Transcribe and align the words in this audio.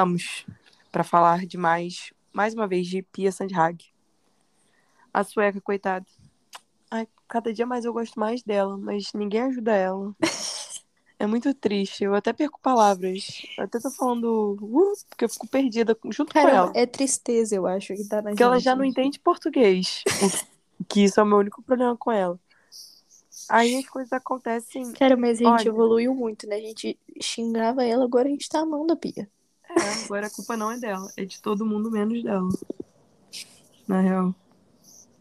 Voltamos 0.00 0.46
para 0.90 1.04
falar 1.04 1.44
de 1.44 1.58
mais, 1.58 2.10
mais 2.32 2.54
uma 2.54 2.66
vez, 2.66 2.86
de 2.86 3.02
Pia 3.02 3.30
Sandhag. 3.30 3.84
A 5.12 5.22
sueca, 5.22 5.60
coitada. 5.60 6.06
Ai, 6.90 7.06
cada 7.28 7.52
dia 7.52 7.66
mais 7.66 7.84
eu 7.84 7.92
gosto 7.92 8.18
mais 8.18 8.42
dela, 8.42 8.78
mas 8.78 9.12
ninguém 9.12 9.42
ajuda 9.42 9.74
ela. 9.74 10.14
É 11.18 11.26
muito 11.26 11.52
triste. 11.52 12.02
Eu 12.02 12.14
até 12.14 12.32
perco 12.32 12.58
palavras. 12.62 13.42
Eu 13.58 13.64
até 13.64 13.78
tô 13.78 13.90
falando 13.90 14.56
uh, 14.58 14.94
porque 15.10 15.26
eu 15.26 15.28
fico 15.28 15.46
perdida 15.46 15.94
junto 16.06 16.32
com 16.32 16.40
Cara, 16.40 16.50
ela. 16.50 16.72
é 16.74 16.86
tristeza, 16.86 17.54
eu 17.54 17.66
acho, 17.66 17.94
que 17.94 18.08
tá 18.08 18.22
na 18.22 18.30
Porque 18.30 18.42
ela 18.42 18.58
já 18.58 18.74
não 18.74 18.86
entende 18.86 19.20
português. 19.20 20.02
que 20.88 21.04
isso 21.04 21.20
é 21.20 21.22
o 21.22 21.26
meu 21.26 21.36
único 21.36 21.60
problema 21.60 21.94
com 21.94 22.10
ela. 22.10 22.40
Aí 23.50 23.76
as 23.76 23.86
coisas 23.86 24.10
acontecem. 24.14 24.94
Cara, 24.94 25.14
mas 25.14 25.42
a 25.42 25.44
gente 25.44 25.60
Olha. 25.60 25.68
evoluiu 25.68 26.14
muito, 26.14 26.46
né? 26.46 26.56
A 26.56 26.60
gente 26.60 26.98
xingava 27.20 27.84
ela, 27.84 28.04
agora 28.04 28.26
a 28.26 28.30
gente 28.30 28.48
tá 28.48 28.60
amando 28.60 28.94
a 28.94 28.96
Pia. 28.96 29.28
É, 29.78 30.04
agora 30.04 30.26
a 30.26 30.30
culpa 30.30 30.56
não 30.56 30.70
é 30.70 30.78
dela. 30.78 31.10
É 31.16 31.24
de 31.24 31.40
todo 31.40 31.66
mundo 31.66 31.90
menos 31.90 32.22
dela. 32.22 32.48
Na 33.86 34.00
real. 34.00 34.34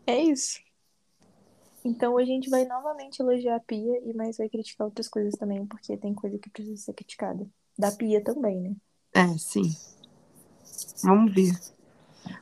É 0.06 0.18
isso. 0.24 0.60
Então 1.84 2.18
a 2.18 2.26
gente 2.26 2.50
vai 2.50 2.66
novamente 2.66 3.20
elogiar 3.20 3.56
a 3.56 3.60
Pia, 3.60 4.02
e 4.04 4.14
mas 4.14 4.38
vai 4.38 4.50
criticar 4.50 4.86
outras 4.86 5.08
coisas 5.08 5.34
também, 5.36 5.66
porque 5.66 5.96
tem 5.98 6.14
coisa 6.14 6.38
que 6.38 6.50
precisa 6.50 6.78
ser 6.78 6.94
criticada. 6.94 7.48
Da 7.78 7.92
Pia 7.92 8.24
também, 8.24 8.60
né? 8.60 8.76
É, 9.14 9.28
sim. 9.38 9.76
Vamos 11.04 11.34
ver. 11.34 11.58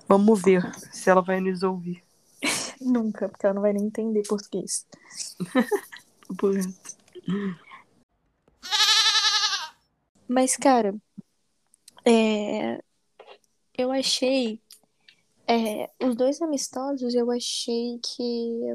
Vamos 0.08 0.42
ver 0.42 0.64
se 0.92 1.09
ela 1.09 1.21
vai 1.21 1.39
nos 1.39 1.64
ouvir. 1.64 2.03
Nunca, 2.81 3.30
porque 3.30 3.45
ela 3.45 3.55
não 3.55 3.61
vai 3.61 3.73
nem 3.73 3.86
entender 3.86 4.23
português. 4.27 4.88
Mas, 10.27 10.58
cara, 10.58 10.95
é, 12.08 12.80
eu 13.77 13.91
achei. 13.91 14.61
é, 15.47 15.89
os 16.03 16.16
dois 16.16 16.41
amistosos, 16.41 17.16
eu 17.16 17.31
achei 17.31 17.99
que 18.03 18.23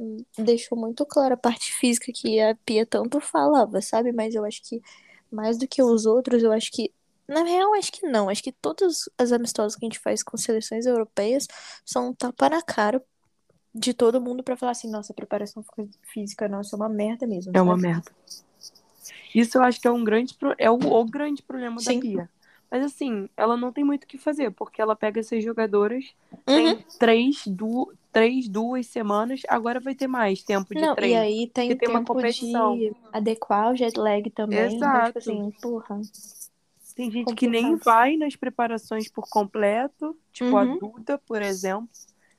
hum, 0.01 0.19
deixou 0.39 0.79
muito 0.79 1.05
clara 1.07 1.35
a 1.35 1.37
parte 1.37 1.73
física 1.75 2.13
que 2.15 2.41
a 2.41 2.55
Pia 2.67 2.87
tanto 2.87 3.21
falava, 3.21 3.81
sabe? 3.83 4.13
Mas 4.13 4.35
eu 4.35 4.45
acho 4.45 4.63
que 4.63 4.81
mais 5.31 5.59
do 5.59 5.69
que 5.69 5.83
os 5.83 6.07
outros, 6.07 6.43
eu 6.43 6.53
acho 6.53 6.71
que. 6.73 6.93
Na 7.29 7.43
real, 7.45 7.75
acho 7.75 7.93
que 7.93 8.07
não. 8.07 8.29
Acho 8.29 8.43
que 8.43 8.53
todos 8.53 9.09
as 9.19 9.33
amistosos 9.33 9.77
que 9.77 9.85
a 9.85 9.89
gente 9.89 9.99
faz 10.01 10.23
com 10.23 10.37
seleções 10.37 10.87
europeias 10.87 11.47
são 11.85 12.11
um 12.11 12.15
tapa 12.15 12.49
na 12.51 12.63
cara 12.63 13.03
de 13.75 13.95
todo 13.95 14.21
mundo 14.21 14.43
pra 14.43 14.57
falar 14.57 14.73
assim: 14.73 14.91
nossa, 14.91 15.13
a 15.13 15.17
preparação 15.17 15.65
física 16.13 16.49
nossa 16.49 16.75
é 16.75 16.79
uma 16.79 16.89
merda 16.89 17.27
mesmo. 17.27 17.53
É 17.55 17.63
uma 17.63 17.77
sabe? 17.77 17.83
merda. 17.83 18.13
Isso 19.35 19.59
eu 19.59 19.63
acho 19.63 19.81
que 19.81 19.89
é 19.89 19.91
um 19.91 20.05
grande 20.05 20.35
pro- 20.35 20.55
é 20.59 20.71
o, 20.71 20.75
o 20.75 21.05
grande 21.07 21.43
problema 21.43 21.81
Sim. 21.81 21.97
da 21.97 22.01
Pia. 22.01 22.31
Mas 22.73 22.87
assim, 22.87 23.29
ela 23.37 23.55
não 23.55 23.71
tem 23.71 23.85
muito 23.85 24.05
o 24.05 24.07
que 24.07 24.17
fazer, 24.17 24.51
porque 24.53 24.81
ela 24.81 24.97
pega 24.97 25.21
essas 25.21 25.45
jogadoras, 25.45 26.07
Uhum. 26.49 26.55
tem 26.57 26.79
três, 26.99 27.47
du 27.47 27.93
três, 28.11 28.49
duas 28.49 28.87
semanas, 28.87 29.43
agora 29.47 29.79
vai 29.79 29.95
ter 29.95 30.07
mais 30.07 30.43
tempo 30.43 30.75
de 30.75 30.81
Não, 30.81 30.93
e 30.93 30.97
treino. 30.97 31.19
aí 31.21 31.51
tem 31.53 31.69
porque 31.69 31.81
tem 31.81 31.89
uma 31.91 31.99
tempo 32.01 32.15
competição. 32.15 32.79
de 32.79 32.93
adequar 33.13 33.73
o 33.73 33.77
jet 33.77 33.95
lag 33.99 34.31
também. 34.31 34.59
Então, 34.59 34.89
Exato. 34.89 35.07
tipo 35.07 35.19
assim, 35.19 35.51
porra. 35.61 36.01
Tem 36.97 37.11
gente 37.11 37.35
que 37.35 37.47
nem 37.47 37.63
complicado. 37.63 37.85
vai 37.85 38.17
nas 38.17 38.37
preparações 38.37 39.09
por 39.09 39.29
completo, 39.29 40.17
tipo 40.33 40.47
Uhum. 40.47 40.59
a 40.59 40.65
Duda, 40.65 41.19
por 41.27 41.43
exemplo. 41.43 41.89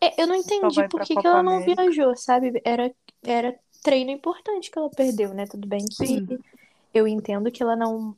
É, 0.01 0.19
eu 0.21 0.25
não 0.27 0.35
entendi 0.35 0.83
por 0.89 1.01
que, 1.01 1.15
que 1.15 1.27
ela 1.27 1.44
não 1.44 1.57
América. 1.57 1.83
viajou, 1.83 2.15
sabe? 2.15 2.59
Era, 2.65 2.91
era 3.23 3.55
treino 3.83 4.09
importante 4.09 4.71
que 4.71 4.79
ela 4.79 4.89
perdeu, 4.89 5.31
né? 5.33 5.45
Tudo 5.45 5.67
bem 5.67 5.85
que 5.85 5.94
Sim. 6.07 6.39
eu 6.94 7.07
entendo 7.07 7.51
que 7.51 7.63
ela 7.63 7.75
não, 7.75 8.15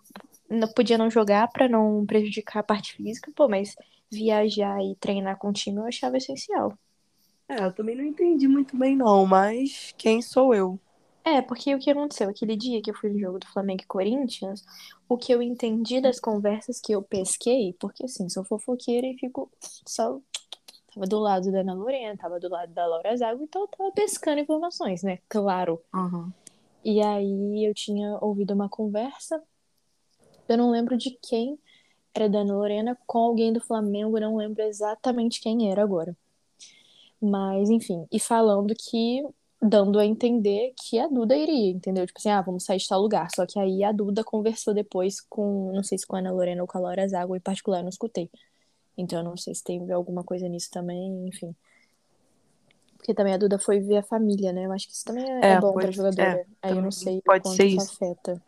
não 0.49 0.67
podia 0.67 0.97
não 0.97 1.09
jogar 1.09 1.47
pra 1.49 1.67
não 1.67 2.05
prejudicar 2.05 2.59
a 2.59 2.63
parte 2.63 2.93
física, 2.93 3.31
pô, 3.35 3.47
mas 3.47 3.75
viajar 4.11 4.81
e 4.83 4.95
treinar 4.95 5.37
com 5.37 5.49
o 5.49 5.53
time 5.53 5.77
eu 5.77 5.85
achava 5.85 6.17
essencial. 6.17 6.77
É, 7.47 7.63
eu 7.63 7.73
também 7.73 7.95
não 7.95 8.03
entendi 8.03 8.47
muito 8.47 8.75
bem, 8.75 8.95
não, 8.95 9.25
mas 9.25 9.93
quem 9.97 10.21
sou 10.21 10.53
eu? 10.53 10.79
É, 11.23 11.41
porque 11.41 11.73
o 11.73 11.79
que 11.79 11.89
aconteceu? 11.89 12.29
Aquele 12.29 12.55
dia 12.55 12.81
que 12.81 12.91
eu 12.91 12.95
fui 12.95 13.09
no 13.09 13.19
jogo 13.19 13.39
do 13.39 13.47
Flamengo 13.47 13.81
e 13.81 13.87
Corinthians, 13.87 14.63
o 15.09 15.17
que 15.17 15.31
eu 15.31 15.41
entendi 15.41 15.99
das 15.99 16.19
conversas 16.19 16.79
que 16.79 16.91
eu 16.91 17.01
pesquei, 17.01 17.73
porque 17.79 18.05
assim, 18.05 18.29
sou 18.29 18.43
fofoqueira 18.43 19.07
e 19.07 19.17
fico 19.17 19.51
só. 19.87 20.19
Tava 20.93 21.07
do 21.07 21.19
lado 21.19 21.51
da 21.51 21.59
Ana 21.59 21.73
Lorena, 21.73 22.15
tava 22.15 22.39
do 22.39 22.47
lado 22.47 22.71
da 22.71 22.85
Laura 22.85 23.17
Zago, 23.17 23.43
então 23.43 23.63
eu 23.63 23.67
tava 23.67 23.91
pescando 23.91 24.39
informações, 24.39 25.03
né? 25.03 25.19
Claro. 25.27 25.81
Uhum. 25.93 26.31
E 26.83 27.01
aí 27.01 27.65
eu 27.67 27.73
tinha 27.73 28.17
ouvido 28.21 28.53
uma 28.53 28.69
conversa, 28.69 29.43
eu 30.47 30.57
não 30.57 30.71
lembro 30.71 30.97
de 30.97 31.11
quem 31.21 31.57
era 32.13 32.29
da 32.29 32.39
Ana 32.39 32.53
Lorena 32.55 32.97
com 33.05 33.19
alguém 33.19 33.51
do 33.53 33.59
Flamengo, 33.59 34.19
não 34.19 34.37
lembro 34.37 34.61
exatamente 34.63 35.41
quem 35.41 35.69
era 35.71 35.83
agora. 35.83 36.15
Mas, 37.21 37.69
enfim, 37.69 38.05
e 38.11 38.19
falando 38.19 38.73
que, 38.75 39.23
dando 39.61 39.99
a 39.99 40.05
entender 40.05 40.73
que 40.77 40.99
a 40.99 41.07
Duda 41.07 41.35
iria, 41.35 41.71
entendeu? 41.71 42.05
Tipo 42.05 42.19
assim, 42.19 42.29
ah, 42.29 42.41
vamos 42.41 42.63
sair 42.63 42.77
de 42.77 42.87
tal 42.87 43.01
lugar. 43.01 43.27
Só 43.35 43.45
que 43.45 43.59
aí 43.59 43.83
a 43.83 43.91
Duda 43.91 44.23
conversou 44.23 44.73
depois 44.73 45.19
com, 45.21 45.71
não 45.73 45.83
sei 45.83 45.97
se 45.97 46.05
com 46.05 46.15
a 46.15 46.19
Ana 46.19 46.31
Lorena 46.31 46.61
ou 46.61 46.67
com 46.67 46.77
a 46.77 46.81
Laura 46.81 47.07
Zago, 47.07 47.35
em 47.35 47.39
particular, 47.39 47.79
eu 47.79 47.83
não 47.83 47.89
escutei. 47.89 48.29
Então 48.97 49.19
eu 49.19 49.25
não 49.25 49.37
sei 49.37 49.53
se 49.55 49.63
teve 49.63 49.91
alguma 49.91 50.23
coisa 50.23 50.47
nisso 50.47 50.69
também, 50.71 51.27
enfim. 51.27 51.53
Porque 52.97 53.13
também 53.13 53.33
a 53.33 53.37
Duda 53.37 53.59
foi 53.59 53.79
ver 53.79 53.97
a 53.97 54.03
família, 54.03 54.51
né? 54.53 54.65
Eu 54.65 54.71
acho 54.71 54.87
que 54.87 54.93
isso 54.93 55.05
também 55.05 55.23
é, 55.23 55.45
É, 55.47 55.51
é 55.53 55.59
bom 55.59 55.73
pra 55.73 55.91
jogadora. 55.91 56.39
é, 56.39 56.45
aí 56.61 56.75
eu 56.75 56.81
não 56.81 56.91
sei 56.91 57.21
pode 57.21 57.43
quanto 57.43 57.55
ser 57.57 57.65
isso. 57.65 57.93
afeta. 57.93 58.41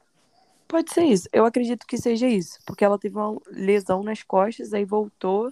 Pode 0.68 0.94
ser 0.94 1.06
isso. 1.06 1.30
Eu 1.32 1.46
acredito 1.46 1.86
que 1.88 1.98
seja 1.98 2.28
isso. 2.28 2.60
Porque 2.66 2.84
ela 2.84 3.00
teve 3.00 3.16
uma 3.16 3.40
lesão 3.48 4.04
nas 4.04 4.22
costas, 4.24 4.74
aí 4.74 4.84
voltou. 4.84 5.52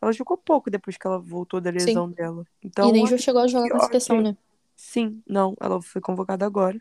Ela 0.00 0.12
jogou 0.12 0.36
pouco 0.36 0.70
depois 0.70 0.96
que 0.96 1.06
ela 1.06 1.18
voltou 1.18 1.60
da 1.60 1.70
lesão 1.70 2.10
dela. 2.10 2.44
Então, 2.62 2.88
e 2.88 2.92
nem 2.92 3.06
já 3.06 3.16
chegou 3.16 3.40
a 3.40 3.46
jogar 3.46 3.70
com 3.70 3.76
a 3.76 3.86
seleção, 3.86 4.20
né? 4.20 4.36
Sim, 4.76 5.22
não, 5.26 5.56
ela 5.60 5.80
foi 5.80 6.00
convocada 6.00 6.44
agora. 6.44 6.80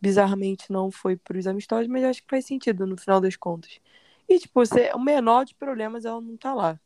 Bizarramente 0.00 0.70
não 0.70 0.90
foi 0.90 1.16
para 1.16 1.36
os 1.36 1.46
amistosos, 1.46 1.88
mas 1.88 2.04
acho 2.04 2.22
que 2.22 2.30
faz 2.30 2.46
sentido 2.46 2.86
no 2.86 2.96
final 2.96 3.20
das 3.20 3.36
contas. 3.36 3.80
E, 4.28 4.38
tipo, 4.38 4.64
você, 4.64 4.92
o 4.94 4.98
menor 4.98 5.44
dos 5.44 5.52
problemas 5.54 6.04
ela 6.04 6.20
não 6.20 6.36
tá 6.36 6.54
lá. 6.54 6.80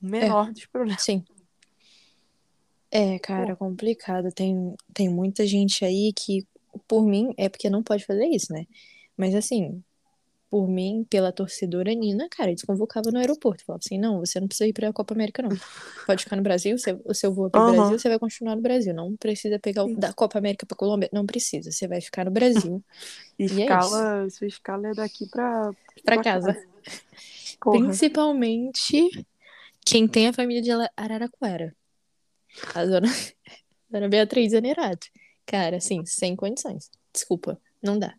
O 0.00 0.06
menor 0.06 0.52
dos 0.52 0.66
problemas. 0.66 1.02
Sim. 1.02 1.24
É, 2.90 3.18
cara, 3.18 3.56
complicado. 3.56 4.32
Tem, 4.32 4.74
tem 4.94 5.08
muita 5.08 5.46
gente 5.46 5.84
aí 5.84 6.12
que, 6.12 6.46
por 6.86 7.04
mim, 7.04 7.34
é 7.36 7.48
porque 7.48 7.68
não 7.68 7.82
pode 7.82 8.04
fazer 8.04 8.26
isso, 8.26 8.52
né? 8.52 8.66
Mas 9.20 9.34
assim, 9.34 9.84
por 10.48 10.66
mim, 10.66 11.06
pela 11.10 11.30
torcedora 11.30 11.92
Nina, 11.92 12.26
cara, 12.30 12.48
eles 12.48 12.62
convocavam 12.62 13.12
no 13.12 13.18
aeroporto. 13.18 13.62
Falava 13.66 13.82
assim, 13.84 13.98
não, 13.98 14.20
você 14.20 14.40
não 14.40 14.48
precisa 14.48 14.66
ir 14.66 14.72
pra 14.72 14.90
Copa 14.94 15.12
América, 15.12 15.42
não. 15.42 15.50
Pode 16.06 16.24
ficar 16.24 16.36
no 16.36 16.42
Brasil, 16.42 16.78
você, 16.78 16.98
o 17.04 17.12
seu 17.12 17.30
voo 17.30 17.48
é 17.48 17.50
pro 17.50 17.60
Aham. 17.60 17.76
Brasil, 17.76 17.98
você 17.98 18.08
vai 18.08 18.18
continuar 18.18 18.56
no 18.56 18.62
Brasil. 18.62 18.94
Não 18.94 19.14
precisa 19.18 19.58
pegar 19.58 19.84
o 19.84 19.94
da 19.94 20.10
Copa 20.14 20.38
América 20.38 20.64
pra 20.64 20.74
Colômbia. 20.74 21.10
Não 21.12 21.26
precisa, 21.26 21.70
você 21.70 21.86
vai 21.86 22.00
ficar 22.00 22.24
no 22.24 22.30
Brasil. 22.30 22.82
é 23.38 23.44
Escala, 23.44 24.30
sua 24.30 24.46
escala 24.46 24.88
é 24.88 24.94
daqui 24.94 25.28
pra, 25.28 25.70
Pra 26.02 26.14
pra 26.14 26.24
casa. 26.24 26.56
Porra. 27.60 27.78
Principalmente 27.78 29.26
quem 29.84 30.08
tem 30.08 30.28
a 30.28 30.32
família 30.32 30.62
de 30.62 30.70
Araraquara. 30.96 31.76
A 32.74 32.86
dona, 32.86 33.08
dona 33.90 34.08
Beatriz 34.08 34.52
Zanerato. 34.52 35.08
Cara, 35.44 35.76
assim, 35.76 36.06
sem 36.06 36.34
condições. 36.34 36.90
Desculpa, 37.12 37.60
não 37.82 37.98
dá. 37.98 38.14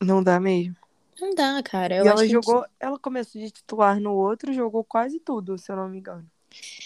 Não 0.00 0.22
dá 0.22 0.38
mesmo. 0.38 0.76
Não 1.20 1.34
dá, 1.34 1.60
cara. 1.62 1.96
Eu 1.96 2.04
e 2.04 2.08
ela 2.08 2.22
que 2.22 2.28
jogou, 2.28 2.64
ela 2.78 2.98
começou 2.98 3.40
de 3.40 3.50
titular 3.50 4.00
no 4.00 4.14
outro, 4.14 4.52
jogou 4.52 4.84
quase 4.84 5.18
tudo, 5.18 5.58
se 5.58 5.70
eu 5.70 5.76
não 5.76 5.88
me 5.88 5.98
engano. 5.98 6.24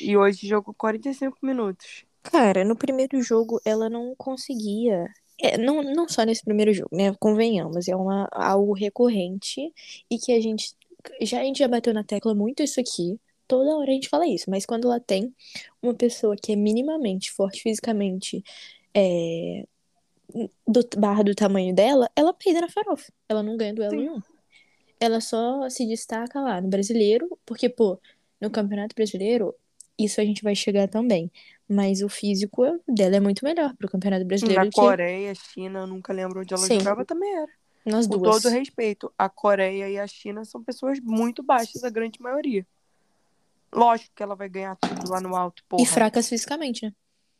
E 0.00 0.16
hoje 0.16 0.46
jogou 0.46 0.74
45 0.74 1.38
minutos. 1.42 2.04
Cara, 2.22 2.64
no 2.64 2.76
primeiro 2.76 3.20
jogo 3.22 3.60
ela 3.64 3.90
não 3.90 4.14
conseguia. 4.16 5.06
É, 5.40 5.58
não, 5.58 5.82
não 5.82 6.08
só 6.08 6.22
nesse 6.22 6.44
primeiro 6.44 6.72
jogo, 6.72 6.90
né? 6.92 7.14
Convenhamos, 7.18 7.88
é 7.88 7.96
uma, 7.96 8.28
algo 8.32 8.72
recorrente 8.72 9.72
e 10.10 10.18
que 10.18 10.32
a 10.32 10.40
gente. 10.40 10.74
Já, 11.20 11.40
a 11.40 11.44
gente 11.44 11.58
já 11.58 11.68
bateu 11.68 11.92
na 11.92 12.04
tecla 12.04 12.34
muito 12.34 12.62
isso 12.62 12.80
aqui. 12.80 13.18
Toda 13.48 13.76
hora 13.76 13.90
a 13.90 13.94
gente 13.94 14.08
fala 14.08 14.26
isso, 14.26 14.48
mas 14.48 14.64
quando 14.64 14.86
ela 14.86 15.00
tem 15.00 15.34
uma 15.82 15.92
pessoa 15.92 16.36
que 16.36 16.52
é 16.52 16.56
minimamente 16.56 17.30
forte 17.32 17.60
fisicamente, 17.60 18.42
é, 18.94 19.66
do 20.66 20.88
barra 20.98 21.22
do 21.22 21.34
tamanho 21.34 21.74
dela, 21.74 22.10
ela 22.16 22.32
peida 22.32 22.60
na 22.60 22.68
farofa. 22.68 23.12
Ela 23.28 23.42
não 23.42 23.56
ganha 23.56 23.74
duelo 23.74 23.90
Sim. 23.90 23.98
nenhum. 23.98 24.20
Ela 25.00 25.20
só 25.20 25.68
se 25.68 25.86
destaca 25.86 26.40
lá 26.40 26.60
no 26.60 26.68
brasileiro, 26.68 27.38
porque, 27.44 27.68
pô, 27.68 27.98
no 28.40 28.50
Campeonato 28.50 28.94
Brasileiro, 28.94 29.54
isso 29.98 30.20
a 30.20 30.24
gente 30.24 30.42
vai 30.42 30.54
chegar 30.54 30.88
também. 30.88 31.30
Mas 31.68 32.02
o 32.02 32.08
físico 32.08 32.62
dela 32.86 33.16
é 33.16 33.20
muito 33.20 33.44
melhor 33.44 33.74
pro 33.76 33.88
Campeonato 33.88 34.24
Brasileiro 34.24 34.64
Na 34.64 34.70
que 34.70 34.80
Coreia, 34.80 35.34
China, 35.34 35.80
eu 35.80 35.86
nunca 35.86 36.12
lembro 36.12 36.40
onde 36.40 36.54
ela 36.54 36.66
Sim. 36.66 36.78
jogava, 36.78 37.04
também 37.04 37.34
era. 37.34 37.48
nós 37.84 38.06
Com 38.06 38.18
duas. 38.18 38.42
todo 38.42 38.52
respeito, 38.52 39.12
a 39.18 39.28
Coreia 39.28 39.88
e 39.88 39.98
a 39.98 40.06
China 40.06 40.44
são 40.44 40.62
pessoas 40.62 41.00
muito 41.00 41.42
baixas, 41.42 41.82
a 41.82 41.90
grande 41.90 42.20
maioria. 42.20 42.66
Lógico 43.72 44.12
que 44.14 44.22
ela 44.22 44.36
vai 44.36 44.48
ganhar 44.48 44.76
tudo 44.76 45.10
lá 45.10 45.20
no 45.20 45.34
alto, 45.34 45.64
porra. 45.68 45.82
E 45.82 45.86
fracas 45.86 46.28
fisicamente, 46.28 46.84
né? 46.84 46.92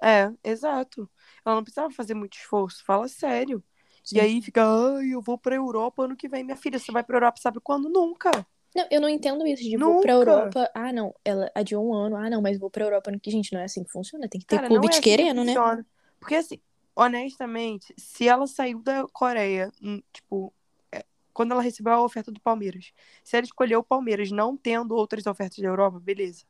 É, 0.02 0.50
exato. 0.50 1.08
Ela 1.44 1.56
não 1.56 1.62
precisava 1.62 1.90
fazer 1.90 2.14
muito 2.14 2.34
esforço, 2.36 2.84
fala 2.84 3.08
sério. 3.08 3.62
Sim. 4.04 4.16
E 4.16 4.20
aí 4.20 4.42
fica, 4.42 4.62
ai, 4.64 5.14
eu 5.14 5.20
vou 5.20 5.38
pra 5.38 5.54
Europa 5.54 6.04
ano 6.04 6.16
que 6.16 6.28
vem. 6.28 6.42
Minha 6.44 6.56
filha, 6.56 6.78
você 6.78 6.90
vai 6.90 7.02
pra 7.04 7.16
Europa, 7.16 7.40
sabe 7.40 7.60
quando? 7.60 7.88
Nunca. 7.88 8.30
Não, 8.74 8.86
eu 8.90 9.00
não 9.00 9.08
entendo 9.08 9.46
isso 9.46 9.62
de 9.62 9.76
vou 9.76 10.00
pra 10.00 10.14
Nunca. 10.14 10.30
Europa. 10.30 10.70
Ah, 10.74 10.92
não, 10.92 11.14
ela 11.24 11.50
adiou 11.54 11.86
um 11.86 11.94
ano. 11.94 12.16
Ah, 12.16 12.30
não, 12.30 12.40
mas 12.40 12.58
vou 12.58 12.70
pra 12.70 12.84
Europa 12.84 13.10
ano 13.10 13.20
que 13.20 13.30
gente, 13.30 13.52
não 13.52 13.60
é 13.60 13.64
assim 13.64 13.84
que 13.84 13.90
funciona. 13.90 14.28
Tem 14.28 14.40
que 14.40 14.46
ter 14.46 14.56
Cara, 14.56 14.68
clube 14.68 14.86
é 14.86 14.88
te 14.88 14.92
assim 14.92 15.02
que 15.02 15.10
querendo, 15.10 15.44
né? 15.44 15.52
funciona. 15.52 15.86
Porque 16.18 16.34
assim, 16.34 16.60
honestamente, 16.96 17.94
se 17.98 18.26
ela 18.26 18.46
saiu 18.46 18.82
da 18.82 19.06
Coreia, 19.12 19.70
hum, 19.82 20.00
tipo, 20.12 20.52
é, 20.90 21.04
quando 21.34 21.52
ela 21.52 21.62
recebeu 21.62 21.92
a 21.92 22.02
oferta 22.02 22.32
do 22.32 22.40
Palmeiras, 22.40 22.92
se 23.22 23.36
ela 23.36 23.44
escolheu 23.44 23.80
o 23.80 23.84
Palmeiras 23.84 24.30
não 24.30 24.56
tendo 24.56 24.94
outras 24.94 25.26
ofertas 25.26 25.58
da 25.58 25.68
Europa, 25.68 26.00
beleza. 26.00 26.44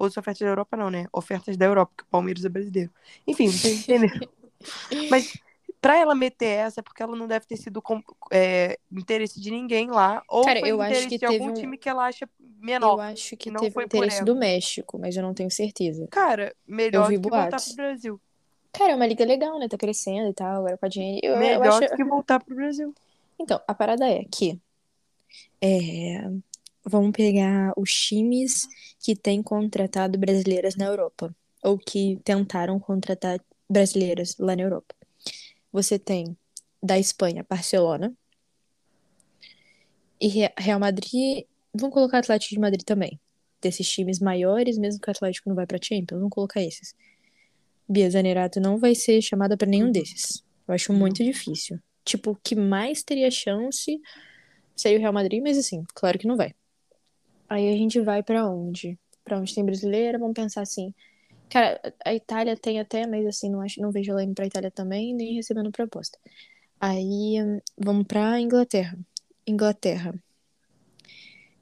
Outras 0.00 0.16
ofertas 0.16 0.40
da 0.40 0.46
Europa 0.48 0.76
não, 0.78 0.90
né? 0.90 1.06
Ofertas 1.12 1.58
da 1.58 1.66
Europa, 1.66 1.92
porque 1.94 2.08
o 2.08 2.10
Palmeiras 2.10 2.42
é 2.42 2.48
brasileiro. 2.48 2.90
Enfim, 3.26 3.48
vocês 3.48 3.80
entenderam. 3.80 4.28
Mas 5.10 5.36
pra 5.78 5.98
ela 5.98 6.14
meter 6.14 6.46
essa, 6.46 6.80
é 6.80 6.82
porque 6.82 7.02
ela 7.02 7.14
não 7.14 7.28
deve 7.28 7.44
ter 7.46 7.58
sido 7.58 7.82
com- 7.82 8.02
é, 8.32 8.78
interesse 8.90 9.38
de 9.38 9.50
ninguém 9.50 9.90
lá, 9.90 10.22
ou 10.26 10.42
Cara, 10.42 10.60
foi 10.60 10.70
eu 10.70 10.80
acho 10.80 10.90
interesse 10.90 11.08
que 11.10 11.18
de 11.18 11.26
algum 11.26 11.50
um- 11.50 11.54
time 11.54 11.76
que 11.76 11.88
ela 11.88 12.06
acha 12.06 12.26
menor. 12.58 12.94
Eu 12.94 13.00
acho 13.00 13.36
que 13.36 13.50
não 13.50 13.60
teve 13.60 13.74
foi 13.74 13.84
interesse 13.84 14.24
do 14.24 14.34
México, 14.34 14.98
mas 14.98 15.14
eu 15.14 15.22
não 15.22 15.34
tenho 15.34 15.50
certeza. 15.50 16.08
Cara, 16.08 16.56
melhor 16.66 17.08
vi 17.08 17.18
do 17.18 17.28
que 17.28 17.36
voltar 17.36 17.60
pro 17.60 17.76
Brasil. 17.76 18.20
Cara, 18.72 18.92
é 18.92 18.96
uma 18.96 19.06
liga 19.06 19.24
legal, 19.26 19.58
né? 19.58 19.68
Tá 19.68 19.76
crescendo 19.76 20.30
e 20.30 20.34
tal, 20.34 20.60
agora 20.60 20.78
com 20.78 20.86
a 20.86 20.88
dinheiro. 20.88 21.26
Eu, 21.26 21.32
eu 21.34 21.38
Melhor 21.38 21.82
acho... 21.82 21.90
do 21.90 21.96
que 21.96 22.04
voltar 22.04 22.40
pro 22.40 22.54
Brasil. 22.54 22.94
Então, 23.38 23.60
a 23.68 23.74
parada 23.74 24.08
é 24.08 24.24
que 24.24 24.58
é, 25.60 26.30
vamos 26.84 27.12
pegar 27.12 27.72
os 27.76 27.92
times 27.92 28.66
que 28.98 29.14
têm 29.14 29.42
contratado 29.42 30.18
brasileiras 30.18 30.76
na 30.76 30.86
Europa, 30.86 31.34
ou 31.62 31.78
que 31.78 32.18
tentaram 32.24 32.78
contratar 32.78 33.40
brasileiras 33.68 34.36
lá 34.38 34.56
na 34.56 34.62
Europa. 34.62 34.94
Você 35.72 35.98
tem 35.98 36.36
da 36.82 36.98
Espanha, 36.98 37.44
Barcelona, 37.48 38.12
e 40.20 40.28
Re- 40.28 40.52
Real 40.58 40.78
Madrid, 40.78 41.44
vamos 41.72 41.94
colocar 41.94 42.18
Atlético 42.18 42.54
de 42.54 42.60
Madrid 42.60 42.82
também. 42.84 43.18
Desses 43.60 43.88
times 43.88 44.18
maiores, 44.18 44.78
mesmo 44.78 45.00
que 45.00 45.08
o 45.08 45.10
Atlético 45.10 45.48
não 45.48 45.56
vai 45.56 45.66
pra 45.66 45.78
Champions, 45.82 46.18
vamos 46.18 46.30
colocar 46.30 46.62
esses. 46.62 46.94
Bia 47.88 48.08
Zanerato 48.10 48.60
não 48.60 48.78
vai 48.78 48.94
ser 48.94 49.20
chamada 49.20 49.56
pra 49.56 49.66
nenhum 49.66 49.90
desses. 49.90 50.44
Eu 50.66 50.74
acho 50.74 50.92
muito 50.92 51.24
difícil. 51.24 51.78
Tipo, 52.04 52.32
o 52.32 52.36
que 52.36 52.54
mais 52.54 53.02
teria 53.02 53.30
chance 53.30 54.00
seria 54.76 54.98
o 54.98 55.00
Real 55.00 55.12
Madrid, 55.12 55.42
mas 55.42 55.58
assim, 55.58 55.84
claro 55.94 56.18
que 56.18 56.26
não 56.26 56.36
vai. 56.36 56.54
Aí 57.50 57.68
a 57.68 57.76
gente 57.76 58.00
vai 58.00 58.22
pra 58.22 58.48
onde? 58.48 58.96
Pra 59.24 59.36
onde 59.38 59.52
tem 59.54 59.64
brasileira, 59.64 60.18
vamos 60.18 60.34
pensar 60.34 60.62
assim. 60.62 60.94
Cara, 61.50 61.80
a 62.04 62.14
Itália 62.14 62.56
tem 62.56 62.78
até, 62.78 63.06
mas 63.08 63.26
assim, 63.26 63.50
não, 63.50 63.60
acho, 63.60 63.80
não 63.82 63.90
vejo 63.90 64.12
ela 64.12 64.22
indo 64.22 64.34
pra 64.34 64.46
Itália 64.46 64.70
também, 64.70 65.12
nem 65.12 65.34
recebendo 65.34 65.72
proposta. 65.72 66.16
Aí 66.80 67.34
vamos 67.76 68.06
pra 68.06 68.40
Inglaterra. 68.40 68.96
Inglaterra. 69.44 70.14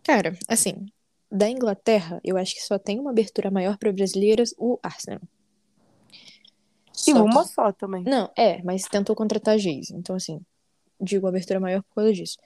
Cara, 0.05 0.39
assim, 0.47 0.87
da 1.33 1.49
Inglaterra, 1.49 2.21
eu 2.23 2.37
acho 2.37 2.55
que 2.55 2.61
só 2.63 2.79
tem 2.79 3.01
uma 3.01 3.11
abertura 3.11 3.51
maior 3.51 3.79
pra 3.79 3.91
brasileiras, 3.93 4.55
o 4.59 4.79
Arsenal. 4.83 5.21
Sim, 6.93 7.13
Só 7.15 7.25
uma 7.25 7.43
que- 7.43 7.49
só 7.49 7.73
também. 7.73 8.03
não, 8.05 8.31
é, 8.37 8.63
mas 8.63 8.83
tentou 8.85 9.17
contratar 9.17 9.55
a 9.55 9.59
Geise. 9.59 9.95
Então, 9.95 10.17
assim, 10.17 10.41
digo 11.01 11.27
abertura 11.27 11.61
maior 11.61 11.83
por 11.83 11.95
causa 11.97 12.13
disso. 12.13 12.37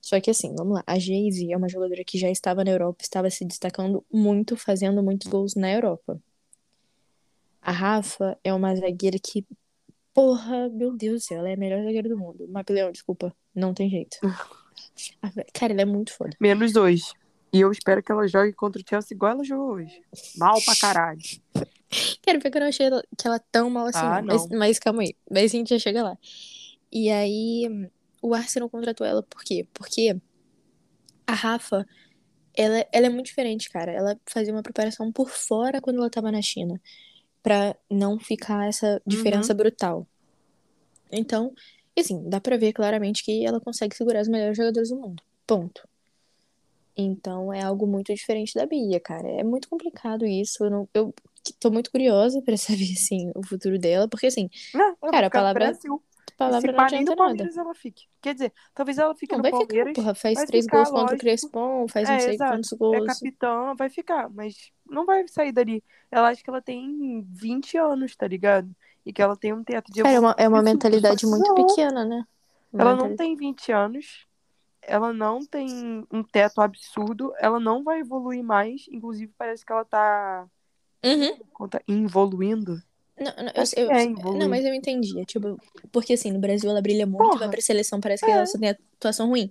Só 0.00 0.18
que, 0.20 0.30
assim, 0.30 0.54
vamos 0.56 0.74
lá. 0.74 0.82
A 0.86 0.98
Geise 0.98 1.52
é 1.52 1.56
uma 1.56 1.68
jogadora 1.68 2.02
que 2.04 2.18
já 2.18 2.30
estava 2.30 2.64
na 2.64 2.70
Europa, 2.70 3.02
estava 3.02 3.28
se 3.30 3.44
destacando 3.44 4.04
muito, 4.12 4.56
fazendo 4.56 5.02
muitos 5.02 5.28
gols 5.28 5.54
na 5.54 5.70
Europa. 5.70 6.20
A 7.60 7.72
Rafa 7.72 8.38
é 8.42 8.52
uma 8.54 8.74
zagueira 8.74 9.18
que, 9.22 9.46
porra, 10.14 10.68
meu 10.70 10.96
Deus 10.96 11.22
do 11.22 11.26
céu, 11.26 11.38
ela 11.40 11.50
é 11.50 11.54
a 11.54 11.56
melhor 11.56 11.82
zagueira 11.84 12.08
do 12.08 12.16
mundo. 12.18 12.48
Mapilhão, 12.48 12.90
desculpa, 12.90 13.34
não 13.54 13.74
tem 13.74 13.90
jeito. 13.90 14.16
A- 15.22 15.30
Cara, 15.52 15.72
ela 15.72 15.82
é 15.82 15.84
muito 15.84 16.12
foda. 16.14 16.36
Menos 16.40 16.72
dois. 16.72 17.12
E 17.52 17.60
eu 17.60 17.70
espero 17.70 18.02
que 18.02 18.10
ela 18.10 18.26
jogue 18.28 18.52
contra 18.52 18.80
o 18.80 18.84
Chelsea 18.88 19.14
igual 19.14 19.32
ela 19.32 19.44
jogou 19.44 19.74
hoje. 19.74 20.00
Mal 20.38 20.62
pra 20.62 20.74
caralho. 20.76 21.20
Cara, 22.22 22.38
porque 22.38 22.56
eu 22.56 22.60
não 22.60 22.68
achei 22.68 22.88
que 23.18 23.26
ela 23.26 23.38
tão 23.50 23.68
mal 23.68 23.86
assim, 23.86 23.98
Ah, 23.98 24.22
não. 24.22 24.26
Mas, 24.36 24.48
mas 24.48 24.78
calma 24.78 25.02
aí. 25.02 25.14
Mas 25.30 25.44
a 25.52 25.56
gente 25.56 25.70
já 25.70 25.78
chega 25.78 26.02
lá. 26.02 26.16
E 26.92 27.10
aí, 27.10 27.90
o 28.22 28.34
Arsenal 28.34 28.68
contratou 28.68 29.06
ela 29.06 29.22
por 29.22 29.42
quê? 29.42 29.66
Porque 29.72 30.16
a 31.26 31.34
Rafa, 31.34 31.86
ela, 32.54 32.86
ela 32.92 33.06
é 33.06 33.10
muito 33.10 33.26
diferente, 33.26 33.70
cara. 33.70 33.92
Ela 33.92 34.18
fazia 34.26 34.52
uma 34.52 34.62
preparação 34.62 35.10
por 35.12 35.28
fora 35.30 35.80
quando 35.80 35.96
ela 35.98 36.10
tava 36.10 36.30
na 36.32 36.42
China. 36.42 36.80
Pra 37.42 37.74
não 37.90 38.18
ficar 38.18 38.68
essa 38.68 39.00
diferença 39.06 39.54
brutal. 39.54 40.06
Então, 41.10 41.52
assim, 41.98 42.28
dá 42.28 42.40
pra 42.40 42.56
ver 42.56 42.72
claramente 42.72 43.24
que 43.24 43.44
ela 43.46 43.60
consegue 43.60 43.96
segurar 43.96 44.20
os 44.20 44.28
melhores 44.28 44.56
jogadores 44.56 44.90
do 44.90 44.96
mundo. 44.96 45.22
Ponto. 45.46 45.88
Então 46.96 47.52
é 47.52 47.62
algo 47.62 47.86
muito 47.86 48.12
diferente 48.14 48.54
da 48.54 48.66
Bia, 48.66 49.00
cara. 49.00 49.26
É 49.28 49.42
muito 49.42 49.68
complicado 49.68 50.26
isso. 50.26 50.64
Eu, 50.64 50.70
não, 50.70 50.88
eu 50.92 51.14
tô 51.58 51.70
muito 51.70 51.90
curiosa 51.90 52.42
pra 52.42 52.56
saber, 52.58 52.92
assim, 52.92 53.30
o 53.34 53.42
futuro 53.46 53.78
dela. 53.78 54.06
Porque, 54.08 54.26
assim, 54.26 54.50
Cara, 55.10 55.26
a 55.28 55.30
palavra- 55.30 55.64
Brasil. 55.70 56.02
Palavra 56.46 56.70
Se 56.70 56.76
pá, 56.76 56.86
nem 56.90 57.04
nada. 57.04 57.16
Palmeiras 57.16 57.56
ela 57.56 57.74
fique. 57.74 58.06
Quer 58.20 58.34
dizer, 58.34 58.52
talvez 58.74 58.98
ela 58.98 59.14
fique 59.14 59.32
Não, 59.32 59.38
no 59.38 59.42
vai 59.42 59.52
ficar, 59.52 59.66
Palmeiras. 59.66 59.92
porra. 59.94 60.14
Faz 60.14 60.44
três 60.44 60.64
ficar, 60.64 60.76
gols 60.78 60.88
contra 60.88 61.00
o 61.00 61.04
lógico. 61.06 61.20
Crespon, 61.20 61.88
faz 61.88 62.08
É, 62.08 62.12
não 62.12 62.20
sei 62.20 62.34
exato. 62.34 62.52
quantos 62.52 62.72
É 62.72 62.76
gols. 62.76 63.06
capitã, 63.06 63.74
vai 63.76 63.90
ficar. 63.90 64.30
Mas 64.30 64.72
não 64.88 65.04
vai 65.06 65.26
sair 65.28 65.52
dali. 65.52 65.84
Ela 66.10 66.28
acha 66.28 66.42
que 66.42 66.50
ela 66.50 66.62
tem 66.62 67.22
20 67.28 67.76
anos, 67.76 68.16
tá 68.16 68.26
ligado? 68.26 68.74
E 69.04 69.12
que 69.12 69.22
ela 69.22 69.36
tem 69.36 69.52
um 69.52 69.62
teto 69.64 69.90
de 69.92 70.02
Cara, 70.02 70.14
é 70.14 70.20
uma, 70.20 70.34
é 70.38 70.48
uma 70.48 70.62
mentalidade 70.62 71.24
muito 71.26 71.54
pequena, 71.54 72.04
né? 72.04 72.24
Uma 72.72 72.82
Ela 72.82 72.96
não 72.96 73.16
tem 73.16 73.34
20 73.36 73.72
anos. 73.72 74.26
Ela 74.82 75.12
não 75.12 75.44
tem 75.44 76.06
um 76.10 76.22
teto 76.22 76.60
absurdo. 76.60 77.32
Ela 77.38 77.60
não 77.60 77.82
vai 77.84 78.00
evoluir 78.00 78.42
mais. 78.42 78.86
Inclusive, 78.90 79.32
parece 79.36 79.64
que 79.64 79.72
ela 79.72 79.84
tá. 79.84 80.46
Uhum. 81.04 81.36
conta- 81.52 81.82
Evoluindo. 81.88 82.82
Não, 83.20 83.32
não, 83.44 83.52
eu, 83.54 83.84
eu- 83.84 83.90
é, 83.90 84.06
não, 84.38 84.48
mas 84.48 84.64
eu 84.64 84.72
entendi. 84.72 85.24
Tipo, 85.26 85.56
porque 85.92 86.14
assim, 86.14 86.30
no 86.32 86.38
Brasil 86.40 86.70
ela 86.70 86.80
brilha 86.80 87.06
muito, 87.06 87.22
Porra. 87.24 87.40
vai 87.40 87.50
pra 87.50 87.60
seleção, 87.60 88.00
parece 88.00 88.24
que 88.24 88.30
É. 88.30 88.34
ela 88.34 88.46
só 88.46 88.58
tem 88.58 88.70
atuação 88.70 89.28
ruim. 89.28 89.50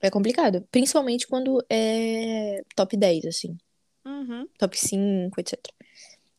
É 0.00 0.10
complicado. 0.10 0.66
Principalmente 0.70 1.26
quando 1.26 1.64
é 1.70 2.62
top 2.74 2.96
10, 2.96 3.24
assim. 3.24 3.56
Uhum. 4.04 4.46
top 4.58 4.78
5, 4.78 5.40
etc. 5.40 5.58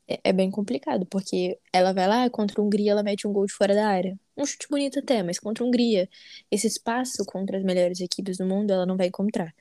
É, 0.07 0.19
é 0.25 0.31
bem 0.33 0.49
complicado, 0.49 1.05
porque 1.07 1.59
ela 1.73 1.91
vai 1.91 2.07
lá, 2.07 2.29
contra 2.29 2.61
a 2.61 2.63
Hungria, 2.63 2.91
ela 2.91 3.03
mete 3.03 3.27
um 3.27 3.33
gol 3.33 3.45
de 3.45 3.51
fora 3.51 3.75
da 3.75 3.87
área. 3.89 4.17
Um 4.37 4.45
chute 4.45 4.67
bonito 4.69 4.99
até, 4.99 5.21
mas 5.21 5.37
contra 5.37 5.65
a 5.65 5.67
Hungria, 5.67 6.07
esse 6.49 6.65
espaço 6.67 7.25
contra 7.25 7.57
as 7.57 7.63
melhores 7.63 7.99
equipes 7.99 8.37
do 8.37 8.45
mundo, 8.45 8.71
ela 8.71 8.85
não 8.85 8.95
vai 8.95 9.07
encontrar. 9.07 9.53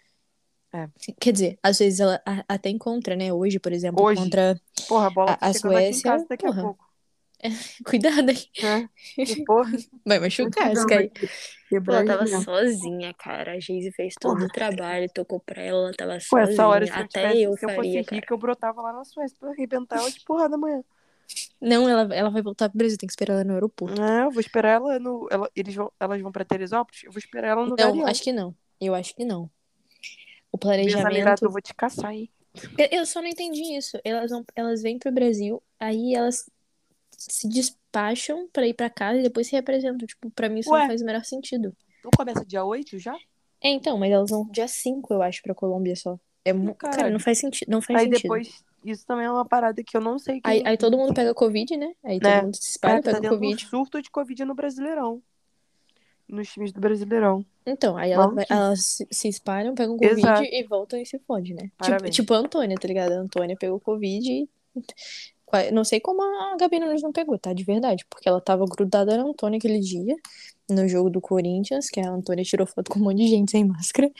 É. 0.72 0.88
Quer 1.20 1.32
dizer, 1.32 1.58
às 1.62 1.78
vezes 1.78 2.00
ela 2.00 2.20
até 2.48 2.68
encontra, 2.68 3.16
né? 3.16 3.32
Hoje, 3.32 3.58
por 3.58 3.72
exemplo, 3.72 4.04
Hoje. 4.04 4.20
contra. 4.22 4.60
Porra, 4.88 5.06
a 5.06 5.10
bola 5.10 5.30
A- 5.32 5.36
tá 5.36 5.46
a 5.46 5.50
aqui 5.50 5.58
Suécia, 5.58 6.02
casa 6.02 6.26
daqui 6.28 6.44
porra. 6.46 6.60
a 6.60 6.64
pouco. 6.64 6.86
Cuidado 7.86 8.30
aí? 8.30 8.38
E, 9.18 9.44
porra, 9.44 9.70
vai 10.06 10.18
machucar, 10.18 10.72
Pô, 10.72 11.18
quebrar 11.68 12.06
ela 12.06 12.06
tava 12.06 12.22
aí 12.24 12.42
sozinha, 12.44 13.14
cara. 13.14 13.52
A 13.52 13.60
Geise 13.60 13.92
fez 13.92 14.14
todo 14.20 14.34
Porra. 14.34 14.46
o 14.46 14.48
trabalho, 14.48 15.08
tocou 15.12 15.40
pra 15.40 15.60
ela, 15.62 15.88
ela 15.88 15.92
tava 15.94 16.18
Pô, 16.30 16.38
essa 16.38 16.66
hora, 16.66 16.86
se 16.86 16.92
sozinha. 16.92 17.02
eu, 17.02 17.04
Até 17.04 17.20
tivesse, 17.28 17.42
eu 17.42 17.56
se 17.56 17.64
eu 17.64 17.68
fosse 17.70 17.76
faria, 17.76 18.04
rica, 18.10 18.34
eu 18.34 18.38
brotava 18.38 18.82
lá 18.82 18.92
na 18.92 19.04
Suécia 19.04 19.36
pra 19.38 19.50
arrebentar 19.50 19.98
ela 19.98 20.10
de 20.10 20.20
porrada 20.24 20.54
amanhã. 20.56 20.82
Não, 21.60 21.88
ela, 21.88 22.14
ela 22.14 22.30
vai 22.30 22.40
voltar 22.42 22.68
pro 22.68 22.78
Brasil, 22.78 22.96
tem 22.98 23.06
que 23.06 23.12
esperar 23.12 23.34
ela 23.34 23.44
no 23.44 23.54
aeroporto. 23.54 24.00
Não, 24.00 24.24
eu 24.24 24.30
vou 24.30 24.40
esperar 24.40 24.74
ela 24.76 24.98
no. 24.98 25.26
Ela, 25.30 25.50
eles 25.56 25.74
vão, 25.74 25.92
elas 26.00 26.20
vão 26.22 26.32
pra 26.32 26.44
Teresópolis? 26.44 27.02
Eu 27.04 27.12
vou 27.12 27.18
esperar 27.18 27.48
ela 27.48 27.62
no 27.62 27.70
Não, 27.70 27.76
Galeão. 27.76 28.06
acho 28.06 28.22
que 28.22 28.32
não. 28.32 28.54
Eu 28.80 28.94
acho 28.94 29.14
que 29.14 29.24
não. 29.24 29.50
O 30.56 30.58
planejamento. 30.58 31.44
eu 31.44 31.50
vou 31.50 31.60
te 31.60 31.74
caçar, 31.74 32.12
hein? 32.12 32.30
Eu, 32.78 33.00
eu 33.00 33.06
só 33.06 33.20
não 33.20 33.28
entendi 33.28 33.76
isso. 33.76 33.98
Elas, 34.02 34.30
vão, 34.30 34.44
elas 34.54 34.82
vêm 34.82 34.98
pro 34.98 35.12
Brasil, 35.12 35.62
aí 35.78 36.14
elas 36.14 36.48
se 37.10 37.48
despacham 37.48 38.48
pra 38.52 38.66
ir 38.66 38.74
pra 38.74 38.90
casa 38.90 39.18
e 39.18 39.22
depois 39.22 39.46
se 39.46 39.54
representam. 39.54 40.06
Tipo, 40.06 40.30
pra 40.30 40.48
mim 40.48 40.60
isso 40.60 40.70
Ué. 40.70 40.80
não 40.80 40.86
faz 40.88 41.02
o 41.02 41.04
menor 41.04 41.24
sentido. 41.24 41.74
Não 42.04 42.10
começa 42.16 42.44
dia 42.44 42.64
8 42.64 42.98
já? 42.98 43.14
É, 43.62 43.68
então, 43.68 43.98
mas 43.98 44.10
elas 44.12 44.30
vão 44.30 44.46
dia 44.50 44.68
5, 44.68 45.12
eu 45.12 45.22
acho, 45.22 45.42
pra 45.42 45.54
Colômbia 45.54 45.96
só. 45.96 46.18
É. 46.44 46.52
Caralho. 46.52 46.74
Cara, 46.76 47.10
não 47.10 47.18
faz 47.20 47.38
sentido. 47.38 47.68
Não 47.68 47.80
faz 47.82 47.98
Aí 48.00 48.04
sentido. 48.06 48.22
depois 48.22 48.64
isso 48.84 49.04
também 49.04 49.26
é 49.26 49.30
uma 49.30 49.44
parada 49.44 49.82
que 49.82 49.96
eu 49.96 50.00
não 50.00 50.16
sei 50.18 50.40
quem... 50.40 50.52
Aí, 50.52 50.62
aí 50.64 50.76
todo 50.78 50.96
mundo 50.96 51.12
pega 51.12 51.34
Covid, 51.34 51.76
né? 51.76 51.92
Aí 52.04 52.20
todo 52.20 52.30
Né? 52.30 52.42
mundo 52.42 52.54
se 52.56 52.70
espalha, 52.70 53.02
tá 53.02 53.14
pega 53.14 53.26
um 53.26 53.30
Covid. 53.30 53.66
surto 53.66 54.00
de 54.00 54.10
Covid 54.10 54.44
no 54.44 54.54
Brasileirão. 54.54 55.20
Nos 56.28 56.48
times 56.48 56.72
do 56.72 56.80
Brasileirão. 56.80 57.44
Então, 57.64 57.96
aí 57.96 58.10
ela 58.10 58.26
vai- 58.28 58.46
elas 58.48 58.98
se, 59.10 59.28
espalham, 59.28 59.74
pegam 59.74 59.96
Covid 59.96 60.18
Exato. 60.20 60.42
e 60.42 60.64
voltam 60.64 61.00
e 61.00 61.06
se 61.06 61.18
fodem, 61.20 61.54
né? 61.54 61.70
Tipo, 61.82 62.10
tipo 62.10 62.34
a 62.34 62.38
Antônia, 62.38 62.76
tá 62.76 62.88
ligado? 62.88 63.12
A 63.12 63.20
Antônia 63.20 63.56
pegou 63.56 63.78
Covid 63.78 64.28
e. 64.30 64.48
Não 65.72 65.84
sei 65.84 66.00
como 66.00 66.22
a 66.22 66.56
Gabi 66.56 66.80
Nunes 66.80 67.02
não 67.02 67.12
pegou, 67.12 67.38
tá? 67.38 67.52
De 67.52 67.62
verdade. 67.64 68.04
Porque 68.10 68.28
ela 68.28 68.40
tava 68.40 68.64
grudada 68.66 69.16
na 69.16 69.22
Antônia 69.22 69.58
aquele 69.58 69.78
dia, 69.78 70.14
no 70.68 70.88
jogo 70.88 71.08
do 71.08 71.20
Corinthians, 71.20 71.88
que 71.88 72.00
a 72.00 72.10
Antônia 72.10 72.44
tirou 72.44 72.66
foto 72.66 72.90
com 72.90 72.98
um 72.98 73.04
monte 73.04 73.18
de 73.18 73.28
gente 73.28 73.52
sem 73.52 73.64
máscara. 73.64 74.10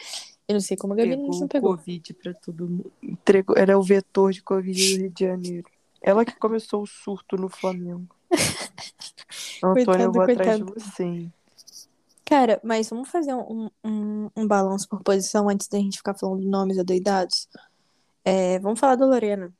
Eu 0.48 0.54
não 0.54 0.60
sei 0.60 0.76
como 0.76 0.92
a 0.92 0.96
Gabi 0.96 1.16
Nunes 1.16 1.40
não 1.40 1.48
Pegou 1.48 1.72
pegou. 1.72 1.84
Covid 1.84 2.14
pra 2.14 2.32
todo 2.34 2.68
mundo. 2.68 2.92
Entregou... 3.02 3.56
Era 3.58 3.76
o 3.76 3.82
vetor 3.82 4.32
de 4.32 4.42
Covid 4.42 4.72
do 4.72 5.00
Rio 5.00 5.10
de 5.10 5.24
Janeiro. 5.24 5.68
Ela 6.00 6.24
que 6.24 6.36
começou 6.38 6.82
o 6.82 6.86
surto 6.86 7.36
no 7.36 7.48
Flamengo. 7.48 8.06
Antônio, 9.62 10.04
eu 10.04 10.12
vou 10.12 10.22
atrás 10.22 10.58
de 10.58 10.64
coitado. 10.64 10.74
você. 10.80 11.28
Cara, 12.28 12.60
mas 12.64 12.90
vamos 12.90 13.08
fazer 13.08 13.32
um, 13.34 13.70
um, 13.84 14.28
um 14.36 14.46
balanço 14.48 14.88
por 14.88 15.00
posição 15.02 15.48
antes 15.48 15.68
da 15.68 15.78
gente 15.78 15.98
ficar 15.98 16.14
falando 16.14 16.40
de 16.40 16.48
nomes 16.48 16.76
adoidados. 16.78 17.48
É, 18.24 18.58
vamos 18.58 18.80
falar 18.80 18.96
da 18.96 19.06
Lorena. 19.06 19.54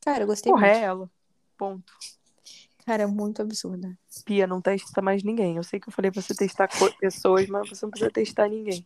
Cara, 0.00 0.22
eu 0.22 0.26
gostei 0.28 0.52
Porra, 0.52 0.66
muito. 0.66 0.76
é 0.76 0.82
ela. 0.82 1.10
Ponto. 1.58 1.92
Cara, 2.84 3.02
é 3.02 3.06
muito 3.06 3.42
absurda. 3.42 3.98
Pia, 4.24 4.46
não 4.46 4.62
testa 4.62 5.02
mais 5.02 5.24
ninguém. 5.24 5.56
Eu 5.56 5.64
sei 5.64 5.80
que 5.80 5.88
eu 5.88 5.92
falei 5.92 6.12
pra 6.12 6.22
você 6.22 6.32
testar 6.32 6.68
pessoas, 7.00 7.48
mas 7.48 7.68
você 7.68 7.84
não 7.84 7.90
precisa 7.90 8.10
testar 8.12 8.48
ninguém. 8.48 8.84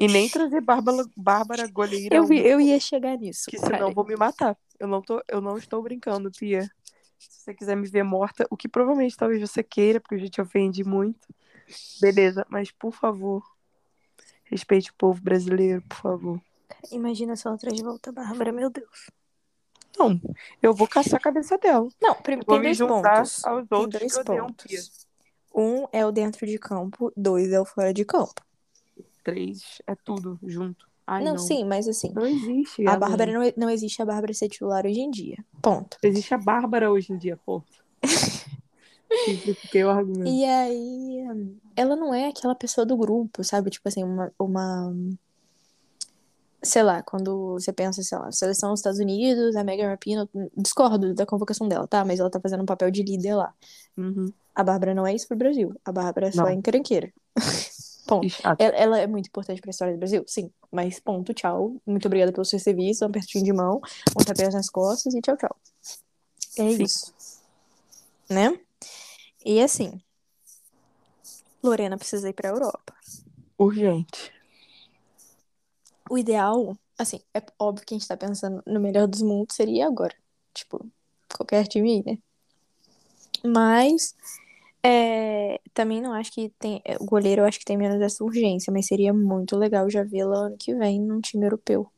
E 0.00 0.08
nem 0.08 0.26
trazer 0.26 0.62
Bárbara, 0.62 1.04
Bárbara 1.14 1.66
Goleira, 1.68 2.16
Eu, 2.16 2.24
vi- 2.24 2.40
eu 2.40 2.58
ia 2.58 2.80
chegar 2.80 3.18
nisso. 3.18 3.50
que 3.50 3.58
cara. 3.58 3.74
senão 3.76 3.88
eu 3.90 3.94
vou 3.94 4.06
me 4.06 4.16
matar. 4.16 4.56
Eu 4.80 4.88
não, 4.88 5.02
tô, 5.02 5.22
eu 5.28 5.42
não 5.42 5.58
estou 5.58 5.82
brincando, 5.82 6.30
Pia. 6.32 6.62
Se 7.18 7.42
você 7.42 7.54
quiser 7.54 7.76
me 7.76 7.86
ver 7.86 8.02
morta, 8.02 8.46
o 8.50 8.56
que 8.56 8.66
provavelmente 8.66 9.14
talvez 9.16 9.42
você 9.42 9.62
queira, 9.62 10.00
porque 10.00 10.14
eu 10.14 10.18
já 10.20 10.28
te 10.28 10.40
ofendi 10.40 10.82
muito. 10.82 11.28
Beleza, 12.00 12.46
mas 12.48 12.70
por 12.70 12.92
favor, 12.92 13.42
respeite 14.44 14.90
o 14.90 14.94
povo 14.94 15.20
brasileiro, 15.22 15.82
por 15.82 15.96
favor. 15.96 16.40
Imagina 16.90 17.34
ela 17.44 17.58
traz 17.58 17.76
de 17.76 17.82
volta 17.82 18.10
a 18.10 18.12
Bárbara, 18.12 18.52
meu 18.52 18.70
Deus. 18.70 19.10
Não, 19.96 20.20
eu 20.60 20.74
vou 20.74 20.88
caçar 20.88 21.16
a 21.16 21.22
cabeça 21.22 21.56
dela. 21.56 21.88
Não, 22.02 22.14
prim- 22.16 22.36
Vou 22.44 22.44
tem 22.60 22.62
dois 22.62 22.78
pontos. 22.78 23.44
aos 23.44 23.68
Tem 23.68 23.88
dois 23.88 24.18
pontos. 24.24 25.06
Um 25.54 25.86
é 25.92 26.04
o 26.04 26.10
dentro 26.10 26.46
de 26.46 26.58
campo, 26.58 27.12
dois 27.16 27.52
é 27.52 27.60
o 27.60 27.64
fora 27.64 27.94
de 27.94 28.04
campo. 28.04 28.42
Três, 29.22 29.80
é 29.86 29.94
tudo 29.94 30.38
junto. 30.42 30.86
Ai, 31.06 31.22
não, 31.22 31.32
não, 31.34 31.38
sim, 31.38 31.64
mas 31.64 31.86
assim, 31.86 32.12
Não 32.12 32.26
existe. 32.26 32.86
a. 32.88 32.96
Bárbara 32.96 33.32
não, 33.32 33.52
não 33.56 33.70
existe 33.70 34.02
a 34.02 34.04
Bárbara 34.04 34.34
ser 34.34 34.48
titular 34.48 34.84
hoje 34.84 35.00
em 35.00 35.10
dia. 35.10 35.36
Ponto. 35.62 35.96
Existe 36.02 36.34
a 36.34 36.38
Bárbara 36.38 36.90
hoje 36.90 37.12
em 37.12 37.18
dia, 37.18 37.36
pô. 37.36 37.62
Simplifiquei 39.24 39.84
o 39.84 39.90
argumento. 39.90 40.28
E 40.28 40.44
aí, 40.44 41.24
ela 41.76 41.96
não 41.96 42.14
é 42.14 42.28
aquela 42.28 42.54
pessoa 42.54 42.84
do 42.84 42.96
grupo, 42.96 43.42
sabe? 43.42 43.70
Tipo 43.70 43.88
assim, 43.88 44.04
uma, 44.04 44.32
uma. 44.38 44.94
Sei 46.62 46.82
lá, 46.82 47.02
quando 47.02 47.52
você 47.52 47.72
pensa, 47.72 48.02
sei 48.02 48.16
lá, 48.16 48.32
seleção 48.32 48.70
dos 48.70 48.80
Estados 48.80 48.98
Unidos, 48.98 49.54
a 49.54 49.62
Megan 49.62 49.88
Rapinoe, 49.88 50.28
discordo 50.56 51.12
da 51.14 51.26
convocação 51.26 51.68
dela, 51.68 51.86
tá? 51.86 52.04
Mas 52.04 52.20
ela 52.20 52.30
tá 52.30 52.40
fazendo 52.40 52.62
um 52.62 52.66
papel 52.66 52.90
de 52.90 53.02
líder 53.02 53.34
lá. 53.34 53.52
Uhum. 53.96 54.32
A 54.54 54.64
Bárbara 54.64 54.94
não 54.94 55.06
é 55.06 55.14
isso 55.14 55.28
pro 55.28 55.36
Brasil. 55.36 55.74
A 55.84 55.92
Bárbara 55.92 56.28
é 56.28 56.32
só 56.32 56.44
Não. 56.44 56.50
encrenqueira. 56.50 57.12
Ponto. 58.06 58.26
Ela, 58.58 58.76
ela 58.76 58.98
é 58.98 59.06
muito 59.06 59.28
importante 59.28 59.60
pra 59.60 59.70
história 59.70 59.94
do 59.94 59.98
Brasil? 59.98 60.24
Sim. 60.26 60.50
Mas 60.70 61.00
ponto, 61.00 61.32
tchau. 61.32 61.76
Muito 61.86 62.06
obrigada 62.06 62.32
pelo 62.32 62.44
seu 62.44 62.58
serviço, 62.58 63.04
um 63.04 63.08
apertinho 63.08 63.44
de 63.44 63.52
mão, 63.52 63.80
um 64.18 64.24
tapinha 64.24 64.50
nas 64.50 64.68
costas 64.68 65.14
e 65.14 65.20
tchau, 65.22 65.36
tchau. 65.36 65.56
É 66.58 66.70
Sim. 66.70 66.82
isso. 66.82 67.14
Né? 68.28 68.58
E 69.44 69.60
assim, 69.60 70.00
Lorena 71.62 71.96
precisa 71.96 72.28
ir 72.28 72.32
pra 72.32 72.48
Europa. 72.48 72.94
Urgente. 73.58 74.32
O 76.10 76.18
ideal, 76.18 76.76
assim, 76.98 77.20
é 77.34 77.42
óbvio 77.58 77.86
que 77.86 77.94
a 77.94 77.98
gente 77.98 78.08
tá 78.08 78.16
pensando 78.16 78.62
no 78.66 78.80
melhor 78.80 79.06
dos 79.06 79.22
mundos 79.22 79.56
seria 79.56 79.86
agora. 79.86 80.14
Tipo, 80.52 80.86
qualquer 81.34 81.66
time 81.66 81.92
aí, 81.92 82.02
né? 82.04 82.18
Mas 83.44 84.14
é, 84.82 85.60
também 85.72 86.00
não 86.00 86.12
acho 86.12 86.32
que 86.32 86.50
tem. 86.58 86.82
é, 86.84 86.96
O 87.00 87.04
goleiro 87.04 87.42
eu 87.42 87.46
acho 87.46 87.58
que 87.58 87.64
tem 87.64 87.76
menos 87.76 88.00
essa 88.00 88.22
urgência, 88.24 88.72
mas 88.72 88.86
seria 88.86 89.12
muito 89.12 89.56
legal 89.56 89.88
já 89.88 90.02
vê-la 90.02 90.46
ano 90.46 90.56
que 90.58 90.74
vem 90.74 91.00
num 91.00 91.20
time 91.20 91.44
europeu. 91.46 91.90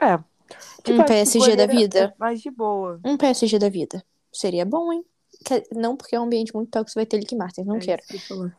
É. 0.00 0.14
Um 0.14 0.20
acho 0.20 0.84
que 0.86 1.04
PSG 1.04 1.56
da 1.56 1.66
goleira 1.66 1.66
vida. 1.66 1.98
é 2.00 2.14
Mais 2.18 2.40
de 2.40 2.50
boa. 2.50 3.00
Um 3.04 3.16
PSG 3.16 3.58
da 3.58 3.68
vida. 3.68 4.04
Seria 4.32 4.64
bom, 4.64 4.92
hein? 4.92 5.04
Que- 5.44 5.66
Não 5.74 5.96
porque 5.96 6.14
é 6.16 6.20
um 6.20 6.24
ambiente 6.24 6.54
muito 6.54 6.70
tóxico, 6.70 6.98
vai 6.98 7.06
ter 7.06 7.18
Lick 7.18 7.34
Martins, 7.34 7.66
não 7.66 7.76
É 7.76 7.80
quero. 7.80 8.02
que 8.02 8.18
falar. 8.18 8.56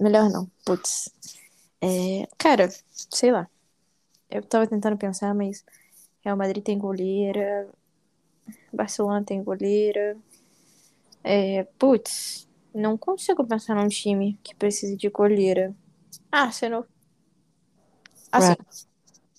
Melhor 0.00 0.30
não. 0.30 0.50
Putz. 0.64 1.10
É, 1.80 2.26
cara, 2.38 2.68
sei 2.92 3.30
lá. 3.32 3.48
Eu 4.30 4.42
tava 4.42 4.66
tentando 4.66 4.96
pensar, 4.96 5.34
mas 5.34 5.64
Real 6.20 6.36
Madrid 6.36 6.62
tem 6.62 6.78
goleira. 6.78 7.68
Barcelona 8.72 9.24
tem 9.24 9.42
goleira. 9.42 10.16
É, 11.22 11.64
putz, 11.78 12.46
não 12.74 12.96
consigo 12.96 13.44
pensar 13.46 13.74
num 13.74 13.88
time 13.88 14.38
que 14.42 14.54
precise 14.54 14.96
de 14.96 15.08
goleira. 15.08 15.74
Arsenal. 16.30 16.86
Assim, 18.30 18.54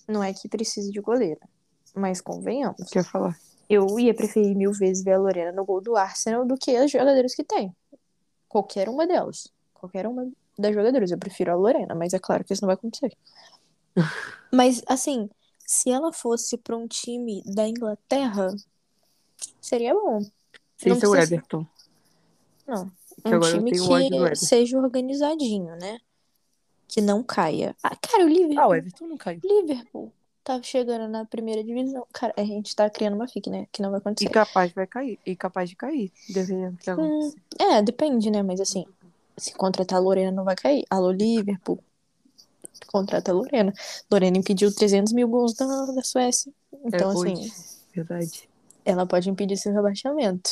não 0.06 0.22
é 0.22 0.32
que 0.32 0.48
precise 0.48 0.90
de 0.90 1.00
goleira. 1.00 1.40
Mas 1.94 2.20
convenhamos. 2.20 2.80
O 2.80 2.84
que 2.86 2.98
eu 2.98 3.02
ia 3.02 3.08
falar? 3.08 3.38
Eu 3.68 3.98
ia 3.98 4.14
preferir 4.14 4.56
mil 4.56 4.72
vezes 4.72 5.04
ver 5.04 5.12
a 5.12 5.18
Lorena 5.18 5.52
no 5.52 5.64
gol 5.64 5.80
do 5.80 5.94
Arsenal 5.94 6.46
do 6.46 6.56
que 6.56 6.74
as 6.74 6.90
jogadoras 6.90 7.34
que 7.34 7.44
tem. 7.44 7.74
Qualquer 8.48 8.88
uma 8.88 9.06
delas. 9.06 9.48
Qualquer 9.74 10.06
uma 10.06 10.26
das 10.58 10.74
jogadoras. 10.74 11.10
Eu 11.10 11.18
prefiro 11.18 11.52
a 11.52 11.54
Lorena, 11.54 11.94
mas 11.94 12.14
é 12.14 12.18
claro 12.18 12.44
que 12.44 12.52
isso 12.52 12.62
não 12.62 12.68
vai 12.68 12.74
acontecer. 12.74 13.14
mas, 14.50 14.82
assim, 14.86 15.28
se 15.66 15.90
ela 15.90 16.12
fosse 16.12 16.56
pra 16.56 16.76
um 16.76 16.86
time 16.86 17.42
da 17.44 17.68
Inglaterra, 17.68 18.56
seria 19.60 19.92
bom. 19.92 20.20
Sem 20.78 20.98
ser 20.98 21.06
o 21.06 21.14
Everton. 21.14 21.66
Não. 22.66 22.90
Que 23.22 23.34
Um 23.34 23.40
time 23.40 23.72
que 23.72 24.36
seja 24.36 24.78
organizadinho, 24.78 25.76
né? 25.76 25.98
Que 26.86 27.02
não 27.02 27.22
caia. 27.22 27.76
Ah, 27.82 27.94
cara, 27.96 28.24
o 28.24 28.28
Liverpool. 28.28 28.60
Ah, 28.60 28.68
o 28.68 28.74
Everton 28.74 29.06
não 29.08 29.16
caiu. 29.18 29.40
Liverpool 29.44 30.12
tá 30.48 30.62
chegando 30.62 31.06
na 31.08 31.24
primeira 31.26 31.62
divisão. 31.62 32.06
Cara, 32.12 32.32
a 32.36 32.42
gente 32.42 32.74
tá 32.74 32.88
criando 32.88 33.14
uma 33.14 33.28
fic, 33.28 33.50
né? 33.50 33.66
Que 33.70 33.82
não 33.82 33.90
vai 33.90 33.98
E 33.98 34.00
acontecer. 34.00 34.30
capaz 34.30 34.72
vai 34.72 34.86
cair. 34.86 35.18
E 35.26 35.36
capaz 35.36 35.68
de 35.68 35.76
cair. 35.76 36.10
Que 36.26 36.90
acontecer. 36.90 37.36
É, 37.58 37.82
depende, 37.82 38.30
né? 38.30 38.42
Mas 38.42 38.60
assim, 38.60 38.86
se 39.36 39.52
contratar 39.52 39.98
a 39.98 40.00
Lorena 40.00 40.30
não 40.32 40.44
vai 40.44 40.56
cair. 40.56 40.84
Alô, 40.88 41.10
Liverpool. 41.10 41.78
Contrata 42.86 43.30
a 43.30 43.34
Lorena. 43.34 43.72
Lorena 44.10 44.38
impediu 44.38 44.74
300 44.74 45.12
mil 45.12 45.28
gols 45.28 45.52
da, 45.54 45.66
da 45.66 46.02
Suécia. 46.02 46.50
Então, 46.84 47.10
é, 47.10 47.30
assim. 47.32 47.52
Verdade. 47.94 48.48
ela 48.84 49.04
pode 49.06 49.28
impedir 49.28 49.56
seu 49.56 49.72
rebaixamento. 49.72 50.50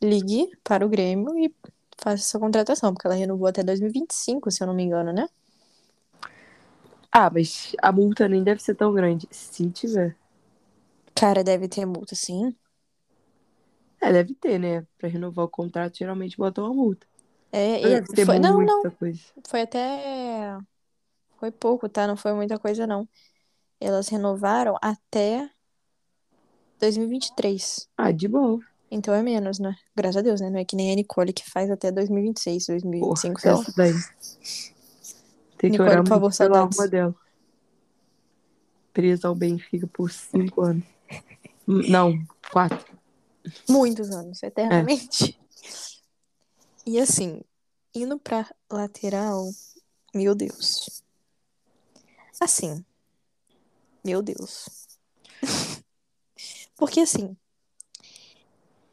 Ligue 0.00 0.50
para 0.64 0.86
o 0.86 0.88
Grêmio 0.88 1.36
e 1.38 1.52
faça 1.98 2.22
essa 2.22 2.38
contratação, 2.38 2.94
porque 2.94 3.06
ela 3.06 3.16
renovou 3.16 3.46
até 3.46 3.62
2025, 3.62 4.50
se 4.50 4.62
eu 4.62 4.66
não 4.66 4.74
me 4.74 4.84
engano, 4.84 5.12
né? 5.12 5.28
Ah, 7.18 7.30
mas 7.32 7.74
a 7.80 7.90
multa 7.90 8.28
nem 8.28 8.44
deve 8.44 8.62
ser 8.62 8.74
tão 8.74 8.92
grande. 8.92 9.26
Se 9.30 9.70
tiver. 9.70 10.14
Cara, 11.14 11.42
deve 11.42 11.66
ter 11.66 11.86
multa, 11.86 12.14
sim. 12.14 12.54
É, 13.98 14.12
deve 14.12 14.34
ter, 14.34 14.58
né? 14.58 14.86
Pra 14.98 15.08
renovar 15.08 15.46
o 15.46 15.48
contrato, 15.48 15.96
geralmente 15.96 16.36
botam 16.36 16.64
uma 16.66 16.74
multa. 16.74 17.06
É, 17.50 17.80
e 17.80 17.88
deve 17.88 18.08
ter 18.08 18.26
foi, 18.26 18.38
não, 18.38 18.62
não, 18.62 18.82
muita 18.82 18.90
coisa. 18.90 19.18
foi 19.48 19.62
até. 19.62 20.58
Foi 21.38 21.50
pouco, 21.50 21.88
tá? 21.88 22.06
Não 22.06 22.18
foi 22.18 22.34
muita 22.34 22.58
coisa, 22.58 22.86
não. 22.86 23.08
Elas 23.80 24.08
renovaram 24.08 24.76
até 24.82 25.48
2023. 26.78 27.88
Ah, 27.96 28.12
de 28.12 28.28
boa. 28.28 28.60
Então 28.90 29.14
é 29.14 29.22
menos, 29.22 29.58
né? 29.58 29.74
Graças 29.96 30.18
a 30.18 30.20
Deus, 30.20 30.42
né? 30.42 30.50
Não 30.50 30.58
é 30.58 30.66
que 30.66 30.76
nem 30.76 30.92
a 30.92 30.94
Nicole 30.94 31.32
que 31.32 31.48
faz 31.50 31.70
até 31.70 31.90
2026, 31.90 32.66
2025, 32.66 33.40
sei 33.40 33.52
lá. 33.52 33.60
Essa 33.62 33.72
daí. 33.74 33.94
Tem 35.58 35.70
que 35.70 35.78
Nicole, 35.78 35.90
orar 35.90 36.02
por 36.02 36.08
favor, 36.08 36.20
pela 36.20 36.32
saudades. 36.32 36.78
alma 36.78 36.90
dela. 36.90 37.14
Presa 38.92 39.28
ao 39.28 39.34
Benfica 39.34 39.86
por 39.86 40.10
cinco 40.10 40.62
anos. 40.62 40.84
Hum, 41.68 41.82
Não, 41.88 42.26
quatro. 42.50 42.96
Muitos 43.68 44.10
anos, 44.10 44.42
eternamente. 44.42 45.38
E 46.84 46.98
assim, 46.98 47.42
indo 47.94 48.18
pra 48.18 48.48
lateral, 48.70 49.50
meu 50.14 50.34
Deus. 50.34 51.02
Assim, 52.40 52.84
meu 54.04 54.22
Deus. 54.22 54.86
Porque 56.76 57.00
assim, 57.00 57.36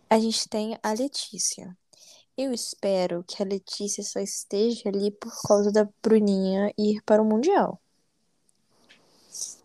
a 0.09 0.19
gente 0.19 0.47
tem 0.47 0.77
a 0.81 0.93
Letícia. 0.93 1.77
Eu 2.35 2.51
espero 2.51 3.23
que 3.27 3.41
a 3.43 3.45
Letícia 3.45 4.03
só 4.03 4.19
esteja 4.19 4.89
ali 4.89 5.11
por 5.11 5.31
causa 5.47 5.71
da 5.71 5.87
Bruninha 6.01 6.73
ir 6.77 7.01
para 7.03 7.21
o 7.21 7.25
Mundial. 7.25 7.79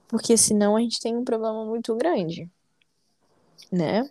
Porque 0.08 0.36
senão 0.36 0.76
a 0.76 0.80
gente 0.80 1.00
tem 1.00 1.16
um 1.16 1.24
problema 1.24 1.64
muito 1.64 1.94
grande. 1.96 2.50
Né? 3.72 4.02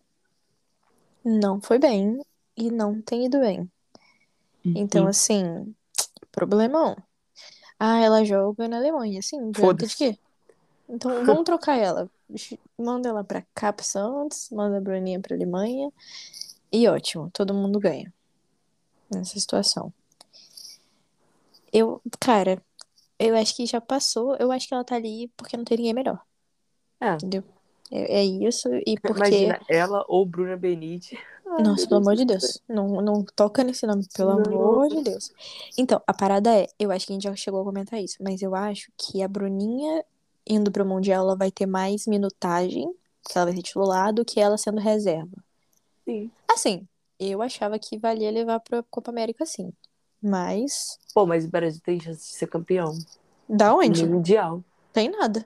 Não 1.23 1.61
foi 1.61 1.77
bem 1.77 2.19
e 2.55 2.71
não 2.71 3.01
tem 3.01 3.25
ido 3.25 3.39
bem. 3.39 3.69
Então, 4.63 5.03
Uhum. 5.03 5.09
assim, 5.09 5.75
problemão. 6.31 6.95
Ah, 7.79 7.99
ela 7.99 8.23
joga 8.25 8.67
na 8.67 8.77
Alemanha, 8.77 9.21
sim, 9.21 9.39
adianta 9.49 9.85
de 9.85 9.95
Foda-se. 9.95 9.95
quê? 9.95 10.19
Então, 10.89 11.25
vamos 11.25 11.43
trocar 11.43 11.77
ela. 11.77 12.09
Manda 12.77 13.09
ela 13.09 13.23
pra 13.23 13.45
Cap 13.53 13.83
Santos, 13.85 14.49
manda 14.51 14.77
a 14.77 14.81
Bruninha 14.81 15.19
pra 15.19 15.35
Alemanha. 15.35 15.91
E 16.71 16.87
ótimo, 16.87 17.29
todo 17.31 17.53
mundo 17.53 17.79
ganha 17.79 18.13
nessa 19.11 19.39
situação. 19.39 19.93
Eu, 21.71 22.01
cara, 22.19 22.61
eu 23.19 23.35
acho 23.35 23.55
que 23.55 23.65
já 23.65 23.81
passou. 23.81 24.35
Eu 24.37 24.51
acho 24.51 24.67
que 24.67 24.73
ela 24.73 24.83
tá 24.83 24.95
ali 24.95 25.31
porque 25.35 25.57
não 25.57 25.65
tem 25.65 25.77
ninguém 25.77 25.93
melhor. 25.93 26.19
É. 26.99 27.13
Entendeu? 27.13 27.43
É, 27.91 28.19
é 28.19 28.25
isso. 28.25 28.69
E 28.85 28.99
porque. 28.99 29.17
Imagina 29.17 29.59
ela 29.69 30.05
ou 30.07 30.25
Bruna 30.25 30.57
Benite. 30.57 31.17
Ai, 31.45 31.63
Nossa, 31.63 31.87
pelo 31.87 32.01
amor 32.01 32.15
de 32.15 32.25
Deus. 32.25 32.61
Não, 32.67 33.01
não 33.01 33.23
toca 33.35 33.63
nesse 33.63 33.87
nome, 33.87 34.05
pelo 34.13 34.35
Não. 34.35 34.43
amor 34.45 34.89
de 34.89 35.01
Deus. 35.01 35.31
Então, 35.77 36.01
a 36.05 36.13
parada 36.13 36.53
é, 36.53 36.67
eu 36.77 36.91
acho 36.91 37.05
que 37.05 37.13
a 37.13 37.15
gente 37.15 37.23
já 37.23 37.35
chegou 37.35 37.61
a 37.61 37.63
comentar 37.63 38.01
isso, 38.01 38.17
mas 38.21 38.41
eu 38.41 38.53
acho 38.53 38.91
que 38.97 39.21
a 39.21 39.27
Bruninha 39.27 40.03
indo 40.49 40.71
pro 40.71 40.85
Mundial, 40.85 41.23
ela 41.23 41.35
vai 41.35 41.51
ter 41.51 41.65
mais 41.65 42.07
minutagem, 42.07 42.93
que 43.27 43.37
ela 43.37 43.45
vai 43.45 43.55
ser 43.55 43.61
titular, 43.61 44.13
do 44.13 44.23
que 44.23 44.39
ela 44.39 44.57
sendo 44.57 44.79
reserva. 44.79 45.37
Sim. 46.05 46.31
Assim, 46.47 46.87
eu 47.19 47.41
achava 47.41 47.77
que 47.79 47.97
valia 47.97 48.31
levar 48.31 48.59
pra 48.59 48.83
Copa 48.83 49.11
América 49.11 49.45
sim. 49.45 49.71
Mas, 50.21 50.97
Pô, 51.13 51.25
mas 51.25 51.45
o 51.45 51.49
Brasil 51.49 51.81
tem 51.83 51.99
chance 51.99 52.19
de 52.31 52.35
ser 52.37 52.47
campeão. 52.47 52.97
da 53.47 53.73
onde? 53.75 54.05
Mundial. 54.05 54.63
Tem 54.91 55.09
nada. 55.09 55.45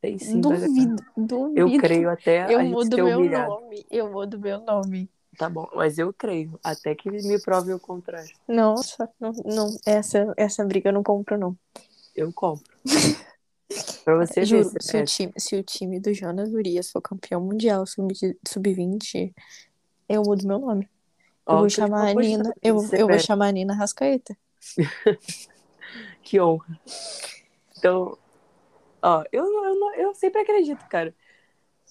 Tem 0.00 0.18
sim. 0.18 0.40
ganhar. 0.40 0.60
Duvido, 0.66 1.04
duvido. 1.16 1.60
Eu 1.60 1.80
creio 1.80 2.10
até 2.10 2.52
Eu 2.52 2.64
mudo 2.64 2.96
meu 2.96 3.18
humilhado. 3.18 3.50
nome. 3.50 3.86
Eu 3.90 4.10
mudo 4.10 4.38
meu 4.38 4.60
nome. 4.60 5.08
Tá 5.36 5.48
bom, 5.48 5.68
mas 5.74 5.98
eu 5.98 6.12
creio. 6.12 6.58
Até 6.64 6.94
que 6.96 7.08
me 7.10 7.40
prove 7.40 7.72
o 7.72 7.78
contrário. 7.78 8.30
Nossa, 8.48 9.08
não, 9.20 9.30
não, 9.44 9.76
essa, 9.86 10.34
essa 10.36 10.64
briga 10.64 10.88
eu 10.88 10.92
não 10.92 11.02
compro, 11.04 11.38
não. 11.38 11.56
Eu 12.14 12.32
compro. 12.32 12.66
pra 14.04 14.16
você 14.16 14.44
Juro, 14.44 14.68
ver. 14.70 14.82
se 14.82 14.96
o, 14.98 15.04
time, 15.04 15.32
se 15.36 15.56
o 15.56 15.62
time 15.62 16.00
do 16.00 16.12
Jonas 16.12 16.50
Urias 16.52 16.90
for 16.90 17.00
campeão 17.00 17.40
mundial 17.40 17.86
sub- 17.86 18.12
sub-20, 18.46 19.32
eu 20.08 20.22
mudo 20.22 20.44
meu 20.46 20.58
nome. 20.58 20.88
Eu 21.48 21.58
vou 21.58 21.70
chamar 21.70 22.08
a 22.08 22.14
Nina. 22.14 22.54
Eu, 22.62 22.76
eu 22.92 23.08
vou 23.08 23.18
chamar 23.18 23.46
a 23.48 23.52
Nina 23.52 23.74
Rascaeta. 23.74 24.36
Que 26.22 26.38
honra. 26.38 26.78
Então, 27.78 28.18
ó, 29.00 29.24
eu, 29.32 29.44
eu, 29.46 29.94
eu 29.96 30.14
sempre 30.14 30.42
acredito, 30.42 30.86
cara. 30.88 31.14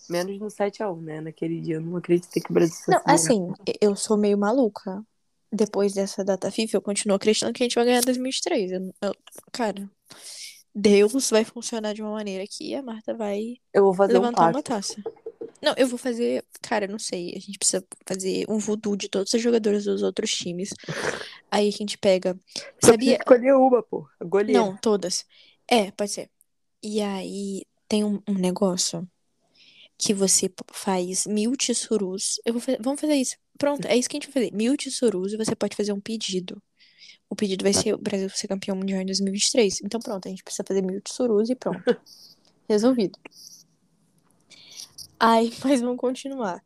Menos 0.07 0.39
no 0.39 0.47
7x1, 0.47 1.01
né? 1.01 1.21
Naquele 1.21 1.59
dia 1.59 1.75
eu 1.75 1.81
não 1.81 1.97
acreditei 1.97 2.41
que 2.41 2.51
o 2.51 2.53
Brasil 2.53 2.75
fosse 2.75 2.91
Não, 2.91 3.01
assim, 3.13 3.51
eu 3.81 3.95
sou 3.95 4.15
meio 4.15 4.37
maluca. 4.37 5.03
Depois 5.51 5.93
dessa 5.93 6.23
data 6.23 6.51
FIFA, 6.51 6.77
eu 6.77 6.81
continuo 6.81 7.15
acreditando 7.15 7.53
que 7.53 7.63
a 7.63 7.65
gente 7.65 7.73
vai 7.75 7.85
ganhar 7.85 8.01
2003. 8.01 8.71
Eu, 8.71 8.93
eu- 9.01 9.15
cara, 9.51 9.89
Deus 10.75 11.29
vai 11.31 11.43
funcionar 11.43 11.93
de 11.93 12.01
uma 12.03 12.11
maneira 12.11 12.45
que 12.47 12.75
a 12.75 12.83
Marta 12.83 13.15
vai 13.15 13.55
Eu 13.73 13.85
vou 13.85 13.93
fazer 13.95 14.13
um 14.17 14.21
levantar 14.21 14.43
uma 14.43 14.53
pacto. 14.61 14.71
taça. 14.71 15.01
Não, 15.61 15.73
eu 15.77 15.87
vou 15.87 15.97
fazer. 15.97 16.45
Cara, 16.61 16.87
não 16.87 16.99
sei. 16.99 17.33
A 17.35 17.39
gente 17.39 17.57
precisa 17.57 17.83
fazer 18.05 18.45
um 18.47 18.57
voodoo 18.59 18.95
de 18.95 19.09
todos 19.09 19.33
os 19.33 19.41
jogadores 19.41 19.85
dos 19.85 20.03
outros 20.03 20.31
times. 20.31 20.69
Aí 21.49 21.67
a 21.67 21.71
gente 21.71 21.97
pega. 21.97 22.37
Só 22.83 22.91
Sabia? 22.91 23.17
escolher 23.17 23.53
uma, 23.53 23.81
pô. 23.81 24.07
A 24.19 24.25
goleira. 24.25 24.59
Não, 24.61 24.77
todas. 24.77 25.25
É, 25.67 25.91
pode 25.91 26.11
ser. 26.11 26.29
E 26.83 27.01
aí 27.01 27.63
tem 27.87 28.03
um, 28.03 28.21
um 28.27 28.35
negócio 28.35 29.07
que 29.97 30.13
você 30.13 30.51
faz 30.71 31.25
mil 31.25 31.55
tissurus. 31.55 32.39
Eu 32.45 32.53
vou 32.53 32.61
fa- 32.61 32.77
Vamos 32.79 33.01
fazer 33.01 33.15
isso. 33.15 33.35
Pronto, 33.57 33.87
é 33.87 33.97
isso 33.97 34.07
que 34.07 34.15
a 34.15 34.19
gente 34.19 34.27
vai 34.31 34.33
fazer. 34.43 34.55
Mil 34.55 34.77
tissurus 34.77 35.33
e 35.33 35.37
você 35.37 35.55
pode 35.55 35.75
fazer 35.75 35.91
um 35.91 35.99
pedido. 35.99 36.61
O 37.29 37.35
pedido 37.35 37.63
vai 37.63 37.73
ser 37.73 37.93
o 37.93 37.97
Brasil 37.97 38.29
ser 38.29 38.47
campeão 38.47 38.75
mundial 38.77 39.01
em 39.01 39.05
2023. 39.05 39.81
Então 39.83 39.99
pronto, 39.99 40.27
a 40.27 40.29
gente 40.29 40.43
precisa 40.43 40.63
fazer 40.65 40.81
mil 40.81 41.01
tissurus 41.01 41.49
e 41.49 41.55
pronto. 41.55 41.83
Resolvido. 42.69 43.17
Aí, 45.19 45.51
mas 45.63 45.81
vamos 45.81 45.97
continuar. 45.97 46.63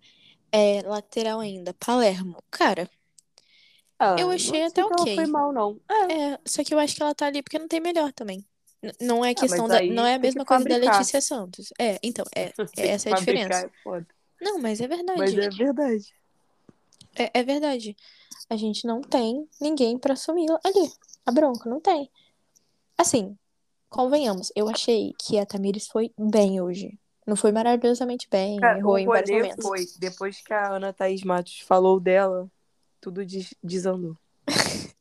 É, 0.51 0.81
lateral 0.81 1.39
ainda. 1.39 1.73
Palermo. 1.73 2.43
Cara, 2.51 2.89
Ah, 3.99 4.15
eu 4.19 4.27
não 4.27 4.33
achei 4.33 4.63
até 4.63 4.83
ok. 4.83 5.15
foi 5.15 5.27
mal, 5.27 5.51
não. 5.53 5.79
É, 5.89 6.33
É, 6.33 6.39
só 6.45 6.63
que 6.63 6.73
eu 6.73 6.79
acho 6.79 6.95
que 6.95 7.03
ela 7.03 7.15
tá 7.15 7.27
ali 7.27 7.41
porque 7.41 7.59
não 7.59 7.67
tem 7.67 7.79
melhor 7.79 8.11
também. 8.11 8.45
N- 8.83 8.93
Não 8.99 9.23
é 9.23 9.31
Ah, 9.31 9.35
questão 9.35 9.67
mas 9.67 9.81
da, 9.81 9.93
não 9.93 10.05
é 10.05 10.15
a 10.15 10.19
mesma 10.19 10.43
coisa 10.45 10.65
da. 10.67 10.77
Letícia 10.77 11.21
Santos. 11.21 11.71
É, 11.79 11.99
então, 12.03 12.25
é, 12.35 12.49
que 12.73 12.81
essa 12.81 13.09
é 13.09 13.13
a 13.13 13.15
diferença. 13.15 13.71
é. 13.87 14.05
Não, 14.43 14.59
mas 14.59 14.81
é 14.81 14.87
verdade. 14.87 15.19
Mas 15.19 15.33
é 15.33 15.49
verdade. 15.49 16.13
É, 17.15 17.39
é 17.39 17.43
verdade. 17.43 17.95
A 18.49 18.57
gente 18.57 18.85
não 18.85 19.01
tem 19.01 19.47
ninguém 19.61 19.97
pra 19.97 20.13
assumir 20.13 20.47
ali. 20.63 20.91
A 21.25 21.31
bronca, 21.31 21.69
não 21.69 21.79
tem. 21.79 22.09
Assim, 22.97 23.37
convenhamos, 23.89 24.51
eu 24.55 24.69
achei 24.69 25.13
que 25.19 25.37
a 25.39 25.45
Tamires 25.45 25.87
foi 25.87 26.11
bem 26.17 26.61
hoje. 26.61 26.97
Não 27.27 27.35
foi 27.35 27.51
maravilhosamente 27.51 28.27
bem, 28.29 28.59
Cara, 28.59 28.79
errou 28.79 28.97
em 28.97 29.05
vários 29.07 29.31
momentos. 29.31 29.65
foi, 29.65 29.85
depois 29.99 30.41
que 30.41 30.53
a 30.53 30.73
Ana 30.73 30.91
Thaís 30.91 31.23
Matos 31.23 31.59
falou 31.61 31.99
dela, 31.99 32.49
tudo 32.99 33.25
des- 33.25 33.53
desandou. 33.63 34.15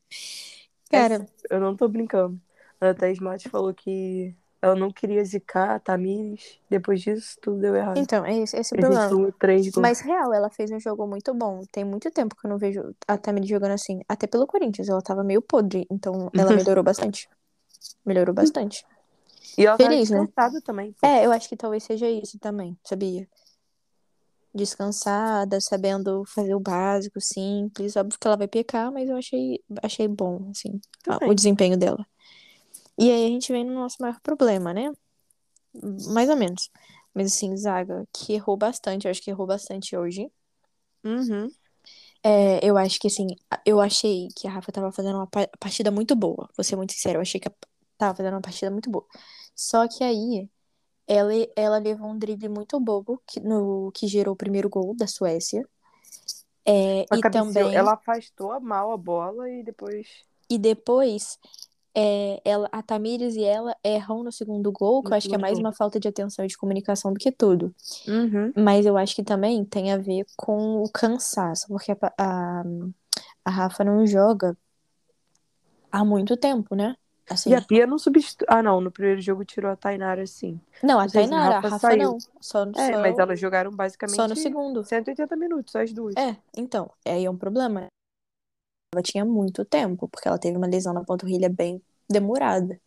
Cara, 0.90 1.26
Eu 1.48 1.61
não 1.61 1.76
tô 1.76 1.88
brincando. 1.88 2.40
A 2.80 2.87
Ana 2.87 2.94
Thaís 2.94 3.18
Matos 3.20 3.44
falou 3.50 3.72
que 3.72 4.35
ela 4.61 4.74
não 4.74 4.90
queria 4.90 5.24
zicar 5.24 5.76
a 5.76 5.78
Tamires. 5.80 6.59
Depois 6.68 7.00
disso, 7.00 7.38
tudo 7.40 7.59
deu 7.61 7.74
errado. 7.74 7.98
então, 7.98 8.24
é 8.24 8.38
esse, 8.38 8.56
esse 8.56 8.74
o 8.74 8.78
problema. 8.78 9.30
Mas 9.76 10.00
real, 10.00 10.33
ela 10.35 10.50
fez 10.50 10.70
um 10.70 10.80
jogo 10.80 11.06
muito 11.06 11.33
bom. 11.35 11.62
Tem 11.72 11.85
muito 11.85 12.11
tempo 12.11 12.37
que 12.37 12.46
eu 12.46 12.50
não 12.50 12.59
vejo 12.59 12.94
a 13.06 13.16
Tamires 13.16 13.48
jogando 13.48 13.72
assim. 13.72 14.00
Até 14.09 14.26
pelo 14.26 14.46
Corinthians, 14.46 14.88
ela 14.88 15.00
tava 15.02 15.22
meio 15.24 15.40
podre. 15.42 15.87
Então, 15.90 16.30
ela 16.37 16.52
melhorou 16.54 16.85
bastante. 16.85 17.28
Melhorou 18.04 18.35
bastante. 18.35 18.85
E 19.57 19.66
ela 19.66 19.76
feliz, 19.76 20.09
tá 20.11 20.16
né? 20.16 20.20
descansada 20.26 20.61
também. 20.62 20.92
pô. 20.92 21.07
É, 21.07 21.24
eu 21.26 21.33
acho 21.33 21.48
que 21.48 21.57
talvez 21.57 21.83
seja 21.85 22.09
isso 22.09 22.38
também, 22.38 22.76
sabia? 22.85 23.29
Descansada, 24.53 25.61
sabendo 25.61 26.24
fazer 26.26 26.55
o 26.55 26.61
básico, 26.61 27.20
simples. 27.20 27.96
Óbvio 27.96 28.18
que 28.18 28.26
ela 28.26 28.37
vai 28.37 28.48
pecar, 28.48 28.90
mas 28.92 29.09
eu 29.09 29.16
achei, 29.16 29.62
achei 29.83 30.09
bom, 30.09 30.50
assim, 30.50 30.81
Também. 31.05 31.31
o 31.31 31.35
desempenho 31.35 31.76
dela. 31.76 32.05
E 32.98 33.11
aí 33.11 33.26
a 33.26 33.29
gente 33.29 33.53
vem 33.53 33.64
no 33.64 33.74
nosso 33.74 33.96
maior 34.00 34.20
problema, 34.20 34.74
né? 34.74 34.90
Mais 36.12 36.29
ou 36.29 36.37
menos. 36.37 36.68
Mas 37.14 37.29
assim, 37.33 37.57
Zaga, 37.57 38.07
que 38.12 38.33
errou 38.35 38.57
bastante, 38.57 39.07
eu 39.07 39.11
acho 39.11 39.22
que 39.22 39.31
errou 39.31 39.46
bastante 39.46 39.96
hoje. 39.96 40.31
Uhum. 41.05 41.48
É, 42.22 42.61
eu 42.68 42.76
acho 42.76 42.98
que 42.98 43.07
assim, 43.07 43.29
eu 43.64 43.81
achei 43.81 44.29
que 44.37 44.46
a 44.46 44.50
Rafa 44.50 44.70
tava 44.72 44.92
fazendo 44.92 45.16
uma 45.16 45.26
pa- 45.26 45.48
partida 45.59 45.90
muito 45.90 46.14
boa. 46.14 46.48
Vou 46.57 46.64
ser 46.64 46.76
muito 46.76 46.92
sincera, 46.92 47.16
eu 47.18 47.22
achei 47.22 47.40
que 47.40 47.48
a- 47.48 47.53
tava 48.01 48.17
fazendo 48.17 48.35
uma 48.35 48.41
partida 48.41 48.71
muito 48.71 48.91
boa. 48.91 49.07
Só 49.55 49.87
que 49.87 50.03
aí 50.03 50.49
ela, 51.07 51.33
ela 51.55 51.79
levou 51.79 52.09
um 52.09 52.19
drible 52.19 52.49
muito 52.49 52.81
bobo 52.81 53.23
que, 53.27 53.41
no, 53.41 53.93
que 53.93 54.07
gerou 54.07 54.35
o 54.35 54.37
primeiro 54.37 54.69
gol 54.69 54.95
da 54.97 55.07
Suécia. 55.07 55.67
É, 56.65 57.03
e 57.03 57.21
também 57.31 57.75
Ela 57.75 57.95
afastou 57.95 58.61
mal 58.61 58.93
a 58.93 58.97
bola 58.97 59.49
e 59.51 59.63
depois. 59.63 60.07
e 60.49 60.59
depois 60.59 61.39
é, 61.95 62.41
ela, 62.45 62.69
a 62.71 62.83
Tamires 62.83 63.35
e 63.35 63.43
ela 63.43 63.77
erram 63.83 64.23
no 64.23 64.31
segundo 64.31 64.71
gol, 64.71 65.03
que 65.03 65.13
eu 65.13 65.17
acho 65.17 65.29
que 65.29 65.35
é 65.35 65.39
mais 65.39 65.59
uma 65.59 65.73
falta 65.73 65.99
de 65.99 66.07
atenção 66.07 66.45
e 66.45 66.49
de 66.49 66.57
comunicação 66.57 67.13
do 67.13 67.19
que 67.19 67.33
tudo. 67.33 67.75
Uhum. 68.07 68.53
Mas 68.57 68.87
eu 68.87 68.97
acho 68.97 69.15
que 69.15 69.25
também 69.25 69.65
tem 69.65 69.93
a 69.93 69.99
ver 69.99 70.25
com 70.37 70.83
o 70.83 70.89
cansaço, 70.89 71.67
porque 71.69 71.93
a, 71.93 71.99
a, 72.17 72.63
a 73.45 73.51
Rafa 73.51 73.83
não 73.83 74.07
joga 74.07 74.57
há 75.91 76.05
muito 76.05 76.37
tempo, 76.37 76.75
né? 76.75 76.97
Assim, 77.31 77.51
E 77.51 77.55
a 77.55 77.62
Pia 77.62 77.87
não 77.87 77.97
substitui. 77.97 78.45
Ah, 78.51 78.61
não. 78.61 78.81
No 78.81 78.90
primeiro 78.90 79.21
jogo 79.21 79.45
tirou 79.45 79.71
a 79.71 79.77
Tainara, 79.77 80.27
sim. 80.27 80.61
não, 80.83 80.99
a 80.99 81.09
Tainara, 81.09 81.59
a 81.59 81.61
Rafa 81.61 81.69
Rafa 81.69 81.88
saiu. 81.88 82.03
não. 82.03 82.19
Só, 82.40 82.64
É, 82.77 82.93
só, 82.93 83.01
mas 83.01 83.19
elas 83.19 83.38
jogaram 83.38 83.71
basicamente 83.71 84.16
só 84.16 84.27
no 84.27 84.35
segundo. 84.35 84.85
180 84.85 85.37
minutos, 85.37 85.77
as 85.77 85.93
duas. 85.93 86.16
É, 86.16 86.37
então, 86.57 86.90
aí 87.07 87.25
é 87.25 87.31
um 87.31 87.37
problema. 87.37 87.87
Ela 88.93 89.03
tinha 89.03 89.25
muito 89.25 89.64
tempo, 89.64 90.09
porque 90.09 90.27
ela 90.27 90.38
teve 90.38 90.57
uma 90.57 90.66
lesão 90.66 90.93
na 90.93 91.05
panturrilha 91.05 91.49
bem 91.49 91.81
demorada. 92.09 92.81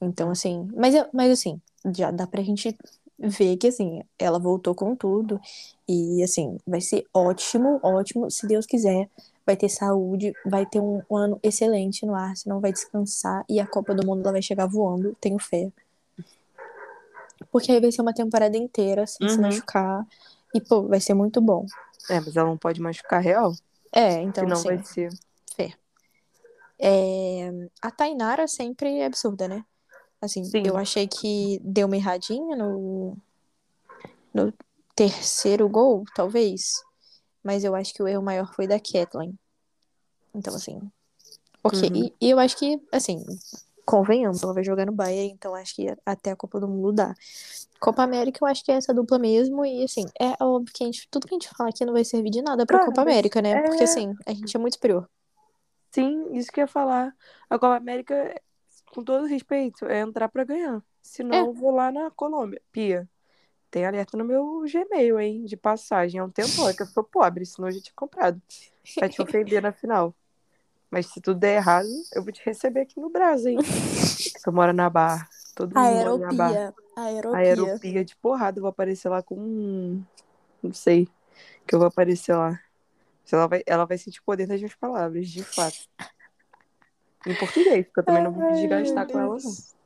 Então, 0.00 0.30
assim, 0.30 0.68
mas, 0.74 0.94
mas 1.12 1.30
assim, 1.30 1.60
já 1.94 2.10
dá 2.10 2.26
pra 2.26 2.42
gente 2.42 2.76
ver 3.16 3.56
que, 3.56 3.68
assim, 3.68 4.02
ela 4.18 4.40
voltou 4.40 4.74
com 4.74 4.96
tudo 4.96 5.40
e, 5.86 6.22
assim, 6.24 6.58
vai 6.66 6.80
ser 6.80 7.06
ótimo, 7.14 7.78
ótimo, 7.82 8.28
se 8.30 8.48
Deus 8.48 8.66
quiser. 8.66 9.08
Vai 9.50 9.56
ter 9.56 9.68
saúde, 9.68 10.32
vai 10.44 10.64
ter 10.64 10.78
um, 10.78 11.02
um 11.10 11.16
ano 11.16 11.40
excelente 11.42 12.06
no 12.06 12.14
Arsenal, 12.14 12.60
vai 12.60 12.72
descansar 12.72 13.44
e 13.48 13.58
a 13.58 13.66
Copa 13.66 13.92
do 13.92 14.06
Mundo 14.06 14.20
ela 14.22 14.30
vai 14.30 14.42
chegar 14.42 14.66
voando, 14.68 15.12
tenho 15.20 15.40
fé. 15.40 15.72
Porque 17.50 17.72
aí 17.72 17.80
vai 17.80 17.90
ser 17.90 18.00
uma 18.00 18.14
temporada 18.14 18.56
inteira 18.56 19.08
sem 19.08 19.28
se 19.28 19.34
Uhum. 19.34 19.42
machucar 19.42 20.06
e, 20.54 20.60
pô, 20.60 20.86
vai 20.86 21.00
ser 21.00 21.14
muito 21.14 21.40
bom. 21.40 21.66
É, 22.08 22.20
mas 22.20 22.36
ela 22.36 22.48
não 22.48 22.56
pode 22.56 22.80
machucar 22.80 23.20
real. 23.20 23.52
É, 23.90 24.22
então, 24.22 24.44
senão 24.44 24.56
assim, 24.56 24.68
vai 24.68 24.84
ser. 24.84 25.10
fé. 25.56 25.74
É, 26.78 27.50
a 27.82 27.90
Tainara 27.90 28.46
sempre 28.46 28.98
é 28.98 29.06
absurda, 29.06 29.48
né? 29.48 29.64
Assim, 30.22 30.44
Sim. 30.44 30.62
eu 30.64 30.76
achei 30.76 31.08
que 31.08 31.60
deu 31.64 31.88
uma 31.88 31.96
erradinha 31.96 32.54
no, 32.54 33.16
no 34.32 34.54
terceiro 34.94 35.68
gol, 35.68 36.04
talvez. 36.14 36.84
Mas 37.42 37.64
eu 37.64 37.74
acho 37.74 37.94
que 37.94 38.02
o 38.02 38.08
erro 38.08 38.22
maior 38.22 38.52
foi 38.54 38.66
da 38.66 38.78
Kathleen. 38.78 39.38
Então, 40.34 40.54
assim. 40.54 40.80
Ok. 41.62 41.88
Uhum. 41.88 41.96
E, 41.96 42.14
e 42.20 42.30
eu 42.30 42.38
acho 42.38 42.56
que, 42.56 42.80
assim, 42.92 43.24
convenhamos, 43.84 44.42
ela 44.42 44.54
vai 44.54 44.62
jogar 44.64 44.86
no 44.86 44.92
Bayern, 44.92 45.32
então 45.32 45.54
acho 45.54 45.74
que 45.74 45.86
até 46.06 46.30
a 46.30 46.36
Copa 46.36 46.60
do 46.60 46.68
Mundo 46.68 46.92
dá. 46.92 47.14
Copa 47.80 48.02
América, 48.02 48.38
eu 48.42 48.46
acho 48.48 48.64
que 48.64 48.70
é 48.70 48.74
essa 48.76 48.92
dupla 48.94 49.18
mesmo. 49.18 49.64
E, 49.64 49.82
assim, 49.84 50.04
é 50.20 50.42
óbvio 50.44 50.72
que 50.72 50.84
a 50.84 50.86
gente, 50.86 51.08
tudo 51.10 51.26
que 51.26 51.34
a 51.34 51.38
gente 51.38 51.48
fala 51.56 51.70
aqui 51.70 51.84
não 51.84 51.92
vai 51.92 52.04
servir 52.04 52.30
de 52.30 52.42
nada 52.42 52.66
pra 52.66 52.78
Cara, 52.78 52.88
Copa 52.90 53.04
mas 53.04 53.12
América, 53.12 53.40
né? 53.42 53.52
é- 53.52 53.62
Porque, 53.62 53.84
assim, 53.84 54.14
a 54.26 54.32
gente 54.32 54.54
é 54.56 54.60
muito 54.60 54.74
superior. 54.74 55.08
Sim, 55.90 56.32
isso 56.36 56.52
que 56.52 56.60
eu 56.60 56.64
ia 56.64 56.68
falar. 56.68 57.12
A 57.48 57.58
Copa 57.58 57.76
América, 57.76 58.40
com 58.94 59.02
todo 59.02 59.26
respeito, 59.26 59.86
é 59.86 60.00
entrar 60.00 60.28
pra 60.28 60.44
ganhar. 60.44 60.82
Senão 61.02 61.34
É. 61.34 61.40
eu 61.40 61.52
vou 61.52 61.72
lá 61.72 61.90
na 61.90 62.10
Colômbia. 62.10 62.62
Pia, 62.70 63.08
tem 63.70 63.86
alerta 63.86 64.16
no 64.16 64.24
meu 64.24 64.64
Gmail, 64.70 65.20
hein? 65.20 65.44
De 65.44 65.56
passagem. 65.56 66.18
É 66.18 66.24
um 66.24 66.30
tempo 66.30 66.68
é 66.68 66.74
que 66.74 66.82
eu 66.82 66.86
sou 66.86 67.04
pobre, 67.04 67.46
senão 67.46 67.68
eu 67.68 67.72
já 67.72 67.80
tinha 67.80 67.94
comprado. 67.94 68.40
Vai 68.98 69.08
te 69.08 69.22
ofender 69.22 69.62
na 69.62 69.72
final. 69.72 70.14
Mas 70.90 71.06
se 71.06 71.20
tudo 71.20 71.38
der 71.38 71.56
errado, 71.56 71.88
eu 72.12 72.22
vou 72.22 72.32
te 72.32 72.44
receber 72.44 72.80
aqui 72.80 72.98
no 72.98 73.08
Brasil, 73.08 73.52
hein? 73.52 73.58
Que 74.32 74.42
tu 74.42 74.52
mora 74.52 74.72
na 74.72 74.90
Barra. 74.90 75.28
Todo 75.54 75.74
mundo 75.74 75.84
mora 75.84 76.18
na 76.18 76.32
Barra. 76.32 76.74
Aeropia. 76.96 77.38
Aeropia 77.38 78.04
de 78.04 78.16
porrada. 78.16 78.58
Eu 78.58 78.62
vou 78.62 78.70
aparecer 78.70 79.08
lá 79.08 79.22
com 79.22 79.36
um. 79.36 80.02
Não 80.60 80.72
sei. 80.72 81.08
Que 81.66 81.76
eu 81.76 81.78
vou 81.78 81.86
aparecer 81.86 82.34
lá. 82.34 82.58
Ela 83.32 83.46
vai, 83.46 83.62
ela 83.64 83.84
vai 83.84 83.96
sentir 83.96 84.18
o 84.18 84.24
poder 84.24 84.48
das 84.48 84.58
minhas 84.58 84.74
palavras, 84.74 85.28
de 85.28 85.44
fato. 85.44 85.88
Em 87.24 87.34
português, 87.36 87.86
porque 87.86 88.00
eu 88.00 88.04
também 88.04 88.24
não 88.24 88.32
vou 88.32 88.50
me 88.50 88.60
desgastar 88.60 89.06
com 89.06 89.20
ela, 89.20 89.36
não. 89.36 89.79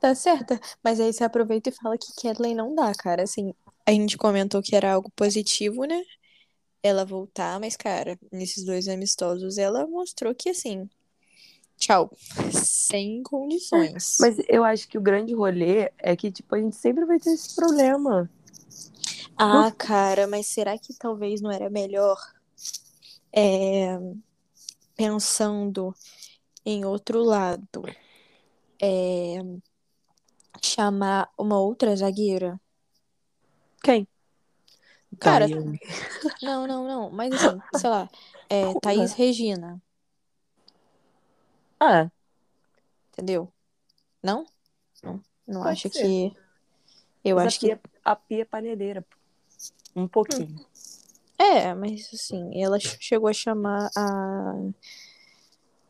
Tá 0.00 0.14
certa. 0.14 0.60
Mas 0.82 1.00
aí 1.00 1.12
você 1.12 1.24
aproveita 1.24 1.68
e 1.68 1.72
fala 1.72 1.98
que 1.98 2.12
Kathleen 2.22 2.54
não 2.54 2.74
dá, 2.74 2.92
cara. 2.94 3.22
Assim, 3.22 3.52
a 3.86 3.90
gente 3.90 4.16
comentou 4.16 4.62
que 4.62 4.76
era 4.76 4.92
algo 4.92 5.10
positivo, 5.10 5.84
né? 5.84 6.02
Ela 6.82 7.04
voltar, 7.04 7.58
mas, 7.58 7.76
cara, 7.76 8.18
nesses 8.30 8.64
dois 8.64 8.86
amistosos, 8.86 9.58
ela 9.58 9.86
mostrou 9.86 10.34
que, 10.34 10.50
assim, 10.50 10.88
tchau. 11.76 12.10
Sem 12.52 13.22
condições. 13.22 14.16
Mas 14.20 14.36
eu 14.48 14.62
acho 14.62 14.86
que 14.88 14.96
o 14.96 15.02
grande 15.02 15.34
rolê 15.34 15.90
é 15.98 16.14
que, 16.14 16.30
tipo, 16.30 16.54
a 16.54 16.60
gente 16.60 16.76
sempre 16.76 17.04
vai 17.04 17.18
ter 17.18 17.30
esse 17.30 17.54
problema. 17.56 18.30
Ah, 19.36 19.72
cara, 19.76 20.26
mas 20.26 20.48
será 20.48 20.76
que 20.76 20.92
talvez 20.94 21.40
não 21.40 21.50
era 21.50 21.70
melhor 21.70 22.18
é, 23.32 23.96
pensando 24.96 25.94
em 26.66 26.84
outro 26.84 27.22
lado, 27.22 27.84
é, 28.80 29.38
chamar 30.62 31.28
uma 31.36 31.58
outra 31.58 31.94
zagueira? 31.96 32.60
Quem? 33.82 34.06
Cara, 35.18 35.46
Daiane. 35.48 35.80
Não, 36.42 36.66
não, 36.66 36.86
não. 36.86 37.10
Mas 37.10 37.34
assim, 37.34 37.60
sei 37.74 37.90
lá, 37.90 38.08
é. 38.48 38.74
Thaís 38.80 39.12
Regina, 39.14 39.80
Ah, 41.80 42.10
entendeu? 43.12 43.52
Não? 44.22 44.46
Não, 45.02 45.20
não 45.46 45.62
Pode 45.62 45.72
acho 45.72 45.90
ser. 45.90 46.02
que. 46.02 46.36
Eu 47.24 47.36
mas 47.36 47.46
acho 47.46 47.56
a 47.58 47.60
que. 47.60 47.66
pia, 47.68 47.80
a 48.04 48.16
pia 48.16 48.42
é 48.42 48.44
panedeira. 48.44 49.02
pô. 49.02 49.16
Um 49.94 50.08
pouquinho. 50.08 50.54
É, 51.38 51.74
mas 51.74 52.08
assim, 52.12 52.50
ela 52.62 52.78
ch- 52.80 52.96
chegou 53.00 53.28
a 53.28 53.32
chamar 53.32 53.90
a. 53.96 54.54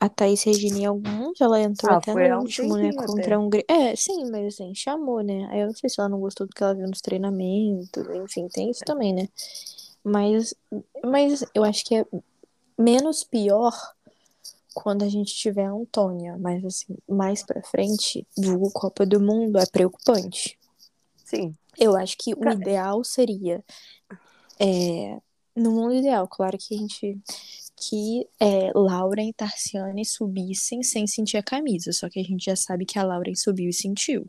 A 0.00 0.08
Thaís 0.08 0.42
Regina 0.44 0.78
em 0.78 0.86
alguns, 0.86 1.40
ela 1.40 1.60
entrou 1.60 1.92
Ah, 1.92 1.96
até 1.98 2.14
no 2.28 2.40
último, 2.40 2.76
né? 2.76 2.92
Contra 2.92 3.36
a 3.36 3.38
Hungria. 3.38 3.64
É, 3.68 3.96
sim, 3.96 4.30
mas 4.30 4.54
assim, 4.54 4.74
chamou, 4.74 5.20
né? 5.22 5.48
Aí 5.50 5.60
eu 5.60 5.66
não 5.66 5.74
sei 5.74 5.90
se 5.90 6.00
ela 6.00 6.08
não 6.08 6.20
gostou 6.20 6.46
do 6.46 6.54
que 6.54 6.62
ela 6.62 6.74
viu 6.74 6.86
nos 6.86 7.00
treinamentos, 7.00 8.06
enfim, 8.14 8.46
tem 8.48 8.70
isso 8.70 8.84
também, 8.84 9.12
né? 9.12 9.28
Mas, 10.04 10.54
mas 11.04 11.44
eu 11.54 11.64
acho 11.64 11.84
que 11.84 11.96
é 11.96 12.06
menos 12.78 13.24
pior 13.24 13.72
quando 14.72 15.02
a 15.02 15.08
gente 15.08 15.34
tiver 15.34 15.64
a 15.64 15.72
Antônia. 15.72 16.36
Mas 16.38 16.64
assim, 16.64 16.96
mais 17.08 17.42
pra 17.44 17.62
frente, 17.62 18.24
do 18.36 18.70
Copa 18.70 19.04
do 19.04 19.20
Mundo 19.20 19.58
é 19.58 19.66
preocupante. 19.66 20.56
Sim. 21.24 21.54
Eu 21.76 21.96
acho 21.96 22.16
que 22.16 22.34
o 22.34 22.52
ideal 22.52 23.02
seria. 23.04 23.64
é, 24.60 25.18
no 25.54 25.72
mundo 25.72 25.94
ideal, 25.94 26.26
claro 26.28 26.56
que 26.56 26.74
a 26.74 26.78
gente. 26.78 27.18
Que 27.80 28.26
é, 28.40 28.72
Lauren 28.74 29.28
e 29.28 29.32
Tarciane 29.32 30.04
subissem 30.04 30.82
sem 30.82 31.06
sentir 31.06 31.36
a 31.36 31.42
camisa. 31.42 31.92
Só 31.92 32.08
que 32.08 32.18
a 32.18 32.22
gente 32.24 32.44
já 32.44 32.56
sabe 32.56 32.84
que 32.84 32.98
a 32.98 33.04
Lauren 33.04 33.34
subiu 33.34 33.68
e 33.68 33.72
sentiu. 33.72 34.26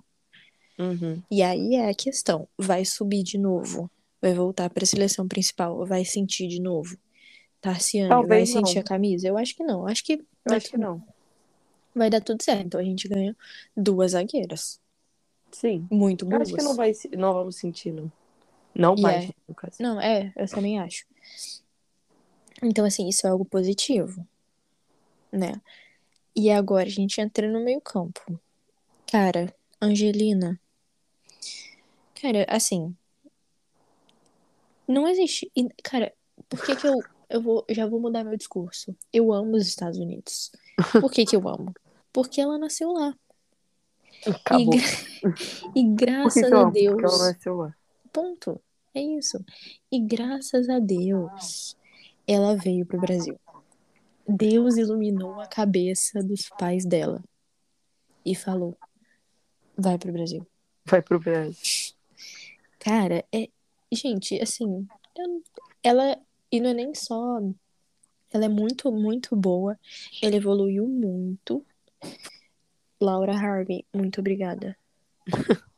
Uhum. 0.78 1.22
E 1.30 1.42
aí 1.42 1.76
é 1.76 1.90
a 1.90 1.94
questão: 1.94 2.48
vai 2.58 2.86
subir 2.86 3.24
de 3.24 3.38
novo? 3.38 3.90
Vai 4.22 4.34
voltar 4.34 4.70
pra 4.70 4.86
seleção 4.86 5.28
principal? 5.28 5.86
Vai 5.86 6.06
sentir 6.06 6.48
de 6.48 6.62
novo? 6.62 6.98
Tarciane, 7.62 8.10
vai 8.10 8.18
Talvez 8.18 8.54
não. 8.54 8.66
sentir 8.66 8.80
a 8.80 8.84
camisa? 8.84 9.28
Eu 9.28 9.38
acho 9.38 9.56
que 9.56 9.64
não. 9.64 9.88
Acho 9.88 10.04
que 10.04 10.14
Eu 10.14 10.26
vai, 10.48 10.58
acho 10.58 10.70
que 10.70 10.78
não. 10.78 11.04
vai 11.94 12.10
dar 12.10 12.22
tudo 12.22 12.42
certo. 12.44 12.66
Então 12.66 12.80
a 12.80 12.84
gente 12.84 13.08
ganha 13.08 13.36
duas 13.76 14.12
zagueiras. 14.12 14.80
Sim. 15.52 15.88
Muito 15.92 16.26
Eu 16.26 16.30
boas. 16.30 16.42
acho 16.44 16.56
que 16.56 16.64
não, 16.64 16.76
vai, 16.76 16.92
não 17.18 17.34
vamos 17.34 17.56
sentir, 17.56 17.92
não. 17.92 18.12
Não 18.76 18.96
mais, 18.96 19.26
é. 19.26 19.30
no 19.48 19.56
caso. 19.56 19.76
Não, 19.80 20.00
é, 20.00 20.32
eu 20.36 20.48
também 20.48 20.80
acho. 20.80 21.06
Então, 22.62 22.86
assim, 22.86 23.08
isso 23.08 23.26
é 23.26 23.30
algo 23.30 23.46
positivo, 23.46 24.28
né? 25.32 25.62
E 26.36 26.50
agora 26.50 26.86
a 26.86 26.92
gente 26.92 27.20
entra 27.20 27.50
no 27.50 27.64
meio-campo. 27.64 28.40
Cara, 29.12 29.54
Angelina. 29.82 30.60
Cara, 32.22 32.46
assim. 32.50 32.96
Não 34.88 35.08
existe. 35.08 35.52
Cara, 35.84 36.14
por 36.48 36.64
que 36.64 36.76
que 36.76 36.88
eu. 36.88 37.02
Eu 37.30 37.42
vou, 37.42 37.64
já 37.70 37.86
vou 37.86 38.00
mudar 38.00 38.24
meu 38.24 38.36
discurso. 38.36 38.96
Eu 39.14 39.32
amo 39.32 39.56
os 39.56 39.68
Estados 39.68 40.00
Unidos. 40.00 40.52
Por 41.00 41.12
que 41.12 41.26
que 41.26 41.36
eu 41.36 41.48
amo? 41.48 41.72
Porque 42.12 42.42
ela 42.42 42.58
nasceu 42.58 42.92
lá. 42.92 43.16
Acabou. 44.26 44.74
E, 45.76 45.82
e 45.82 45.84
que 45.84 45.96
graças 45.96 46.48
que 46.48 46.54
a? 46.54 46.64
Porque 46.64 46.80
Deus. 46.80 47.04
ela 47.04 47.32
nasceu 47.32 47.56
lá. 47.58 47.76
Ponto. 48.12 48.62
É 48.94 49.02
isso. 49.02 49.44
E 49.92 50.00
graças 50.00 50.70
a 50.70 50.80
Deus, 50.80 51.76
ela 52.30 52.56
veio 52.56 52.86
pro 52.86 53.00
Brasil. 53.00 53.40
Deus 54.28 54.78
iluminou 54.78 55.40
a 55.42 55.48
cabeça 55.48 56.22
dos 56.22 56.48
pais 56.50 56.86
dela 56.86 57.24
e 58.24 58.36
falou: 58.36 58.78
vai 59.76 59.98
pro 59.98 60.14
Brasil. 60.14 60.46
Vai 60.86 61.02
pro 61.02 61.20
Brasil. 61.20 61.96
Cara, 62.78 63.26
é. 63.34 63.50
Gente, 63.92 64.40
assim, 64.40 64.88
ela. 65.82 66.16
E 66.52 66.60
não 66.60 66.70
é 66.70 66.74
nem 66.76 66.94
só. 66.94 67.40
Ela 68.32 68.46
é 68.46 68.50
muito, 68.50 68.92
muito 68.92 69.36
boa. 69.36 69.78
Ela 70.22 70.36
evoluiu 70.36 70.88
muito. 70.88 71.66
Laura 73.02 73.34
Harvey, 73.34 73.86
muito 73.94 74.20
obrigada. 74.20 74.78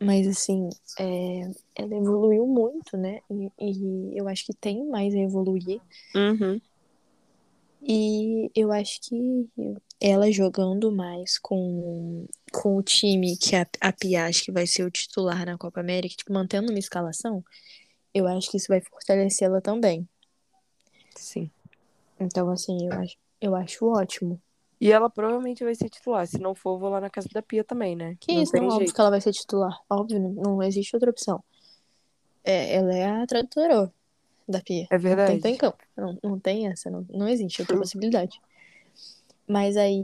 Mas, 0.00 0.26
assim, 0.26 0.68
é, 0.98 1.50
ela 1.74 1.96
evoluiu 1.96 2.46
muito, 2.46 2.96
né? 2.96 3.20
E, 3.30 3.50
e 3.58 4.18
eu 4.18 4.28
acho 4.28 4.44
que 4.46 4.54
tem 4.54 4.86
mais 4.88 5.14
a 5.14 5.18
evoluir. 5.18 5.80
Uhum. 6.14 6.60
E 7.82 8.50
eu 8.54 8.70
acho 8.72 9.00
que 9.00 9.48
ela 10.00 10.30
jogando 10.30 10.92
mais 10.92 11.38
com, 11.38 12.26
com 12.52 12.76
o 12.76 12.82
time 12.82 13.36
que 13.36 13.56
a, 13.56 13.66
a 13.80 13.92
Pia 13.92 14.26
acho 14.26 14.44
que 14.44 14.52
vai 14.52 14.66
ser 14.66 14.84
o 14.84 14.90
titular 14.90 15.46
na 15.46 15.56
Copa 15.56 15.80
América, 15.80 16.14
tipo, 16.14 16.32
mantendo 16.32 16.70
uma 16.70 16.78
escalação, 16.78 17.42
eu 18.12 18.26
acho 18.26 18.50
que 18.50 18.56
isso 18.56 18.68
vai 18.68 18.80
fortalecer 18.80 19.48
ela 19.48 19.60
também. 19.60 20.08
Sim. 21.16 21.50
Então, 22.18 22.50
assim, 22.50 22.86
eu 22.86 22.92
acho, 22.92 23.16
eu 23.40 23.54
acho 23.54 23.86
ótimo. 23.86 24.40
E 24.80 24.90
ela 24.90 25.10
provavelmente 25.10 25.62
vai 25.62 25.74
ser 25.74 25.90
titular. 25.90 26.26
Se 26.26 26.38
não 26.38 26.54
for, 26.54 26.74
eu 26.74 26.78
vou 26.78 26.88
lá 26.88 27.00
na 27.00 27.10
casa 27.10 27.28
da 27.32 27.42
Pia 27.42 27.62
também, 27.62 27.94
né? 27.94 28.16
Que 28.18 28.34
não 28.34 28.42
isso, 28.42 28.56
não, 28.56 28.64
óbvio 28.64 28.78
jeito. 28.78 28.94
que 28.94 29.00
ela 29.00 29.10
vai 29.10 29.20
ser 29.20 29.32
titular. 29.32 29.78
Óbvio, 29.90 30.18
não, 30.18 30.30
não 30.30 30.62
existe 30.62 30.96
outra 30.96 31.10
opção. 31.10 31.44
É, 32.42 32.76
ela 32.76 32.94
é 32.94 33.04
a 33.22 33.26
tradutora 33.26 33.92
da 34.48 34.62
Pia. 34.62 34.86
É 34.90 34.94
Não 34.94 35.00
verdade. 35.00 35.32
tem, 35.32 35.40
tem 35.40 35.56
campo. 35.56 35.78
Não, 35.94 36.18
não 36.22 36.38
tem 36.40 36.66
essa, 36.66 36.90
não, 36.90 37.04
não 37.10 37.28
existe 37.28 37.60
outra 37.60 37.76
possibilidade. 37.76 38.40
Mas 39.46 39.76
aí, 39.76 40.02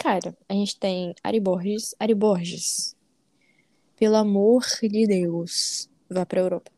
cara, 0.00 0.36
a 0.48 0.52
gente 0.52 0.76
tem 0.80 1.14
Ari 1.22 1.38
Borges. 1.38 1.94
Ari 2.00 2.14
Borges, 2.14 2.96
pelo 3.96 4.16
amor 4.16 4.64
de 4.82 5.06
Deus, 5.06 5.88
vá 6.10 6.26
pra 6.26 6.40
Europa. 6.40 6.72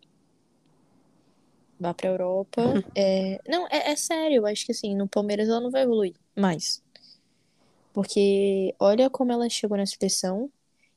Vá 1.80 1.94
pra 1.94 2.10
Europa. 2.10 2.62
É... 2.94 3.40
Não, 3.48 3.66
é, 3.68 3.92
é 3.92 3.96
sério, 3.96 4.44
acho 4.44 4.66
que 4.66 4.72
assim, 4.72 4.94
no 4.94 5.08
Palmeiras 5.08 5.48
ela 5.48 5.60
não 5.60 5.70
vai 5.70 5.84
evoluir 5.84 6.14
mais. 6.36 6.83
Porque 7.94 8.74
olha 8.80 9.08
como 9.08 9.30
ela 9.32 9.48
chegou 9.48 9.78
na 9.78 9.86
seleção, 9.86 10.50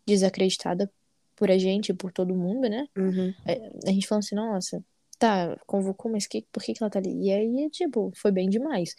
desacreditada 0.03 0.91
por 1.35 1.51
a 1.51 1.57
gente 1.57 1.89
e 1.89 1.93
por 1.93 2.11
todo 2.11 2.33
mundo, 2.33 2.67
né? 2.67 2.87
Uhum. 2.97 3.31
a 3.85 3.91
gente 3.91 4.07
falando 4.07 4.23
assim, 4.23 4.35
nossa, 4.35 4.83
tá, 5.19 5.55
convocou, 5.67 6.11
mas 6.11 6.25
que, 6.25 6.41
por 6.51 6.63
que 6.63 6.73
que 6.73 6.81
ela 6.83 6.89
tá 6.89 6.97
ali? 6.97 7.27
E 7.27 7.31
aí, 7.31 7.69
tipo, 7.69 8.11
foi 8.15 8.31
bem 8.31 8.49
demais. 8.49 8.95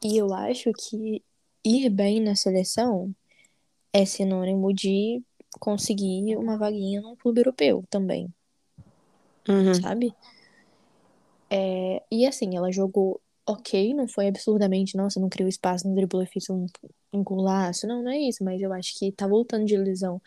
E 0.00 0.16
eu 0.16 0.32
acho 0.32 0.70
que 0.72 1.20
ir 1.64 1.90
bem 1.90 2.20
na 2.20 2.36
seleção 2.36 3.12
é 3.92 4.04
sinônimo 4.04 4.72
de 4.72 5.20
conseguir 5.58 6.36
uma 6.36 6.56
vaguinha 6.56 7.00
num 7.00 7.16
clube 7.16 7.40
europeu 7.40 7.82
também, 7.90 8.32
Uhum. 9.48 9.74
sabe? 9.74 10.14
É, 11.50 12.02
e 12.12 12.26
assim, 12.26 12.56
ela 12.56 12.70
jogou 12.70 13.20
ok, 13.46 13.94
não 13.94 14.08
foi 14.08 14.26
absurdamente, 14.26 14.96
nossa, 14.96 15.20
não 15.20 15.28
criou 15.28 15.48
espaço, 15.48 15.86
não 15.86 15.94
driblou 15.94 16.22
e 16.22 16.26
fez 16.26 16.50
um, 16.50 16.66
um 17.12 17.22
golaço. 17.22 17.86
Não, 17.86 18.02
não 18.02 18.10
é 18.10 18.18
isso, 18.18 18.44
mas 18.44 18.60
eu 18.60 18.72
acho 18.72 18.98
que 18.98 19.12
tá 19.12 19.26
voltando 19.26 19.64
de 19.64 19.76
lesão 19.76 20.20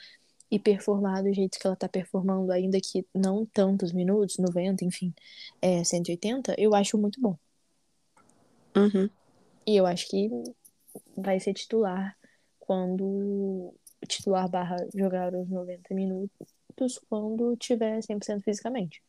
e 0.51 0.57
performar 0.57 1.21
do 1.23 1.33
jeito 1.33 1.59
que 1.59 1.67
ela 1.67 1.75
tá 1.75 1.87
performando, 1.87 2.51
ainda 2.51 2.79
que 2.81 3.05
não 3.13 3.45
tantos 3.45 3.91
minutos, 3.91 4.37
90, 4.37 4.83
enfim, 4.83 5.13
é, 5.61 5.83
180, 5.83 6.55
eu 6.57 6.73
acho 6.73 6.97
muito 6.97 7.21
bom. 7.21 7.37
Uhum. 8.75 9.09
E 9.67 9.75
eu 9.75 9.85
acho 9.85 10.07
que 10.09 10.29
vai 11.15 11.39
ser 11.39 11.53
titular 11.53 12.17
quando 12.59 13.73
titular 14.07 14.49
barra 14.49 14.77
jogar 14.95 15.33
os 15.35 15.49
90 15.49 15.93
minutos 15.93 16.99
quando 17.09 17.55
tiver 17.57 17.99
100% 17.99 18.41
fisicamente, 18.41 19.03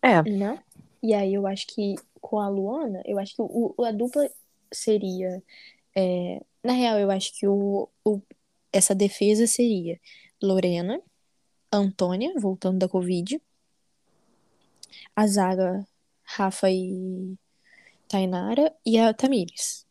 É, 0.00 0.22
né? 0.22 0.62
E 1.02 1.14
aí 1.14 1.34
eu 1.34 1.46
acho 1.46 1.66
que 1.66 1.96
com 2.20 2.38
a 2.38 2.48
Luana, 2.48 3.02
eu 3.04 3.18
acho 3.18 3.34
que 3.34 3.42
o, 3.42 3.74
a 3.84 3.90
dupla 3.92 4.30
seria. 4.72 5.42
é, 5.96 6.40
na 6.62 6.72
real, 6.72 6.98
eu 6.98 7.10
acho 7.10 7.32
que 7.38 7.46
o, 7.46 7.88
o, 8.04 8.20
essa 8.72 8.94
defesa 8.94 9.46
seria 9.46 10.00
Lorena, 10.42 11.00
Antônia, 11.72 12.32
voltando 12.38 12.78
da 12.78 12.88
Covid, 12.88 13.40
a 15.16 15.26
zaga 15.26 15.86
Rafa 16.22 16.70
e 16.70 17.36
Tainara 18.08 18.74
e 18.86 18.98
a 18.98 19.12
Tamires. 19.12 19.86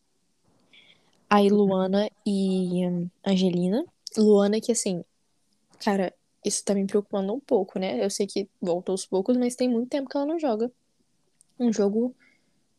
Aí 1.28 1.48
Luana 1.48 2.10
e 2.26 2.86
hum, 2.86 3.10
Angelina. 3.26 3.84
Luana 4.16 4.60
que 4.60 4.72
assim, 4.72 5.04
cara, 5.78 6.14
isso 6.44 6.64
tá 6.64 6.74
me 6.74 6.86
preocupando 6.86 7.32
um 7.32 7.40
pouco, 7.40 7.78
né? 7.78 8.04
Eu 8.04 8.10
sei 8.10 8.26
que 8.26 8.48
voltou 8.60 8.92
aos 8.92 9.06
poucos, 9.06 9.36
mas 9.36 9.56
tem 9.56 9.68
muito 9.68 9.88
tempo 9.88 10.08
que 10.08 10.16
ela 10.16 10.26
não 10.26 10.38
joga 10.38 10.70
um 11.62 11.72
jogo 11.72 12.14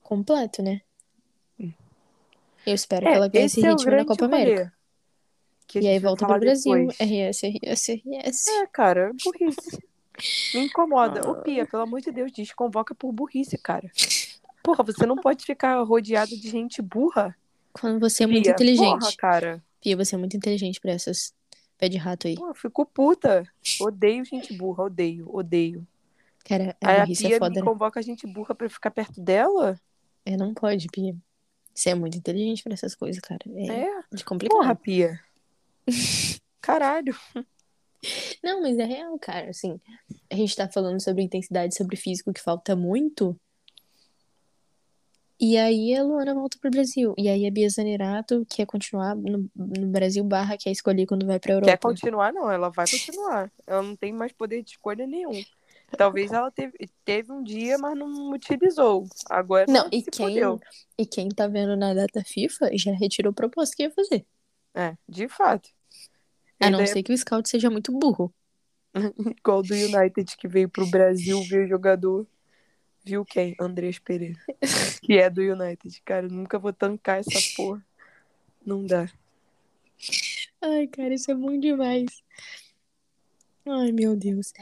completo, 0.02 0.62
né? 0.62 0.82
Eu 2.66 2.74
espero 2.76 3.06
que 3.06 3.12
é 3.12 3.16
ela 3.16 3.28
ganhe 3.28 3.46
esse 3.46 3.60
esse 3.60 3.68
é 3.68 3.70
ritmo 3.72 3.86
na 3.86 3.92
grande 3.92 4.08
Copa 4.08 4.26
rolê. 4.26 4.36
América. 4.42 4.74
Que 5.68 5.80
E 5.80 5.88
aí 5.88 6.00
volta 6.00 6.26
pro 6.26 6.40
Brasil. 6.40 6.72
depois. 6.74 6.98
RS, 6.98 7.42
RS, 7.44 7.90
RS. 8.06 8.48
É, 8.48 8.68
cara, 8.68 9.12
burrice. 9.24 9.84
Me 10.54 10.66
incomoda. 10.66 11.28
Ô, 11.30 11.42
Pia, 11.42 11.66
pelo 11.66 11.84
amor 11.84 12.00
de 12.00 12.12
Deus, 12.12 12.32
desconvoca 12.32 12.94
por 12.96 13.12
burrice, 13.12 13.58
cara. 13.58 13.92
Porra, 14.64 14.84
você 14.84 15.06
não 15.06 15.18
pode 15.18 15.44
ficar 15.44 15.82
rodeado 15.84 16.38
de 16.38 16.50
gente 16.50 16.82
burra. 16.82 17.36
Quando 17.74 18.00
você 18.00 18.24
é 18.24 18.28
muito 18.28 18.44
Pia, 18.44 18.54
inteligente. 18.54 19.00
porra, 19.00 19.14
cara. 19.18 19.64
Pia, 19.82 19.98
você 19.98 20.16
é 20.16 20.18
muito 20.18 20.38
inteligente 20.38 20.80
pra 20.80 20.92
essas 20.92 21.34
pé 21.78 21.90
de 21.90 21.98
rato 21.98 22.28
aí. 22.28 22.36
Pô, 22.36 22.48
eu 22.48 22.56
fico 22.56 22.86
puta. 22.86 23.44
Odeio 23.82 24.24
gente 24.24 24.54
burra, 24.54 24.84
odeio, 24.84 25.28
odeio. 25.36 25.86
Cara, 26.44 26.76
a 26.82 26.90
Aí 26.90 26.98
a 26.98 27.00
burrice 27.02 27.26
é 27.26 27.30
Pia 27.30 27.40
foda, 27.40 27.50
me 27.52 27.60
né? 27.62 27.66
convoca 27.66 28.02
gente 28.02 28.28
burra 28.28 28.54
pra 28.54 28.70
ficar 28.70 28.92
perto 28.92 29.22
dela? 29.22 29.80
É, 30.26 30.36
não 30.38 30.54
pode, 30.54 30.88
Pia. 30.90 31.16
Você 31.74 31.90
é 31.90 31.96
muito 31.96 32.18
inteligente 32.18 32.64
pra 32.64 32.74
essas 32.74 32.94
coisas, 32.96 33.20
cara. 33.22 33.42
É, 33.56 33.68
É. 33.84 34.04
de 34.12 34.24
complicado. 34.26 34.58
Porra, 34.58 34.76
Pia. 34.76 35.20
Caralho. 36.62 37.16
Não, 38.44 38.62
mas 38.62 38.78
é 38.78 38.84
real, 38.84 39.18
cara. 39.18 39.50
Assim, 39.50 39.80
a 40.30 40.36
gente 40.36 40.56
tá 40.56 40.68
falando 40.68 41.02
sobre 41.02 41.24
intensidade, 41.24 41.76
sobre 41.76 41.96
físico 41.96 42.34
que 42.34 42.42
falta 42.42 42.76
muito. 42.76 43.36
E 45.40 45.58
aí 45.58 45.94
a 45.96 46.04
Luana 46.04 46.34
volta 46.34 46.58
pro 46.60 46.70
Brasil. 46.70 47.14
E 47.18 47.28
aí 47.28 47.46
a 47.46 47.52
Bia 47.52 47.70
Zanerato 47.70 48.46
quer 48.50 48.66
continuar 48.66 49.16
no, 49.16 49.50
no 49.56 49.88
Brasil 49.88 50.24
barra 50.24 50.58
quer 50.58 50.72
escolher 50.72 51.06
quando 51.06 51.26
vai 51.26 51.40
pra 51.40 51.54
Europa. 51.54 51.72
Quer 51.72 51.78
continuar? 51.80 52.32
Não, 52.32 52.50
ela 52.50 52.70
vai 52.70 52.86
continuar. 52.90 53.52
Ela 53.68 53.82
não 53.82 53.96
tem 53.96 54.14
mais 54.14 54.32
poder 54.32 54.62
de 54.64 54.72
escolha 54.72 55.06
nenhum. 55.08 55.44
Talvez 55.98 56.32
ela 56.32 56.52
teve, 56.52 56.74
teve 57.06 57.32
um 57.32 57.44
dia, 57.44 57.78
mas 57.78 57.98
não 57.98 58.32
utilizou. 58.32 59.08
Agora 59.30 59.66
Não, 59.68 59.88
e 59.92 60.02
quem, 60.02 60.36
e 60.98 61.06
quem 61.06 61.30
tá 61.30 61.48
vendo 61.48 61.76
na 61.76 61.94
data 61.94 62.24
FIFA 62.24 62.70
já 62.74 62.92
retirou 62.94 63.32
o 63.32 63.36
propósito 63.36 63.78
que 63.78 63.84
ia 63.84 63.92
fazer. 63.92 64.26
É, 64.74 64.98
de 65.08 65.28
fato. 65.28 65.70
A 66.60 66.70
não 66.70 66.80
Ainda 66.80 66.92
ser 66.92 67.04
que 67.04 67.14
o 67.14 67.18
scout 67.18 67.48
seja 67.48 67.70
muito 67.70 67.92
burro. 67.92 68.34
é 68.94 69.00
igual 69.38 69.62
do 69.62 69.74
United 69.74 70.38
que 70.38 70.48
veio 70.48 70.70
pro 70.70 70.88
Brasil 70.88 71.42
ver 71.44 71.68
jogador. 71.68 72.28
Viu 73.06 73.26
quem? 73.26 73.56
Andrés 73.60 74.00
Pereira. 74.00 74.40
Que 75.02 75.18
é 75.18 75.30
do 75.30 75.42
United. 75.42 76.02
Cara, 76.06 76.30
nunca 76.30 76.58
vou 76.58 76.72
tancar 76.72 77.20
essa 77.20 77.40
porra. 77.58 77.86
Não 78.66 78.86
dá. 78.86 79.10
Ai, 80.62 80.88
cara, 80.88 81.14
isso 81.14 81.30
é 81.30 81.36
bom 81.36 81.60
demais. 81.60 82.24
Ai, 83.66 83.92
meu 83.92 84.16
Deus. 84.16 84.54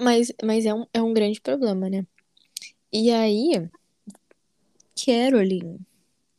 Mas, 0.00 0.32
mas 0.44 0.66
é, 0.66 0.74
um, 0.74 0.86
é 0.92 1.02
um 1.02 1.12
grande 1.14 1.40
problema, 1.40 1.88
né? 1.88 2.06
E 2.92 3.10
aí, 3.10 3.68
Caroline, 5.04 5.80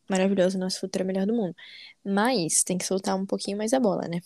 maravilhosa, 0.10 0.58
nosso 0.58 0.80
futuro 0.80 1.04
é 1.04 1.08
melhor 1.08 1.26
do 1.26 1.34
mundo. 1.34 1.56
Mas 2.04 2.64
tem 2.64 2.78
que 2.78 2.86
soltar 2.86 3.16
um 3.16 3.26
pouquinho 3.26 3.58
mais 3.58 3.74
a 3.74 3.80
bola, 3.80 4.08
né? 4.08 4.20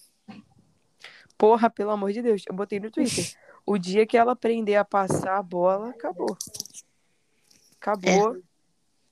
Porra, 1.38 1.70
pelo 1.70 1.92
amor 1.92 2.12
de 2.12 2.22
Deus. 2.22 2.44
Eu 2.48 2.56
botei 2.56 2.80
no 2.80 2.92
Twitter. 2.92 3.26
O 3.66 3.78
dia 3.78 4.06
que 4.06 4.18
ela 4.18 4.34
aprender 4.34 4.76
a 4.76 4.84
passar 4.84 5.38
a 5.38 5.42
bola, 5.42 5.92
acabou. 5.92 6.38
Acabou. 7.80 8.34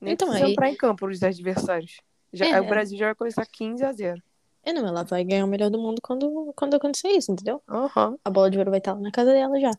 Nem 0.01 0.11
Então, 0.13 0.27
precisa 0.27 0.45
aí- 0.45 0.51
entrar 0.51 0.69
em 0.69 0.75
campo 0.75 1.07
os 1.07 1.23
adversários. 1.23 2.01
Já, 2.33 2.47
É. 2.47 2.59
O 2.59 2.67
Brasil 2.67 2.97
já 2.97 3.05
vai 3.05 3.15
começar 3.15 3.45
15 3.45 3.85
a 3.85 3.93
0. 3.93 4.21
É, 4.63 4.71
não, 4.73 4.87
ela 4.87 5.03
vai 5.03 5.23
ganhar 5.23 5.45
o 5.45 5.47
melhor 5.47 5.69
do 5.69 5.79
mundo 5.79 6.01
quando, 6.01 6.53
quando 6.55 6.75
acontecer 6.75 7.09
isso, 7.09 7.31
entendeu? 7.31 7.61
Aham. 7.67 8.17
A 8.23 8.29
bola 8.29 8.49
de 8.49 8.57
ouro 8.57 8.69
vai 8.69 8.79
estar 8.79 8.93
lá 8.93 8.99
na 8.99 9.11
casa 9.11 9.31
dela 9.31 9.59
já. 9.59 9.71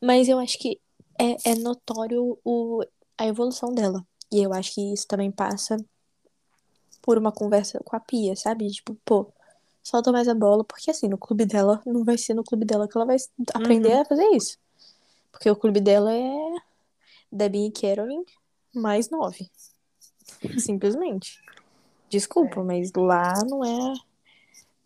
Mas 0.00 0.28
eu 0.28 0.38
acho 0.38 0.58
que 0.58 0.78
é, 1.18 1.50
é 1.50 1.54
notório 1.54 2.38
o, 2.44 2.82
a 3.16 3.26
evolução 3.26 3.74
dela. 3.74 4.04
E 4.30 4.42
eu 4.42 4.52
acho 4.52 4.74
que 4.74 4.92
isso 4.92 5.06
também 5.06 5.30
passa 5.30 5.76
por 7.00 7.16
uma 7.16 7.32
conversa 7.32 7.80
com 7.82 7.96
a 7.96 8.00
Pia, 8.00 8.36
sabe? 8.36 8.70
Tipo, 8.70 8.94
pô, 9.04 9.32
solta 9.82 10.12
mais 10.12 10.28
a 10.28 10.34
bola, 10.34 10.62
porque 10.62 10.90
assim, 10.90 11.08
no 11.08 11.16
clube 11.16 11.46
dela, 11.46 11.80
não 11.86 12.04
vai 12.04 12.18
ser 12.18 12.34
no 12.34 12.44
clube 12.44 12.66
dela 12.66 12.86
que 12.86 12.96
ela 12.96 13.06
vai 13.06 13.16
aprender 13.54 13.92
a 13.94 14.04
fazer 14.04 14.26
isso. 14.34 14.58
Porque 15.32 15.50
o 15.50 15.56
clube 15.56 15.80
dela 15.80 16.12
é 16.12 16.56
Debbie 17.32 17.66
e 17.66 17.72
Caroline 17.72 18.26
mais 18.74 19.08
nove. 19.08 19.50
Simplesmente. 20.58 21.42
Desculpa, 22.08 22.62
mas 22.62 22.92
lá 22.94 23.34
não 23.44 23.64
é. 23.64 23.94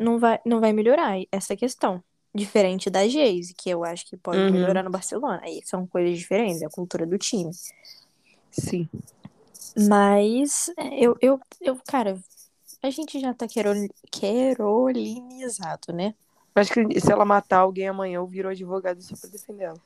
Não 0.03 0.19
vai, 0.19 0.41
não 0.45 0.61
vai 0.61 0.73
melhorar 0.73 1.17
essa 1.31 1.57
questão. 1.57 2.03
Diferente 2.35 2.89
da 2.89 3.07
Geise, 3.07 3.53
que 3.55 3.69
eu 3.69 3.85
acho 3.85 4.07
que 4.07 4.17
pode 4.17 4.39
Uhum. 4.39 4.51
melhorar 4.53 4.83
no 4.83 4.91
Barcelona. 4.91 5.41
Aí 5.43 5.61
são 5.65 5.87
coisas 5.87 6.19
diferentes, 6.19 6.63
é 6.63 6.67
a 6.67 6.71
cultura 6.71 7.07
do 7.07 7.19
time. 7.19 7.51
Sim. 8.51 8.89
Mas 9.89 10.71
é, 10.79 10.99
eu, 10.99 11.17
eu, 11.21 11.41
eu, 11.61 11.79
cara, 11.87 12.19
a 12.83 12.91
gente 12.91 13.21
já 13.21 13.33
tá 13.35 13.47
querol- 13.47 13.89
querolinizado, 14.11 15.93
né? 15.93 16.15
Acho 16.55 16.73
que 16.73 17.01
se 17.01 17.11
ela 17.11 17.25
matar 17.25 17.59
alguém 17.61 17.89
amanhã, 17.89 18.17
eu 18.17 18.27
viro 18.27 18.49
advogado 18.49 19.01
só 19.03 19.15
pra 19.17 19.31
defender 19.31 19.65
ela. 19.65 19.81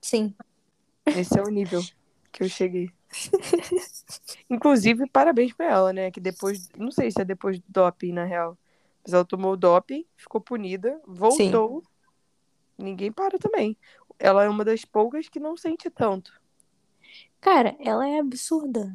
Sim. 0.00 0.34
Esse 1.04 1.38
é 1.38 1.42
o 1.42 1.48
nível 1.48 1.80
que 2.32 2.42
eu 2.42 2.48
cheguei. 2.48 2.90
Inclusive, 4.50 5.08
parabéns 5.08 5.52
pra 5.52 5.66
ela, 5.70 5.92
né? 5.92 6.10
Que 6.10 6.20
depois. 6.20 6.68
Não 6.76 6.90
sei 6.90 7.10
se 7.10 7.20
é 7.20 7.24
depois 7.24 7.58
do 7.58 7.64
doping, 7.68 8.12
na 8.12 8.24
real. 8.24 8.56
Mas 9.06 9.14
ela 9.14 9.24
tomou 9.24 9.52
o 9.52 9.56
doping, 9.56 10.04
ficou 10.16 10.40
punida, 10.40 11.00
voltou. 11.06 11.84
Ninguém 12.76 13.12
para 13.12 13.38
também. 13.38 13.76
Ela 14.18 14.44
é 14.44 14.48
uma 14.48 14.64
das 14.64 14.84
poucas 14.84 15.28
que 15.28 15.38
não 15.38 15.56
sente 15.56 15.88
tanto. 15.88 16.32
Cara, 17.40 17.76
ela 17.78 18.08
é 18.08 18.18
absurda. 18.18 18.92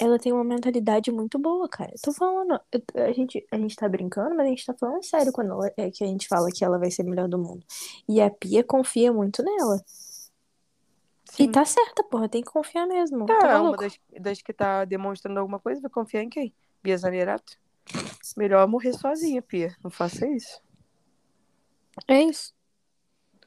Ela 0.00 0.18
tem 0.18 0.32
uma 0.32 0.44
mentalidade 0.44 1.10
muito 1.12 1.38
boa, 1.38 1.68
cara. 1.68 1.92
Tô 2.02 2.12
falando, 2.12 2.58
eu- 2.72 3.04
a 3.04 3.12
gente, 3.12 3.46
a 3.50 3.58
gente 3.58 3.76
tá 3.76 3.86
brincando, 3.88 4.34
mas 4.34 4.46
a 4.46 4.48
gente 4.48 4.64
tá 4.64 4.72
falando 4.72 5.04
sério 5.04 5.32
quando 5.32 5.50
ela- 5.50 5.70
é 5.76 5.90
que 5.90 6.02
a 6.02 6.06
gente 6.06 6.26
fala 6.26 6.48
que 6.50 6.64
ela 6.64 6.78
vai 6.78 6.90
ser 6.90 7.02
a 7.02 7.04
melhor 7.04 7.28
do 7.28 7.38
mundo. 7.38 7.62
E 8.08 8.20
a 8.20 8.30
Pia 8.30 8.64
confia 8.64 9.12
muito 9.12 9.42
nela. 9.42 9.84
E 11.38 11.44
Sim. 11.44 11.52
tá 11.52 11.64
certa, 11.64 12.02
porra, 12.04 12.28
tem 12.28 12.42
que 12.42 12.50
confiar 12.50 12.86
mesmo. 12.86 13.26
Tá, 13.26 13.38
Tá 13.38 13.48
é 13.52 13.56
uma 13.56 13.76
das, 13.76 13.98
das 14.20 14.42
que 14.42 14.52
tá 14.52 14.84
demonstrando 14.84 15.38
alguma 15.38 15.60
coisa, 15.60 15.80
vai 15.80 15.90
confiar 15.90 16.22
em 16.22 16.30
quem? 16.30 16.54
Bia 16.82 16.96
Zanerato? 16.96 17.58
Melhor 18.36 18.66
morrer 18.68 18.92
sozinha, 18.92 19.42
Pia. 19.42 19.74
Não 19.82 19.90
faça 19.90 20.26
isso. 20.26 20.60
É 22.06 22.22
isso. 22.22 22.52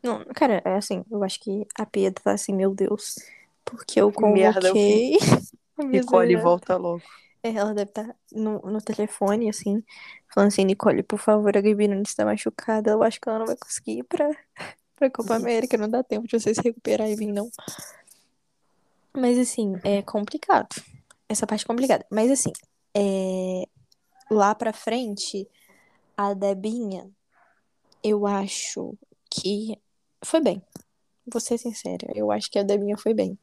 Não, 0.02 0.24
cara, 0.36 0.62
é 0.66 0.76
assim, 0.76 1.04
eu 1.10 1.24
acho 1.24 1.40
que 1.40 1.66
a 1.78 1.86
Pia 1.86 2.12
tá 2.12 2.32
assim, 2.32 2.54
meu 2.54 2.76
Deus, 2.76 3.16
porque 3.64 4.02
eu 4.02 4.12
Que 4.12 4.22
merda 4.26 4.68
eu 4.68 4.74
convoquei 4.74 5.18
Nicole, 5.80 6.36
volta 6.36 6.78
logo. 6.78 7.02
É, 7.42 7.50
Ela 7.50 7.74
deve 7.74 7.90
estar 7.90 8.16
no, 8.32 8.60
no 8.60 8.82
telefone, 8.82 9.50
assim, 9.50 9.84
falando 10.34 10.48
assim, 10.48 10.64
Nicole, 10.64 11.04
por 11.04 11.20
favor, 11.20 11.56
a 11.58 11.62
Gabi 11.62 11.88
Nunes 11.88 12.10
está 12.10 12.24
machucada. 12.24 12.92
Eu 12.92 13.04
acho 13.04 13.20
que 13.20 13.28
ela 13.28 13.40
não 13.40 13.46
vai 13.46 13.58
conseguir 13.58 14.00
ir 14.00 14.04
pra, 14.04 14.30
pra 14.96 15.10
Copa 15.10 15.36
América. 15.36 15.78
Não 15.78 15.90
dá 15.90 16.04
tempo 16.04 16.28
de 16.28 16.40
você 16.40 16.54
se 16.54 16.62
recuperar 16.62 17.10
e 17.10 17.16
vir, 17.16 17.32
não. 17.34 17.50
Mas, 19.14 19.38
assim, 19.38 19.74
é 19.84 20.02
complicado. 20.02 20.74
Essa 21.28 21.46
parte 21.46 21.66
é 21.66 21.68
complicada. 21.68 22.06
Mas, 22.10 22.32
assim, 22.32 22.52
é... 22.96 23.68
lá 24.34 24.54
pra 24.54 24.74
frente, 24.74 25.48
a 26.18 26.34
Debinha, 26.34 27.10
eu 28.04 28.28
acho 28.28 28.98
que 29.30 29.80
foi 30.24 30.42
bem. 30.42 30.62
Vou 31.32 31.40
ser 31.40 31.58
sincera, 31.58 32.08
eu 32.16 32.32
acho 32.32 32.52
que 32.52 32.60
a 32.60 32.64
Debinha 32.64 32.98
foi 32.98 33.14
bem. 33.14 33.38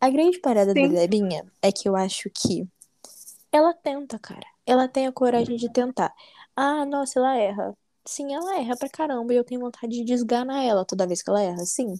A 0.00 0.10
grande 0.10 0.38
parada 0.40 0.72
Sim. 0.72 0.88
da 0.88 1.00
Debinha 1.00 1.50
é 1.62 1.72
que 1.72 1.88
eu 1.88 1.96
acho 1.96 2.28
que 2.30 2.68
ela 3.50 3.72
tenta, 3.72 4.18
cara. 4.18 4.46
Ela 4.66 4.88
tem 4.88 5.06
a 5.06 5.12
coragem 5.12 5.56
de 5.56 5.72
tentar. 5.72 6.12
Ah, 6.56 6.84
nossa, 6.84 7.18
ela 7.18 7.36
erra. 7.36 7.76
Sim, 8.04 8.34
ela 8.34 8.58
erra 8.58 8.76
pra 8.76 8.88
caramba 8.88 9.32
e 9.32 9.36
eu 9.36 9.44
tenho 9.44 9.60
vontade 9.60 9.92
de 9.92 10.04
desganar 10.04 10.62
ela 10.62 10.84
toda 10.84 11.06
vez 11.06 11.22
que 11.22 11.30
ela 11.30 11.40
erra, 11.40 11.64
sim. 11.64 11.96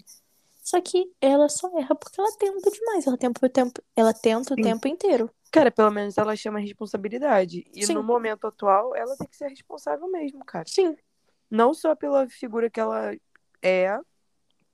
Só 0.62 0.81
que 0.81 1.11
ela 1.20 1.49
só 1.49 1.68
erra 1.79 1.94
porque 1.94 2.20
ela 2.20 2.33
tenta 2.37 2.70
demais. 2.70 3.07
Ela 3.07 3.16
tenta 3.16 3.47
o 3.47 3.49
tempo, 3.49 3.83
ela 3.94 4.12
tenta 4.12 4.55
o 4.55 4.57
Sim. 4.57 4.62
tempo 4.62 4.88
inteiro. 4.88 5.31
Cara, 5.55 5.71
pelo 5.71 5.88
menos 5.93 6.19
ela 6.19 6.35
chama 6.35 6.59
responsabilidade. 6.59 7.64
E 7.73 7.87
Sim. 7.87 7.95
no 7.95 8.03
momento 8.03 8.45
atual, 8.45 8.93
ela 8.97 9.17
tem 9.17 9.29
que 9.29 9.37
ser 9.37 9.47
responsável 9.47 10.11
mesmo, 10.11 10.45
cara. 10.45 10.64
Sim. 10.67 10.97
Não 11.49 11.73
só 11.73 11.95
pela 11.95 12.29
figura 12.29 12.69
que 12.69 12.81
ela 12.81 13.14
é, 13.62 13.97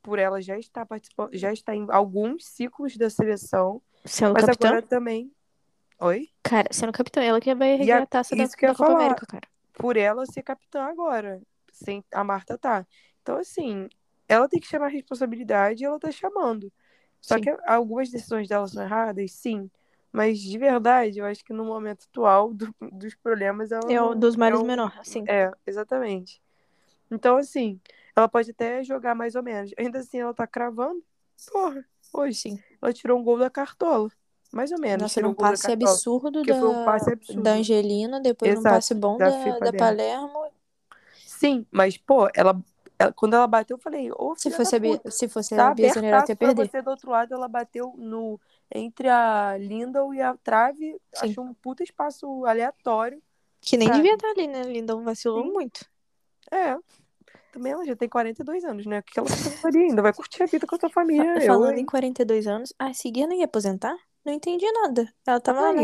por 0.00 0.18
ela 0.18 0.40
já 0.40 0.58
estar 0.58 0.86
participando, 0.86 1.36
já 1.36 1.52
está 1.52 1.76
em 1.76 1.84
alguns 1.90 2.46
ciclos 2.46 2.96
da 2.96 3.10
seleção, 3.10 3.82
Sendo 4.06 4.32
mas 4.32 4.46
capitão. 4.46 4.70
agora 4.70 4.80
também. 4.82 5.30
Oi? 5.98 6.30
Cara, 6.42 6.68
sendo 6.72 6.92
capitão, 6.92 7.22
ela 7.22 7.42
que 7.42 7.54
vai 7.54 7.72
erguer 7.72 7.92
a- 7.92 8.06
taça 8.06 8.34
da, 8.34 8.42
isso 8.42 8.56
que 8.56 8.64
eu 8.64 8.70
da 8.70 8.74
Copa. 8.78 8.92
América, 8.94 9.26
cara. 9.26 9.46
Por 9.74 9.98
ela 9.98 10.24
ser 10.24 10.42
capitã 10.42 10.84
agora, 10.84 11.42
sem 11.70 12.02
a 12.10 12.24
Marta 12.24 12.56
tá. 12.56 12.86
Então, 13.20 13.36
assim, 13.36 13.86
ela 14.26 14.48
tem 14.48 14.58
que 14.58 14.66
chamar 14.66 14.86
a 14.86 14.88
responsabilidade 14.88 15.82
e 15.82 15.84
ela 15.84 16.00
tá 16.00 16.10
chamando. 16.10 16.72
Só 17.20 17.34
Sim. 17.34 17.42
que 17.42 17.50
algumas 17.66 18.08
decisões 18.08 18.48
dela 18.48 18.66
são 18.66 18.82
erradas, 18.82 19.30
sim. 19.32 19.70
Mas 20.12 20.40
de 20.40 20.58
verdade, 20.58 21.18
eu 21.20 21.24
acho 21.24 21.44
que 21.44 21.52
no 21.52 21.64
momento 21.64 22.06
atual 22.10 22.52
do- 22.52 22.74
dos 22.92 23.14
problemas 23.14 23.70
ela 23.70 23.92
É 23.92 24.14
dos 24.14 24.36
males 24.36 24.60
é 24.60 24.64
menor, 24.64 24.92
assim. 24.98 25.24
É, 25.28 25.52
exatamente. 25.66 26.40
Então, 27.10 27.36
assim, 27.36 27.80
ela 28.14 28.28
pode 28.28 28.50
até 28.50 28.82
jogar 28.84 29.14
mais 29.14 29.34
ou 29.34 29.42
menos. 29.42 29.72
Ainda 29.78 29.98
assim, 30.00 30.20
ela 30.20 30.34
tá 30.34 30.46
cravando. 30.46 31.02
Porra, 31.50 31.84
hoje 32.12 32.38
Sim. 32.38 32.58
ela 32.80 32.92
tirou 32.92 33.18
um 33.18 33.24
gol 33.24 33.38
da 33.38 33.50
cartola. 33.50 34.10
Mais 34.52 34.72
ou 34.72 34.78
menos. 34.80 35.02
Nossa, 35.02 35.20
um 35.20 35.34
da 35.34 35.34
passe 35.34 35.66
cartola. 35.68 35.92
absurdo 35.92 36.44
da, 36.44 36.54
foi 36.54 36.68
um 36.68 36.84
passe 36.84 37.12
absurdo. 37.12 37.42
da 37.42 37.52
Angelina, 37.52 38.20
depois 38.20 38.50
Exato, 38.50 38.74
passe 38.74 38.94
bom 38.94 39.16
da 39.16 39.30
da, 39.30 39.58
da 39.60 39.72
Palermo. 39.72 40.46
Sim, 41.24 41.64
mas, 41.70 41.96
pô, 41.96 42.28
ela, 42.34 42.60
ela- 42.98 43.12
quando 43.12 43.34
ela 43.34 43.46
bateu, 43.46 43.76
eu 43.76 43.80
falei, 43.80 44.10
ô, 44.12 44.34
Se 44.36 44.50
filha 44.50 44.56
fosse, 44.56 44.72
da 44.72 44.76
a 44.76 44.80
Bia, 44.80 44.96
puta, 44.96 45.10
se 45.10 45.28
fosse 45.28 45.54
tá 45.54 45.68
a 45.68 45.74
Bia 45.74 45.86
ia 45.86 45.94
pra 46.36 46.36
perder. 46.36 46.68
você 46.68 46.82
do 46.82 46.90
outro 46.90 47.10
lado, 47.10 47.32
ela 47.32 47.48
bateu 47.48 47.94
no, 47.96 48.40
entre 48.72 49.08
a 49.08 49.56
Lindel 49.58 50.14
e 50.14 50.20
a 50.20 50.36
trave, 50.36 51.00
Sim. 51.14 51.30
achou 51.30 51.44
um 51.44 51.54
puta 51.54 51.82
espaço 51.82 52.44
aleatório. 52.44 53.22
Que 53.60 53.76
nem 53.76 53.88
sabe? 53.88 53.98
devia 53.98 54.14
estar 54.14 54.28
ali, 54.28 54.46
né? 54.46 54.62
Lindon 54.62 55.02
vacilou 55.02 55.44
Sim. 55.44 55.52
muito. 55.52 55.84
É, 56.50 56.76
também 57.52 57.72
ela 57.72 57.84
já 57.84 57.96
tem 57.96 58.08
42 58.08 58.64
anos, 58.64 58.86
né? 58.86 59.00
O 59.00 59.02
que 59.02 59.18
ela 59.18 59.28
tá 59.28 59.68
ali 59.68 59.78
ainda? 59.78 60.02
Vai 60.02 60.12
curtir 60.12 60.42
a 60.42 60.46
vida 60.46 60.66
com 60.66 60.76
a 60.76 60.78
sua 60.78 60.90
família. 60.90 61.34
eu, 61.36 61.46
Falando 61.46 61.76
hein? 61.76 61.82
em 61.82 61.86
42 61.86 62.46
anos, 62.46 62.72
a 62.78 62.92
Seguia 62.94 63.26
não 63.26 63.34
ia 63.34 63.44
aposentar? 63.44 63.96
Não 64.24 64.32
entendi 64.32 64.70
nada. 64.72 65.12
Ela 65.26 65.40
tava 65.40 65.60
lá 65.60 65.72
na 65.72 65.82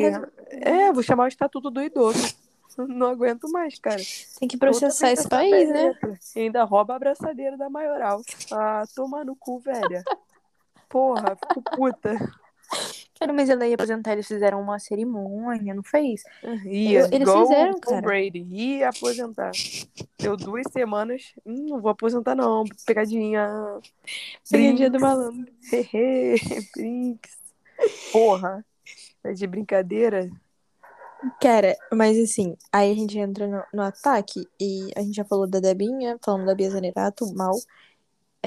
é, 0.51 0.93
vou 0.93 1.03
chamar 1.03 1.25
o 1.25 1.29
Estatuto 1.29 1.71
do 1.71 1.83
Idoso. 1.83 2.37
Não 2.77 3.07
aguento 3.09 3.49
mais, 3.51 3.79
cara. 3.79 4.03
Tem 4.39 4.47
que 4.47 4.59
processar 4.59 5.11
esse 5.11 5.27
país, 5.27 5.67
né? 5.71 5.95
E 6.35 6.41
ainda 6.41 6.63
rouba 6.63 6.93
a 6.93 6.97
abraçadeira 6.97 7.57
da 7.57 7.71
maioral. 7.71 8.21
Ah, 8.53 8.85
toma 8.95 9.25
no 9.25 9.35
cu, 9.35 9.59
velha. 9.59 10.05
Porra, 10.87 11.37
fico 11.37 11.63
puta. 11.75 12.19
Cara, 13.19 13.33
mas 13.33 13.49
ela 13.49 13.67
ia 13.67 13.75
aposentar, 13.75 14.13
eles 14.13 14.27
fizeram 14.27 14.61
uma 14.61 14.79
cerimônia, 14.79 15.75
não 15.75 15.83
fez? 15.83 16.23
Ia, 16.67 17.01
Eu- 17.01 17.07
eles 17.07 17.29
igual 17.29 17.43
fizeram, 17.47 17.81
cara. 17.81 18.01
Brady. 18.03 18.47
Ia 18.51 18.91
aposentar. 18.91 19.53
Deu 20.19 20.37
duas 20.37 20.65
semanas. 20.71 21.33
Hum, 21.47 21.67
não 21.71 21.81
vou 21.81 21.91
aposentar, 21.91 22.35
não. 22.35 22.65
Pegadinha. 22.87 23.49
Pegadinha 24.51 24.91
do 24.91 25.01
malandro. 25.01 25.51
Hehe, 25.73 26.37
Brinks. 26.75 27.37
Porra. 28.13 28.65
É 29.25 29.33
de 29.33 29.47
brincadeira? 29.47 30.31
Cara, 31.41 31.75
mas 31.93 32.19
assim, 32.19 32.55
aí 32.71 32.93
a 32.93 32.95
gente 32.95 33.19
entra 33.19 33.49
no, 33.49 33.63
no 33.73 33.83
ataque 33.83 34.47
e 34.61 34.91
a 34.95 35.01
gente 35.01 35.15
já 35.17 35.25
falou 35.25 35.47
da 35.47 35.59
Debinha, 35.59 36.19
falamos 36.25 36.47
da 36.47 36.55
Bia 36.55 36.71
Zanerato, 36.71 37.33
mal. 37.35 37.55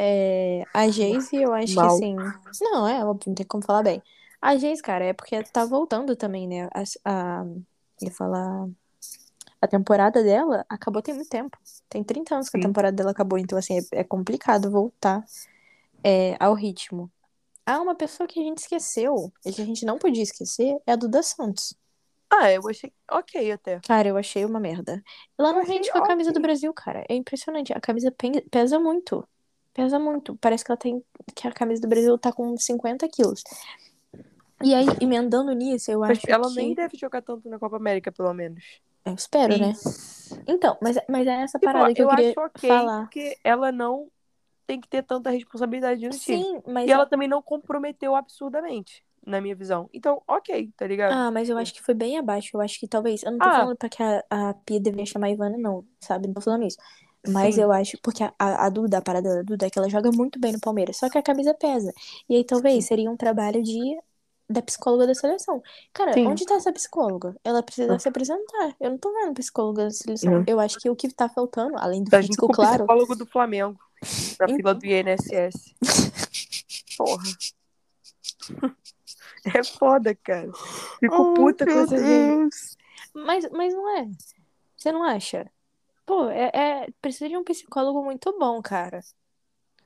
É, 0.02 0.64
a 0.74 0.88
Geise, 0.88 1.36
eu 1.36 1.54
acho 1.54 1.76
Mal. 1.76 1.88
que 1.88 2.06
assim. 2.06 2.16
Não, 2.62 2.88
é 2.88 3.04
óbvio, 3.04 3.26
não 3.28 3.36
tem 3.36 3.46
como 3.46 3.66
falar 3.66 3.84
bem. 3.84 4.02
A 4.42 4.56
Geise, 4.56 4.82
cara, 4.82 5.04
é 5.04 5.12
porque 5.12 5.44
tá 5.44 5.66
voltando 5.66 6.16
também, 6.16 6.48
né? 6.48 6.70
A, 6.74 6.84
a, 7.04 7.46
ia 8.02 8.12
falar. 8.12 8.70
A 9.62 9.68
temporada 9.68 10.24
dela 10.24 10.66
acabou 10.70 11.02
tem 11.02 11.14
muito 11.14 11.30
tempo. 11.30 11.58
Tem 11.90 12.02
30 12.02 12.36
anos 12.36 12.50
que 12.50 12.58
a 12.58 12.62
Sim. 12.62 12.68
temporada 12.68 12.96
dela 12.96 13.12
acabou, 13.12 13.38
então 13.38 13.58
assim, 13.58 13.78
é, 13.78 14.00
é 14.00 14.04
complicado 14.06 14.72
voltar 14.72 15.22
é, 16.02 16.38
ao 16.40 16.54
ritmo. 16.54 17.12
Ah, 17.66 17.82
uma 17.82 17.94
pessoa 17.94 18.26
que 18.26 18.40
a 18.40 18.44
gente 18.44 18.60
esqueceu 18.60 19.34
e 19.46 19.52
que 19.52 19.62
a 19.62 19.66
gente 19.66 19.86
não 19.86 19.98
podia 19.98 20.24
esquecer 20.24 20.78
é 20.88 20.94
a 20.94 20.96
Duda 20.96 21.22
Santos. 21.22 21.76
Ah, 22.32 22.50
eu 22.50 22.62
achei 22.70 22.94
ok 23.12 23.52
até. 23.52 23.82
Cara, 23.86 24.08
eu 24.08 24.16
achei 24.16 24.46
uma 24.46 24.62
merda. 24.62 25.04
Ela 25.38 25.50
Eu 25.50 25.56
não 25.56 25.66
rende 25.66 25.92
com 25.92 25.98
a 25.98 26.08
camisa 26.08 26.32
do 26.32 26.38
ok. 26.38 26.44
Brasil, 26.44 26.74
cara. 26.74 27.04
É 27.10 27.16
impressionante. 27.16 27.74
A 27.74 27.82
camisa 27.82 28.16
pesa 28.50 28.80
muito. 28.80 29.28
Pesa 29.84 30.00
muito. 30.00 30.36
Parece 30.38 30.64
que 30.64 30.72
ela 30.72 30.78
tem. 30.78 31.04
Que 31.36 31.48
a 31.48 31.52
camisa 31.52 31.82
do 31.82 31.88
Brasil 31.88 32.18
tá 32.18 32.32
com 32.32 32.56
50 32.58 33.08
quilos. 33.10 33.44
E 34.64 34.74
aí, 34.74 34.86
emendando 35.00 35.52
nisso, 35.54 35.90
eu 35.90 36.00
Mas 36.02 36.18
acho 36.18 36.30
ela 36.30 36.50
que. 36.50 36.56
nem 36.56 36.74
deve 36.76 36.98
jogar 36.98 37.22
tanto 37.22 37.48
na 37.50 37.58
Copa 37.58 37.78
América, 37.78 38.12
pelo 38.12 38.34
menos. 38.34 38.64
Eu 39.06 39.14
espero, 39.14 39.58
né? 39.58 39.72
Isso. 39.72 40.40
Então, 40.46 40.78
mas, 40.82 40.98
mas 41.08 41.26
é 41.26 41.42
essa 41.42 41.58
Tipo, 41.58 41.72
parada 41.72 41.94
que 41.94 42.02
eu, 42.02 42.10
eu 42.10 42.16
queria 42.16 42.30
acho 42.32 42.40
ok, 42.42 42.70
falar. 42.70 43.02
porque 43.04 43.38
ela 43.44 43.72
não 43.72 44.08
tem 44.68 44.80
que 44.82 44.88
ter 44.88 45.02
tanta 45.04 45.30
responsabilidade 45.30 46.04
no 46.06 46.10
time. 46.12 46.44
Sim, 46.44 46.62
mas. 46.68 46.88
E 46.88 46.92
ela 46.92 47.06
também 47.06 47.28
não 47.28 47.42
comprometeu 47.42 48.16
absurdamente, 48.16 49.02
na 49.26 49.40
minha 49.40 49.56
visão. 49.56 49.90
Então, 49.94 50.22
ok, 50.28 50.72
tá 50.76 50.86
ligado? 50.86 51.14
Ah, 51.14 51.32
mas 51.32 51.50
eu 51.50 51.58
acho 51.58 51.74
que 51.74 51.82
foi 51.82 51.94
bem 51.94 52.18
abaixo. 52.18 52.50
Eu 52.54 52.62
acho 52.62 52.78
que 52.80 52.88
talvez. 52.88 53.24
Eu 53.24 53.32
não 53.32 53.40
tô 53.40 53.48
Ah. 53.48 53.52
falando 53.62 53.78
pra 53.78 53.88
que 53.90 54.04
a, 54.04 54.24
a 54.30 54.54
Pia 54.66 54.80
deveria 54.82 55.06
chamar 55.06 55.28
a 55.28 55.32
Ivana, 55.32 55.58
não, 55.58 55.86
sabe? 56.02 56.28
Não 56.28 56.34
tô 56.34 56.42
falando 56.42 56.66
isso. 56.66 56.78
Mas 57.32 57.56
Sim. 57.56 57.62
eu 57.62 57.72
acho. 57.72 57.98
Porque 58.02 58.24
a, 58.24 58.34
a 58.38 58.70
Duda, 58.70 58.98
a 58.98 59.02
parada 59.02 59.36
da 59.36 59.42
Duda 59.44 59.66
é 59.66 59.70
que 59.70 59.78
ela 59.80 59.90
joga 59.90 60.12
muito 60.12 60.40
bem 60.40 60.52
no 60.54 60.60
Palmeiras. 60.60 60.98
Só 60.98 61.10
que 61.10 61.18
a 61.18 61.22
camisa 61.24 61.54
pesa. 61.54 61.94
E 62.28 62.36
aí 62.36 62.44
talvez 62.44 62.86
seria 62.86 63.10
um 63.10 63.18
trabalho 63.18 63.62
de. 63.64 63.98
Da 64.52 64.64
psicóloga 64.64 65.06
da 65.06 65.14
seleção. 65.14 65.62
Cara, 65.94 66.12
Sim. 66.14 66.26
onde 66.26 66.44
tá 66.44 66.56
essa 66.56 66.74
psicóloga? 66.74 67.36
Ela 67.44 67.62
precisa 67.62 67.94
Ah. 67.94 68.00
se 68.00 68.10
apresentar. 68.10 68.76
Eu 68.80 68.90
não 68.90 68.98
tô 68.98 69.14
vendo 69.14 69.36
psicóloga 69.36 69.84
da 69.84 69.92
seleção. 69.92 70.32
Não. 70.40 70.44
Eu 70.48 70.60
acho 70.60 70.80
que 70.80 70.90
o 70.90 70.96
que 70.96 71.08
tá 71.14 71.30
faltando, 71.30 71.78
além 71.78 72.04
do 72.04 72.10
Tá 72.10 72.18
junto 72.20 72.30
físico, 72.30 72.48
com 72.48 72.54
o 72.54 72.56
claro. 72.56 72.78
psicólogo 72.80 73.16
do 73.16 73.28
Flamengo, 73.28 73.78
na 74.40 74.46
Então. 74.48 74.56
fila 74.58 74.74
do 74.74 74.86
INSS. 74.88 75.76
Porra. 76.98 77.24
É 79.56 79.64
foda, 79.64 80.14
cara. 80.16 80.50
Fico 81.00 81.34
puta 81.34 81.66
com 81.66 81.72
essa 81.72 81.98
gente. 81.98 82.56
Mas, 83.14 83.50
mas 83.52 83.74
não 83.74 83.98
é. 83.98 84.08
Você 84.76 84.92
não 84.92 85.02
acha? 85.04 85.50
Pô, 86.10 86.28
é, 86.32 86.50
é- 86.56 86.88
precisa 87.00 87.30
de 87.30 87.38
um 87.38 87.44
psicólogo 87.44 88.04
muito 88.04 88.36
bom, 88.40 88.60
cara. 88.64 89.00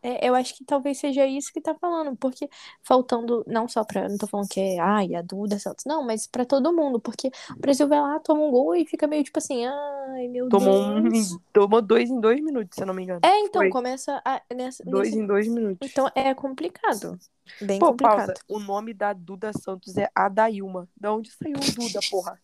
É, 0.01 0.25
eu 0.29 0.33
acho 0.35 0.55
que 0.55 0.63
talvez 0.63 0.97
seja 0.97 1.25
isso 1.27 1.51
que 1.51 1.59
tá 1.59 1.75
falando, 1.75 2.15
porque 2.15 2.49
faltando, 2.81 3.43
não 3.45 3.67
só 3.67 3.83
pra, 3.83 4.07
não 4.07 4.17
tô 4.17 4.25
falando 4.25 4.47
que 4.47 4.57
é, 4.59 4.79
ai, 4.79 5.15
a 5.15 5.21
Duda 5.21 5.59
Santos, 5.59 5.83
não, 5.85 6.01
mas 6.01 6.25
pra 6.25 6.45
todo 6.45 6.71
mundo, 6.73 6.97
porque 6.99 7.27
o 7.51 7.59
Brasil 7.59 7.89
vai 7.89 7.99
lá, 7.99 8.17
toma 8.21 8.41
um 8.41 8.51
gol 8.51 8.73
e 8.73 8.85
fica 8.85 9.05
meio 9.05 9.21
tipo 9.23 9.37
assim, 9.37 9.65
ai, 9.65 10.29
meu 10.29 10.49
Tomou, 10.49 10.81
um, 10.81 11.03
Deus. 11.03 11.37
tomou 11.51 11.81
dois 11.81 12.09
em 12.09 12.19
dois 12.21 12.41
minutos, 12.41 12.75
se 12.75 12.83
eu 12.83 12.87
não 12.87 12.93
me 12.93 13.03
engano. 13.03 13.19
É, 13.21 13.39
então, 13.39 13.61
Foi. 13.61 13.69
começa 13.69 14.21
a, 14.25 14.41
nessa, 14.53 14.81
Dois 14.85 15.09
nesse- 15.09 15.19
em 15.19 15.27
dois 15.27 15.47
minutos. 15.49 15.89
então 15.89 16.09
é 16.15 16.33
complicado, 16.33 17.19
bem 17.61 17.79
Pô, 17.81 17.87
complicado. 17.87 18.27
pausa. 18.27 18.33
O 18.47 18.59
nome 18.59 18.93
da 18.93 19.11
Duda 19.11 19.51
Santos 19.53 19.97
é 19.97 20.09
Adailma. 20.15 20.87
Da 20.95 21.13
onde 21.13 21.31
saiu 21.31 21.55
o 21.55 21.59
Duda, 21.59 21.99
porra? 22.09 22.39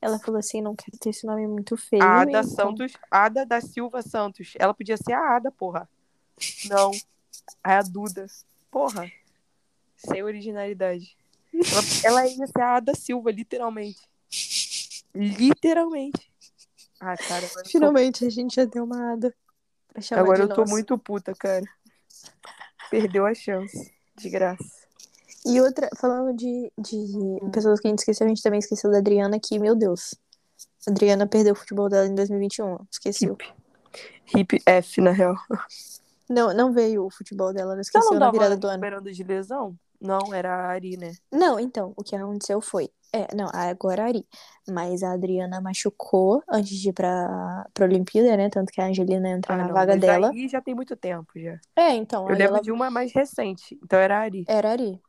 Ela 0.00 0.18
falou 0.18 0.38
assim, 0.38 0.62
não 0.62 0.74
quero 0.74 0.96
ter 0.98 1.10
esse 1.10 1.26
nome 1.26 1.46
muito 1.46 1.76
feio, 1.76 2.02
Ada 2.02 2.30
então... 2.30 2.44
Santos, 2.44 2.92
Ada 3.10 3.44
da 3.44 3.60
Silva 3.60 4.00
Santos. 4.02 4.54
Ela 4.58 4.72
podia 4.72 4.96
ser 4.96 5.12
a 5.12 5.36
Ada, 5.36 5.50
porra. 5.50 5.88
Não. 6.68 6.90
É 7.64 7.74
a 7.74 7.82
Duda. 7.82 8.26
Porra. 8.70 9.10
Sem 9.96 10.22
originalidade. 10.22 11.16
Ela, 11.52 12.22
ela 12.22 12.26
ia 12.26 12.46
ser 12.46 12.62
a 12.62 12.76
Ada 12.76 12.94
Silva, 12.94 13.30
literalmente. 13.30 14.00
Literalmente. 15.14 16.30
Ah, 16.98 17.16
cara, 17.16 17.44
eu 17.44 17.62
tô, 17.62 17.68
Finalmente 17.68 18.26
a 18.26 18.30
gente 18.30 18.54
já 18.54 18.64
deu 18.64 18.84
uma 18.84 19.12
ada 19.12 19.34
agora 20.12 20.42
eu 20.42 20.48
tô 20.48 20.60
nossa. 20.60 20.70
muito 20.70 20.96
puta, 20.98 21.34
cara. 21.34 21.64
Perdeu 22.90 23.26
a 23.26 23.34
chance. 23.34 23.92
De 24.16 24.28
graça. 24.28 24.79
E 25.46 25.60
outra, 25.60 25.88
falando 25.96 26.36
de, 26.36 26.70
de 26.78 27.06
pessoas 27.52 27.80
que 27.80 27.86
a 27.88 27.90
gente 27.90 28.00
esqueceu, 28.00 28.26
a 28.26 28.28
gente 28.28 28.42
também 28.42 28.58
esqueceu 28.58 28.90
da 28.90 28.98
Adriana, 28.98 29.38
que, 29.40 29.58
meu 29.58 29.74
Deus. 29.74 30.14
A 30.86 30.90
Adriana 30.90 31.26
perdeu 31.26 31.52
o 31.52 31.56
futebol 31.56 31.88
dela 31.88 32.06
em 32.06 32.14
2021. 32.14 32.76
Esqueceu. 32.90 33.36
Hip. 34.34 34.56
Hip 34.56 34.62
F, 34.66 35.00
na 35.00 35.10
real. 35.10 35.34
Não, 36.28 36.54
não 36.54 36.72
veio 36.72 37.04
o 37.06 37.10
futebol 37.10 37.52
dela, 37.52 37.68
não 37.70 37.72
Ela 37.74 37.80
esqueceu 37.80 38.12
não 38.12 38.20
na 38.20 38.30
virada 38.30 38.56
do 38.56 38.66
ano. 38.66 38.74
recuperando 38.80 39.12
de 39.12 39.22
lesão? 39.24 39.74
Não, 40.00 40.32
era 40.32 40.54
a 40.54 40.68
Ari, 40.70 40.96
né? 40.96 41.12
Não, 41.32 41.58
então, 41.58 41.92
o 41.96 42.02
que 42.04 42.14
aconteceu 42.16 42.60
foi. 42.60 42.88
É, 43.12 43.34
não, 43.34 43.48
agora 43.52 44.04
a 44.04 44.06
Ari. 44.06 44.24
Mas 44.68 45.02
a 45.02 45.12
Adriana 45.12 45.60
machucou 45.60 46.42
antes 46.48 46.78
de 46.78 46.90
ir 46.90 46.92
pra, 46.92 47.66
pra 47.74 47.84
Olimpíada, 47.84 48.36
né? 48.36 48.48
Tanto 48.48 48.70
que 48.72 48.80
a 48.80 48.86
Angelina 48.86 49.28
entra 49.30 49.54
Ah, 49.54 49.56
na 49.56 49.66
não, 49.66 49.74
vaga 49.74 49.96
dela. 49.96 50.30
aí 50.30 50.48
já 50.48 50.60
tem 50.60 50.74
muito 50.74 50.94
tempo 50.96 51.32
já. 51.34 51.58
É, 51.74 51.90
então, 51.94 52.22
Eu 52.30 52.36
lembro 52.36 52.54
ela 52.54 52.60
de 52.62 52.70
uma 52.70 52.90
mais 52.90 53.12
recente. 53.12 53.78
Então 53.82 53.98
era 53.98 54.18
a 54.18 54.20
Ari. 54.20 54.44
era 54.46 54.68
a 54.68 54.72
Ari. 54.72 55.00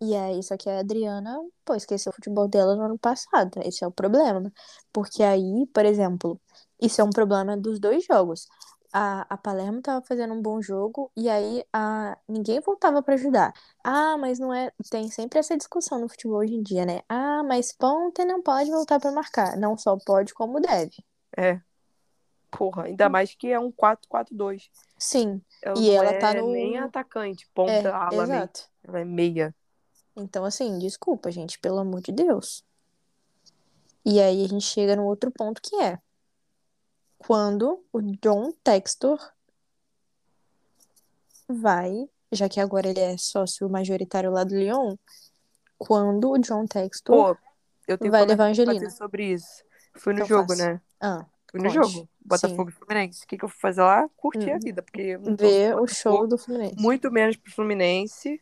E 0.00 0.14
aí, 0.14 0.42
só 0.42 0.56
que 0.56 0.68
a 0.70 0.78
Adriana, 0.80 1.36
pô, 1.64 1.74
esqueceu 1.74 2.10
o 2.10 2.14
futebol 2.14 2.46
dela 2.48 2.76
no 2.76 2.82
ano 2.84 2.98
passado. 2.98 3.60
Esse 3.64 3.82
é 3.84 3.86
o 3.86 3.90
problema. 3.92 4.52
Porque 4.92 5.22
aí, 5.22 5.66
por 5.72 5.84
exemplo, 5.84 6.40
isso 6.80 7.00
é 7.00 7.04
um 7.04 7.10
problema 7.10 7.56
dos 7.56 7.80
dois 7.80 8.04
jogos. 8.04 8.46
A, 8.92 9.26
a 9.28 9.36
Palermo 9.36 9.82
tava 9.82 10.04
fazendo 10.06 10.32
um 10.32 10.40
bom 10.40 10.62
jogo 10.62 11.10
e 11.16 11.28
aí 11.28 11.62
a, 11.72 12.16
ninguém 12.28 12.60
voltava 12.60 13.02
pra 13.02 13.14
ajudar. 13.14 13.52
Ah, 13.84 14.16
mas 14.16 14.38
não 14.38 14.54
é. 14.54 14.72
Tem 14.90 15.10
sempre 15.10 15.38
essa 15.40 15.56
discussão 15.56 15.98
no 16.00 16.08
futebol 16.08 16.38
hoje 16.38 16.54
em 16.54 16.62
dia, 16.62 16.86
né? 16.86 17.02
Ah, 17.08 17.42
mas 17.44 17.72
ponta 17.72 18.24
não 18.24 18.40
pode 18.42 18.70
voltar 18.70 18.98
pra 19.00 19.12
marcar. 19.12 19.56
Não 19.58 19.76
só 19.76 19.96
pode, 20.06 20.32
como 20.32 20.60
deve. 20.60 21.04
É. 21.36 21.60
Porra, 22.50 22.84
ainda 22.84 23.08
mais 23.08 23.34
que 23.34 23.48
é 23.48 23.58
um 23.60 23.70
4-4-2. 23.70 24.70
Sim, 24.98 25.40
Ela 25.62 25.80
E 25.80 25.90
ela 25.90 26.10
é 26.10 26.18
tá 26.18 26.34
no- 26.34 26.50
nem 26.52 26.78
atacante, 26.78 27.46
ponta, 27.54 27.72
é, 27.72 27.92
ala, 27.92 28.26
meia. 28.26 28.42
exato. 28.42 28.68
Ela 28.84 29.00
é 29.00 29.04
meia. 29.04 29.54
Então, 30.18 30.44
assim, 30.44 30.78
desculpa, 30.78 31.30
gente, 31.30 31.58
pelo 31.58 31.78
amor 31.78 32.00
de 32.00 32.12
Deus. 32.12 32.64
E 34.04 34.20
aí 34.20 34.44
a 34.44 34.48
gente 34.48 34.64
chega 34.64 34.96
no 34.96 35.04
outro 35.04 35.30
ponto 35.30 35.60
que 35.62 35.76
é 35.76 35.98
quando 37.18 37.84
o 37.92 38.00
John 38.22 38.52
Textor 38.64 39.18
vai, 41.48 42.08
já 42.32 42.48
que 42.48 42.60
agora 42.60 42.88
ele 42.88 43.00
é 43.00 43.16
sócio 43.16 43.68
majoritário 43.68 44.30
lá 44.30 44.44
do 44.44 44.54
Lyon, 44.56 44.96
quando 45.76 46.30
o 46.30 46.38
John 46.38 46.66
Textor. 46.66 47.34
Pô, 47.34 47.40
eu 47.86 47.96
tenho 47.98 48.10
Vai 48.10 48.24
levar 48.24 48.44
a 48.44 48.48
Angelina. 48.48 48.90
sobre 48.90 49.32
isso. 49.32 49.64
Fui 49.94 50.12
no 50.12 50.24
Então 50.24 50.28
jogo, 50.28 50.48
faça. 50.48 50.72
né? 50.72 50.80
Ah, 51.00 51.26
Fui 51.50 51.60
no 51.60 51.68
Conte. 51.72 51.74
jogo. 51.90 52.08
Botafogo 52.24 52.68
e 52.68 52.72
Fluminense. 52.72 53.24
O 53.24 53.26
que, 53.26 53.38
que 53.38 53.44
eu 53.44 53.48
fui 53.48 53.58
fazer 53.58 53.80
lá? 53.80 54.08
Curtir 54.16 54.50
a 54.52 54.56
Hum. 54.56 54.60
vida, 54.60 54.82
porque 54.82 55.16
ver 55.16 55.74
o 55.76 55.86
show 55.86 56.26
do 56.26 56.36
Fluminense. 56.36 56.76
muito 56.76 57.10
menos 57.10 57.36
pro 57.36 57.52
Fluminense. 57.52 58.40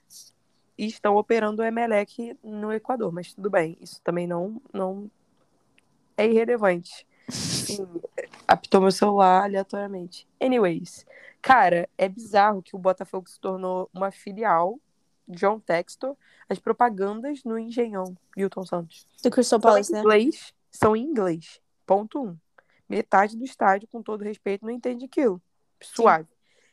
E 0.78 0.86
estão 0.86 1.16
operando 1.16 1.62
o 1.62 1.64
Emelec 1.64 2.36
no 2.42 2.72
Equador, 2.72 3.12
mas 3.12 3.32
tudo 3.32 3.48
bem. 3.48 3.78
Isso 3.80 4.00
também 4.02 4.26
não, 4.26 4.60
não 4.72 5.10
é 6.16 6.26
irrelevante. 6.26 7.06
Sim, 7.28 7.88
apitou 8.46 8.80
meu 8.80 8.92
celular 8.92 9.44
aleatoriamente. 9.44 10.26
Anyways, 10.40 11.06
cara, 11.40 11.88
é 11.96 12.08
bizarro 12.08 12.62
que 12.62 12.76
o 12.76 12.78
Botafogo 12.78 13.28
se 13.28 13.40
tornou 13.40 13.90
uma 13.92 14.10
filial 14.10 14.78
John 15.28 15.58
Textor, 15.58 16.16
as 16.48 16.58
propagandas 16.58 17.42
no 17.42 17.58
Engenhão, 17.58 18.16
Milton 18.36 18.64
Santos. 18.64 19.06
Do 19.22 19.30
Crystal 19.30 19.58
São 19.60 19.70
em 19.70 19.72
Palace, 19.72 19.92
né? 19.92 20.00
inglês, 20.00 20.54
são 20.70 20.94
em 20.94 21.02
inglês. 21.02 21.60
Ponto 21.84 22.22
um. 22.22 22.36
Metade 22.88 23.36
do 23.36 23.44
estádio, 23.44 23.88
com 23.88 24.00
todo 24.00 24.22
respeito, 24.22 24.64
não 24.64 24.72
entende 24.72 25.04
aquilo. 25.04 25.42
Suave. 25.80 26.28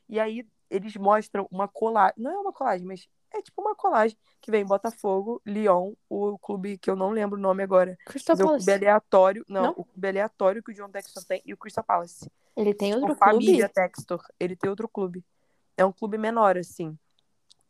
E 0.07 0.19
aí 0.19 0.45
eles 0.69 0.95
mostram 0.95 1.47
uma 1.51 1.67
colagem. 1.67 2.15
Não 2.17 2.31
é 2.31 2.37
uma 2.37 2.53
colagem, 2.53 2.85
mas 2.85 3.09
é 3.33 3.41
tipo 3.41 3.61
uma 3.61 3.75
colagem 3.75 4.17
que 4.39 4.51
vem 4.51 4.65
Botafogo, 4.65 5.41
Lyon, 5.45 5.93
o 6.09 6.37
clube 6.37 6.77
que 6.77 6.89
eu 6.89 6.95
não 6.95 7.09
lembro 7.11 7.37
o 7.37 7.41
nome 7.41 7.63
agora. 7.63 7.97
Crystal 8.05 8.35
é 8.37 8.43
o 8.43 8.45
Palace. 8.45 8.65
clube 8.65 8.77
aleatório. 8.77 9.45
Não, 9.47 9.63
Não? 9.63 9.71
o 9.71 9.85
clube 9.85 10.07
aleatório 10.07 10.61
que 10.63 10.71
o 10.71 10.73
John 10.73 10.89
Textor 10.89 11.23
tem 11.23 11.41
e 11.45 11.53
o 11.53 11.57
Crystal 11.57 11.83
Palace. 11.83 12.29
Ele 12.55 12.73
tem 12.73 12.93
outro 12.93 13.13
Tipo, 13.13 13.19
família 13.25 13.69
clube? 13.69 13.73
Textor. 13.73 14.23
Ele 14.39 14.55
tem 14.55 14.69
outro 14.69 14.87
clube. 14.87 15.23
É 15.75 15.83
um 15.83 15.91
clube 15.91 16.17
menor, 16.17 16.57
assim. 16.57 16.97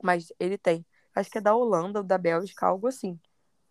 Mas 0.01 0.33
ele 0.39 0.57
tem. 0.57 0.85
Acho 1.15 1.29
que 1.29 1.37
é 1.37 1.41
da 1.41 1.55
Holanda 1.55 1.99
ou 1.99 2.03
da 2.03 2.17
Bélgica, 2.17 2.65
algo 2.65 2.87
assim. 2.87 3.17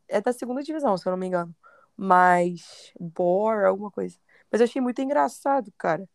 É 0.08 0.20
da 0.20 0.32
segunda 0.32 0.62
divisão, 0.62 0.96
se 0.96 1.06
eu 1.06 1.10
não 1.10 1.18
me 1.18 1.26
engano. 1.26 1.54
Mas. 1.96 2.92
Bor, 2.98 3.64
alguma 3.64 3.90
coisa. 3.90 4.16
Mas 4.50 4.60
eu 4.60 4.64
achei 4.64 4.80
muito 4.80 5.02
engraçado, 5.02 5.72
cara. 5.76 6.08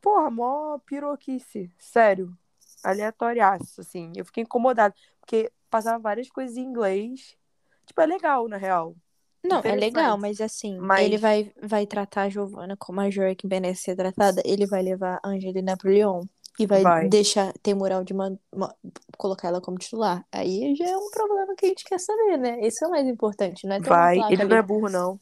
Porra, 0.00 0.30
mó 0.30 0.78
piroquice. 0.78 1.70
Sério. 1.78 2.36
Aleatoriaço, 2.82 3.80
assim. 3.80 4.12
Eu 4.16 4.24
fiquei 4.24 4.42
incomodada. 4.42 4.94
Porque 5.20 5.50
passava 5.70 5.98
várias 5.98 6.28
coisas 6.30 6.56
em 6.56 6.62
inglês. 6.62 7.36
Tipo, 7.86 8.00
é 8.00 8.06
legal, 8.06 8.48
na 8.48 8.56
real. 8.56 8.94
Não, 9.44 9.58
é 9.60 9.74
legal, 9.74 10.16
mas 10.16 10.40
assim, 10.40 10.78
Mas- 10.78 11.04
ele 11.04 11.18
vai, 11.18 11.52
vai 11.60 11.84
tratar 11.84 12.22
a 12.22 12.28
Giovanna 12.28 12.76
como 12.76 13.00
a 13.00 13.10
Joy 13.10 13.34
que 13.34 13.46
merece 13.46 13.82
ser 13.82 13.96
tratada. 13.96 14.40
Ele 14.44 14.66
vai 14.66 14.82
levar 14.82 15.18
a 15.22 15.28
Angelina 15.30 15.76
pro 15.76 15.90
Lyon 15.90 16.22
e 16.60 16.64
vai, 16.64 16.82
Vai. 16.82 17.08
deixar 17.08 17.52
ter 17.60 17.74
moral 17.74 18.04
de 18.04 18.14
man- 18.14 18.38
ma- 18.54 18.72
colocar 19.18 19.48
ela 19.48 19.60
como 19.60 19.78
titular. 19.78 20.24
Aí 20.30 20.76
já 20.76 20.86
é 20.86 20.96
um 20.96 21.10
problema 21.10 21.56
que 21.56 21.66
a 21.66 21.68
gente 21.70 21.82
quer 21.84 21.98
saber, 21.98 22.36
né? 22.36 22.60
Isso 22.64 22.84
é 22.84 22.86
o 22.86 22.90
mais 22.92 23.04
importante, 23.06 23.66
não 23.66 23.74
é 23.74 23.78
uma 23.80 23.88
Vai. 23.88 24.18
Ele 24.30 24.44
não 24.44 24.54
é 24.56 24.58
ali. 24.60 24.66
burro, 24.68 24.88
não. 24.88 25.08
Não, 25.12 25.18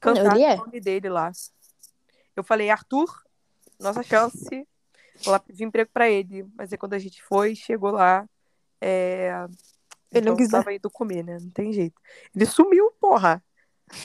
Cantaram 0.00 0.34
ele 0.34 0.42
é. 0.44 0.54
o 0.54 0.58
nome 0.58 0.80
dele 0.80 1.08
lá. 1.08 1.30
Eu 2.34 2.42
falei, 2.42 2.68
Arthur, 2.68 3.22
nossa 3.78 4.02
chance. 4.02 4.66
Lá 5.26 5.38
pedir 5.38 5.64
emprego 5.64 5.90
pra 5.92 6.08
ele. 6.08 6.46
Mas 6.54 6.72
aí 6.72 6.78
quando 6.78 6.94
a 6.94 6.98
gente 6.98 7.22
foi, 7.22 7.54
chegou 7.54 7.90
lá. 7.90 8.28
É... 8.80 9.46
Ele 10.10 10.26
não 10.26 10.32
então 10.32 10.36
quis 10.36 10.48
dar. 10.48 10.58
tava 10.58 10.74
indo 10.74 10.90
comer, 10.90 11.22
né? 11.22 11.38
Não 11.40 11.50
tem 11.50 11.72
jeito. 11.72 12.00
Ele 12.34 12.46
sumiu, 12.46 12.92
porra. 13.00 13.42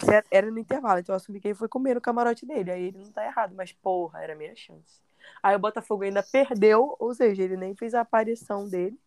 Era- 0.07 0.25
Era 0.31 0.51
no 0.51 0.59
intervalo, 0.59 0.99
então 0.99 1.13
eu 1.13 1.17
assumi 1.17 1.39
que 1.39 1.47
ele 1.47 1.55
foi 1.55 1.67
comer 1.67 1.95
no 1.95 2.01
camarote 2.01 2.45
dele. 2.45 2.71
Aí 2.71 2.83
ele 2.85 2.97
não 2.97 3.11
tá 3.11 3.25
errado, 3.25 3.53
mas 3.55 3.71
porra, 3.71 4.21
era 4.21 4.33
a 4.33 4.35
minha 4.35 4.55
chance. 4.55 5.01
Aí 5.41 5.55
o 5.55 5.59
Botafogo 5.59 6.03
ainda 6.03 6.23
perdeu, 6.23 6.95
ou 6.99 7.13
seja, 7.13 7.43
ele 7.43 7.57
nem 7.57 7.75
fez 7.75 7.93
a 7.93 8.01
aparição 8.01 8.67
dele. 8.67 8.97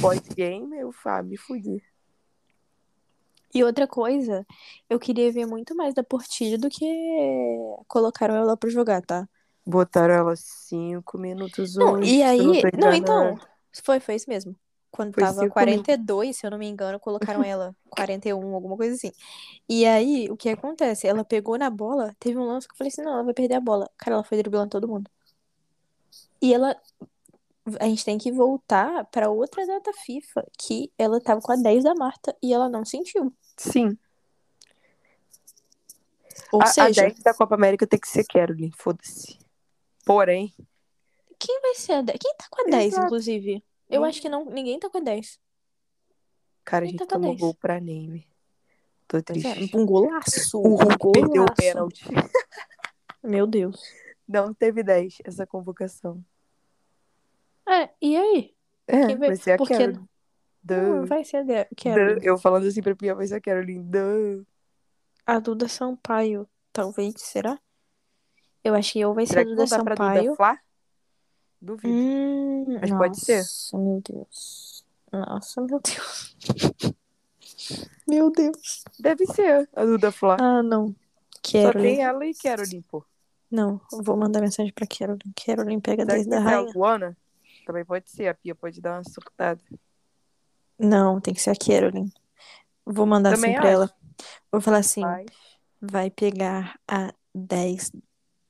Pós-game, 0.00 0.78
eu 0.78 0.94
ah, 1.04 1.22
me 1.22 1.36
fudi. 1.36 1.82
E 3.54 3.64
outra 3.64 3.86
coisa, 3.86 4.46
eu 4.88 4.98
queria 4.98 5.32
ver 5.32 5.46
muito 5.46 5.74
mais 5.74 5.94
da 5.94 6.02
Portilho 6.02 6.58
do 6.58 6.68
que 6.68 6.86
colocaram 7.86 8.34
ela 8.34 8.56
pra 8.56 8.68
jogar, 8.68 9.02
tá? 9.02 9.28
Botaram 9.68 10.14
ela 10.14 10.34
cinco 10.34 11.18
minutos 11.18 11.76
Não, 11.76 11.92
hoje. 11.92 12.16
e 12.16 12.22
aí. 12.22 12.38
Não, 12.38 12.54
enganada. 12.54 12.96
então. 12.96 13.38
Foi, 13.84 14.00
foi 14.00 14.14
isso 14.14 14.24
mesmo. 14.26 14.56
Quando 14.90 15.12
Foi 15.12 15.22
tava 15.22 15.40
cinco 15.40 15.52
42, 15.52 16.38
se 16.38 16.46
eu 16.46 16.50
não 16.50 16.56
me 16.56 16.66
engano, 16.66 16.98
colocaram 16.98 17.42
ela 17.44 17.76
41, 17.90 18.54
alguma 18.54 18.78
coisa 18.78 18.94
assim. 18.94 19.12
E 19.68 19.84
aí, 19.84 20.26
o 20.30 20.38
que 20.38 20.48
acontece? 20.48 21.06
Ela 21.06 21.22
pegou 21.22 21.58
na 21.58 21.68
bola, 21.68 22.16
teve 22.18 22.38
um 22.38 22.46
lance 22.46 22.66
que 22.66 22.72
eu 22.72 22.78
falei 22.78 22.88
assim: 22.88 23.02
não, 23.02 23.12
ela 23.12 23.24
vai 23.24 23.34
perder 23.34 23.56
a 23.56 23.60
bola. 23.60 23.90
Cara, 23.98 24.14
ela 24.14 24.24
foi 24.24 24.38
driblando 24.38 24.70
todo 24.70 24.88
mundo. 24.88 25.10
E 26.40 26.54
ela. 26.54 26.74
A 27.78 27.84
gente 27.84 28.06
tem 28.06 28.16
que 28.16 28.32
voltar 28.32 29.04
pra 29.10 29.28
outra 29.28 29.66
data 29.66 29.92
FIFA, 29.92 30.46
que 30.58 30.90
ela 30.96 31.20
tava 31.20 31.42
com 31.42 31.52
a 31.52 31.56
10 31.56 31.84
da 31.84 31.94
Marta 31.94 32.34
e 32.42 32.54
ela 32.54 32.70
não 32.70 32.86
sentiu. 32.86 33.30
Sim. 33.54 33.98
Ou 36.50 36.62
a, 36.62 36.66
seja, 36.66 37.02
a 37.02 37.04
10 37.04 37.18
da 37.22 37.34
Copa 37.34 37.54
América 37.54 37.86
tem 37.86 38.00
que 38.00 38.08
ser 38.08 38.24
Caroline, 38.24 38.72
foda-se. 38.74 39.46
Porém, 40.08 40.54
quem 41.38 41.60
vai 41.60 41.74
ser 41.74 41.92
a 41.92 42.00
10? 42.02 42.18
Quem 42.18 42.34
tá 42.34 42.46
com 42.50 42.62
a 42.62 42.70
10, 42.70 42.92
Exato. 42.94 43.06
inclusive? 43.06 43.62
Eu 43.90 44.00
Hum. 44.00 44.04
acho 44.04 44.22
que 44.22 44.28
não, 44.30 44.46
ninguém 44.46 44.78
tá 44.80 44.88
com 44.88 44.96
a 44.96 45.00
10. 45.02 45.38
cara, 46.64 46.84
a 46.84 46.88
Quem 46.88 46.92
gente 46.92 46.98
tá 46.98 47.04
a 47.04 47.18
tomou 47.18 47.30
10? 47.32 47.40
gol 47.40 47.54
pra 47.54 47.78
Neme. 47.78 48.26
Tô 49.06 49.18
é, 49.18 49.22
triste. 49.22 49.76
um 49.76 49.84
golaço. 49.86 50.58
O 50.58 50.66
um 50.66 50.76
Hulk 50.76 51.12
perdeu 51.12 51.22
o 51.42 51.46
golaço. 51.46 51.54
pênalti. 51.56 52.04
Meu 53.22 53.46
Deus. 53.46 53.82
Não 54.26 54.52
teve 54.54 54.82
10 54.82 55.18
essa 55.24 55.46
convocação. 55.46 56.24
É, 57.68 57.90
e 58.00 58.16
aí? 58.16 58.54
É, 58.86 59.06
Quem 59.06 59.16
vai- 59.18 59.28
vai 59.28 59.36
ser 59.36 59.52
a 59.52 59.56
porque- 59.58 59.74
Caroline. 59.76 60.08
Não, 60.64 61.06
vai 61.06 61.24
ser 61.24 61.36
a. 61.38 61.66
Caroline. 61.76 62.20
Eu 62.26 62.36
falando 62.38 62.66
assim 62.66 62.82
pra 62.82 62.96
Pia, 62.96 63.14
vai 63.14 63.26
ser 63.26 63.34
a 63.36 63.40
Caroline. 63.40 63.84
Duh. 63.84 64.44
A 65.26 65.38
Duda 65.38 65.68
Sampaio, 65.68 66.48
talvez, 66.72 67.14
será? 67.18 67.58
Eu 68.64 68.74
acho 68.74 68.92
que 68.92 69.04
ou 69.04 69.14
vai 69.14 69.26
ser 69.26 69.34
Será 69.34 69.44
Duda 69.44 69.66
Sampaio. 69.66 70.22
Duda 70.22 70.36
Flá? 70.36 70.58
Duvido. 71.60 71.88
Hum, 71.94 72.78
Mas 72.80 72.90
pode 72.90 73.20
ser. 73.20 73.38
Nossa, 73.38 73.78
meu 73.78 74.02
Deus. 74.08 74.84
Nossa, 75.12 75.60
meu 75.62 75.80
Deus. 75.80 76.36
Meu 78.06 78.30
Deus. 78.30 78.84
Deve 78.98 79.26
ser 79.26 79.68
a 79.74 79.84
Duda 79.84 80.10
Flá. 80.10 80.36
Ah, 80.40 80.62
não. 80.62 80.94
Só 81.44 81.62
Caroline. 81.64 81.96
tem 81.96 82.04
ela 82.04 82.24
e 82.24 82.34
Caroline, 82.34 82.82
pô. 82.88 83.04
Não, 83.50 83.80
vou 84.02 84.16
mandar 84.16 84.40
mensagem 84.40 84.72
pra 84.72 84.86
Caroline. 84.86 85.34
Caroline 85.44 85.80
pega 85.80 86.04
Será 86.04 86.16
que 86.18 86.24
desde 86.24 86.34
a 86.34 86.40
vai 86.40 86.48
ser 86.48 86.54
a 86.54 86.58
rainha. 86.60 86.72
Luana? 86.74 87.16
Também 87.66 87.84
pode 87.84 88.10
ser. 88.10 88.28
A 88.28 88.34
Pia 88.34 88.54
pode 88.54 88.80
dar 88.80 88.96
uma 88.96 89.04
surtada. 89.04 89.60
Não, 90.78 91.20
tem 91.20 91.34
que 91.34 91.40
ser 91.42 91.50
a 91.50 91.54
Caroline. 91.54 92.12
Vou 92.86 93.04
mandar 93.06 93.34
Também 93.34 93.50
assim 93.50 93.60
pra 93.60 93.68
acho. 93.68 93.74
ela. 93.74 93.94
Vou 94.50 94.60
falar 94.60 94.78
assim. 94.78 95.02
Mas... 95.02 95.26
vai 95.80 96.10
pegar 96.10 96.78
a 96.88 97.12
10, 97.34 97.92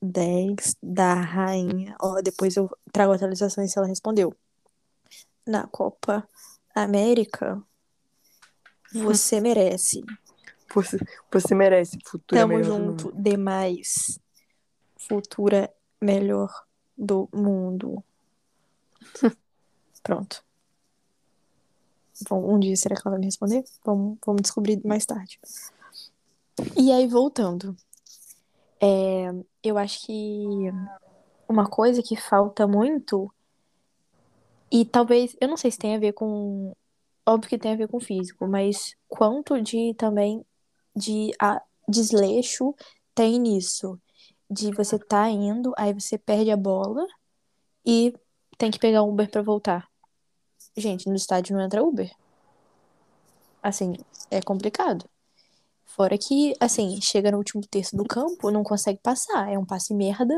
10 0.01 0.75
da 0.81 1.13
rainha. 1.13 1.95
Ó, 2.01 2.21
depois 2.21 2.55
eu 2.55 2.69
trago 2.91 3.13
atualizações 3.13 3.71
se 3.71 3.77
ela 3.77 3.87
respondeu. 3.87 4.35
Na 5.45 5.67
Copa 5.67 6.27
América, 6.73 7.61
você 8.93 9.39
merece. 9.39 10.03
Você, 10.73 10.97
você 11.31 11.55
merece 11.55 11.97
futura 12.05 12.41
Tamo 12.41 12.53
melhor 12.53 12.69
do 12.69 12.79
mundo. 12.79 13.01
junto 13.03 13.21
demais. 13.21 14.19
Futura 14.97 15.73
melhor 16.01 16.49
do 16.97 17.27
mundo. 17.33 18.03
Pronto. 20.03 20.43
Bom, 22.29 22.53
um 22.53 22.59
dia 22.59 22.75
será 22.75 22.95
que 22.95 23.01
ela 23.05 23.11
vai 23.11 23.19
me 23.19 23.25
responder? 23.25 23.63
Vamos, 23.85 24.17
vamos 24.25 24.41
descobrir 24.41 24.81
mais 24.85 25.05
tarde. 25.05 25.39
E 26.75 26.91
aí, 26.91 27.07
voltando. 27.07 27.75
É, 28.81 29.31
eu 29.63 29.77
acho 29.77 30.05
que 30.05 30.13
uma 31.47 31.69
coisa 31.69 32.01
que 32.01 32.15
falta 32.15 32.67
muito, 32.67 33.31
e 34.71 34.85
talvez, 34.85 35.35
eu 35.41 35.47
não 35.47 35.57
sei 35.57 35.71
se 35.71 35.77
tem 35.79 35.95
a 35.95 35.99
ver 35.99 36.13
com. 36.13 36.75
Óbvio 37.25 37.49
que 37.49 37.57
tem 37.57 37.73
a 37.73 37.75
ver 37.75 37.87
com 37.87 37.99
físico, 37.99 38.47
mas 38.47 38.95
quanto 39.07 39.59
de 39.61 39.93
também 39.95 40.45
de 40.95 41.31
a, 41.39 41.61
desleixo 41.87 42.75
tem 43.15 43.39
nisso? 43.39 43.99
De 44.49 44.71
você 44.71 44.97
tá 44.99 45.29
indo, 45.29 45.73
aí 45.77 45.93
você 45.93 46.17
perde 46.17 46.51
a 46.51 46.57
bola 46.57 47.05
e 47.85 48.13
tem 48.57 48.71
que 48.71 48.79
pegar 48.79 49.03
um 49.03 49.09
Uber 49.09 49.29
pra 49.29 49.41
voltar. 49.41 49.87
Gente, 50.77 51.07
no 51.07 51.15
estádio 51.15 51.55
não 51.55 51.63
entra 51.63 51.83
Uber. 51.83 52.11
Assim, 53.61 53.93
é 54.31 54.41
complicado. 54.41 55.09
Fora 55.99 56.17
que, 56.17 56.53
assim, 56.61 57.01
chega 57.01 57.29
no 57.29 57.37
último 57.39 57.61
terço 57.67 57.93
do 57.97 58.05
campo, 58.05 58.49
não 58.49 58.63
consegue 58.63 59.01
passar. 59.03 59.51
É 59.51 59.59
um 59.59 59.65
passe 59.65 59.93
merda. 59.93 60.33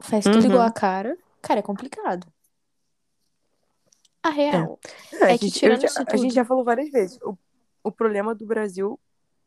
Faz 0.00 0.24
tudo 0.24 0.40
Uhum. 0.40 0.46
igual 0.46 0.62
a 0.66 0.72
cara. 0.72 1.16
Cara, 1.40 1.60
é 1.60 1.62
complicado. 1.62 2.26
A 4.24 4.30
real 4.30 4.80
É, 5.12 5.16
é, 5.30 5.34
a, 5.34 5.38
que 5.38 5.44
gente, 5.46 5.60
tirando 5.60 5.80
já- 5.82 5.86
isso 5.86 6.02
a 6.02 6.04
tudo. 6.04 6.18
gente 6.20 6.34
já 6.34 6.44
falou 6.44 6.64
várias 6.64 6.90
vezes. 6.90 7.16
O, 7.22 7.38
o 7.84 7.92
problema 7.92 8.34
do 8.34 8.44
Brasil 8.44 8.98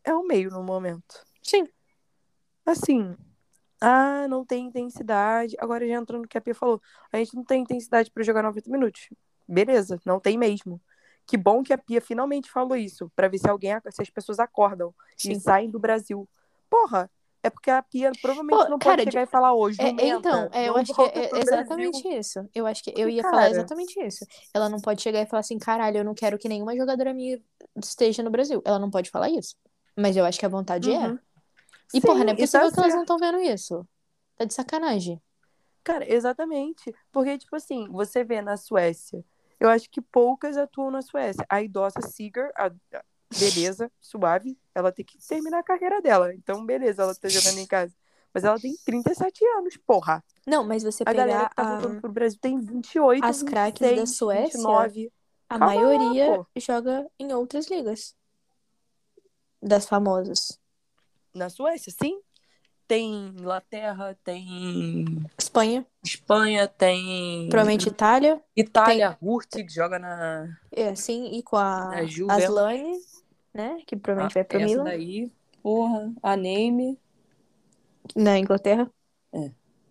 é 0.06 0.14
o 0.14 0.24
meio 0.26 0.50
no 0.50 0.64
momento. 0.64 1.22
Sim. 1.44 1.68
Assim, 2.66 3.14
ah, 3.82 4.26
não 4.30 4.46
tem 4.46 4.68
intensidade. 4.68 5.58
Agora 5.60 5.86
já 5.86 5.96
entrando 5.96 6.22
no 6.22 6.28
que 6.30 6.38
a 6.38 6.42
Pia 6.42 6.56
falou. 6.56 6.82
A 7.12 7.18
gente 7.18 7.36
não 7.36 7.44
tem 7.44 7.62
intensidade 7.64 8.10
pra 8.10 8.24
jogar 8.24 8.42
90 8.42 8.70
minutos. 8.72 9.10
Beleza, 9.46 10.00
não 10.06 10.18
tem 10.18 10.38
mesmo. 10.38 10.80
Que 11.30 11.38
bom 11.38 11.62
que 11.62 11.72
a 11.72 11.78
Pia 11.78 12.02
finalmente 12.02 12.50
falou 12.50 12.76
isso, 12.76 13.08
Pra 13.16 13.28
ver 13.28 13.38
se 13.38 13.48
alguém, 13.48 13.72
se 13.92 14.02
as 14.02 14.10
pessoas 14.10 14.40
acordam 14.40 14.92
Sim. 15.16 15.34
e 15.34 15.40
saem 15.40 15.70
do 15.70 15.78
Brasil. 15.78 16.28
Porra, 16.68 17.08
é 17.44 17.52
porque 17.52 17.70
a 17.70 17.84
Pia 17.84 18.12
provavelmente 18.20 18.58
Pô, 18.58 18.68
não 18.68 18.80
cara, 18.80 18.98
pode 18.98 19.12
chegar 19.12 19.22
e 19.22 19.28
falar 19.28 19.54
hoje. 19.54 19.80
É, 19.80 20.08
então, 20.08 20.50
é, 20.52 20.68
eu 20.68 20.76
acho 20.76 20.92
que 20.92 21.02
é 21.04 21.30
exatamente 21.40 22.08
isso. 22.08 22.50
Eu 22.54 22.66
acho 22.66 22.84
que 22.84 22.92
eu 22.98 23.08
ia 23.08 23.22
falar 23.22 23.44
cara- 23.44 23.52
exatamente 23.52 24.00
isso. 24.04 24.26
Ela 24.52 24.70
não 24.70 24.80
pode 24.80 25.04
chegar 25.04 25.22
e 25.22 25.28
falar 25.28 25.42
assim, 25.42 25.60
caralho, 25.60 25.98
eu 26.00 26.04
não 26.04 26.16
quero 26.16 26.36
que 26.40 26.50
nenhuma 26.50 26.76
jogadora 26.76 27.14
minha 27.14 27.40
esteja 27.78 28.24
no 28.24 28.32
Brasil. 28.32 28.60
Ela 28.66 28.80
não 28.80 28.90
pode 28.90 29.12
falar 29.12 29.30
isso. 29.30 29.56
Mas 29.96 30.18
eu 30.18 30.26
acho 30.26 30.40
que 30.40 30.48
a 30.48 30.50
vontade 30.50 30.92
é. 30.92 30.98
Uhum. 30.98 31.20
E, 31.94 32.02
porra, 32.02 32.20
Sim, 32.20 32.26
não 32.26 32.32
é 32.32 32.34
e 32.34 32.38
tá 32.38 32.42
possível 32.42 32.72
que 32.72 32.80
elas 32.80 32.94
não 32.96 33.02
estão 33.02 33.18
vendo 33.20 33.38
isso. 33.38 33.88
Tá 34.36 34.46
de 34.46 34.54
sacanagem. 34.56 35.22
Cara, 35.84 36.12
exatamente. 36.12 36.92
Porque, 37.12 37.38
tipo 37.38 37.56
assim, 37.56 37.88
você 37.90 38.24
vê 38.24 38.42
na 38.42 38.58
Suécia, 38.58 39.24
eu 39.60 39.70
acho 39.70 39.90
que 39.90 40.02
poucas 40.02 40.58
atuam 40.58 40.92
na 40.92 41.02
Suécia. 41.02 41.46
A 41.50 41.62
idosa 41.62 42.02
Seeger, 42.02 42.52
a- 42.56 42.72
a- 42.94 43.04
beleza, 43.38 43.92
suave, 44.00 44.58
ela 44.74 44.92
tem 44.92 45.06
que 45.06 45.18
terminar 45.26 45.60
a 45.60 45.64
carreira 45.64 46.02
dela. 46.02 46.34
Então, 46.34 46.66
beleza, 46.66 47.04
ela 47.04 47.14
tá 47.16 47.28
jogando 47.30 47.60
em 47.60 47.68
casa. 47.68 47.94
Mas 48.34 48.44
ela 48.44 48.60
tem 48.60 48.76
37 48.86 49.44
anos, 49.58 49.76
porra. 49.78 50.24
Não, 50.48 50.64
mas 50.64 50.84
você 50.84 51.04
A 51.06 51.12
galera 51.14 51.38
pegar 51.38 51.50
que 51.50 51.56
tá 51.56 51.64
a, 51.64 51.66
voltando 51.76 52.02
pro 52.02 52.12
Brasil 52.12 52.40
tem 52.40 52.60
28, 52.60 53.24
as 53.26 53.42
craques 53.44 53.80
da 53.82 53.88
26, 53.88 54.18
Suécia, 54.18 54.60
29. 54.60 55.12
a 55.50 55.58
Calma 55.58 55.66
lá, 55.66 55.76
maioria 55.76 56.26
pô. 56.38 56.48
joga 56.58 57.08
em 57.20 57.34
outras 57.34 57.68
ligas. 57.68 58.16
Das 59.62 59.88
famosas. 59.88 60.58
Na 61.34 61.50
Suécia, 61.50 61.92
sim. 61.92 62.20
Tem 62.90 63.28
Inglaterra, 63.38 64.18
tem 64.24 65.24
Espanha, 65.38 65.86
Espanha, 66.04 66.68
tem 66.68 67.48
provavelmente 67.52 67.88
Itália. 67.88 68.42
Itália, 68.56 69.16
Hurtig 69.22 69.72
joga 69.72 70.00
na 70.00 70.58
É, 70.72 70.96
sim, 70.96 71.38
e 71.38 71.44
com 71.44 71.56
a 71.56 72.04
Juve, 72.04 72.32
Aslane, 72.32 73.00
né? 73.54 73.78
Que 73.86 73.96
provavelmente 73.96 74.34
vai 74.34 74.44
pro 74.44 74.58
essa 74.58 74.66
Milan. 74.66 74.84
daí, 74.86 75.32
porra, 75.62 76.12
a 76.24 76.36
Neme. 76.36 76.98
Na 78.16 78.40
Inglaterra. 78.40 78.90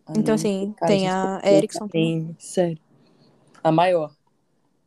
A 0.06 0.18
Então, 0.18 0.34
assim, 0.34 0.72
cara, 0.72 0.90
tem 0.90 1.08
a 1.08 1.40
Ericsson 1.44 1.84
a 1.84 1.86
também. 1.86 2.16
Neme, 2.24 2.36
sério. 2.40 2.78
A 3.62 3.70
maior. 3.70 4.10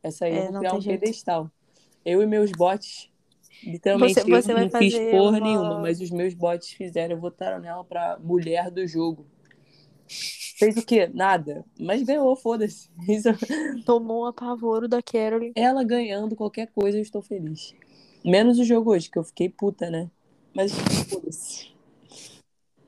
Essa 0.02 0.26
aí 0.26 0.34
É, 0.34 0.38
eu 0.40 0.42
vou 0.52 0.58
criar 0.58 0.70
tem 0.70 0.78
um 0.78 0.82
jeito. 0.82 1.00
pedestal. 1.00 1.50
Eu 2.04 2.22
e 2.22 2.26
meus 2.26 2.50
bots, 2.52 3.08
literalmente, 3.64 4.14
Você- 4.14 4.30
você 4.30 4.52
eu 4.52 4.58
não 4.58 4.70
fiz 4.70 4.94
porra 5.10 5.38
uma- 5.38 5.40
nenhuma, 5.40 5.80
mas 5.80 6.00
os 6.00 6.10
meus 6.10 6.34
bots 6.34 6.70
fizeram, 6.70 7.18
votaram 7.20 7.60
nela 7.60 7.84
pra 7.84 8.18
mulher 8.22 8.70
do 8.70 8.86
jogo. 8.86 9.26
Fez 10.58 10.76
o 10.76 10.84
quê? 10.84 11.10
Nada. 11.12 11.64
Mas 11.80 12.02
ganhou, 12.02 12.36
foda-se. 12.36 12.88
Isso- 13.08 13.30
Tomou 13.84 14.22
um 14.22 14.26
apavoro 14.26 14.86
da 14.86 15.02
Carolyn. 15.02 15.52
Ela 15.56 15.82
ganhando 15.82 16.36
qualquer 16.36 16.68
coisa, 16.68 16.98
eu 16.98 17.02
estou 17.02 17.22
feliz. 17.22 17.74
Menos 18.24 18.58
o 18.58 18.64
jogo 18.64 18.92
hoje, 18.92 19.10
que 19.10 19.18
eu 19.18 19.24
fiquei 19.24 19.48
puta, 19.48 19.90
né? 19.90 20.08
Mas 20.54 20.72
foda-se. 21.08 21.72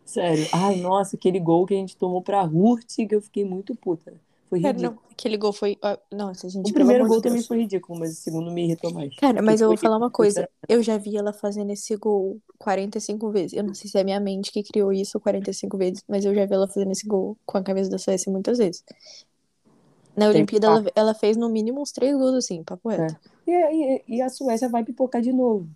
Sério. 0.05 0.47
Ai, 0.53 0.77
nossa, 0.77 1.17
aquele 1.17 1.41
gol 1.41 1.67
que 1.67 1.75
a 1.75 1.77
gente 1.79 1.97
tomou 1.97 2.23
pra 2.23 2.45
Hurtig, 2.45 3.13
eu 3.13 3.21
fiquei 3.21 3.45
muito 3.45 3.75
puta. 3.75 4.15
Foi 4.49 4.61
Cara, 4.61 4.73
ridículo. 4.73 4.97
não, 4.97 5.13
aquele 5.13 5.37
gol 5.37 5.53
foi. 5.53 5.77
ah, 5.83 5.99
Nossa, 6.13 6.49
gente, 6.49 6.71
O 6.71 6.73
pelo 6.73 6.85
primeiro 6.85 7.05
amor 7.05 7.09
gol 7.09 7.21
também 7.23 7.39
Deus. 7.39 7.49
foi 7.49 7.59
ridículo, 7.59 7.99
mas 7.99 8.13
o 8.13 8.17
segundo 8.17 8.51
me 8.51 8.65
irritou 8.65 8.93
mais. 8.93 9.15
Cara, 9.17 9.43
mas 9.43 9.61
eu 9.61 9.69
vou 9.69 9.77
falar 9.77 9.97
uma 9.97 10.11
coisa. 10.11 10.49
Eu 10.69 10.83
já 10.83 10.97
vi 10.99 11.17
ela 11.17 11.33
fazendo 11.33 11.71
esse 11.73 11.97
gol 11.97 12.41
45 12.59 13.31
vezes. 13.31 13.53
Eu 13.57 13.65
não 13.65 13.75
sei 13.75 13.91
se 13.91 13.99
é 13.99 14.01
a 14.01 14.05
minha 14.05 14.21
mente 14.21 14.51
que 14.53 14.63
criou 14.63 14.93
isso 14.93 15.21
45 15.21 15.77
vezes, 15.79 16.03
mas 16.09 16.25
eu 16.25 16.35
já 16.35 16.47
vi 16.47 16.55
ela 16.55 16.69
fazendo 16.69 16.93
esse 16.93 17.07
gol 17.07 17.37
com 17.47 17.59
a 17.59 17.63
camisa 17.63 17.91
da 17.91 17.99
Suécia 17.99 18.31
muitas 18.33 18.59
vezes. 18.59 18.83
Na 20.17 20.27
Tem 20.31 20.41
Olimpíada, 20.41 20.67
ela, 20.69 20.85
ela 20.95 21.15
fez 21.15 21.37
no 21.37 21.49
mínimo 21.49 21.81
uns 21.83 21.91
três 21.93 22.17
gols 22.17 22.35
assim, 22.37 22.63
papo 22.63 22.89
reto. 22.89 23.17
E, 23.47 23.51
e- 23.53 24.05
e 24.17 24.23
a 24.23 24.29
Suécia 24.29 24.69
vai 24.69 24.85
pipocar 24.85 25.21
de 25.21 25.33
novo 25.33 25.69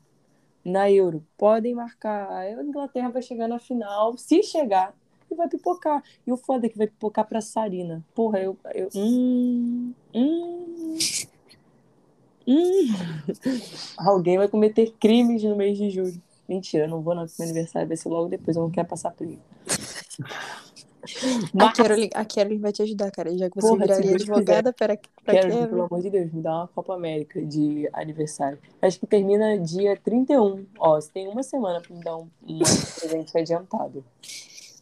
na 0.65 0.91
Euro. 0.91 1.25
Podem 1.37 1.75
marcar. 1.75 2.31
A 2.31 2.63
Inglaterra 2.63 3.11
vai 3.11 3.23
chegar 3.23 3.49
na 3.49 3.59
final, 3.59 4.17
se 4.19 4.43
chegar, 4.43 4.95
e 5.31 5.35
vai 5.35 5.49
pipocar. 5.49 6.03
E 6.27 6.33
o 6.33 6.37
foda 6.37 6.67
é 6.67 6.69
que 6.69 6.79
vai 6.79 6.87
pipocar 6.87 7.27
pra 7.27 7.41
Sarina. 7.41 8.05
Porra, 8.15 8.41
eu. 8.41 8.57
eu 8.75 8.89
hum, 8.95 9.93
hum, 10.15 10.99
hum. 12.47 12.87
Alguém 13.99 14.39
vai 14.39 14.49
cometer 14.49 14.93
crimes 14.99 15.43
no 15.43 15.57
mês 15.57 15.77
de 15.77 15.91
julho. 15.91 16.21
Mentira, 16.49 16.85
eu 16.85 16.89
não 16.89 17.03
vou 17.03 17.15
no 17.15 17.21
meu 17.21 17.31
aniversário, 17.41 17.87
vai 17.87 17.97
ser 17.97 18.09
logo 18.09 18.29
depois, 18.29 18.57
eu 18.57 18.63
não 18.63 18.71
quero 18.71 18.89
passar 18.89 19.13
frio. 19.13 19.39
A 21.05 21.65
Mas, 21.65 21.77
Carolyn, 21.77 22.09
a 22.15 22.25
Carolyn 22.25 22.59
vai 22.59 22.73
te 22.73 22.83
ajudar, 22.83 23.11
cara. 23.11 23.37
Já 23.37 23.49
que 23.49 23.55
você 23.55 23.69
Porra, 23.69 23.87
viraria 23.87 24.15
advogada 24.15 24.73
para, 24.73 24.99
Carolyn. 25.25 25.67
pelo 25.67 25.83
amor 25.83 26.03
de 26.03 26.11
Deus, 26.11 26.33
me 26.33 26.43
dá 26.43 26.55
uma 26.55 26.69
Copa 26.69 26.95
América 26.95 27.41
de 27.41 27.89
aniversário. 27.93 28.59
Acho 28.83 28.99
que 28.99 29.07
termina 29.07 29.59
dia 29.59 29.97
31. 29.97 30.67
Ó, 30.79 31.01
você 31.01 31.11
tem 31.13 31.29
uma 31.29 31.43
semana 31.43 31.81
pra 31.81 31.95
me 31.95 32.03
dar 32.03 32.17
um, 32.17 32.29
um 32.47 32.59
presente 33.01 33.39
adiantado. 33.39 34.05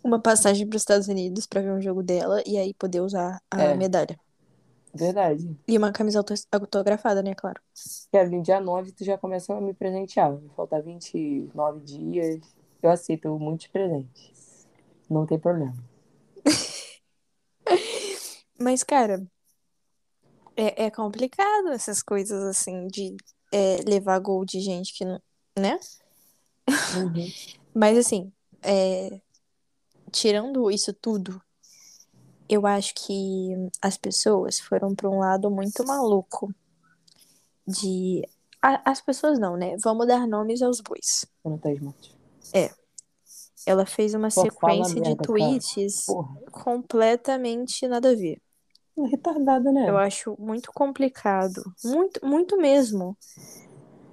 Uma 0.07 0.21
passagem 0.21 0.65
para 0.69 0.77
os 0.77 0.83
Estados 0.83 1.09
Unidos 1.09 1.49
pra 1.49 1.61
ver 1.61 1.73
um 1.73 1.81
jogo 1.81 2.01
dela 2.01 2.41
e 2.47 2.57
aí 2.57 2.73
poder 2.75 3.01
usar 3.01 3.43
a 3.51 3.61
É. 3.61 3.75
medalha. 3.75 4.17
Verdade. 4.95 5.59
E 5.67 5.77
uma 5.77 5.91
camisa 5.91 6.21
auto- 6.21 6.33
autografada, 6.53 7.25
né, 7.25 7.35
claro. 7.35 7.61
Quero, 8.13 8.31
no 8.31 8.41
dia 8.41 8.61
9 8.61 8.93
tu 8.93 9.05
já 9.05 9.19
começa 9.19 9.53
a 9.53 9.61
me 9.61 9.75
presentear. 9.75 10.33
Vai 10.33 10.49
faltar 10.55 10.81
29 10.81 11.81
dias. 11.81 12.39
Eu 12.81 12.89
aceito 12.91 13.37
muitos 13.37 13.67
presentes. 13.67 14.65
Não 15.11 15.27
tem 15.27 15.41
problema. 15.41 15.75
Mas, 18.61 18.85
cara, 18.85 19.27
é, 20.57 20.85
é 20.85 20.91
complicado 20.91 21.71
essas 21.73 22.01
coisas 22.01 22.45
assim 22.45 22.87
de 22.87 23.17
é, 23.53 23.79
levar 23.85 24.21
gol 24.21 24.45
de 24.45 24.61
gente 24.61 24.95
que 24.97 25.05
não. 25.05 25.21
Né? 25.59 25.81
Uhum. 26.97 27.27
Mas, 27.75 27.99
assim, 27.99 28.33
é, 28.63 29.21
tirando 30.17 30.71
isso 30.71 30.95
tudo, 30.95 31.41
eu 32.49 32.67
acho 32.67 32.95
que 32.95 33.55
as 33.83 33.99
pessoas 33.99 34.59
foram 34.59 34.95
pra 34.95 35.11
um 35.11 35.19
lado 35.19 35.51
muito 35.51 35.85
maluco 35.85 36.55
de. 37.67 38.27
As 38.63 39.01
pessoas 39.01 39.39
não, 39.39 39.57
né? 39.57 39.77
Vamos 39.83 40.07
dar 40.07 40.27
nomes 40.27 40.63
aos 40.63 40.81
bois. 40.81 41.27
Esmalte. 41.67 42.17
Ela 43.67 43.85
fez 43.85 44.15
uma 44.15 44.31
Pô, 44.31 44.41
sequência 44.43 44.95
de 44.95 45.09
merda, 45.09 45.25
tweets 45.25 46.07
completamente 46.51 47.87
nada 47.87 48.11
a 48.11 48.15
ver. 48.15 48.41
É 48.97 49.07
retardada, 49.07 49.71
né? 49.71 49.89
Eu 49.91 49.99
acho 49.99 50.35
muito 50.39 50.73
complicado. 50.73 51.63
Muito, 51.85 52.25
muito 52.25 52.57
mesmo. 52.57 53.17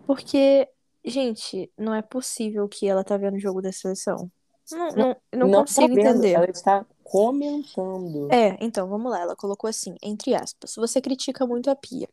Porque, 0.05 0.67
gente, 1.05 1.71
não 1.77 1.95
é 1.95 2.01
possível 2.01 2.67
que 2.67 2.87
ela 2.87 3.03
tá 3.03 3.15
vendo 3.15 3.35
o 3.35 3.39
jogo 3.39 3.61
da 3.61 3.71
seleção. 3.71 4.29
Não, 4.71 4.89
não, 4.91 5.15
não 5.33 5.51
tá 5.51 5.57
consigo 5.59 5.99
entender. 5.99 6.31
Ela 6.31 6.49
está 6.49 6.85
comentando. 7.03 8.31
É, 8.31 8.57
então, 8.61 8.87
vamos 8.87 9.11
lá. 9.11 9.21
Ela 9.21 9.35
colocou 9.35 9.69
assim, 9.69 9.95
entre 10.01 10.33
aspas. 10.33 10.75
Você 10.75 11.01
critica 11.01 11.45
muito 11.45 11.69
a 11.69 11.75
Pia. 11.75 12.09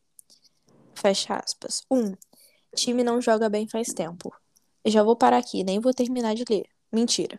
Fecha 0.95 1.37
aspas. 1.37 1.83
Um, 1.91 2.15
time 2.75 3.03
não 3.03 3.21
joga 3.21 3.49
bem 3.49 3.67
faz 3.69 3.89
tempo. 3.89 4.33
Já 4.85 5.03
vou 5.03 5.17
parar 5.17 5.39
aqui, 5.39 5.63
nem 5.63 5.79
vou 5.79 5.93
terminar 5.93 6.35
de 6.35 6.45
ler. 6.49 6.67
Mentira. 6.93 7.39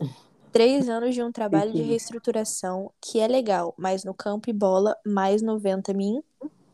Três 0.52 0.88
anos 0.88 1.14
de 1.14 1.22
um 1.22 1.30
trabalho 1.30 1.72
de 1.72 1.82
reestruturação 1.82 2.90
que 3.00 3.20
é 3.20 3.28
legal, 3.28 3.74
mas 3.76 4.04
no 4.04 4.14
campo 4.14 4.48
e 4.48 4.52
bola, 4.52 4.96
mais 5.04 5.42
90 5.42 5.92
min, 5.92 6.22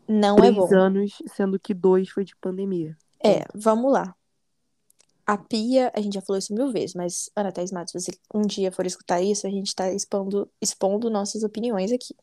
Não 0.06 0.36
é 0.36 0.52
bom. 0.52 0.66
Três 0.66 0.80
anos, 0.80 1.22
sendo 1.34 1.58
que 1.58 1.74
dois 1.74 2.08
foi 2.08 2.24
de 2.24 2.36
pandemia. 2.36 2.96
É, 3.24 3.44
vamos 3.54 3.92
lá. 3.92 4.14
A 5.24 5.38
pia, 5.38 5.92
a 5.94 6.00
gente 6.00 6.14
já 6.14 6.20
falou 6.22 6.38
isso 6.38 6.52
mil 6.52 6.72
vezes, 6.72 6.94
mas, 6.94 7.30
Ana 7.36 7.52
Thaís 7.52 7.70
Matos, 7.70 7.92
se 7.92 8.00
você 8.00 8.18
um 8.34 8.42
dia 8.42 8.72
for 8.72 8.84
escutar 8.86 9.20
isso, 9.22 9.46
a 9.46 9.50
gente 9.50 9.74
tá 9.74 9.90
expondo, 9.92 10.50
expondo 10.60 11.08
nossas 11.08 11.44
opiniões 11.44 11.92
aqui. 11.92 12.14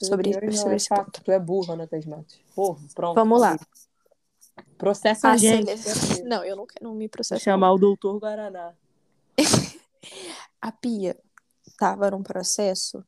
Sobre- 0.00 0.32
sobre 0.56 0.76
esse 0.76 0.88
fato. 0.88 1.22
Tu 1.22 1.30
é 1.32 1.38
burra, 1.40 1.74
Ana 1.74 1.86
Thaís 1.86 2.06
Matos. 2.06 2.38
Porra, 2.54 2.80
pronto. 2.94 3.14
Vamos 3.16 3.40
lá. 3.40 3.58
Processa 4.76 5.28
a 5.28 5.32
A 5.32 5.36
gente. 5.36 5.76
sele- 5.76 6.22
Não, 6.28 6.44
eu 6.44 6.54
não 6.56 6.66
quero 6.66 6.84
não 6.84 6.94
me 6.94 7.08
processo. 7.08 7.42
Chamar 7.42 7.72
o 7.72 7.78
doutor 7.78 8.18
Guaraná. 8.20 8.72
A 10.60 10.72
pia 10.72 11.16
estava 11.66 12.10
num 12.10 12.22
processo 12.22 13.04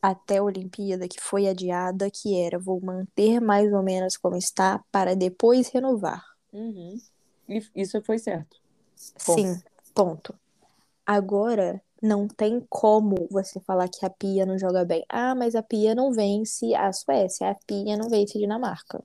até 0.00 0.36
a 0.38 0.42
Olimpíada 0.42 1.08
que 1.08 1.20
foi 1.20 1.48
adiada, 1.48 2.10
que 2.10 2.38
era 2.40 2.58
vou 2.58 2.80
manter 2.80 3.40
mais 3.40 3.72
ou 3.72 3.82
menos 3.82 4.16
como 4.16 4.36
está 4.36 4.80
para 4.92 5.16
depois 5.16 5.68
renovar. 5.68 6.22
Uhum. 6.52 7.00
Isso 7.74 8.00
foi 8.02 8.18
certo. 8.18 8.56
Ponto. 9.24 9.40
Sim, 9.40 9.62
ponto. 9.94 10.34
Agora 11.06 11.82
não 12.00 12.28
tem 12.28 12.64
como 12.68 13.26
você 13.30 13.60
falar 13.60 13.88
que 13.88 14.04
a 14.04 14.10
Pia 14.10 14.44
não 14.44 14.58
joga 14.58 14.84
bem. 14.84 15.04
Ah, 15.08 15.34
mas 15.34 15.54
a 15.54 15.62
Pia 15.62 15.94
não 15.94 16.12
vence 16.12 16.74
a 16.74 16.92
Suécia, 16.92 17.50
a 17.50 17.54
Pia 17.66 17.96
não 17.96 18.08
vence 18.08 18.36
a 18.36 18.40
Dinamarca. 18.40 19.02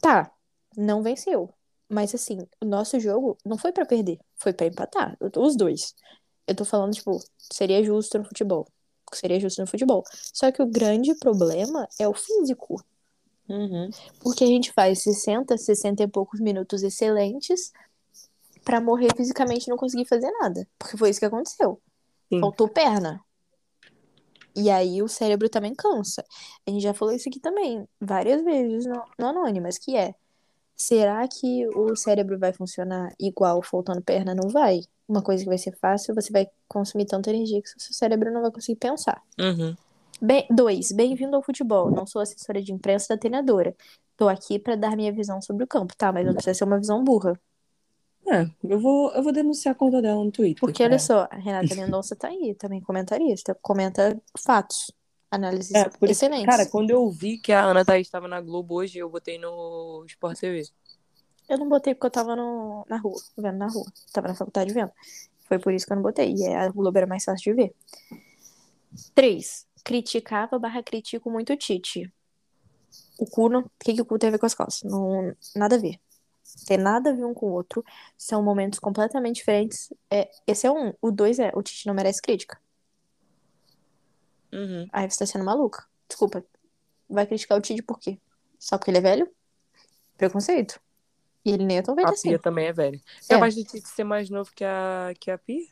Tá, 0.00 0.32
não 0.76 1.02
venceu. 1.02 1.52
Mas 1.88 2.14
assim, 2.14 2.46
o 2.60 2.64
nosso 2.64 3.00
jogo 3.00 3.36
não 3.44 3.58
foi 3.58 3.72
pra 3.72 3.84
perder, 3.84 4.18
foi 4.36 4.52
pra 4.52 4.66
empatar, 4.66 5.16
os 5.36 5.56
dois. 5.56 5.94
Eu 6.46 6.54
tô 6.54 6.64
falando, 6.64 6.92
tipo, 6.94 7.20
seria 7.36 7.82
justo 7.82 8.18
no 8.18 8.24
futebol. 8.24 8.66
Seria 9.12 9.40
justo 9.40 9.60
no 9.60 9.66
futebol. 9.66 10.04
Só 10.32 10.52
que 10.52 10.62
o 10.62 10.66
grande 10.66 11.14
problema 11.16 11.88
é 11.98 12.08
o 12.08 12.14
físico. 12.14 12.82
Uhum. 13.50 13.90
Porque 14.20 14.44
a 14.44 14.46
gente 14.46 14.72
faz 14.72 15.02
60, 15.02 15.58
60 15.58 16.02
e 16.04 16.08
poucos 16.08 16.40
minutos 16.40 16.82
excelentes 16.82 17.72
pra 18.64 18.80
morrer 18.80 19.08
fisicamente 19.16 19.66
e 19.66 19.70
não 19.70 19.76
conseguir 19.76 20.06
fazer 20.06 20.30
nada. 20.40 20.66
Porque 20.78 20.96
foi 20.96 21.10
isso 21.10 21.18
que 21.18 21.26
aconteceu. 21.26 21.80
Sim. 22.28 22.40
Faltou 22.40 22.68
perna. 22.68 23.20
E 24.54 24.70
aí 24.70 25.02
o 25.02 25.08
cérebro 25.08 25.48
também 25.48 25.74
cansa. 25.74 26.24
A 26.66 26.70
gente 26.70 26.82
já 26.82 26.94
falou 26.94 27.14
isso 27.14 27.28
aqui 27.28 27.40
também, 27.40 27.88
várias 28.00 28.42
vezes 28.42 28.86
no, 28.86 29.02
no 29.18 29.26
Anônimas, 29.26 29.78
que 29.78 29.96
é 29.96 30.14
será 30.76 31.26
que 31.28 31.68
o 31.68 31.94
cérebro 31.94 32.38
vai 32.38 32.52
funcionar 32.52 33.12
igual 33.18 33.62
faltando 33.62 34.00
perna? 34.02 34.34
Não 34.34 34.48
vai. 34.48 34.80
Uma 35.08 35.22
coisa 35.22 35.42
que 35.42 35.48
vai 35.48 35.58
ser 35.58 35.76
fácil, 35.76 36.14
você 36.14 36.32
vai 36.32 36.48
consumir 36.68 37.04
tanta 37.04 37.30
energia 37.30 37.60
que 37.60 37.68
o 37.68 37.80
seu 37.80 37.94
cérebro 37.94 38.32
não 38.32 38.42
vai 38.42 38.50
conseguir 38.50 38.78
pensar. 38.78 39.20
Uhum. 39.38 39.76
Bem, 40.22 40.46
dois, 40.50 40.92
bem-vindo 40.92 41.34
ao 41.34 41.42
futebol. 41.42 41.90
Não 41.90 42.06
sou 42.06 42.20
assessora 42.20 42.60
de 42.60 42.72
imprensa 42.72 43.08
da 43.08 43.18
treinadora. 43.18 43.74
Tô 44.16 44.28
aqui 44.28 44.58
pra 44.58 44.76
dar 44.76 44.94
minha 44.94 45.10
visão 45.10 45.40
sobre 45.40 45.64
o 45.64 45.66
campo, 45.66 45.96
tá? 45.96 46.12
Mas 46.12 46.26
não 46.26 46.34
precisa 46.34 46.52
ser 46.52 46.64
uma 46.64 46.78
visão 46.78 47.02
burra. 47.02 47.40
É, 48.26 48.46
eu 48.62 48.78
vou, 48.78 49.10
eu 49.12 49.22
vou 49.22 49.32
denunciar 49.32 49.74
a 49.74 49.78
conta 49.78 50.02
dela 50.02 50.22
no 50.22 50.30
Twitter. 50.30 50.60
Porque, 50.60 50.82
é. 50.82 50.86
olha 50.86 50.98
só, 50.98 51.26
a 51.30 51.36
Renata 51.36 51.74
Mendonça 51.74 52.14
tá 52.14 52.28
aí, 52.28 52.54
também 52.54 52.82
comentarista. 52.82 53.56
Comenta 53.62 54.20
fatos, 54.38 54.92
análises 55.30 55.74
É, 55.74 55.88
por 55.88 56.10
isso, 56.10 56.24
excelentes. 56.24 56.44
cara, 56.44 56.66
quando 56.66 56.90
eu 56.90 57.10
vi 57.10 57.38
que 57.38 57.50
a 57.50 57.64
Ana 57.64 57.82
Thaís 57.82 58.06
estava 58.06 58.28
na 58.28 58.42
Globo 58.42 58.74
hoje, 58.74 58.98
eu 58.98 59.08
botei 59.08 59.38
no 59.38 60.04
Sport 60.06 60.38
TV. 60.38 60.68
Eu 61.48 61.58
não 61.58 61.68
botei 61.68 61.94
porque 61.94 62.06
eu 62.06 62.10
tava 62.10 62.36
no, 62.36 62.84
na 62.88 62.98
rua, 62.98 63.18
vendo 63.38 63.56
na 63.56 63.68
rua. 63.68 63.86
Tava 64.12 64.28
na 64.28 64.34
faculdade 64.34 64.72
vendo. 64.72 64.92
Foi 65.48 65.58
por 65.58 65.72
isso 65.72 65.86
que 65.86 65.92
eu 65.92 65.96
não 65.96 66.02
botei. 66.02 66.34
E 66.36 66.46
a 66.46 66.68
Globo 66.68 66.96
era 66.96 67.06
mais 67.06 67.24
fácil 67.24 67.54
de 67.54 67.62
ver. 67.62 67.74
Três. 69.14 69.66
Criticava 69.84 70.58
barra 70.58 70.82
critico 70.82 71.30
muito 71.30 71.52
o 71.52 71.56
Tite. 71.56 72.12
O 73.18 73.26
cu, 73.26 73.48
não... 73.48 73.60
o 73.60 73.70
que, 73.78 73.94
que 73.94 74.02
o 74.02 74.04
cu 74.04 74.18
tem 74.18 74.28
a 74.28 74.32
ver 74.32 74.38
com 74.38 74.46
as 74.46 74.54
calças? 74.54 74.82
Não, 74.82 75.34
nada 75.54 75.76
a 75.76 75.78
ver. 75.78 76.00
Tem 76.66 76.76
nada 76.76 77.10
a 77.10 77.12
ver 77.12 77.24
um 77.24 77.34
com 77.34 77.46
o 77.46 77.52
outro. 77.52 77.84
São 78.16 78.42
momentos 78.42 78.78
completamente 78.78 79.36
diferentes. 79.36 79.92
É, 80.10 80.30
esse 80.46 80.66
é 80.66 80.70
um. 80.70 80.92
O 81.00 81.10
dois 81.10 81.38
é, 81.38 81.52
o 81.54 81.62
Tite 81.62 81.86
não 81.86 81.94
merece 81.94 82.20
crítica. 82.20 82.60
Uhum. 84.52 84.86
Aí 84.92 85.08
você 85.08 85.18
tá 85.18 85.26
sendo 85.26 85.44
maluca. 85.44 85.84
Desculpa. 86.08 86.44
Vai 87.08 87.26
criticar 87.26 87.56
o 87.56 87.60
Tite 87.60 87.82
por 87.82 87.98
quê? 87.98 88.18
Só 88.58 88.76
porque 88.76 88.90
ele 88.90 88.98
é 88.98 89.02
velho? 89.02 89.30
Preconceito. 90.16 90.80
E 91.44 91.50
ele 91.52 91.64
nem 91.64 91.78
é 91.78 91.82
tão 91.82 91.94
velho 91.94 92.08
A 92.08 92.10
assim. 92.10 92.28
Pia 92.28 92.38
também 92.38 92.66
é 92.66 92.72
velha. 92.72 93.00
É. 93.28 93.34
Capaz 93.34 93.54
de 93.54 93.64
Tite 93.64 93.88
ser 93.88 94.04
mais 94.04 94.28
novo 94.28 94.50
que 94.54 94.64
a, 94.64 95.14
que 95.18 95.30
a 95.30 95.38
Pia? 95.38 95.66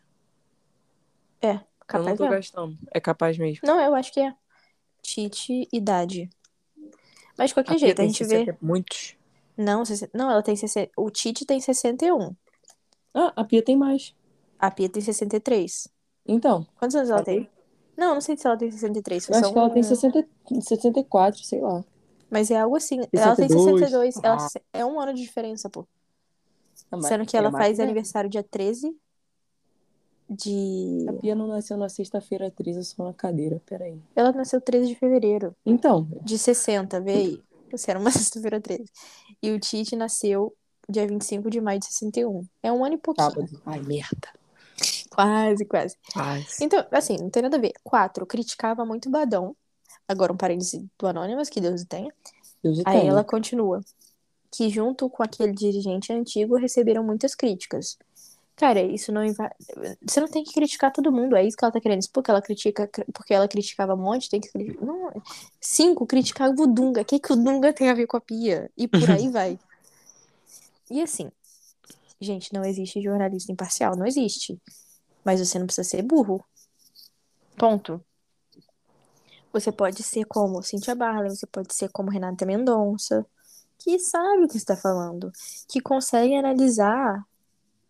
Eu 1.97 1.99
não 2.01 2.05
Capaz 2.07 2.19
tô 2.19 2.25
é. 2.25 2.31
gastando. 2.31 2.79
É 2.93 3.01
capaz 3.01 3.39
mesmo. 3.39 3.61
Não, 3.67 3.81
eu 3.81 3.95
acho 3.95 4.13
que 4.13 4.21
é. 4.21 4.35
Tite, 5.03 5.69
idade. 5.73 6.29
Mas 7.37 7.51
de 7.51 7.55
qualquer 7.55 7.75
a 7.75 7.79
jeito, 7.79 7.93
a 8.01 8.03
tem 8.05 8.09
gente 8.13 8.25
vê. 8.25 8.39
60 8.45 8.59
Muitos. 8.61 9.17
Não, 9.57 9.85
60 9.85 10.17
não, 10.17 10.31
ela 10.31 10.43
tem 10.43 10.55
60. 10.57 10.91
O 10.97 11.11
Tite 11.11 11.45
tem 11.47 11.61
61. 11.61 12.35
Ah, 13.15 13.33
a 13.37 13.45
Pia 13.45 13.63
tem 13.63 13.77
mais. 13.77 14.15
A 14.59 14.71
Pia 14.71 14.89
tem 14.89 15.01
63. 15.03 15.89
Então, 16.27 16.67
Quantos 16.79 16.95
anos 16.97 17.09
ela 17.11 17.19
Ela 17.21 17.25
tem? 17.25 17.49
Não, 17.97 18.15
não 18.15 18.21
sei 18.21 18.37
se 18.37 18.47
ela 18.47 18.57
tem 18.57 18.71
63. 18.71 19.29
eu 19.29 19.35
acho 19.35 19.45
são- 19.45 19.53
que 19.53 19.59
ela 19.59 19.71
tem 19.71 19.83
60, 19.83 20.29
64, 20.61 21.43
sei 21.43 21.61
lá. 21.61 21.85
Mas 22.31 22.51
é 22.51 22.59
algo 22.61 22.77
assim. 22.77 23.01
Ela 23.13 23.35
tem 23.35 23.49
62. 23.49 23.81
62. 23.81 24.17
Ela 24.23 24.35
Ah. 24.37 24.39
se- 24.41 24.63
É 24.73 24.85
um 24.85 25.01
ano 25.01 25.15
de 25.15 25.23
diferença, 25.23 25.69
pô. 25.71 25.87
Mas 26.91 27.07
Sendo 27.07 27.25
que 27.27 27.37
é 27.37 27.41
ela 27.41 27.51
faz 27.51 27.77
velha. 27.79 27.85
aniversário 27.89 28.29
dia 28.31 28.43
13 28.43 28.95
de. 30.29 31.07
A 31.09 31.13
Pia 31.15 31.35
não 31.35 31.47
nasceu 31.49 31.77
na 31.77 31.89
sexta-feira 31.89 32.51
13, 32.51 32.85
só 32.85 33.05
na 33.05 33.13
cadeira. 33.15 33.61
Peraí. 33.67 34.01
Ela 34.15 34.33
nasceu 34.33 34.61
13 34.61 34.89
de 34.89 34.95
fevereiro. 34.95 35.55
Então, 35.65 36.09
De 36.23 36.39
60, 36.39 37.01
vê 37.01 37.13
aí. 37.13 37.43
Você 37.71 37.91
era 37.91 38.01
uma 38.01 38.11
sexta-feira 38.13 38.61
13. 38.61 38.85
E 39.43 39.51
o 39.51 39.59
Tite 39.61 39.97
nasceu 39.97 40.55
dia 40.89 41.07
25 41.07 41.51
de 41.51 41.61
maio 41.61 41.79
de 41.81 41.87
61. 41.87 42.47
É 42.63 42.73
um 42.73 42.85
ano 42.85 42.95
e 42.95 42.99
pouquinho. 42.99 43.31
sábado. 43.31 43.63
Ai, 43.67 43.81
merda. 43.81 44.29
Quase, 45.11 45.65
quase. 45.65 45.97
Ai, 46.15 46.45
Então, 46.61 46.85
assim, 46.93 47.17
não 47.19 47.31
tem 47.31 47.43
nada 47.43 47.57
a 47.57 47.61
ver. 47.61 47.73
Quatro, 47.83 48.25
criticava 48.27 48.85
muito 48.85 49.11
Badão. 49.11 49.57
Agora 50.07 50.33
um 50.33 50.37
parêntese 50.37 50.89
do 50.99 51.07
Anônimas, 51.07 51.49
que 51.51 51.61
Deus 51.61 51.83
o 51.83 51.87
tenha. 51.87 52.13
Deus 52.63 52.79
o 52.79 52.83
Aí 52.87 53.01
tenha. 53.01 53.11
ela 53.11 53.25
continua. 53.25 53.81
Que 54.51 54.71
junto 54.71 55.11
com 55.11 55.23
aquele 55.23 55.53
dirigente 55.53 56.13
antigo 56.13 56.57
receberam 56.57 57.05
muitas 57.05 57.35
críticas. 57.35 57.99
Cara, 58.59 58.83
isso 58.83 59.13
não. 59.13 59.23
Você 60.03 60.21
não 60.21 60.27
tem 60.27 60.43
que 60.43 60.53
criticar 60.53 60.93
todo 60.93 61.13
mundo, 61.13 61.37
é 61.37 61.47
isso 61.47 61.57
que 61.57 61.65
ela 61.65 61.73
tá 61.73 61.81
querendo. 61.81 62.01
Porque 62.13 62.29
ela 62.29 62.43
critica, 62.43 62.91
porque 63.15 63.33
ela 63.33 63.47
criticava 63.47 63.95
um 63.95 63.99
monte, 63.99 64.29
tem 64.29 64.41
que 64.41 64.51
criticar. 64.51 64.85
Não. 64.85 65.13
Cinco, 65.61 66.05
criticava 66.05 66.53
o 66.61 66.67
Dunga. 66.67 67.03
O 67.03 67.05
que, 67.05 67.21
que 67.21 67.33
o 67.33 67.37
Dunga 67.37 67.73
tem 67.73 67.89
a 67.89 67.95
ver 67.95 68.09
com 68.09 68.17
a 68.17 68.21
pia? 68.21 68.69
E 68.77 68.89
por 68.89 69.09
aí 69.09 69.29
vai. 69.31 69.57
E 70.91 71.01
assim, 71.01 71.31
gente, 72.21 72.53
não 72.53 72.65
existe 72.65 73.01
jornalista 73.01 73.53
imparcial, 73.53 73.95
não 73.97 74.05
existe. 74.05 74.61
Mas 75.25 75.39
você 75.39 75.57
não 75.57 75.67
precisa 75.67 75.89
ser 75.89 76.03
burro. 76.03 76.45
Ponto. 77.57 78.05
Você 79.53 79.71
pode 79.71 80.03
ser 80.03 80.25
como 80.25 80.65
Cynthia 80.65 80.97
Barley, 80.97 81.31
você 81.31 81.47
pode 81.47 81.73
ser 81.73 81.91
como 81.91 82.11
Renata 82.11 82.45
Mendonça, 82.45 83.25
que 83.79 84.01
sabe 84.01 84.45
o 84.45 84.49
que 84.49 84.57
está 84.57 84.77
falando, 84.77 85.31
que 85.69 85.81
consegue 85.81 86.35
analisar 86.35 87.25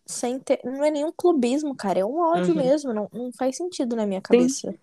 sem 0.09 0.39
ter. 0.39 0.59
Não 0.63 0.83
é 0.83 0.89
nenhum 0.89 1.11
clubismo, 1.11 1.75
cara, 1.75 1.99
é 1.99 2.05
um 2.05 2.17
ódio 2.19 2.49
Uhum. 2.55 2.55
mesmo, 2.63 2.93
não, 2.93 3.07
não 3.13 3.31
faz 3.31 3.55
sentido 3.55 3.95
na 3.95 4.07
minha 4.07 4.19
cabeça. 4.19 4.73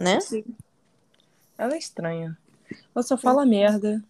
Né? 0.00 0.18
Sim. 0.20 0.44
Ela 1.58 1.74
é 1.74 1.78
estranha. 1.78 2.36
Ela 2.94 3.02
só 3.02 3.16
fala 3.18 3.44
merda. 3.44 4.02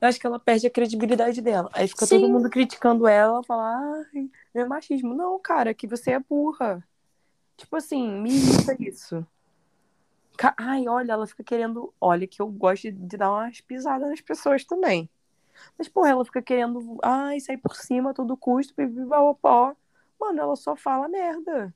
Eu 0.00 0.08
acho 0.08 0.20
que 0.20 0.26
ela 0.26 0.38
perde 0.38 0.66
a 0.66 0.70
credibilidade 0.70 1.40
dela. 1.40 1.70
Aí 1.72 1.88
fica 1.88 2.06
Sim. 2.06 2.20
todo 2.20 2.30
mundo 2.30 2.48
criticando 2.50 3.06
ela, 3.06 3.42
fala, 3.42 4.04
ai, 4.14 4.30
é 4.54 4.64
machismo. 4.64 5.14
Não, 5.14 5.38
cara, 5.38 5.72
que 5.74 5.86
você 5.86 6.12
é 6.12 6.18
burra. 6.20 6.86
Tipo 7.56 7.76
assim, 7.76 8.10
me 8.10 8.30
irrita 8.30 8.76
isso. 8.78 9.26
Ai, 10.56 10.86
olha, 10.88 11.12
ela 11.12 11.26
fica 11.26 11.44
querendo. 11.44 11.92
Olha, 12.00 12.26
que 12.26 12.40
eu 12.40 12.46
gosto 12.48 12.82
de- 12.84 12.92
de 12.92 13.16
dar 13.16 13.30
umas 13.30 13.60
pisadas 13.60 14.08
nas 14.08 14.20
pessoas 14.22 14.64
também. 14.64 15.08
Mas, 15.78 15.88
porra, 15.88 16.10
ela 16.10 16.24
fica 16.24 16.40
querendo. 16.42 16.98
Ai, 17.02 17.40
sair 17.40 17.56
por 17.58 17.74
cima 17.76 18.10
a 18.10 18.14
todo 18.14 18.36
custo, 18.36 18.74
pó. 19.40 19.74
Mano, 20.20 20.40
ela 20.40 20.56
só 20.56 20.76
fala 20.76 21.08
merda. 21.08 21.74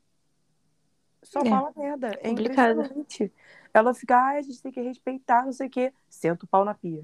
Só 1.23 1.41
É. 1.41 1.49
fala 1.49 1.73
merda. 1.77 2.09
É 2.21 2.29
Complicado. 2.29 2.73
impressionante. 2.81 3.33
Ela 3.73 3.95
fica, 3.95 4.17
ai, 4.17 4.39
a 4.39 4.43
gente 4.43 4.63
tem 4.63 4.71
que 4.73 4.81
respeitar, 4.81 5.45
não 5.45 5.53
sei 5.53 5.67
o 5.67 5.71
quê. 5.71 5.93
Senta 6.09 6.45
o 6.45 6.49
pau 6.49 6.65
na 6.65 6.75
pia. 6.75 7.03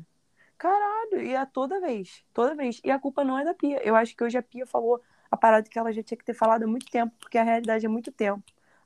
Caralho, 0.59 1.23
e 1.23 1.35
é 1.35 1.45
toda 1.47 1.81
vez. 1.81 2.23
Toda 2.35 2.55
vez. 2.55 2.81
E 2.85 2.91
a 2.91 2.99
culpa 2.99 3.25
não 3.25 3.39
é 3.39 3.45
da 3.45 3.55
pia. 3.55 3.83
Eu 3.83 3.97
acho 3.97 4.15
que 4.15 4.23
hoje 4.23 4.37
a 4.37 4.43
pia 4.43 4.67
falou 4.67 5.01
a 5.31 5.37
parada 5.37 5.69
que 5.69 5.79
ela 5.79 5.91
já 5.93 6.03
tinha 6.03 6.19
que 6.19 6.25
ter 6.25 6.35
falado 6.35 6.65
há 6.65 6.67
muito 6.67 6.87
tempo, 6.91 7.15
porque 7.19 7.39
a 7.39 7.43
realidade 7.43 7.87
é 7.87 7.89
muito 7.89 8.13
tempo. 8.13 8.43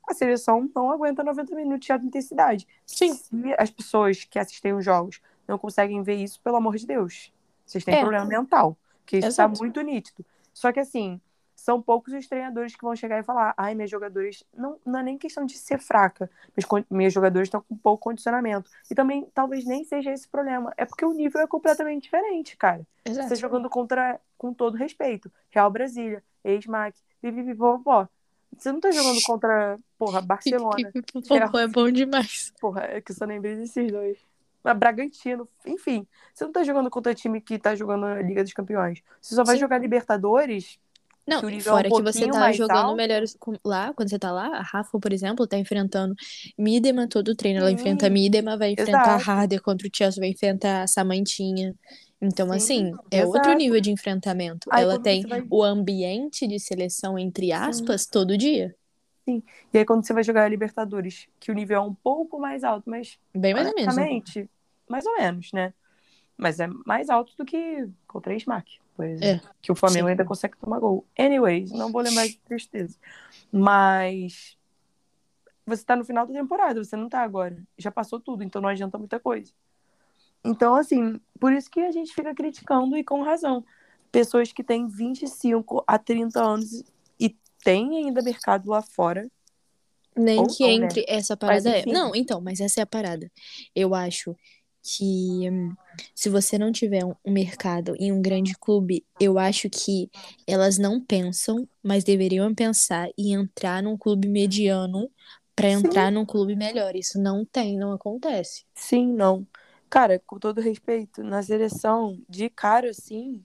A 0.07 0.13
seleção 0.13 0.69
não 0.73 0.89
aguenta 0.91 1.23
90 1.23 1.53
minutos 1.55 1.85
de 1.85 1.91
alta 1.91 2.05
intensidade. 2.05 2.67
Sim. 2.85 3.13
Se 3.13 3.53
as 3.57 3.69
pessoas 3.71 4.23
que 4.23 4.39
assistem 4.39 4.73
os 4.73 4.85
jogos 4.85 5.19
não 5.47 5.57
conseguem 5.57 6.01
ver 6.01 6.15
isso, 6.15 6.39
pelo 6.41 6.55
amor 6.55 6.77
de 6.77 6.85
Deus. 6.87 7.33
Vocês 7.65 7.83
têm 7.83 7.95
É. 7.95 7.99
problema 8.01 8.25
mental. 8.25 8.77
Que 9.05 9.17
isso 9.17 9.27
está 9.27 9.47
muito 9.47 9.81
nítido. 9.81 10.25
Só 10.53 10.71
que 10.71 10.79
assim, 10.79 11.19
são 11.55 11.81
poucos 11.81 12.13
os 12.13 12.27
treinadores 12.27 12.75
que 12.75 12.83
vão 12.83 12.95
chegar 12.95 13.19
e 13.19 13.23
falar: 13.23 13.53
ai, 13.57 13.73
minhas 13.73 13.89
jogadores. 13.89 14.43
Não, 14.55 14.77
não 14.85 14.99
é 14.99 15.03
nem 15.03 15.17
questão 15.17 15.45
de 15.45 15.57
ser 15.57 15.79
fraca, 15.79 16.29
mas 16.55 16.65
minhas 16.89 17.13
jogadores 17.13 17.47
estão 17.47 17.61
com 17.61 17.75
pouco 17.75 18.03
condicionamento. 18.03 18.69
E 18.89 18.93
também 18.93 19.27
talvez 19.33 19.65
nem 19.65 19.83
seja 19.83 20.11
esse 20.11 20.27
problema. 20.27 20.73
É 20.77 20.85
porque 20.85 21.05
o 21.05 21.13
nível 21.13 21.41
é 21.41 21.47
completamente 21.47 22.03
diferente, 22.03 22.55
cara. 22.57 22.85
Exato. 23.03 23.27
Você 23.27 23.35
jogando 23.35 23.69
contra, 23.69 24.19
com 24.37 24.53
todo 24.53 24.75
respeito, 24.77 25.31
Real 25.49 25.71
Brasília, 25.71 26.23
ex-MAC, 26.43 26.97
vivivivovó. 27.21 28.07
Você 28.57 28.71
não 28.71 28.79
tá 28.79 28.91
jogando 28.91 29.21
contra, 29.23 29.79
porra, 29.97 30.21
Barcelona. 30.23 30.91
Pô, 31.51 31.59
é 31.59 31.67
bom 31.67 31.89
demais. 31.91 32.53
Porra, 32.59 32.83
é 32.83 33.01
que 33.01 33.11
eu 33.11 33.15
só 33.15 33.25
lembrei 33.25 33.55
desses 33.55 33.91
dois. 33.91 34.17
Bragantino, 34.73 35.47
enfim. 35.65 36.07
Você 36.33 36.43
não 36.43 36.51
tá 36.51 36.63
jogando 36.63 36.89
contra 36.89 37.13
time 37.13 37.39
que 37.41 37.57
tá 37.59 37.75
jogando 37.75 38.05
a 38.05 38.21
Liga 38.21 38.43
dos 38.43 38.53
Campeões. 38.53 39.01
Você 39.21 39.35
só 39.35 39.43
vai 39.43 39.55
Sim. 39.55 39.61
jogar 39.61 39.77
Libertadores. 39.77 40.79
Não, 41.27 41.39
que 41.39 41.47
o 41.47 41.49
nível 41.49 41.71
é 41.71 41.73
um 41.73 41.77
fora 41.77 41.89
que 41.89 42.01
você 42.03 42.27
tá 42.29 42.51
jogando 42.51 43.01
alto. 43.01 43.37
com- 43.39 43.57
lá, 43.65 43.91
quando 43.95 44.09
você 44.09 44.19
tá 44.19 44.31
lá, 44.31 44.47
a 44.57 44.61
Rafa, 44.61 44.99
por 44.99 45.11
exemplo, 45.11 45.47
tá 45.47 45.57
enfrentando 45.57 46.13
Midema 46.55 47.07
todo 47.07 47.35
treino. 47.35 47.59
Ela 47.61 47.69
Sim, 47.69 47.75
enfrenta 47.75 48.09
Midema, 48.09 48.55
vai 48.55 48.71
enfrentar 48.73 49.15
exato. 49.15 49.31
Harder 49.31 49.61
contra 49.61 49.87
o 49.87 49.91
Chelsea, 49.91 50.21
vai 50.21 50.29
enfrentar 50.29 50.83
a 50.83 50.87
Samantinha. 50.87 51.73
Então, 52.21 52.47
Sim, 52.49 52.55
assim, 52.55 52.91
é 53.11 53.25
outro 53.25 53.41
exato. 53.49 53.57
nível 53.57 53.81
de 53.81 53.91
enfrentamento. 53.91 54.69
Aí 54.71 54.83
Ela 54.83 54.99
tem 54.99 55.25
vai- 55.25 55.43
o 55.49 55.63
ambiente 55.63 56.47
de 56.47 56.59
seleção, 56.59 57.17
entre 57.17 57.51
aspas, 57.51 58.05
todo 58.05 58.37
dia. 58.37 58.75
E 59.27 59.41
aí 59.79 59.83
quando 59.83 60.05
você 60.05 60.13
vai 60.13 60.23
jogar 60.23 60.43
a 60.43 60.47
Libertadores, 60.47 61.27
que 61.39 61.49
o 61.51 61.55
nível 61.55 61.77
é 61.77 61.81
um 61.81 61.93
pouco 61.95 62.39
mais 62.39 62.63
alto, 62.63 62.87
mas 62.87 63.17
Bem 63.33 63.55
mais 63.55 63.67
ou 63.67 63.73
menos. 63.73 63.95
Né? 64.87 64.91
mais 64.91 65.05
ou 65.05 65.15
menos, 65.17 65.51
né? 65.51 65.73
Mas 66.37 66.59
é 66.59 66.67
mais 66.85 67.09
alto 67.09 67.33
do 67.37 67.45
que 67.45 67.87
contra 68.07 68.33
a 68.33 68.35
Smack, 68.35 68.79
por 68.95 69.05
exemplo. 69.05 69.49
Que 69.61 69.71
o 69.71 69.75
Flamengo 69.75 70.07
sim. 70.07 70.11
ainda 70.11 70.25
consegue 70.25 70.57
tomar 70.57 70.79
gol. 70.79 71.05
Anyways, 71.17 71.71
não 71.71 71.91
vou 71.91 72.01
lembrar 72.01 72.27
de 72.27 72.37
tristeza. 72.39 72.97
Mas 73.51 74.57
você 75.65 75.83
tá 75.83 75.95
no 75.95 76.05
final 76.05 76.27
da 76.27 76.33
temporada, 76.33 76.83
você 76.83 76.95
não 76.95 77.09
tá 77.09 77.21
agora. 77.21 77.57
Já 77.77 77.89
passou 77.89 78.19
tudo, 78.19 78.43
então 78.43 78.61
não 78.61 78.69
adianta 78.69 78.97
muita 78.97 79.19
coisa. 79.19 79.51
Então, 80.43 80.75
assim, 80.75 81.19
por 81.39 81.51
isso 81.51 81.69
que 81.71 81.79
a 81.79 81.91
gente 81.91 82.13
fica 82.13 82.33
criticando 82.35 82.95
e 82.95 83.03
com 83.03 83.23
razão. 83.23 83.65
Pessoas 84.11 84.53
que 84.53 84.63
têm 84.63 84.87
25 84.87 85.83
a 85.87 85.97
30 85.97 86.39
anos 86.39 86.83
e 87.19 87.35
têm 87.63 87.97
ainda 87.97 88.21
mercado 88.21 88.69
lá 88.69 88.81
fora. 88.81 89.29
Nem 90.15 90.39
Ou 90.39 90.47
que 90.47 90.63
não, 90.63 90.79
né? 90.79 90.85
entre 90.85 91.05
essa 91.07 91.35
parada 91.35 91.69
é. 91.69 91.79
enfim. 91.79 91.91
Não, 91.91 92.15
então, 92.15 92.39
mas 92.39 92.59
essa 92.59 92.79
é 92.79 92.83
a 92.83 92.87
parada. 92.87 93.29
Eu 93.75 93.95
acho 93.95 94.35
que 94.85 95.49
se 96.13 96.29
você 96.29 96.59
não 96.59 96.71
tiver 96.71 97.03
um 97.03 97.31
mercado 97.31 97.95
em 97.97 98.11
um 98.11 98.21
grande 98.21 98.53
clube, 98.53 99.03
eu 99.19 99.39
acho 99.39 99.67
que 99.69 100.09
elas 100.45 100.77
não 100.77 101.01
pensam, 101.03 101.67
mas 101.81 102.03
deveriam 102.03 102.53
pensar 102.53 103.09
em 103.17 103.33
entrar 103.33 103.81
num 103.81 103.97
clube 103.97 104.27
mediano 104.27 105.09
pra 105.55 105.69
Sim. 105.69 105.75
entrar 105.77 106.11
num 106.11 106.25
clube 106.25 106.55
melhor. 106.55 106.95
Isso 106.95 107.19
não 107.19 107.43
tem, 107.43 107.77
não 107.77 107.93
acontece. 107.93 108.63
Sim, 108.75 109.11
não. 109.11 109.47
Cara, 109.89 110.21
com 110.25 110.37
todo 110.37 110.61
respeito, 110.61 111.23
na 111.23 111.41
seleção, 111.41 112.21
de 112.29 112.49
cara, 112.49 112.91
assim, 112.91 113.43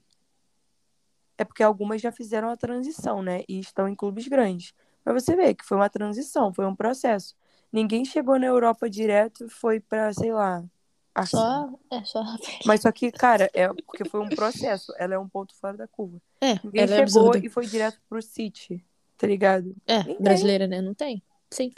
é 1.37 1.43
porque 1.43 1.63
algumas 1.63 2.01
já 2.01 2.11
fizeram 2.11 2.49
a 2.49 2.57
transição, 2.57 3.23
né? 3.23 3.43
E 3.47 3.59
estão 3.59 3.87
em 3.87 3.95
clubes 3.95 4.27
grandes. 4.27 4.73
Mas 5.03 5.23
você 5.23 5.35
vê 5.35 5.55
que 5.55 5.65
foi 5.65 5.77
uma 5.77 5.89
transição, 5.89 6.53
foi 6.53 6.67
um 6.67 6.75
processo. 6.75 7.35
Ninguém 7.71 8.05
chegou 8.05 8.37
na 8.37 8.45
Europa 8.45 8.87
direto 8.87 9.45
e 9.45 9.49
foi 9.49 9.79
pra, 9.79 10.13
sei 10.13 10.31
lá, 10.31 10.63
Arsenal. 11.13 11.79
Só, 11.89 11.97
é 11.97 12.03
só. 12.05 12.23
Mas 12.65 12.81
só 12.81 12.91
que, 12.91 13.11
cara, 13.11 13.49
é 13.53 13.67
porque 13.85 14.05
foi 14.07 14.21
um 14.21 14.29
processo. 14.29 14.93
Ela 14.97 15.15
é 15.15 15.19
um 15.19 15.27
ponto 15.27 15.53
fora 15.55 15.75
da 15.77 15.87
curva. 15.87 16.21
É, 16.39 16.53
Ninguém 16.63 16.83
é 16.83 16.87
chegou 16.87 17.01
absurda. 17.27 17.37
e 17.45 17.49
foi 17.49 17.65
direto 17.65 17.99
pro 18.09 18.21
City, 18.21 18.83
tá 19.17 19.27
ligado? 19.27 19.75
É, 19.87 19.99
Ninguém. 19.99 20.17
brasileira, 20.21 20.67
né? 20.67 20.81
Não 20.81 20.93
tem. 20.93 21.21
Sim. 21.49 21.71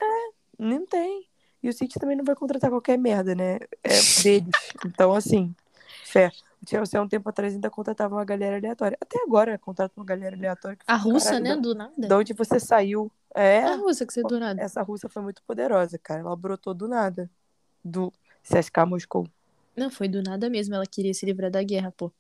Não 0.60 0.86
tem. 0.86 1.28
E 1.62 1.70
o 1.70 1.74
City 1.74 1.98
também 2.00 2.16
não 2.16 2.26
vai 2.26 2.36
contratar 2.36 2.70
qualquer 2.70 2.98
merda, 2.98 3.34
né? 3.34 3.58
É 3.84 3.90
deles. 4.22 4.50
Então, 4.86 5.14
assim, 5.14 5.56
fé. 6.06 6.30
O 6.62 6.70
Chelsea, 6.70 6.98
há 7.00 7.04
um 7.04 7.08
tempo 7.08 7.28
atrás, 7.28 7.54
ainda 7.54 7.70
contratava 7.70 8.16
uma 8.16 8.24
galera 8.24 8.56
aleatória. 8.58 8.98
Até 9.02 9.22
agora, 9.24 9.58
contrata 9.58 9.94
uma 9.98 10.06
galera 10.06 10.36
aleatória. 10.36 10.78
A 10.88 10.96
russa, 10.96 11.26
"Caralho, 11.32 11.44
né? 11.44 11.56
Do 11.58 11.76
nada. 11.76 11.94
De 12.08 12.14
onde 12.14 12.34
você 12.34 12.58
saiu? 12.60 13.12
É, 13.36 13.64
A 13.64 13.76
russa 13.76 14.06
que 14.06 14.14
você 14.14 14.22
do 14.24 14.40
nada. 14.40 14.62
essa 14.62 14.82
russa 14.82 15.10
foi 15.10 15.22
muito 15.24 15.42
poderosa, 15.44 15.98
cara. 15.98 16.22
Ela 16.22 16.36
brotou 16.36 16.74
do 16.74 16.88
nada. 16.88 17.30
Do 17.84 18.14
CSK 18.44 18.86
Moscou. 18.88 19.28
Não, 19.76 19.90
foi 19.90 20.08
do 20.08 20.22
nada 20.22 20.50
mesmo. 20.50 20.76
Ela 20.76 20.86
queria 20.86 21.14
se 21.14 21.26
livrar 21.26 21.50
da 21.50 21.64
guerra, 21.64 21.92
pô. 21.96 22.12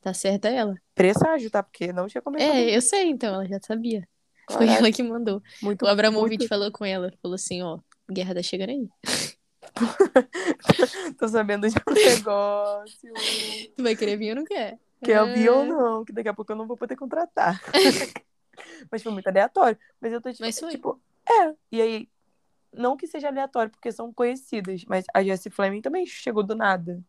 Tá 0.00 0.14
certa 0.14 0.48
ela. 0.48 0.74
Presságio, 0.94 1.50
tá? 1.50 1.62
Porque 1.62 1.92
não 1.92 2.06
tinha 2.06 2.22
começado. 2.22 2.50
É, 2.56 2.76
eu 2.76 2.80
sei, 2.80 3.08
então, 3.10 3.34
ela 3.34 3.46
já 3.46 3.58
sabia. 3.60 4.08
Foi 4.50 4.60
Caraca, 4.66 4.78
ela 4.78 4.92
que 4.92 5.02
mandou. 5.02 5.42
muito, 5.60 5.84
O 5.84 5.88
Abramovich 5.88 6.38
muito- 6.38 6.48
falou 6.48 6.70
com 6.72 6.84
ela, 6.84 7.12
falou 7.20 7.34
assim, 7.34 7.60
ó, 7.62 7.78
guerra 8.10 8.34
tá 8.34 8.42
chegando 8.42 8.70
aí. 8.70 8.88
Tô 11.18 11.28
sabendo 11.28 11.68
de 11.68 11.74
um 11.86 11.92
negócio. 11.92 13.12
Tu 13.76 13.82
vai 13.82 13.94
querer 13.96 14.16
vir 14.16 14.30
ou 14.30 14.36
não 14.36 14.44
quer? 14.44 14.78
Quer 15.02 15.20
ouvir 15.22 15.48
ou 15.50 15.62
É. 15.62 15.66
não, 15.66 16.04
que 16.04 16.12
daqui 16.12 16.28
a 16.28 16.34
pouco 16.34 16.50
eu 16.52 16.56
não 16.56 16.66
vou 16.66 16.76
poder 16.76 16.96
contratar. 16.96 17.60
Mas 18.90 19.02
foi 19.02 19.12
muito 19.12 19.28
aleatório. 19.28 19.78
Mas 20.00 20.12
eu 20.12 20.20
tô 20.20 20.30
tipo, 20.30 20.42
Mas 20.44 20.58
foi. 20.58 20.70
tipo, 20.70 21.00
é. 21.28 21.54
E 21.70 21.80
aí, 21.80 22.08
não 22.72 22.96
que 22.96 23.06
seja 23.06 23.28
aleatório, 23.28 23.70
porque 23.70 23.90
são 23.92 24.12
conhecidas, 24.12 24.84
mas 24.86 25.04
a 25.14 25.22
Jessie 25.22 25.50
Fleming 25.50 25.80
também 25.80 26.06
chegou 26.06 26.42
do 26.42 26.54
nada. 26.54 27.02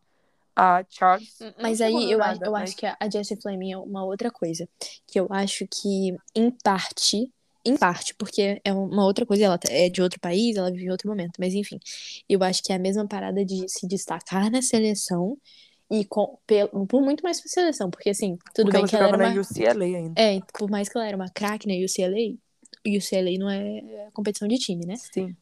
A 0.56 0.84
Charles. 0.88 1.38
não 1.40 1.54
Mas 1.60 1.80
aí 1.80 2.10
eu, 2.10 2.20
acho, 2.20 2.32
nada, 2.32 2.46
eu 2.46 2.52
mas- 2.52 2.62
acho 2.70 2.76
que 2.76 2.86
a 2.86 3.08
Jessie 3.10 3.36
Fleming 3.40 3.72
é 3.72 3.78
uma 3.78 4.04
outra 4.04 4.30
coisa. 4.30 4.68
Que 5.06 5.18
eu 5.18 5.26
acho 5.30 5.66
que, 5.66 6.14
em 6.34 6.50
parte, 6.50 7.30
em 7.64 7.76
parte, 7.76 8.14
porque 8.14 8.60
é 8.64 8.72
uma 8.72 9.04
outra 9.04 9.24
coisa, 9.24 9.44
ela 9.44 9.58
é 9.68 9.88
de 9.88 10.02
outro 10.02 10.18
país, 10.18 10.56
ela 10.56 10.70
vive 10.70 10.86
em 10.86 10.90
outro 10.90 11.08
momento, 11.08 11.34
mas 11.38 11.54
enfim, 11.54 11.78
eu 12.28 12.42
acho 12.42 12.62
que 12.62 12.72
é 12.72 12.76
a 12.76 12.78
mesma 12.78 13.06
parada 13.06 13.44
de 13.44 13.68
se 13.68 13.86
destacar 13.86 14.50
na 14.50 14.60
seleção 14.62 15.36
e 15.90 16.04
com, 16.04 16.38
pelo, 16.46 16.86
por 16.86 17.02
muito 17.02 17.22
mais 17.22 17.40
que 17.40 17.48
a 17.48 17.50
seleção, 17.50 17.90
porque 17.90 18.10
assim, 18.10 18.38
tudo 18.54 18.66
porque 18.70 18.72
bem 18.72 18.80
ela 18.80 18.88
que 18.88 18.96
ela 18.96 19.08
era 19.08 19.16
uma. 19.16 19.34
na 19.34 19.40
UCLA 19.40 19.84
ainda. 19.84 20.20
É, 20.20 20.40
por 20.58 20.70
mais 20.70 20.88
que 20.88 20.96
ela 20.96 21.06
era 21.06 21.16
uma 21.16 21.28
craque 21.28 21.66
na 21.68 21.74
UCLA, 21.74 22.36
UCLA 22.86 23.38
não 23.38 23.50
é 23.50 24.08
competição 24.12 24.48
de 24.48 24.58
time, 24.58 24.86
né? 24.86 24.96
Sim. 24.96 25.36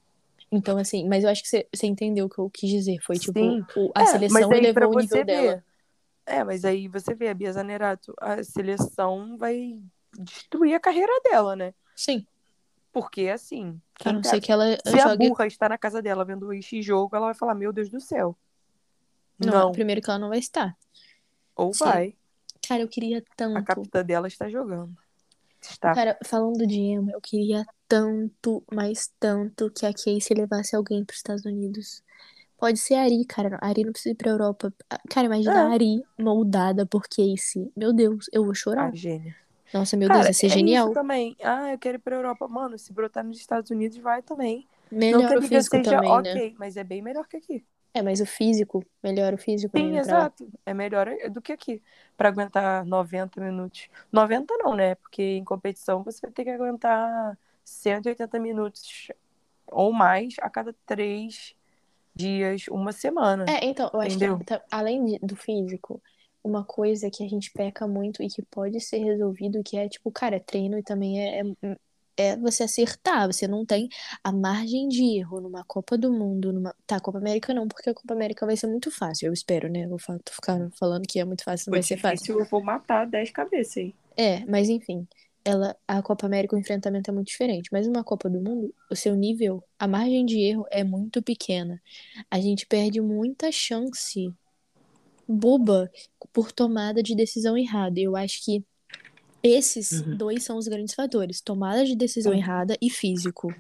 Então, 0.50 0.78
assim, 0.78 1.06
mas 1.08 1.24
eu 1.24 1.30
acho 1.30 1.42
que 1.42 1.48
você 1.48 1.86
entendeu 1.86 2.26
o 2.26 2.28
que 2.30 2.38
eu 2.38 2.48
quis 2.48 2.70
dizer. 2.70 2.98
Foi 3.02 3.18
tipo, 3.18 3.38
o- 3.76 3.92
a 3.94 4.02
É, 4.02 4.06
seleção 4.06 4.52
elevou 4.52 4.94
o 4.94 4.98
nível 4.98 5.18
você 5.18 5.24
dela. 5.24 5.54
ver. 5.56 5.64
É, 6.26 6.44
mas 6.44 6.64
aí 6.64 6.88
você 6.88 7.14
vê, 7.14 7.28
a 7.28 7.34
Bia 7.34 7.52
Zanerato, 7.52 8.14
a 8.20 8.42
seleção 8.42 9.36
vai 9.38 9.80
destruir 10.18 10.74
a 10.74 10.80
carreira 10.80 11.12
dela, 11.24 11.54
né? 11.56 11.74
Sim. 11.94 12.26
Porque, 12.92 13.28
assim, 13.28 13.80
A 14.04 14.12
não 14.12 14.22
tá- 14.22 14.30
ser 14.30 14.40
que 14.40 14.50
ela 14.50 14.76
se 14.84 14.98
a 15.00 15.08
jogue. 15.08 15.28
burra 15.28 15.46
está 15.46 15.68
na 15.68 15.78
casa 15.78 16.00
dela 16.02 16.24
vendo 16.24 16.52
esse 16.52 16.80
jogo, 16.82 17.14
ela 17.14 17.26
vai 17.26 17.34
falar, 17.34 17.54
meu 17.54 17.72
Deus 17.72 17.88
do 17.90 18.00
céu. 18.00 18.36
Não, 19.38 19.52
Não, 19.52 19.72
primeiro 19.72 20.00
que 20.02 20.08
ela 20.10 20.18
não 20.18 20.28
vai 20.30 20.38
estar. 20.38 20.76
ou 21.54 21.72
Sim. 21.72 21.84
vai. 21.84 22.14
Cara, 22.66 22.82
eu 22.82 22.88
queria 22.88 23.18
A 23.18 23.34
tanto. 23.36 23.64
capitã 23.64 24.04
dela 24.04 24.28
está 24.28 24.48
jogando. 24.48 24.96
Está. 25.70 25.94
Cara, 25.94 26.18
falando 26.24 26.66
de 26.66 26.78
Emma, 26.80 27.12
eu 27.12 27.20
queria 27.20 27.64
tanto, 27.86 28.62
mas 28.72 29.10
tanto 29.18 29.70
que 29.70 29.86
a 29.86 29.92
Casey 29.92 30.36
levasse 30.36 30.74
alguém 30.76 31.04
pros 31.04 31.18
Estados 31.18 31.44
Unidos. 31.44 32.02
Pode 32.58 32.78
ser 32.78 32.94
a 32.94 33.02
Ari, 33.02 33.24
cara. 33.24 33.56
A 33.62 33.68
Ari 33.68 33.84
não 33.84 33.92
precisa 33.92 34.12
ir 34.12 34.16
pra 34.16 34.30
Europa. 34.30 34.72
Ah, 34.90 34.98
Cara, 35.08 35.26
imagina 35.26 35.54
É. 35.54 35.58
a 35.58 35.70
Ari 35.72 36.02
moldada 36.18 36.84
por 36.86 37.02
Casey. 37.08 37.70
Meu 37.76 37.92
Deus, 37.92 38.26
eu 38.32 38.44
vou 38.44 38.54
chorar. 38.54 38.88
A 38.88 38.94
gênia. 38.94 39.36
Nossa, 39.72 39.96
meu 39.96 40.08
Cara, 40.08 40.24
Deus, 40.24 40.28
ia 40.28 40.34
ser 40.34 40.46
é 40.46 40.48
genial. 40.50 40.86
isso 40.86 40.94
também. 40.94 41.36
Ah, 41.42 41.72
eu 41.72 41.78
quero 41.78 41.96
ir 41.96 42.00
pra 42.00 42.16
Europa. 42.16 42.48
Mano, 42.48 42.78
se 42.78 42.92
brotar 42.92 43.22
nos 43.24 43.38
Estados 43.38 43.70
Unidos, 43.70 43.98
vai 43.98 44.22
também. 44.22 44.66
não 44.90 44.98
Melhor 44.98 45.28
que 45.40 45.54
a 45.56 45.62
seja 45.62 45.70
também, 45.70 46.10
ok, 46.10 46.50
né? 46.50 46.56
mas 46.58 46.76
é 46.76 46.84
bem 46.84 47.02
melhor 47.02 47.26
que 47.28 47.36
aqui. 47.36 47.64
É, 47.98 48.02
mas 48.02 48.20
o 48.20 48.26
físico, 48.26 48.84
melhor 49.02 49.34
o 49.34 49.38
físico 49.38 49.76
Sim, 49.76 49.90
né, 49.92 50.02
pra 50.02 50.12
lá. 50.12 50.20
exato. 50.20 50.48
É 50.64 50.72
melhor 50.72 51.08
do 51.30 51.42
que 51.42 51.52
aqui. 51.52 51.82
Pra 52.16 52.28
aguentar 52.28 52.84
90 52.84 53.40
minutos. 53.40 53.88
90 54.12 54.56
não, 54.58 54.74
né? 54.74 54.94
Porque 54.96 55.22
em 55.22 55.44
competição 55.44 56.02
você 56.04 56.20
vai 56.22 56.30
ter 56.30 56.44
que 56.44 56.50
aguentar 56.50 57.36
180 57.64 58.38
minutos 58.38 59.08
ou 59.66 59.92
mais 59.92 60.34
a 60.40 60.48
cada 60.48 60.74
três 60.86 61.54
dias, 62.14 62.66
uma 62.68 62.92
semana. 62.92 63.44
É, 63.48 63.64
então, 63.66 63.90
eu 63.92 64.00
acho 64.00 64.16
Entendeu? 64.16 64.38
que 64.38 64.44
tá- 64.44 64.62
além 64.70 65.18
do 65.22 65.34
físico, 65.36 66.00
uma 66.42 66.64
coisa 66.64 67.10
que 67.10 67.24
a 67.24 67.28
gente 67.28 67.50
peca 67.52 67.86
muito 67.86 68.22
e 68.22 68.28
que 68.28 68.42
pode 68.42 68.80
ser 68.80 68.98
resolvido, 68.98 69.62
que 69.64 69.76
é 69.76 69.88
tipo, 69.88 70.10
cara, 70.10 70.38
treino 70.40 70.78
e 70.78 70.82
também 70.82 71.20
é, 71.20 71.40
é, 71.62 71.76
é 72.18 72.36
você 72.36 72.64
acertar. 72.64 73.26
Você 73.28 73.48
não 73.48 73.64
tem 73.64 73.88
a 74.22 74.32
margem 74.32 74.88
de 74.88 75.18
erro 75.18 75.40
numa 75.40 75.64
Copa 75.64 75.96
do 75.96 76.12
Mundo, 76.12 76.52
numa. 76.52 76.74
Tá, 76.86 77.00
Copa 77.00 77.18
América 77.18 77.54
não, 77.54 77.68
porque 77.68 77.88
a 77.90 77.94
Copa 77.94 78.12
América 78.14 78.44
vai 78.44 78.56
ser 78.56 78.66
muito 78.66 78.90
fácil, 78.90 79.28
eu 79.28 79.32
espero, 79.32 79.70
né? 79.70 79.86
Vou 79.86 79.98
fa- 79.98 80.18
tô 80.24 80.32
ficando 80.32 80.70
falando 80.76 81.06
que 81.06 81.18
é 81.20 81.24
muito 81.24 81.44
fácil, 81.44 81.70
não 81.70 81.76
vai 81.78 81.82
ser 81.82 81.96
fácil. 81.98 82.38
eu 82.40 82.44
vou 82.46 82.62
matar 82.62 83.06
10 83.06 83.30
cabeças 83.30 83.76
aí. 83.78 83.94
É, 84.16 84.44
mas 84.46 84.68
enfim, 84.68 85.06
ela, 85.44 85.76
a 85.86 86.02
Copa 86.02 86.26
América, 86.26 86.56
o 86.56 86.58
enfrentamento 86.58 87.10
é 87.10 87.14
muito 87.14 87.28
diferente. 87.28 87.68
Mas 87.72 87.86
numa 87.86 88.02
Copa 88.04 88.28
do 88.28 88.40
Mundo, 88.40 88.74
o 88.90 88.96
seu 88.96 89.14
nível, 89.14 89.62
a 89.78 89.86
margem 89.86 90.26
de 90.26 90.40
erro 90.40 90.66
é 90.70 90.82
muito 90.82 91.22
pequena. 91.22 91.80
A 92.30 92.40
gente 92.40 92.66
perde 92.66 93.00
muita 93.00 93.50
chance 93.52 94.34
boba 95.26 95.90
por 96.32 96.52
tomada 96.52 97.02
de 97.02 97.14
decisão 97.14 97.56
errada. 97.56 98.00
Eu 98.00 98.16
acho 98.16 98.44
que 98.44 98.64
Esses 99.42 99.92
Uhum. 100.00 100.16
dois 100.16 100.42
são 100.44 100.56
os 100.58 100.66
grandes 100.68 100.94
fatores: 100.94 101.40
tomada 101.40 101.84
de 101.84 101.94
decisão 101.94 102.32
Sim. 102.32 102.38
errada 102.38 102.76
e 102.80 102.90
físico. 102.90 103.54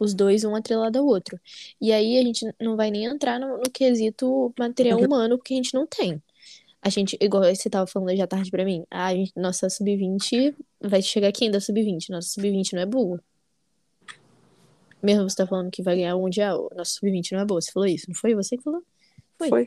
Os 0.00 0.14
dois 0.14 0.42
um 0.44 0.54
atrelado 0.56 0.98
ao 0.98 1.06
outro. 1.06 1.38
E 1.80 1.92
aí 1.92 2.18
a 2.18 2.22
gente 2.22 2.44
não 2.60 2.76
vai 2.76 2.90
nem 2.90 3.04
entrar 3.04 3.38
no, 3.38 3.58
no 3.58 3.70
quesito 3.70 4.52
material 4.58 4.98
Uhum. 4.98 5.06
humano, 5.06 5.36
porque 5.38 5.54
a 5.54 5.56
gente 5.56 5.74
não 5.74 5.86
tem. 5.86 6.20
A 6.80 6.88
gente, 6.88 7.16
igual 7.20 7.44
você 7.44 7.70
tava 7.70 7.86
falando 7.86 8.08
hoje 8.10 8.20
à 8.20 8.26
tarde 8.26 8.50
pra 8.50 8.64
mim, 8.64 8.84
a 8.90 9.14
gente, 9.14 9.32
nossa 9.36 9.70
sub-20 9.70 10.52
vai 10.80 11.00
chegar 11.00 11.30
quem 11.30 11.48
da 11.50 11.60
sub-20? 11.60 12.08
Nossa 12.10 12.28
sub-20 12.30 12.72
não 12.72 12.80
é 12.82 12.86
boa. 12.86 13.22
Mesmo 15.02 15.28
você 15.28 15.36
tá 15.36 15.46
falando 15.46 15.70
que 15.70 15.82
vai 15.82 15.96
ganhar 15.96 16.16
o 16.16 16.20
Mundial, 16.20 16.68
nossa 16.76 16.92
sub-20 16.92 17.32
não 17.32 17.40
é 17.40 17.44
boa. 17.44 17.60
Você 17.60 17.70
falou 17.70 17.88
isso, 17.88 18.06
não 18.08 18.14
foi 18.14 18.34
você 18.34 18.56
que 18.56 18.62
falou? 18.64 18.82
Foi. 19.38 19.48
Foi. 19.48 19.66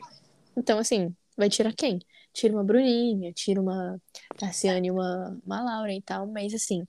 Então, 0.56 0.78
assim, 0.78 1.14
vai 1.36 1.48
tirar 1.48 1.72
quem? 1.74 2.00
Tira 2.36 2.52
uma 2.52 2.62
Bruninha, 2.62 3.32
tira 3.32 3.58
uma 3.58 3.98
Tarciane, 4.36 4.90
uma, 4.90 5.40
uma 5.42 5.62
Laura 5.62 5.90
e 5.90 6.02
tal, 6.02 6.26
mas 6.26 6.52
assim, 6.52 6.84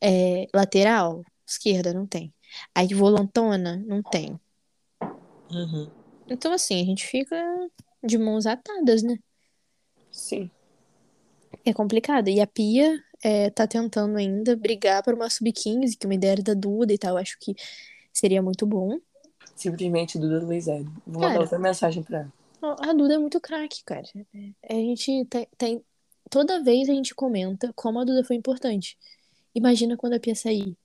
é, 0.00 0.46
lateral, 0.54 1.22
esquerda, 1.46 1.92
não 1.92 2.06
tem. 2.06 2.32
Aí 2.74 2.88
volantona, 2.94 3.76
não 3.76 4.02
tem. 4.02 4.40
Uhum. 5.50 5.90
Então, 6.26 6.50
assim, 6.50 6.80
a 6.80 6.84
gente 6.86 7.06
fica 7.06 7.36
de 8.02 8.16
mãos 8.16 8.46
atadas, 8.46 9.02
né? 9.02 9.18
Sim. 10.10 10.50
É 11.62 11.74
complicado. 11.74 12.28
E 12.28 12.40
a 12.40 12.46
Pia 12.46 13.04
é, 13.22 13.50
tá 13.50 13.66
tentando 13.66 14.16
ainda 14.16 14.56
brigar 14.56 15.02
por 15.02 15.12
uma 15.12 15.28
sub-15, 15.28 15.98
que 15.98 16.06
é 16.06 16.08
uma 16.08 16.14
ideia 16.14 16.32
era 16.32 16.42
da 16.42 16.54
Duda 16.54 16.90
e 16.90 16.96
tal. 16.96 17.18
Acho 17.18 17.36
que 17.38 17.54
seria 18.14 18.40
muito 18.40 18.64
bom. 18.64 18.98
Simplesmente 19.54 20.18
Duda 20.18 20.42
Luizade. 20.42 20.88
Vou 21.06 21.20
Cara. 21.20 21.34
mandar 21.34 21.40
outra 21.42 21.58
mensagem 21.58 22.02
pra 22.02 22.20
ela. 22.20 22.39
A 22.62 22.92
Duda 22.92 23.14
é 23.14 23.18
muito 23.18 23.40
craque, 23.40 23.82
cara. 23.84 24.02
A 24.68 24.74
gente 24.74 25.24
tem, 25.26 25.48
tem- 25.56 25.84
Toda 26.30 26.62
vez 26.62 26.88
a 26.88 26.92
gente 26.92 27.12
comenta 27.12 27.72
como 27.74 27.98
a 27.98 28.04
Duda 28.04 28.22
foi 28.22 28.36
importante. 28.36 28.96
Imagina 29.52 29.96
quando 29.96 30.12
a 30.12 30.20
Pia 30.20 30.34
sair. 30.34 30.76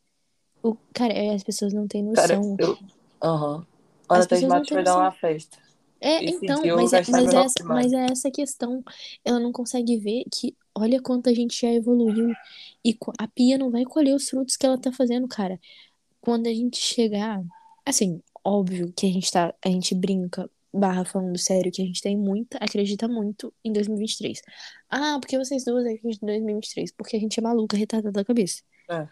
O... 0.63 0.75
Cara, 0.91 1.13
é, 1.13 1.35
as 1.35 1.43
pessoas 1.43 1.71
não 1.71 1.87
têm 1.87 2.11
Cara, 2.13 2.37
noção. 2.37 2.55
eu. 2.59 2.77
Aham. 3.23 3.65
Ana 4.09 4.19
As 4.19 4.27
pessoas 4.27 4.51
não 4.51 4.63
vai 4.63 4.83
dar 4.83 4.97
uma 4.97 5.11
festa. 5.11 5.59
É, 6.01 6.23
Esse 6.23 6.43
então, 6.43 6.61
mas, 6.75 6.93
é, 6.93 7.01
mas, 7.09 7.33
é 7.33 7.37
essa, 7.37 7.63
mas 7.63 7.93
é 7.93 8.05
essa 8.11 8.31
questão. 8.31 8.83
Ela 9.23 9.39
não 9.39 9.51
consegue 9.51 9.97
ver 9.97 10.23
que 10.31 10.55
olha 10.73 11.01
quanto 11.01 11.29
a 11.29 11.33
gente 11.33 11.61
já 11.61 11.71
evoluiu. 11.71 12.33
E 12.83 12.97
a 13.19 13.27
Pia 13.27 13.57
não 13.57 13.69
vai 13.69 13.83
colher 13.83 14.15
os 14.15 14.29
frutos 14.29 14.57
que 14.57 14.65
ela 14.65 14.77
tá 14.79 14.91
fazendo, 14.91 15.27
cara. 15.27 15.59
Quando 16.21 16.47
a 16.47 16.53
gente 16.53 16.77
chegar. 16.77 17.43
Assim, 17.85 18.21
óbvio 18.43 18.91
que 18.95 19.05
a 19.05 19.11
gente 19.11 19.31
tá. 19.31 19.53
A 19.63 19.69
gente 19.69 19.93
brinca, 19.93 20.49
barra 20.75 21.05
falando 21.05 21.37
sério, 21.37 21.71
que 21.71 21.81
a 21.81 21.85
gente 21.85 22.01
tem 22.01 22.17
muita. 22.17 22.57
Acredita 22.57 23.07
muito 23.07 23.53
em 23.63 23.71
2023. 23.71 24.41
Ah, 24.89 25.17
porque 25.19 25.37
vocês 25.37 25.63
duas 25.63 25.85
acreditam 25.85 26.29
em 26.29 26.31
2023? 26.33 26.91
Porque 26.91 27.15
a 27.15 27.19
gente 27.19 27.39
é 27.39 27.43
maluca, 27.43 27.77
retardada 27.77 28.11
da 28.11 28.25
cabeça. 28.25 28.61
É. 28.89 29.07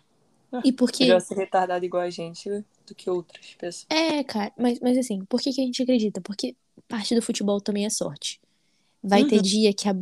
E 0.64 0.72
porque. 0.72 1.06
Melhor 1.06 1.22
ser 1.22 1.36
retardado 1.36 1.84
igual 1.84 2.04
a 2.04 2.10
gente 2.10 2.50
do 2.86 2.94
que 2.96 3.10
outras 3.10 3.56
pessoas. 3.56 3.88
É, 3.90 4.24
cara, 4.24 4.52
mas, 4.58 4.80
mas 4.80 4.98
assim, 4.98 5.26
por 5.26 5.42
que, 5.42 5.52
que 5.52 5.62
a 5.62 5.66
gente 5.66 5.82
acredita? 5.82 6.22
Porque 6.22 6.56
parte 6.88 7.16
do 7.16 7.22
futebol 7.22 7.60
também 7.60 7.86
é 7.86 7.90
sorte. 7.90 8.40
Vai 9.02 9.26
ter 9.26 9.38
Uhum. 9.38 9.42
dia 9.42 9.74
que 9.74 9.90
a, 9.90 9.94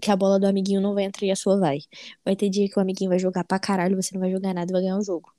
que 0.00 0.10
a 0.10 0.16
bola 0.16 0.40
do 0.40 0.46
amiguinho 0.46 0.80
não 0.80 0.94
vai 0.94 1.04
entrar 1.04 1.26
e 1.26 1.30
a 1.30 1.36
sua 1.36 1.58
vai. 1.58 1.78
Vai 2.24 2.34
ter 2.34 2.48
dia 2.48 2.68
que 2.68 2.76
o 2.78 2.82
amiguinho 2.82 3.10
vai 3.10 3.18
jogar 3.18 3.44
pra 3.44 3.58
caralho, 3.58 3.94
você 3.96 4.14
não 4.14 4.20
vai 4.20 4.32
jogar 4.32 4.52
nada 4.52 4.70
e 4.70 4.72
vai 4.72 4.82
ganhar 4.82 4.98
o 4.98 5.04
jogo. 5.04 5.32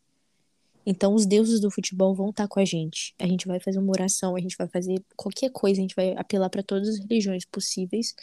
Então 0.91 1.13
os 1.13 1.27
deuses 1.27 1.59
do 1.59 1.69
futebol 1.69 2.15
vão 2.15 2.31
estar 2.31 2.47
com 2.47 2.59
a 2.59 2.65
gente. 2.65 3.13
A 3.19 3.27
gente 3.27 3.47
vai 3.47 3.59
fazer 3.59 3.77
uma 3.77 3.91
oração, 3.91 4.35
a 4.35 4.39
gente 4.39 4.57
vai 4.57 4.67
fazer 4.67 4.99
qualquer 5.15 5.51
coisa, 5.51 5.79
a 5.79 5.83
gente 5.83 5.95
vai 5.95 6.15
apelar 6.17 6.49
pra 6.49 6.63
todas 6.63 6.89
as 6.89 6.97
religiões 6.97 7.45
possíveis. 7.45 8.15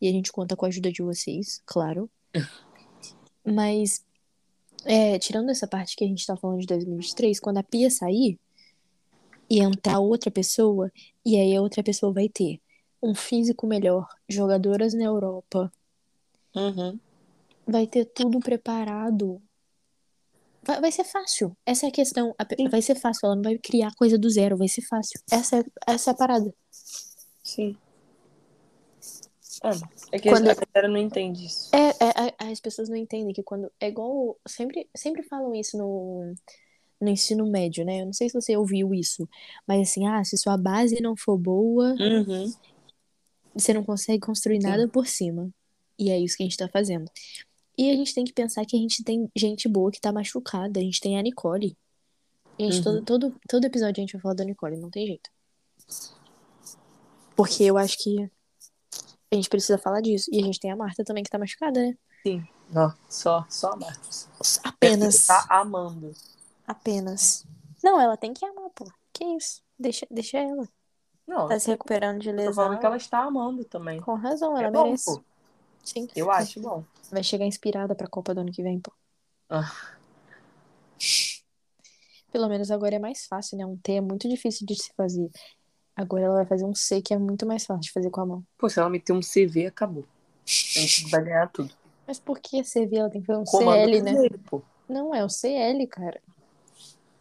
E 0.00 0.08
a 0.08 0.10
gente 0.10 0.32
conta 0.32 0.56
com 0.56 0.64
a 0.64 0.68
ajuda 0.68 0.90
de 0.90 1.02
vocês, 1.02 1.60
claro. 1.66 2.08
Mas, 3.44 4.02
é, 4.86 5.18
tirando 5.18 5.50
essa 5.50 5.66
parte 5.66 5.94
que 5.94 6.04
a 6.04 6.08
gente 6.08 6.26
tá 6.26 6.34
falando 6.38 6.60
de 6.60 6.66
2023, 6.66 7.38
quando 7.38 7.58
a 7.58 7.62
Pia 7.62 7.90
sair 7.90 8.38
e 9.50 9.60
entrar 9.60 9.98
outra 9.98 10.30
pessoa, 10.30 10.90
e 11.22 11.36
aí 11.36 11.54
a 11.54 11.60
outra 11.60 11.82
pessoa 11.82 12.14
vai 12.14 12.30
ter 12.30 12.58
um 13.02 13.14
físico 13.14 13.66
melhor, 13.66 14.08
jogadoras 14.26 14.94
na 14.94 15.04
Europa, 15.04 15.70
Uhum. 16.54 16.98
vai 17.66 17.86
ter 17.86 18.06
tudo 18.06 18.40
preparado. 18.40 19.42
Vai, 20.66 20.80
vai 20.80 20.92
ser 20.92 21.04
fácil. 21.04 21.56
Essa 21.64 21.86
é 21.86 21.88
a 21.88 21.92
questão. 21.92 22.34
A. 22.38 22.44
Vai 22.70 22.82
ser 22.82 22.94
fácil. 22.96 23.26
Ela 23.26 23.36
não 23.36 23.42
vai 23.42 23.56
criar 23.58 23.94
coisa 23.94 24.18
do 24.18 24.28
zero. 24.28 24.56
Vai 24.56 24.68
ser 24.68 24.82
fácil. 24.82 25.20
Essa 25.30 25.58
é, 25.60 25.64
essa 25.86 26.10
é 26.10 26.12
a 26.12 26.16
parada. 26.16 26.52
Sim. 27.42 27.76
Ah, 29.62 29.70
é 30.12 30.18
que 30.18 30.28
Quando- 30.28 30.48
a 30.50 30.54
galera 30.54 30.88
não 30.92 30.98
entende 31.00 31.46
isso. 31.46 31.74
É, 31.74 31.88
é, 31.88 32.34
a- 32.44 32.50
as 32.52 32.60
pessoas 32.60 32.88
não 32.88 32.96
entendem 32.96 33.32
que 33.32 33.42
quando. 33.42 33.70
É 33.80 33.88
igual. 33.88 34.36
Sempre, 34.46 34.88
sempre 34.96 35.22
falam 35.22 35.54
isso 35.54 35.78
no, 35.78 36.34
no 37.00 37.08
ensino 37.08 37.46
médio, 37.46 37.84
né? 37.84 38.02
Eu 38.02 38.06
não 38.06 38.12
sei 38.12 38.28
se 38.28 38.34
você 38.34 38.56
ouviu 38.56 38.92
isso. 38.94 39.28
Mas 39.66 39.88
assim, 39.88 40.06
ah, 40.06 40.22
se 40.24 40.36
sua 40.36 40.56
base 40.56 41.00
não 41.00 41.16
for 41.16 41.38
boa, 41.38 41.94
Uhum. 41.98 42.52
você 43.54 43.72
não 43.72 43.82
consegue 43.84 44.20
construir 44.20 44.60
Sim. 44.60 44.68
nada 44.68 44.88
por 44.88 45.06
cima. 45.06 45.48
E 45.98 46.10
é 46.10 46.18
isso 46.18 46.36
que 46.36 46.42
a 46.42 46.46
gente 46.46 46.58
tá 46.58 46.68
fazendo. 46.68 47.10
E 47.78 47.90
a 47.90 47.94
gente 47.94 48.14
tem 48.14 48.24
que 48.24 48.32
pensar 48.32 48.64
que 48.64 48.76
a 48.76 48.80
gente 48.80 49.04
tem 49.04 49.30
gente 49.36 49.68
boa 49.68 49.90
que 49.90 50.00
tá 50.00 50.12
machucada. 50.12 50.80
A 50.80 50.82
gente 50.82 51.00
tem 51.00 51.18
a 51.18 51.22
Nicole. 51.22 51.76
Gente, 52.58 52.78
Uhum. 52.78 52.82
todo, 52.82 53.04
todo, 53.04 53.40
todo 53.48 53.64
episódio 53.66 54.00
a 54.00 54.02
gente 54.02 54.12
vai 54.14 54.22
falar 54.22 54.34
da 54.34 54.44
Nicole, 54.44 54.76
não 54.78 54.90
tem 54.90 55.06
jeito. 55.06 55.28
Porque 57.34 57.64
eu 57.64 57.76
acho 57.76 57.98
que 57.98 58.30
a 59.30 59.34
gente 59.34 59.48
precisa 59.48 59.76
falar 59.78 60.00
disso. 60.00 60.30
E 60.32 60.40
a 60.40 60.44
gente 60.44 60.58
tem 60.58 60.70
a 60.70 60.76
Marta 60.76 61.04
também 61.04 61.22
que 61.22 61.30
tá 61.30 61.38
machucada, 61.38 61.80
né? 61.80 61.94
Sim. 62.26 62.46
Ó, 62.74 62.90
só, 63.08 63.46
só 63.48 63.72
a 63.72 63.76
Marcos. 63.76 64.28
Apenas. 64.64 65.26
Tá 65.26 65.46
amando. 65.50 66.12
Apenas. 66.66 67.44
Não, 67.84 68.00
ela 68.00 68.16
tem 68.16 68.32
que 68.32 68.44
amar, 68.44 68.70
pô. 68.74 68.90
Que 69.12 69.24
isso? 69.36 69.60
Deixa, 69.78 70.06
deixa 70.10 70.38
ela. 70.38 70.66
Não, 71.26 71.48
Tá 71.48 71.58
se 71.58 71.68
recuperando 71.68 72.20
de 72.20 72.28
eu 72.30 72.34
tô 72.36 72.38
lesão. 72.42 72.54
falando 72.54 72.78
que 72.80 72.86
ela 72.86 72.96
está 72.96 73.18
amando 73.22 73.64
também. 73.64 74.00
Com 74.00 74.14
razão, 74.14 74.56
ela 74.56 74.68
É 74.68 74.70
bom, 74.70 74.84
merece. 74.84 75.04
pô. 75.04 75.24
Sim. 75.86 76.08
Eu 76.16 76.30
acho 76.30 76.60
bom. 76.60 76.84
Vai 77.10 77.22
chegar 77.22 77.46
inspirada 77.46 77.94
pra 77.94 78.08
Copa 78.08 78.34
do 78.34 78.40
ano 78.40 78.50
que 78.50 78.62
vem, 78.62 78.80
pô. 78.80 78.92
Ah. 79.48 79.72
Pelo 82.32 82.48
menos 82.48 82.70
agora 82.70 82.96
é 82.96 82.98
mais 82.98 83.26
fácil, 83.26 83.56
né? 83.56 83.64
Um 83.64 83.76
T 83.76 83.92
é 83.92 84.00
muito 84.00 84.28
difícil 84.28 84.66
de 84.66 84.74
se 84.74 84.92
fazer. 84.94 85.30
Agora 85.94 86.24
ela 86.24 86.34
vai 86.34 86.46
fazer 86.46 86.64
um 86.64 86.74
C 86.74 87.00
que 87.00 87.14
é 87.14 87.18
muito 87.18 87.46
mais 87.46 87.64
fácil 87.64 87.82
de 87.82 87.92
fazer 87.92 88.10
com 88.10 88.20
a 88.20 88.26
mão. 88.26 88.44
Pô, 88.58 88.68
se 88.68 88.80
ela 88.80 88.90
meter 88.90 89.12
um 89.12 89.22
CV, 89.22 89.66
acabou. 89.66 90.02
A 90.02 90.10
gente 90.46 91.08
vai 91.08 91.24
ganhar 91.24 91.48
tudo. 91.50 91.72
Mas 92.06 92.18
por 92.18 92.40
que 92.40 92.62
CV? 92.62 92.96
Ela 92.96 93.10
tem 93.10 93.20
que 93.20 93.26
fazer 93.26 93.38
um 93.38 93.44
Comando 93.44 93.88
CL, 93.88 94.02
né? 94.02 94.28
pô. 94.50 94.60
Não, 94.88 95.14
é 95.14 95.24
o 95.24 95.28
CL, 95.28 95.86
cara. 95.86 96.20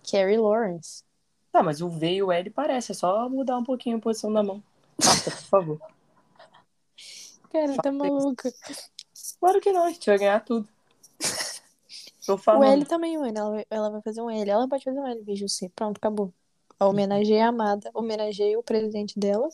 Carrie 0.10 0.38
Lawrence. 0.38 1.04
Tá, 1.52 1.64
mas 1.64 1.82
o 1.82 1.90
V 1.90 2.16
e 2.16 2.24
o 2.24 2.32
L 2.32 2.50
parece. 2.50 2.92
É 2.92 2.96
só 2.96 3.30
mudar 3.30 3.58
um 3.58 3.64
pouquinho 3.64 3.98
a 3.98 4.02
posição 4.02 4.34
da 4.34 4.44
mão. 4.44 4.62
Marta, 5.04 5.32
por 5.32 5.44
favor. 5.44 5.80
Cara, 7.56 7.78
tá 7.82 7.92
maluca. 7.92 8.54
Claro 9.40 9.62
que 9.62 9.72
não, 9.72 9.84
a 9.86 9.92
gente 9.92 10.06
vai 10.06 10.18
ganhar 10.18 10.40
tudo. 10.44 10.68
Tô 12.26 12.34
O 12.34 12.38
falando. 12.38 12.64
L 12.72 12.86
também, 12.86 13.18
mano. 13.18 13.38
Ela, 13.38 13.50
vai- 13.52 13.66
ela 13.70 13.90
vai 13.92 14.02
fazer 14.02 14.22
um 14.22 14.30
L. 14.30 14.50
Ela 14.50 14.68
pode 14.68 14.84
fazer 14.84 15.00
um 15.00 15.08
L, 15.08 15.22
veja 15.24 15.46
o 15.46 15.50
C. 15.50 15.70
Pronto, 15.76 15.98
acabou. 15.98 16.34
A 16.80 16.88
homenageei 16.88 17.40
a 17.40 17.48
amada. 17.50 17.90
Homenageei 17.94 18.56
o 18.58 18.64
presidente 18.64 19.18
dela. 19.20 19.48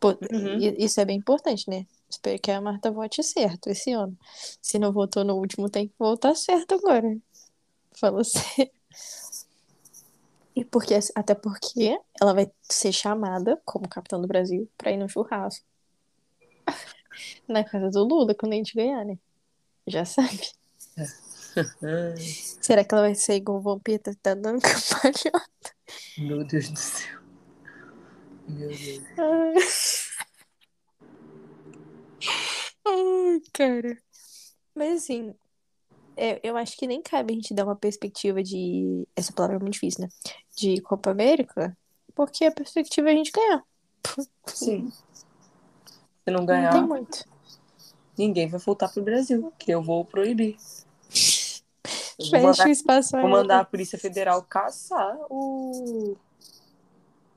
Pô, 0.00 0.08
Uhum. 0.32 0.58
i- 0.58 0.84
Isso 0.84 1.00
é 1.00 1.04
bem 1.04 1.18
importante, 1.18 1.68
né? 1.68 1.86
Espero 2.08 2.38
que 2.40 2.50
a 2.50 2.60
Marta 2.60 2.90
vote 2.90 3.22
certo 3.22 3.68
esse 3.68 3.92
ano. 3.92 4.16
Se 4.60 4.78
não 4.78 4.92
votou 4.92 5.24
no 5.24 5.34
último, 5.36 5.68
tem 5.70 5.88
que 5.88 5.94
votar 5.98 6.34
certo 6.36 6.74
agora. 6.74 7.16
Falou 7.92 8.22
sério. 8.58 8.72
E 10.56 10.64
porque, 10.64 10.94
até 11.16 11.34
porque 11.34 11.98
ela 12.20 12.32
vai 12.32 12.50
ser 12.70 12.92
chamada 12.92 13.60
como 13.64 13.88
capitã 13.88 14.20
do 14.20 14.28
Brasil 14.28 14.68
pra 14.78 14.92
ir 14.92 14.96
no 14.96 15.08
churrasco. 15.08 15.64
Na 17.48 17.64
casa 17.64 17.90
do 17.90 18.04
Lula, 18.04 18.34
quando 18.34 18.52
a 18.52 18.56
gente 18.56 18.74
ganhar, 18.74 19.04
né? 19.04 19.18
Já 19.86 20.04
sabe. 20.04 20.40
Será 22.60 22.84
que 22.84 22.94
ela 22.94 23.02
vai 23.02 23.14
ser 23.14 23.34
igual 23.34 23.58
o 23.58 23.62
Vampeta 23.62 24.10
que 24.10 24.16
tá 24.18 24.34
dando 24.34 24.60
campanha? 24.60 25.44
Meu 26.18 26.44
Deus 26.44 26.70
do 26.70 26.78
céu. 26.78 27.20
Meu 28.48 28.68
Deus. 28.68 30.08
Ai. 32.86 33.40
Cara. 33.52 33.98
Mas 34.74 35.02
assim, 35.02 35.34
é, 36.16 36.40
eu 36.42 36.56
acho 36.56 36.76
que 36.76 36.86
nem 36.86 37.02
cabe 37.02 37.32
a 37.32 37.36
gente 37.36 37.54
dar 37.54 37.64
uma 37.64 37.76
perspectiva 37.76 38.42
de. 38.42 39.06
Essa 39.16 39.32
palavra 39.32 39.56
é 39.56 39.60
muito 39.60 39.74
difícil, 39.74 40.02
né? 40.02 40.08
De 40.56 40.80
Copa 40.80 41.10
América, 41.10 41.76
porque 42.14 42.44
a 42.44 42.52
perspectiva 42.52 43.08
é 43.08 43.12
a 43.12 43.16
gente 43.16 43.32
ganhar. 43.32 43.64
Sim. 44.46 44.92
Se 46.24 46.30
não 46.30 46.40
Não 46.40 46.46
ganhar, 46.46 46.72
tem 46.72 46.82
muito. 46.82 47.24
ninguém 48.16 48.48
vai 48.48 48.58
voltar 48.58 48.88
pro 48.88 49.02
Brasil, 49.02 49.52
que 49.58 49.70
eu 49.70 49.82
vou 49.82 50.04
proibir. 50.04 50.56
Eu 52.16 52.26
vou 52.26 52.30
Fecha 52.30 52.46
mandar, 52.46 52.66
o 52.68 52.70
espaço 52.70 53.10
vou 53.20 53.28
mandar 53.28 53.58
a 53.58 53.64
Polícia 53.64 53.98
Federal 53.98 54.40
caçar 54.44 55.18
o. 55.28 56.16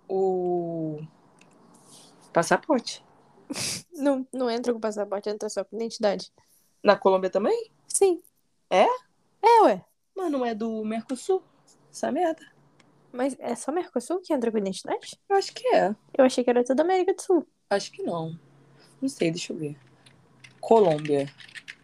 O. 0.07 1.01
Passaporte. 2.31 3.03
Não, 3.91 4.27
não 4.31 4.47
entra 4.51 4.71
com 4.71 4.79
passaporte, 4.79 5.27
entra 5.27 5.49
só 5.49 5.63
com 5.63 5.75
identidade. 5.75 6.31
Na 6.83 6.95
Colômbia 6.95 7.31
também? 7.31 7.71
Sim. 7.87 8.21
É? 8.69 8.85
É, 9.41 9.61
ué. 9.63 9.83
Mas 10.15 10.31
não 10.31 10.45
é 10.45 10.53
do 10.53 10.85
Mercosul. 10.85 11.41
Essa 11.91 12.11
merda. 12.11 12.45
Mas 13.11 13.35
é 13.39 13.55
só 13.55 13.71
Mercosul 13.71 14.21
que 14.21 14.31
entra 14.31 14.51
com 14.51 14.59
identidade? 14.59 15.19
Eu 15.27 15.35
acho 15.35 15.51
que 15.51 15.67
é. 15.69 15.95
Eu 16.15 16.25
achei 16.25 16.43
que 16.43 16.49
era 16.51 16.63
toda 16.63 16.83
América 16.83 17.15
do 17.15 17.21
Sul. 17.23 17.47
Acho 17.71 17.91
que 17.91 18.03
não. 18.03 18.37
Não 19.01 19.09
sei, 19.09 19.31
deixa 19.31 19.53
eu 19.53 19.57
ver. 19.57 19.75
Colômbia 20.59 21.31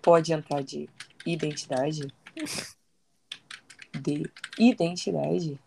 pode 0.01 0.33
entrar 0.33 0.61
de 0.63 0.89
identidade? 1.25 2.07
De 3.93 4.29
identidade? 4.59 5.59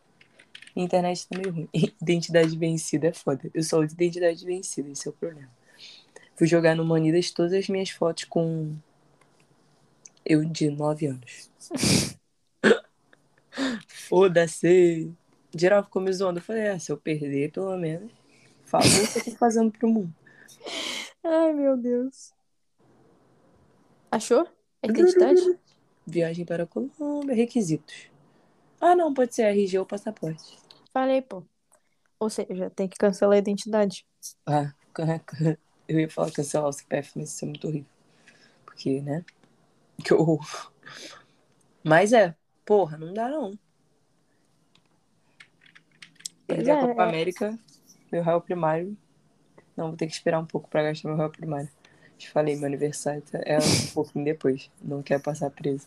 Internet 0.75 1.27
tá 1.29 1.39
meio 1.39 1.53
ruim. 1.53 1.69
Identidade 2.03 2.57
vencida 2.57 3.09
é 3.09 3.13
foda. 3.13 3.51
Eu 3.55 3.63
sou 3.63 3.87
de 3.87 3.95
identidade 3.95 4.45
vencida, 4.45 4.91
esse 4.91 5.09
é 5.09 5.11
o 5.11 5.15
problema. 5.15 5.51
Fui 6.35 6.47
jogar 6.47 6.75
no 6.77 6.85
Manidas 6.85 7.31
todas 7.31 7.55
as 7.55 7.69
minhas 7.69 7.89
fotos 7.91 8.25
com 8.25 8.77
eu 10.25 10.45
de 10.45 10.71
9 10.71 11.07
anos. 11.07 11.51
Foda-se. 13.89 15.11
Geral 15.57 15.83
ficou 15.85 16.03
me 16.03 16.13
zoando. 16.13 16.41
Eu 16.41 16.43
falei, 16.43 16.63
é, 16.63 16.79
se 16.79 16.93
eu 16.93 16.99
perder, 16.99 17.53
pelo 17.53 17.75
menos, 17.79 18.13
fala 18.65 18.85
o 18.85 19.13
que 19.13 19.19
eu 19.19 19.25
tô 19.25 19.31
fazendo 19.39 19.71
pro 19.71 19.89
mundo. 19.89 20.15
Ai, 21.29 21.53
meu 21.53 21.77
Deus. 21.77 22.33
Achou? 24.13 24.47
A 24.81 24.87
identidade? 24.87 25.59
Viagem 26.07 26.45
para 26.45 26.63
a 26.63 26.67
Colômbia, 26.67 27.35
requisitos. 27.35 28.09
Ah, 28.81 28.95
não, 28.95 29.13
pode 29.13 29.35
ser 29.35 29.43
RG 29.43 29.77
ou 29.81 29.85
passaporte. 29.85 30.57
Falei, 30.93 31.21
pô. 31.21 31.43
Ou 32.21 32.31
seja, 32.31 32.71
tem 32.71 32.87
que 32.89 32.97
cancelar 32.97 33.35
a 33.35 33.39
identidade. 33.39 34.07
Ah, 34.47 34.73
eu 35.89 35.99
ia 35.99 36.09
falar 36.09 36.31
cancelar 36.31 36.69
o 36.69 36.73
CPF, 36.73 37.19
mas 37.19 37.35
isso 37.35 37.45
é 37.45 37.49
muito 37.49 37.67
horrível. 37.67 37.91
Porque, 38.65 39.01
né? 39.01 39.25
Que 40.05 40.15
horror. 40.15 40.73
Mas 41.83 42.13
é, 42.13 42.37
porra, 42.65 42.97
não 42.97 43.13
dá 43.13 43.29
não. 43.29 43.59
Perder 46.47 46.71
a 46.71 46.79
é, 46.79 46.81
Copa 46.81 47.03
é. 47.03 47.09
América, 47.09 47.59
meu 48.13 48.23
réu 48.23 48.41
primário. 48.41 48.97
Não, 49.77 49.89
vou 49.89 49.97
ter 49.97 50.07
que 50.07 50.13
esperar 50.13 50.41
um 50.41 50.47
pouco 50.47 50.69
pra 50.69 50.83
gastar 50.83 51.09
meu 51.09 51.17
réu 51.19 51.31
primário. 51.31 51.69
Te 52.17 52.31
falei, 52.31 52.57
meu 52.57 52.67
aniversário 52.67 53.23
tá- 53.23 53.41
é 53.45 53.59
um 53.59 53.61
pouquinho 53.95 54.25
depois. 54.25 54.71
Não 54.83 55.03
quer 55.03 55.21
passar 55.21 55.51
preso. 55.51 55.87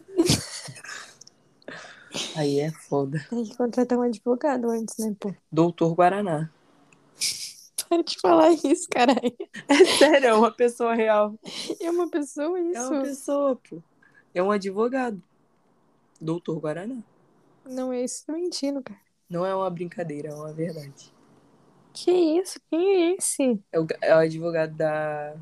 Aí 2.35 2.59
é 2.59 2.71
foda. 2.71 3.23
Tem 3.29 3.43
que 3.43 3.55
contratar 3.55 3.97
um 3.97 4.01
advogado 4.01 4.69
antes, 4.69 4.97
né, 4.97 5.15
pô? 5.19 5.33
Doutor 5.51 5.93
Guaraná. 5.93 6.49
Para 7.89 8.03
de 8.03 8.19
falar 8.19 8.51
isso, 8.51 8.87
caralho. 8.89 9.35
É 9.67 9.85
sério, 9.97 10.27
é 10.27 10.33
uma 10.33 10.51
pessoa 10.51 10.93
real. 10.93 11.33
É 11.81 11.89
uma 11.89 12.09
pessoa 12.09 12.59
isso. 12.59 12.77
É 12.77 12.87
uma 12.87 13.01
pessoa, 13.01 13.55
pô. 13.67 13.81
É 14.33 14.43
um 14.43 14.51
advogado. 14.51 15.21
Doutor 16.21 16.59
Guaraná. 16.59 16.97
Não 17.65 17.91
é 17.91 18.03
isso, 18.03 18.25
tô 18.27 18.33
mentindo, 18.33 18.81
cara. 18.83 18.99
Não 19.29 19.45
é 19.45 19.55
uma 19.55 19.69
brincadeira, 19.69 20.29
é 20.29 20.33
uma 20.33 20.51
verdade. 20.53 21.11
Que 21.93 22.11
isso? 22.11 22.59
Quem 22.69 23.11
é 23.11 23.15
esse? 23.15 23.63
É 23.71 23.79
o, 23.79 23.87
é 24.01 24.15
o 24.15 24.19
advogado 24.19 24.75
da, 24.75 25.35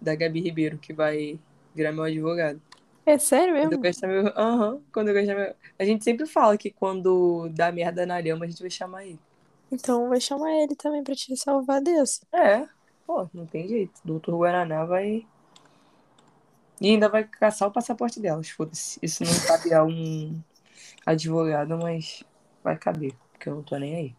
da 0.00 0.14
Gabi 0.14 0.40
Ribeiro 0.40 0.78
que 0.78 0.92
vai 0.92 1.38
virar 1.74 1.92
meu 1.92 2.04
advogado. 2.04 2.60
É 3.06 3.16
sério 3.18 3.54
Quando 3.58 3.72
eu 3.74 3.78
mesmo? 3.78 3.82
gastar 3.82 4.08
meu. 4.08 4.26
Aham, 4.36 4.82
quando 4.92 5.08
eu 5.08 5.14
gastar 5.14 5.34
meu. 5.34 5.54
A 5.78 5.84
gente 5.84 6.04
sempre 6.04 6.26
fala 6.26 6.58
que 6.58 6.70
quando 6.70 7.48
dá 7.50 7.72
merda 7.72 8.06
na 8.06 8.18
lhama, 8.20 8.44
a 8.44 8.48
gente 8.48 8.60
vai 8.60 8.70
chamar 8.70 9.06
ele. 9.06 9.20
Então 9.72 10.08
vai 10.08 10.20
chamar 10.20 10.52
ele 10.52 10.76
também 10.76 11.02
pra 11.02 11.14
te 11.14 11.36
salvar 11.36 11.80
dessa. 11.82 12.20
É, 12.32 12.68
pô, 13.06 13.28
não 13.32 13.46
tem 13.46 13.68
jeito. 13.68 14.00
Doutor 14.04 14.36
Guaraná 14.36 14.84
vai. 14.84 15.26
E 16.80 16.88
ainda 16.90 17.08
vai 17.08 17.24
caçar 17.24 17.68
o 17.68 17.72
passaporte 17.72 18.20
delas, 18.20 18.48
foda-se. 18.50 18.98
Isso 19.02 19.24
não 19.24 19.32
cabe 19.46 19.72
a 19.72 19.84
um 19.84 20.42
advogado, 21.06 21.78
mas 21.78 22.24
vai 22.62 22.76
caber, 22.78 23.14
porque 23.32 23.48
eu 23.48 23.56
não 23.56 23.62
tô 23.62 23.76
nem 23.78 23.96
aí. 23.96 24.16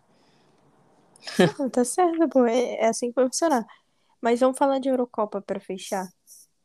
Não, 1.60 1.70
tá 1.70 1.84
certo, 1.84 2.28
pô. 2.30 2.46
É, 2.46 2.76
é 2.76 2.88
assim 2.88 3.10
que 3.10 3.16
vai 3.16 3.26
funcionar. 3.26 3.66
Mas 4.22 4.40
vamos 4.40 4.58
falar 4.58 4.80
de 4.80 4.90
Eurocopa 4.90 5.42
pra 5.42 5.60
fechar. 5.60 6.08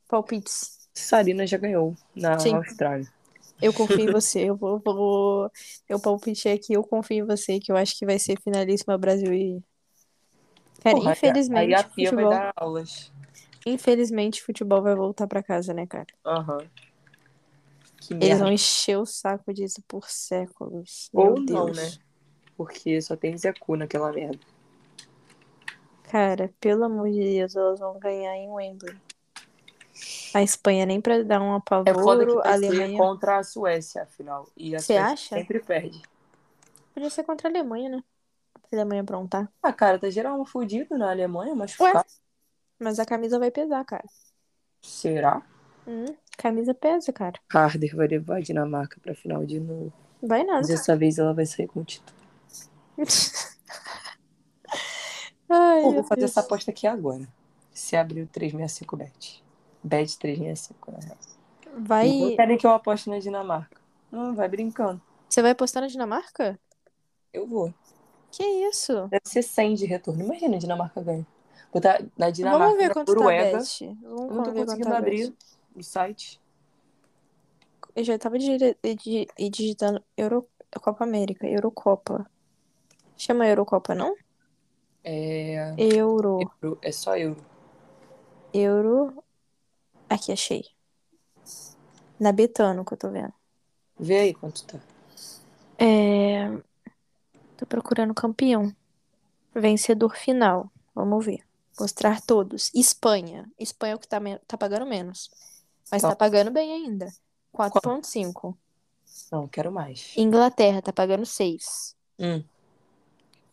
Palpites. 0.08 0.88
Sarina 0.94 1.46
já 1.46 1.58
ganhou 1.58 1.94
na 2.14 2.36
Sim. 2.38 2.54
Austrália. 2.54 3.06
Eu 3.60 3.72
confio 3.72 4.00
em 4.00 4.06
você. 4.12 4.44
Eu 4.48 4.56
vou, 4.56 4.80
vou. 4.84 5.50
Eu 5.88 6.00
palpitei 6.00 6.52
aqui, 6.52 6.72
eu 6.72 6.82
confio 6.82 7.24
em 7.24 7.26
você, 7.26 7.58
que 7.58 7.70
eu 7.70 7.76
acho 7.76 7.96
que 7.98 8.06
vai 8.06 8.18
ser 8.18 8.40
finalíssima 8.40 8.96
Brasil 8.96 9.32
e. 9.32 9.62
Cara, 10.82 10.96
Porra, 10.96 11.12
infelizmente, 11.12 11.58
Aí 11.58 11.74
a 11.74 11.82
Pia 11.82 12.10
futebol. 12.10 12.30
vai 12.30 12.38
dar 12.38 12.52
aulas. 12.56 13.12
Infelizmente, 13.66 14.42
futebol 14.42 14.82
vai 14.82 14.94
voltar 14.94 15.26
pra 15.26 15.42
casa, 15.42 15.74
né, 15.74 15.86
cara? 15.86 16.06
Aham. 16.24 16.58
Que 18.00 18.14
Eles 18.14 18.38
vão 18.38 18.52
encher 18.52 18.96
o 18.96 19.04
saco 19.04 19.52
disso 19.52 19.82
por 19.86 20.08
séculos. 20.08 21.10
Meu 21.12 21.32
Ou 21.32 21.40
não, 21.40 21.66
Deus. 21.66 21.76
né? 21.76 22.07
Porque 22.58 23.00
só 23.00 23.16
tem 23.16 23.38
Zé 23.38 23.52
Cu 23.52 23.76
naquela 23.76 24.12
merda. 24.12 24.40
Cara, 26.10 26.52
pelo 26.60 26.84
amor 26.84 27.08
de 27.08 27.22
Deus, 27.22 27.54
elas 27.54 27.78
vão 27.78 27.98
ganhar 28.00 28.34
em 28.36 28.50
Wembley. 28.50 28.96
A 30.34 30.42
Espanha 30.42 30.84
nem 30.84 31.00
pra 31.00 31.22
dar 31.22 31.40
um 31.40 31.54
É 31.54 31.60
foda 31.60 32.26
que 32.26 32.32
apavoro, 32.32 32.40
a 32.40 32.52
Alemanha. 32.52 32.98
contra 32.98 33.38
a 33.38 33.44
Suécia, 33.44 34.02
afinal. 34.02 34.48
E 34.56 34.74
a 34.74 34.80
Você 34.80 34.94
Suécia 34.94 35.12
acha? 35.12 35.34
sempre 35.36 35.60
perde. 35.60 36.02
Podia 36.92 37.10
ser 37.10 37.22
contra 37.22 37.48
a 37.48 37.50
Alemanha, 37.52 37.90
né? 37.90 38.04
Pra 38.68 38.80
Alemanha 38.80 39.02
aprontar. 39.02 39.48
Ah, 39.62 39.72
cara, 39.72 39.98
tá 39.98 40.10
geral 40.10 40.40
um 40.40 40.44
fudido 40.44 40.98
na 40.98 41.10
Alemanha, 41.10 41.54
machucado. 41.54 42.04
Mas 42.78 42.98
a 42.98 43.06
camisa 43.06 43.38
vai 43.38 43.52
pesar, 43.52 43.84
cara. 43.84 44.04
Será? 44.82 45.42
Hum, 45.86 46.06
camisa 46.36 46.74
pesa, 46.74 47.12
cara. 47.12 47.38
Harder 47.52 47.94
vai 47.94 48.08
levar 48.08 48.36
a 48.36 48.40
Dinamarca 48.40 48.98
pra 49.00 49.14
final 49.14 49.46
de 49.46 49.60
novo. 49.60 49.92
Vai 50.22 50.42
nada. 50.42 50.58
Mas 50.58 50.68
dessa 50.68 50.96
vez 50.96 51.18
ela 51.18 51.32
vai 51.32 51.46
sair 51.46 51.68
com 51.68 51.80
o 51.80 51.84
título. 51.84 52.17
Ai, 55.48 55.82
vou 55.82 56.02
fazer 56.04 56.20
Deus. 56.20 56.30
essa 56.32 56.40
aposta 56.40 56.70
aqui 56.70 56.86
agora. 56.86 57.26
Se 57.72 57.96
abrir 57.96 58.22
o 58.22 58.26
365 58.26 58.96
bet. 58.96 59.44
Bet 59.82 60.18
365, 60.18 60.90
na 60.92 60.98
real. 60.98 61.16
Não 61.66 61.72
vou 61.72 61.82
Vai. 61.86 62.36
querer 62.36 62.56
que 62.58 62.66
eu 62.66 62.70
aposte 62.70 63.08
na 63.08 63.18
Dinamarca. 63.18 63.80
Não, 64.10 64.34
vai 64.34 64.48
brincando. 64.48 65.00
Você 65.28 65.40
vai 65.42 65.52
apostar 65.52 65.82
na 65.82 65.88
Dinamarca? 65.88 66.58
Eu 67.32 67.46
vou. 67.46 67.72
Que 68.30 68.42
isso? 68.42 69.06
Deve 69.08 69.22
ser 69.24 69.42
100 69.42 69.74
de 69.74 69.86
retorno. 69.86 70.22
Imagina 70.24 70.56
a 70.56 70.58
Dinamarca 70.58 71.00
ganha. 71.02 71.26
Botar 71.72 72.02
na 72.16 72.30
Dinamarca, 72.30 72.64
Vamos 72.66 72.78
ver 72.78 72.88
na 72.88 72.94
quanto 72.94 73.06
tá 73.14 73.14
Noruega. 73.14 73.58
bet. 73.58 73.96
Vamos 74.02 74.02
Eu 74.30 74.34
não 74.34 74.42
tô 74.42 74.52
conseguindo 74.52 74.88
tá 74.90 74.98
abrir 74.98 75.28
bet. 75.30 75.36
o 75.76 75.82
site. 75.82 76.40
Eu 77.94 78.04
já 78.04 78.18
tava 78.18 78.38
digi- 78.38 78.76
digi- 78.82 79.28
e 79.38 79.48
digitando 79.50 80.02
Euro... 80.16 80.46
Copa 80.82 81.04
América, 81.04 81.46
Eurocopa. 81.46 82.30
Chama 83.18 83.46
Eurocopa, 83.48 83.94
não? 83.94 84.14
É... 85.02 85.74
Euro. 85.76 86.38
euro- 86.62 86.78
é 86.80 86.92
só 86.92 87.16
euro. 87.16 87.44
Euro. 88.54 89.24
Aqui, 90.08 90.32
achei. 90.32 90.64
Na 92.18 92.30
Betano 92.32 92.84
que 92.84 92.94
eu 92.94 92.98
tô 92.98 93.10
vendo. 93.10 93.32
Vê 93.98 94.18
aí 94.20 94.34
quanto 94.34 94.64
tá. 94.64 94.78
É... 95.78 96.48
Tô 97.56 97.66
procurando 97.66 98.14
campeão. 98.14 98.72
Vencedor 99.54 100.16
final. 100.16 100.70
Vamos 100.94 101.24
ver. 101.26 101.40
Mostrar 101.78 102.20
todos. 102.22 102.70
Espanha. 102.74 103.50
Espanha 103.58 103.92
é 103.94 103.96
o 103.96 103.98
que 103.98 104.08
tá, 104.08 104.20
me- 104.20 104.38
tá 104.46 104.56
pagando 104.56 104.86
menos. 104.86 105.28
Mas 105.90 106.02
tá 106.02 106.10
Tá. 106.10 106.16
pagando 106.16 106.50
bem 106.50 106.72
ainda. 106.72 107.08
4,5. 107.52 108.56
Não, 109.32 109.48
quero 109.48 109.72
mais. 109.72 110.12
Inglaterra 110.16 110.80
tá 110.82 110.92
pagando 110.92 111.26
6. 111.26 111.96
Hum. 112.18 112.42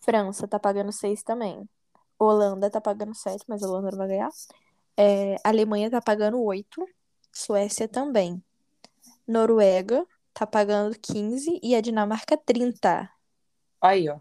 França 0.06 0.48
tá 0.48 0.60
pagando 0.60 0.92
6 0.92 1.24
também. 1.24 1.68
Holanda 2.20 2.70
tá 2.70 2.80
pagando 2.80 3.14
7, 3.16 3.44
mas 3.48 3.62
a 3.64 3.68
Holanda 3.68 3.92
não 3.92 3.98
vai 3.98 4.08
ganhar. 4.08 4.30
É, 4.96 5.36
Alemanha 5.44 5.90
tá 5.90 6.02
pagando 6.02 6.42
8. 6.42 6.88
Suécia 7.34 7.88
também. 7.88 8.42
Noruega 9.28 10.06
tá 10.34 10.46
pagando 10.46 10.98
15 11.00 11.60
e 11.62 11.76
a 11.76 11.82
Dinamarca 11.82 12.38
30. 12.38 13.10
Aí, 13.82 14.08
ó. 14.10 14.18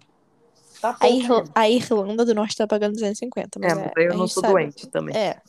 Tá 0.80 0.96
A, 1.00 1.08
Irla- 1.08 1.40
mesmo. 1.40 1.52
a 1.54 1.68
Irlanda 1.70 2.24
do 2.24 2.34
Norte 2.34 2.56
tá 2.56 2.66
pagando 2.66 2.94
250, 2.94 3.58
mas 3.60 3.72
É, 3.72 3.74
mas 3.76 3.92
é, 3.96 4.08
eu 4.08 4.14
não 4.14 4.26
sou 4.26 4.42
sabe. 4.42 4.54
doente 4.54 4.88
também. 4.88 5.16
É, 5.16 5.40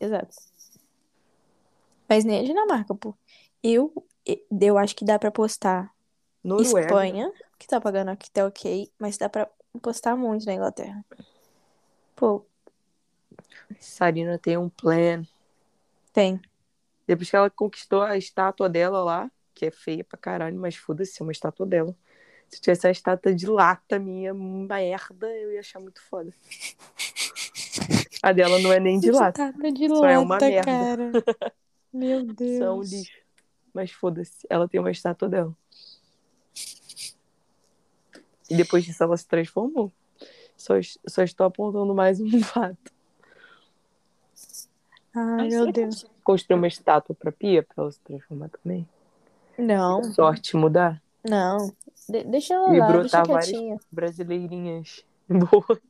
exato. 0.00 0.34
Mas 2.08 2.24
nem 2.24 2.40
a 2.40 2.44
Dinamarca, 2.44 2.94
pô. 2.94 3.14
Eu, 3.62 3.92
eu 4.60 4.78
acho 4.78 4.94
que 4.94 5.04
dá 5.04 5.18
pra 5.18 5.30
postar 5.30 5.90
Noruega. 6.42 6.80
Espanha, 6.80 7.32
que 7.58 7.66
tá 7.66 7.80
pagando 7.80 8.10
aqui 8.10 8.30
tá 8.30 8.46
ok, 8.46 8.90
mas 8.98 9.16
dá 9.16 9.28
pra 9.28 9.48
postar 9.80 10.16
muito 10.16 10.46
na 10.46 10.54
Inglaterra. 10.54 11.04
Pô, 12.16 12.44
Sarina 13.80 14.38
tem 14.38 14.56
um 14.56 14.68
plan. 14.68 15.24
tem. 16.12 16.40
Depois 17.06 17.28
que 17.28 17.36
ela 17.36 17.50
conquistou 17.50 18.00
a 18.02 18.16
estátua 18.16 18.68
dela 18.68 19.04
lá, 19.04 19.30
que 19.54 19.66
é 19.66 19.70
feia 19.70 20.02
pra 20.02 20.16
caralho, 20.18 20.58
mas 20.58 20.74
foda-se, 20.74 21.20
é 21.20 21.22
uma 21.24 21.32
estátua 21.32 21.66
dela. 21.66 21.94
Se 22.48 22.60
tivesse 22.60 22.86
a 22.86 22.90
estátua 22.90 23.34
de 23.34 23.46
lata 23.46 23.98
minha, 23.98 24.32
merda, 24.32 25.26
eu 25.28 25.52
ia 25.52 25.60
achar 25.60 25.80
muito 25.80 26.00
foda. 26.02 26.32
A 28.22 28.32
dela 28.32 28.58
não 28.60 28.72
é 28.72 28.80
nem 28.80 28.98
de 28.98 29.10
lata. 29.10 29.48
Estátua 29.48 29.72
de 29.72 29.88
Só 29.88 30.06
é 30.06 30.18
uma 30.18 30.34
lata, 30.36 30.46
merda. 30.46 30.64
cara. 30.70 31.10
Meu 31.92 32.20
São 32.58 32.78
Deus. 32.80 32.90
lixo. 32.90 33.18
Mas 33.72 33.90
foda-se, 33.90 34.46
ela 34.48 34.68
tem 34.68 34.80
uma 34.80 34.90
estátua 34.90 35.28
dela. 35.28 35.54
E 38.54 38.56
depois 38.56 38.84
disso 38.84 39.02
ela 39.02 39.16
se 39.16 39.26
transformou. 39.26 39.90
Só, 40.56 40.74
só 41.08 41.22
estou 41.22 41.46
apontando 41.46 41.92
mais 41.94 42.20
um 42.20 42.30
fato. 42.42 42.92
Ai, 45.14 45.48
meu 45.48 45.70
Deus. 45.72 46.06
Construir 46.22 46.56
uma 46.56 46.66
estátua 46.66 47.14
pra 47.14 47.30
Pia 47.32 47.62
pra 47.62 47.82
ela 47.82 47.92
se 47.92 48.00
transformar 48.00 48.48
também. 48.48 48.88
Não, 49.58 50.02
Sorte 50.12 50.56
mudar. 50.56 51.00
não. 51.28 51.72
De- 52.08 52.24
deixa 52.24 52.54
ela 52.54 52.74
E 52.74 52.78
lá, 52.78 52.92
deixa 52.92 53.22
quietinha. 53.22 53.78
Brasileirinhas. 53.90 55.04
Boa. 55.28 55.80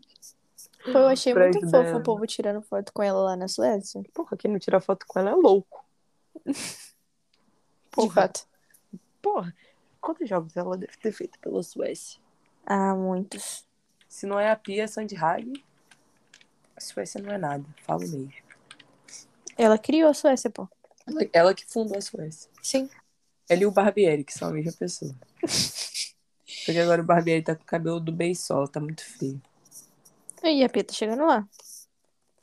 Pô, 0.84 0.98
eu 0.98 1.08
achei 1.08 1.32
pra 1.32 1.44
muito 1.44 1.58
ajudar 1.58 1.84
fofo 1.86 1.96
o 1.98 2.02
povo 2.02 2.26
tirando 2.26 2.60
foto 2.62 2.92
com 2.92 3.02
ela 3.02 3.20
lá 3.20 3.36
na 3.36 3.48
Suécia. 3.48 4.02
Porra, 4.12 4.36
quem 4.36 4.50
não 4.50 4.58
tira 4.58 4.80
foto 4.80 5.06
com 5.08 5.18
ela 5.18 5.30
é 5.30 5.34
louco. 5.34 5.82
De 6.46 6.54
Porra. 7.90 8.12
fato. 8.12 8.46
Porra, 9.22 9.54
quantos 10.00 10.28
jogos 10.28 10.54
ela 10.56 10.76
deve 10.76 10.96
ter 10.98 11.10
feito 11.12 11.38
pela 11.38 11.62
Suécia? 11.62 12.20
Ah, 12.66 12.94
muitos. 12.94 13.64
Se 14.08 14.26
não 14.26 14.38
é 14.38 14.50
a 14.50 14.56
Pia 14.56 14.88
Sandhag, 14.88 15.52
a 16.76 16.80
Suécia 16.80 17.20
não 17.20 17.32
é 17.32 17.38
nada. 17.38 17.64
Falo 17.82 18.00
mesmo. 18.00 18.32
Ela 19.56 19.78
criou 19.78 20.08
a 20.08 20.14
Suécia, 20.14 20.50
pô. 20.50 20.68
Ela, 21.06 21.28
ela 21.32 21.54
que 21.54 21.66
fundou 21.66 21.96
a 21.96 22.00
Suécia. 22.00 22.50
Sim. 22.62 22.88
Ela 23.48 23.62
e 23.62 23.66
o 23.66 23.70
Barbieri, 23.70 24.24
que 24.24 24.32
são 24.32 24.48
a 24.48 24.52
mesma 24.52 24.72
pessoa. 24.72 25.14
Porque 26.64 26.78
agora 26.78 27.02
o 27.02 27.04
Barbieri 27.04 27.42
tá 27.42 27.54
com 27.54 27.62
o 27.62 27.66
cabelo 27.66 28.00
do 28.00 28.10
beisol, 28.10 28.66
tá 28.66 28.80
muito 28.80 29.04
feio. 29.04 29.40
E 30.42 30.64
a 30.64 30.68
Pia 30.68 30.84
tá 30.84 30.94
chegando 30.94 31.26
lá. 31.26 31.46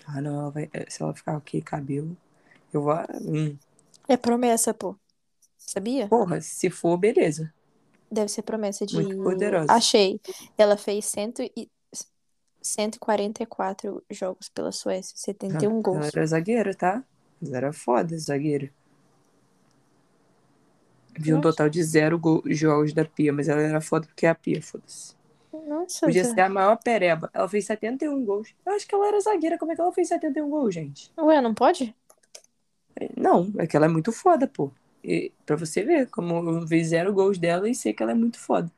Ah, 0.05 0.21
não, 0.21 0.41
ela 0.41 0.51
vai, 0.51 0.69
se 0.87 1.01
ela 1.01 1.13
ficar 1.13 1.37
ok, 1.37 1.61
cabelo, 1.61 2.15
eu 2.73 2.81
vou. 2.81 2.95
Hum. 3.21 3.57
É 4.07 4.17
promessa, 4.17 4.73
pô. 4.73 4.95
Sabia? 5.57 6.07
Porra, 6.07 6.41
se 6.41 6.69
for, 6.69 6.97
beleza. 6.97 7.53
Deve 8.11 8.27
ser 8.29 8.41
promessa 8.41 8.85
de. 8.85 8.95
Muito 8.95 9.23
poderosa. 9.23 9.71
Achei. 9.71 10.19
Ela 10.57 10.75
fez 10.77 11.05
cento 11.05 11.41
e... 11.41 11.69
144 12.63 14.03
jogos 14.11 14.47
pela 14.49 14.71
Suécia, 14.71 15.17
71 15.17 15.71
Ela 15.71 15.81
gols. 15.81 16.07
era 16.15 16.25
zagueira, 16.27 16.75
tá? 16.75 17.03
Ela 17.43 17.57
era 17.57 17.73
foda, 17.73 18.15
zagueira. 18.19 18.69
Vi 21.17 21.33
um 21.33 21.41
total 21.41 21.69
de 21.69 21.83
zero 21.83 22.19
gol- 22.19 22.43
jogos 22.45 22.93
da 22.93 23.03
Pia, 23.03 23.33
mas 23.33 23.49
ela 23.49 23.61
era 23.61 23.81
foda 23.81 24.05
porque 24.05 24.25
é 24.25 24.29
a 24.29 24.35
Pia, 24.35 24.61
foda-se. 24.61 25.15
Nossa, 25.67 26.05
Podia 26.05 26.23
Zé. 26.23 26.33
ser 26.35 26.41
a 26.41 26.49
maior 26.49 26.77
pereba. 26.77 27.29
Ela 27.33 27.49
fez 27.49 27.65
71 27.65 28.23
gols. 28.23 28.53
Eu 28.65 28.73
acho 28.73 28.87
que 28.87 28.93
ela 28.95 29.07
era 29.07 29.19
zagueira. 29.19 29.57
Como 29.57 29.71
é 29.71 29.75
que 29.75 29.81
ela 29.81 29.91
fez 29.91 30.07
71 30.07 30.49
gols, 30.49 30.73
gente? 30.73 31.11
Ué, 31.17 31.41
não 31.41 31.53
pode? 31.53 31.95
Não, 33.17 33.51
é 33.57 33.65
que 33.67 33.75
ela 33.75 33.87
é 33.87 33.89
muito 33.89 34.11
foda, 34.11 34.47
pô. 34.47 34.71
Pra 35.45 35.55
você 35.55 35.83
ver, 35.83 36.07
como 36.09 36.35
eu 36.35 36.65
vi 36.65 36.83
zero 36.83 37.13
gols 37.13 37.37
dela 37.37 37.67
e 37.69 37.75
sei 37.75 37.93
que 37.93 38.03
ela 38.03 38.11
é 38.11 38.15
muito 38.15 38.39
foda. 38.39 38.71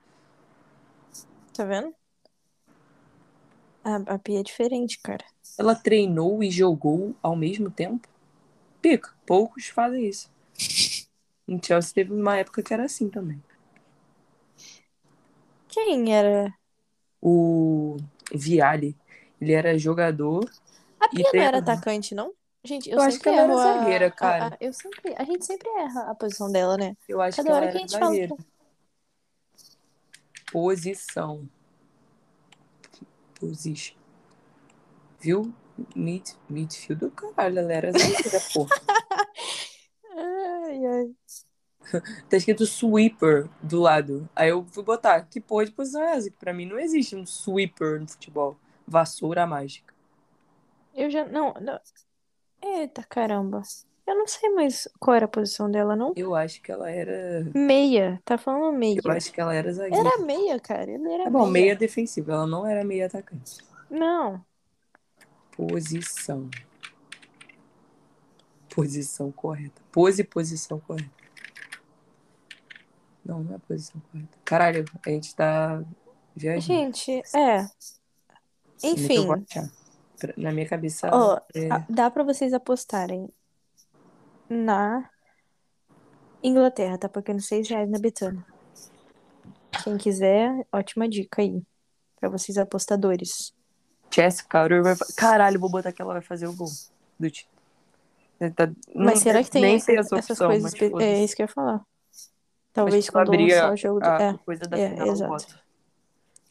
Tá 1.53 1.65
vendo? 1.65 1.93
A, 3.84 3.95
a 4.13 4.19
Pia 4.19 4.39
é 4.39 4.43
diferente, 4.43 4.99
cara. 5.03 5.26
Ela 5.57 5.76
treinou 5.76 6.41
e 6.43 6.49
jogou 6.49 7.13
ao 7.21 7.36
mesmo 7.36 7.69
tempo? 7.69 8.07
Pica, 8.82 9.13
poucos 9.26 9.67
fazem 9.67 10.07
isso. 10.07 10.32
Em 11.47 11.61
Chelsea 11.61 11.93
teve 11.93 12.13
uma 12.13 12.38
época 12.38 12.63
que 12.63 12.74
era 12.74 12.86
assim 12.86 13.09
também. 13.09 13.41
Quem 15.67 16.13
era? 16.13 16.53
O 17.21 17.97
Viali, 18.34 18.95
ele 19.41 19.53
era 19.53 19.78
jogador. 19.78 20.49
A 20.99 21.07
Pia 21.09 21.30
não 21.34 21.41
era 21.41 21.57
atacante, 21.57 22.15
não? 22.15 22.34
Gente, 22.66 22.89
eu, 22.89 22.97
Eu 22.97 23.03
acho 23.03 23.20
que 23.20 23.28
ela 23.28 23.41
era 23.41 23.53
a- 23.53 23.57
zagueira, 23.57 24.07
a- 24.07 24.11
cara. 24.11 24.47
a- 24.47 24.57
eu 24.61 24.72
sempre, 24.72 25.14
a 25.18 25.24
gente 25.26 25.45
sempre 25.45 25.68
erra 25.70 26.09
a 26.09 26.16
posição 26.16 26.49
dela, 26.51 26.78
né? 26.78 26.95
Eu 27.09 27.22
acho 27.22 27.36
Cada 27.38 27.49
que 27.49 27.51
ela 27.51 27.61
hora 27.61 27.72
que 27.72 27.78
a 27.78 27.82
gente 27.82 27.91
fala. 27.91 28.05
zagueira. 28.05 28.36
Posição. 30.51 31.49
Position. 33.39 33.97
Viu? 35.20 35.53
Mid, 35.95 36.30
midfield, 36.47 37.09
caralho, 37.11 37.59
ela 37.59 37.74
era 37.74 37.91
zagueira, 37.91 38.39
porra. 38.53 38.70
Ai, 40.16 40.86
ai. 40.86 41.11
Tá 42.30 42.38
escrito 42.38 42.66
sweeper 42.66 43.49
do 43.61 43.80
lado. 43.82 44.30
Aí 44.36 44.49
eu 44.49 44.64
fui 44.66 44.84
botar, 44.84 45.22
que 45.24 45.41
porra 45.41 45.66
de 45.66 45.72
posição 45.72 46.01
é 46.01 46.16
essa? 46.16 46.32
Pra 46.39 46.53
mim 46.53 46.66
não 46.66 46.80
existe 46.80 47.16
um 47.16 47.26
sweeper 47.26 47.99
no 47.99 48.07
futebol. 48.07 48.57
Vassoura 48.88 49.45
mágica. 49.47 49.93
Eu 50.93 51.09
já. 51.09 51.26
Não, 51.26 51.53
não. 51.55 51.80
Eita 52.64 53.03
caramba. 53.03 53.61
Eu 54.05 54.16
não 54.16 54.28
sei 54.28 54.49
mais 54.49 54.88
qual 54.99 55.16
era 55.16 55.26
a 55.26 55.30
posição 55.30 55.70
dela, 55.70 55.95
não. 55.95 56.14
Eu 56.16 56.36
acho 56.36 56.61
que 56.61 56.72
ela 56.72 56.89
era. 56.89 57.45
Meia. 57.53 58.22
Tá 58.26 58.38
falando 58.38 58.78
meia. 58.78 58.99
Eu 59.03 59.11
acho 59.11 59.32
que 59.32 59.39
ela 59.39 59.53
era 59.53 59.72
zagueira. 59.72 60.09
Era 60.09 60.18
meia, 60.26 60.59
cara. 60.59 60.91
Ele 60.91 61.09
era 61.09 61.26
Tá 61.26 61.30
bom, 61.30 61.47
meia. 61.47 61.66
meia 61.66 61.76
defensiva. 61.76 62.34
Ela 62.34 62.47
não 62.47 62.68
era 62.68 62.84
meia 62.84 63.05
atacante. 63.05 63.57
Não. 63.89 64.43
Posição. 65.55 66.49
Posição 68.74 69.32
correta. 69.32 69.82
Pose 69.91 70.24
posição 70.24 70.80
correta. 70.80 71.09
Não, 73.24 73.41
não 73.41 73.55
é 73.55 73.57
posição 73.59 74.01
correta. 74.11 74.38
Caralho, 74.43 74.86
a 75.05 75.09
gente 75.09 75.34
tá 75.36 75.82
viajando. 76.36 76.61
Gente, 76.61 77.22
é. 77.34 77.66
Enfim. 78.84 79.28
Na 80.38 80.51
minha 80.51 80.67
cabeça. 80.67 81.09
Ó, 81.11 81.39
é- 81.53 81.69
a- 81.71 81.86
dá 81.89 82.09
pra 82.11 82.24
vocês 82.24 82.53
apostarem 82.53 83.30
na 84.49 85.09
Inglaterra, 86.43 86.97
tá 86.97 87.07
pagando 87.09 87.41
6 87.41 87.67
reais 87.69 87.89
na 87.89 87.99
Betano. 87.99 88.43
Quem 89.84 89.97
quiser, 89.97 90.65
ótima 90.71 91.07
dica 91.07 91.41
aí. 91.41 91.61
Pra 92.19 92.30
vocês 92.30 92.57
apostadores. 92.57 93.53
Carter 94.47 94.84
vai. 94.84 94.95
Caralho, 95.17 95.59
vou 95.59 95.69
botar 95.71 95.91
que 95.91 96.01
ela 96.01 96.13
vai 96.13 96.21
fazer 96.21 96.45
o 96.47 96.53
gol 96.53 96.69
do 97.19 97.30
time. 97.32 97.49
Tá- 98.55 98.67
não- 98.93 99.05
Mas 99.05 99.19
será 99.19 99.41
que 99.43 99.49
tem 99.49 99.61
nem 99.61 99.76
essa- 99.78 99.91
essa 99.93 100.15
essas 100.17 100.30
opção, 100.32 100.47
coisas? 100.47 100.63
mas 100.63 100.78
foda-se. 100.89 101.09
É 101.09 101.24
isso 101.24 101.36
que 101.36 101.41
eu 101.41 101.45
ia 101.45 101.47
falar. 101.53 101.82
Talvez 102.71 102.95
Mas 103.05 103.09
quando 103.09 103.28
abrir 103.30 103.51
lançar 103.53 103.69
a- 103.69 103.74
o 103.74 103.78
jogo 103.78 103.99
do. 103.99 104.05
a 104.05 104.21
É. 104.21 104.38
coisa 104.45 104.61
da 104.65 104.78
é, 104.78 104.89
final, 104.89 105.07
exato. 105.07 105.59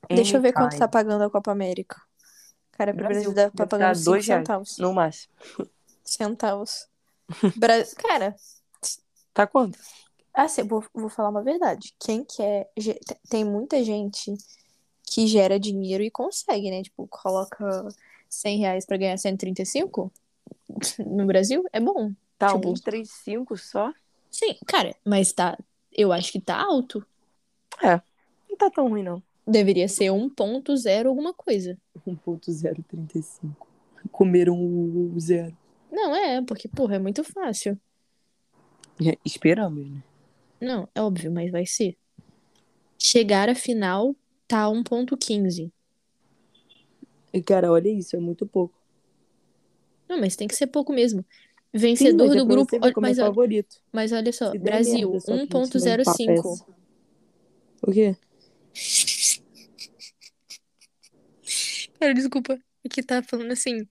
Deixa 0.09 0.37
eu 0.37 0.43
ver 0.43 0.53
quanto 0.53 0.77
tá 0.79 0.89
pagando 0.89 1.23
a 1.25 1.31
Copa 1.31 1.53
América. 1.53 2.01
Cara, 2.73 2.93
pro 2.95 3.05
Brasil, 3.05 3.33
Brasil 3.33 3.35
tá 3.35 3.43
deve 3.43 3.57
tá 3.57 3.67
pagando 3.67 3.95
5 3.97 4.05
dois 4.05 4.27
reais. 4.27 4.41
centavos. 4.41 4.79
No 4.79 4.93
máximo. 4.93 5.33
Centavos. 6.05 6.89
Bra... 7.57 7.75
Cara, 7.97 8.35
Tá 9.35 9.47
quanto? 9.47 9.79
assim, 10.35 10.63
vou, 10.63 10.85
vou 10.95 11.09
falar 11.09 11.29
uma 11.31 11.43
verdade. 11.43 11.95
Quem 11.99 12.25
quer. 12.25 12.71
te- 12.79 13.01
Tem 13.29 13.45
muita 13.45 13.83
gente 13.85 14.33
que 15.05 15.27
gera 15.27 15.59
dinheiro 15.61 16.03
e 16.03 16.11
consegue, 16.11 16.71
né? 16.71 16.83
Tipo, 16.83 17.07
coloca 17.09 17.89
100 18.29 18.59
reais 18.59 18.85
pra 18.87 18.97
ganhar 18.97 19.17
135 19.19 20.11
no 21.07 21.27
Brasil. 21.27 21.65
É 21.73 21.81
bom. 21.81 22.13
Tá 22.39 22.49
Tipo- 22.49 22.69
135 22.77 23.57
só? 23.59 23.93
Sim, 24.31 24.57
cara, 24.67 24.95
mas 25.05 25.33
tá. 25.33 25.57
Eu 25.93 26.11
acho 26.13 26.33
que 26.33 26.41
tá 26.41 26.57
alto. 26.59 27.07
Não 28.49 28.57
tá 28.57 28.71
tão 28.71 28.89
ruim, 28.89 29.03
não. 29.03 29.23
Deveria 29.47 29.89
ser 29.89 30.07
1.0 30.13 31.07
alguma 31.09 31.35
coisa. 31.35 31.77
1.035. 32.07 33.57
Comeram 34.11 34.57
o 34.57 35.19
zero. 35.19 35.57
Não, 35.91 36.15
é, 36.15 36.43
porque, 36.43 36.69
porra, 36.69 36.97
é 36.97 36.99
muito 36.99 37.23
fácil. 37.25 37.79
É, 39.05 39.17
Esperamos, 39.25 39.91
né? 39.91 40.03
Não, 40.61 40.89
é 40.95 41.03
óbvio, 41.03 41.31
mas 41.33 41.51
vai 41.51 41.67
ser. 41.67 41.97
Chegar 42.99 43.49
à 43.49 43.55
final 43.55 44.15
tá 44.47 44.69
1.15. 44.69 45.71
E, 47.33 47.43
cara, 47.43 47.73
olha 47.73 47.89
isso, 47.89 48.15
é 48.15 48.21
muito 48.21 48.47
pouco. 48.47 48.75
Não, 50.09 50.21
mas 50.21 50.37
tem 50.37 50.47
que 50.47 50.55
ser 50.55 50.67
pouco 50.69 50.93
mesmo. 50.93 51.25
Sim, 51.75 51.79
Vencedor 51.79 52.33
é 52.33 52.39
do 52.39 52.47
grupo. 52.47 52.77
olha- 52.81 52.93
Mas, 52.99 53.19
é 53.19 53.23
olha- 53.23 53.31
favorito. 53.31 53.77
mas 53.91 54.13
olha 54.13 54.33
só, 54.33 54.53
Brasil, 54.57 55.11
merda, 55.11 55.21
só 55.21 55.27
que 55.27 55.33
a 55.33 55.37
gente 55.39 55.51
não 55.53 55.61
empata 55.61 55.79
1.05. 55.79 56.33
essa. 56.53 56.67
O 57.83 57.91
quê? 57.93 58.17
Cara, 62.03 62.15
desculpa. 62.15 62.59
Aqui 62.85 63.01
tá 63.01 63.23
falando 63.23 63.53
assim. 63.53 63.87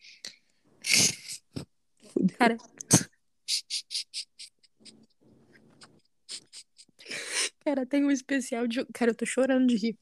Fudeu. 2.10 2.38
Cara. 2.38 2.58
Cara, 7.62 7.86
tem 7.86 8.04
um 8.04 8.12
especial 8.12 8.68
de. 8.68 8.86
Cara, 8.94 9.12
eu 9.12 9.16
tô 9.16 9.26
chorando 9.26 9.66
de 9.68 9.78
rir. 9.78 9.98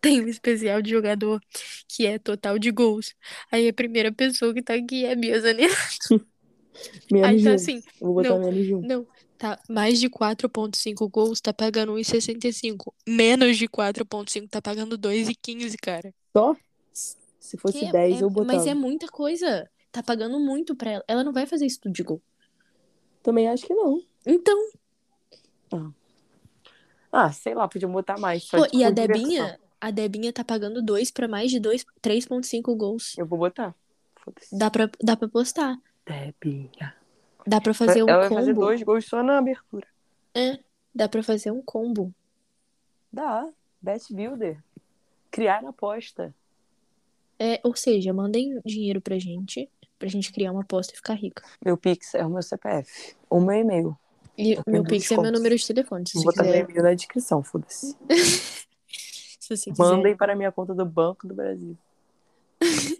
Tem 0.00 0.20
um 0.20 0.28
especial 0.28 0.80
de 0.80 0.90
jogador 0.90 1.40
que 1.88 2.06
é 2.06 2.20
total 2.20 2.56
de 2.56 2.70
gols. 2.70 3.12
Aí 3.50 3.66
a 3.68 3.72
primeira 3.72 4.12
pessoa 4.12 4.54
que 4.54 4.62
tá 4.62 4.74
aqui 4.74 5.04
é 5.04 5.10
a 5.10 5.16
Bia 5.16 5.40
Zanella. 5.40 5.74
Menos 7.10 7.28
Aí 7.28 7.42
tá 7.42 7.54
assim. 7.54 7.82
Vou 8.00 8.14
botar 8.14 8.38
não. 8.38 8.48
um. 8.48 8.80
Não, 8.80 9.06
tá 9.36 9.60
mais 9.68 9.98
de 9.98 10.08
4.5 10.08 11.10
gols, 11.10 11.40
tá 11.40 11.52
pagando 11.52 11.94
1,65. 11.94 12.94
Menos 13.04 13.56
de 13.56 13.66
4.5 13.66 14.48
tá 14.48 14.62
pagando 14.62 14.96
2,15, 14.96 15.74
cara. 15.82 16.14
Só? 16.32 16.54
Se 17.44 17.58
fosse 17.58 17.78
Que 17.80 17.84
é- 17.86 17.92
10, 17.92 18.20
é- 18.20 18.24
eu 18.24 18.30
botava. 18.30 18.56
Mas 18.56 18.66
é 18.66 18.72
muita 18.72 19.06
coisa. 19.06 19.70
Tá 19.92 20.02
pagando 20.02 20.40
muito 20.40 20.74
pra 20.74 20.90
ela. 20.92 21.04
Ela 21.06 21.22
não 21.22 21.32
vai 21.32 21.44
fazer 21.46 21.66
isso 21.66 21.78
tudo 21.80 21.92
de 21.92 22.02
gol. 22.02 22.20
Também 23.22 23.48
acho 23.48 23.66
que 23.66 23.74
não. 23.74 24.02
Então, 24.26 24.70
Ah, 27.12 27.30
sei 27.32 27.54
lá, 27.54 27.68
podia 27.68 27.86
botar 27.86 28.18
mais. 28.18 28.44
Pô, 28.48 28.66
de- 28.66 28.78
e 28.78 28.84
a. 28.84 28.90
Debinha? 28.90 29.58
A 29.80 29.90
Debinha 29.90 30.32
tá 30.32 30.42
pagando 30.42 30.82
2 30.82 31.10
pra 31.10 31.28
mais 31.28 31.50
de 31.50 31.60
2, 31.60 31.84
3.5 32.02 32.74
gols. 32.74 33.16
Eu 33.18 33.26
vou 33.26 33.38
botar. 33.38 33.74
Dá 34.50 34.70
pra, 34.70 34.90
dá 35.02 35.16
pra 35.16 35.28
postar. 35.28 35.78
Debinha. 36.06 36.94
Dá 37.46 37.60
pra 37.60 37.74
fazer 37.74 38.02
um 38.02 38.08
Ela 38.08 38.20
vai 38.20 38.28
combo. 38.30 38.40
fazer 38.40 38.54
dois 38.54 38.82
gols 38.82 39.04
só 39.06 39.22
na 39.22 39.38
abertura. 39.38 39.86
É, 40.34 40.58
dá 40.94 41.08
pra 41.08 41.22
fazer 41.22 41.50
um 41.50 41.60
combo. 41.62 42.12
Dá. 43.12 43.46
Bet 43.82 44.12
Builder. 44.12 44.58
Criar 45.30 45.64
aposta. 45.66 46.34
É, 47.38 47.60
ou 47.64 47.74
seja, 47.74 48.12
mandem 48.12 48.60
dinheiro 48.64 49.00
pra 49.00 49.18
gente, 49.18 49.68
pra 49.98 50.08
gente 50.08 50.32
criar 50.32 50.52
uma 50.52 50.62
aposta 50.62 50.92
e 50.92 50.96
ficar 50.96 51.14
rica. 51.14 51.42
Meu 51.64 51.76
Pix 51.76 52.14
é 52.14 52.24
o 52.24 52.30
meu 52.30 52.42
CPF. 52.42 53.16
O 53.28 53.40
meu 53.40 53.56
e-mail. 53.56 53.98
E 54.36 54.58
meu 54.66 54.84
Pix 54.84 55.10
é 55.10 55.16
meu 55.16 55.30
número 55.32 55.56
de 55.56 55.66
telefone, 55.66 56.08
se 56.08 56.14
Vou 56.14 56.24
botar 56.24 56.42
meu 56.44 56.54
e-mail 56.56 56.82
na 56.82 56.94
descrição, 56.94 57.42
foda-se. 57.42 57.96
Se 59.44 59.54
você 59.54 59.70
quiser, 59.70 59.82
Mandem 59.82 60.16
para 60.16 60.32
a 60.32 60.36
minha 60.36 60.50
conta 60.50 60.74
do 60.74 60.86
Banco 60.86 61.28
do 61.28 61.34
Brasil. 61.34 61.76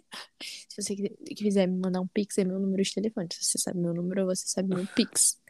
se 0.68 0.82
você 0.82 0.94
quiser- 1.34 1.66
me 1.66 1.78
mandar 1.78 2.02
um 2.02 2.06
Pix, 2.06 2.36
é 2.36 2.44
meu 2.44 2.58
número 2.58 2.82
de 2.82 2.92
telefone. 2.92 3.28
Se 3.32 3.42
você 3.42 3.56
sabe 3.58 3.78
meu 3.78 3.94
número, 3.94 4.26
você 4.26 4.46
sabe 4.46 4.68
meu 4.74 4.86
Pix. 4.94 5.40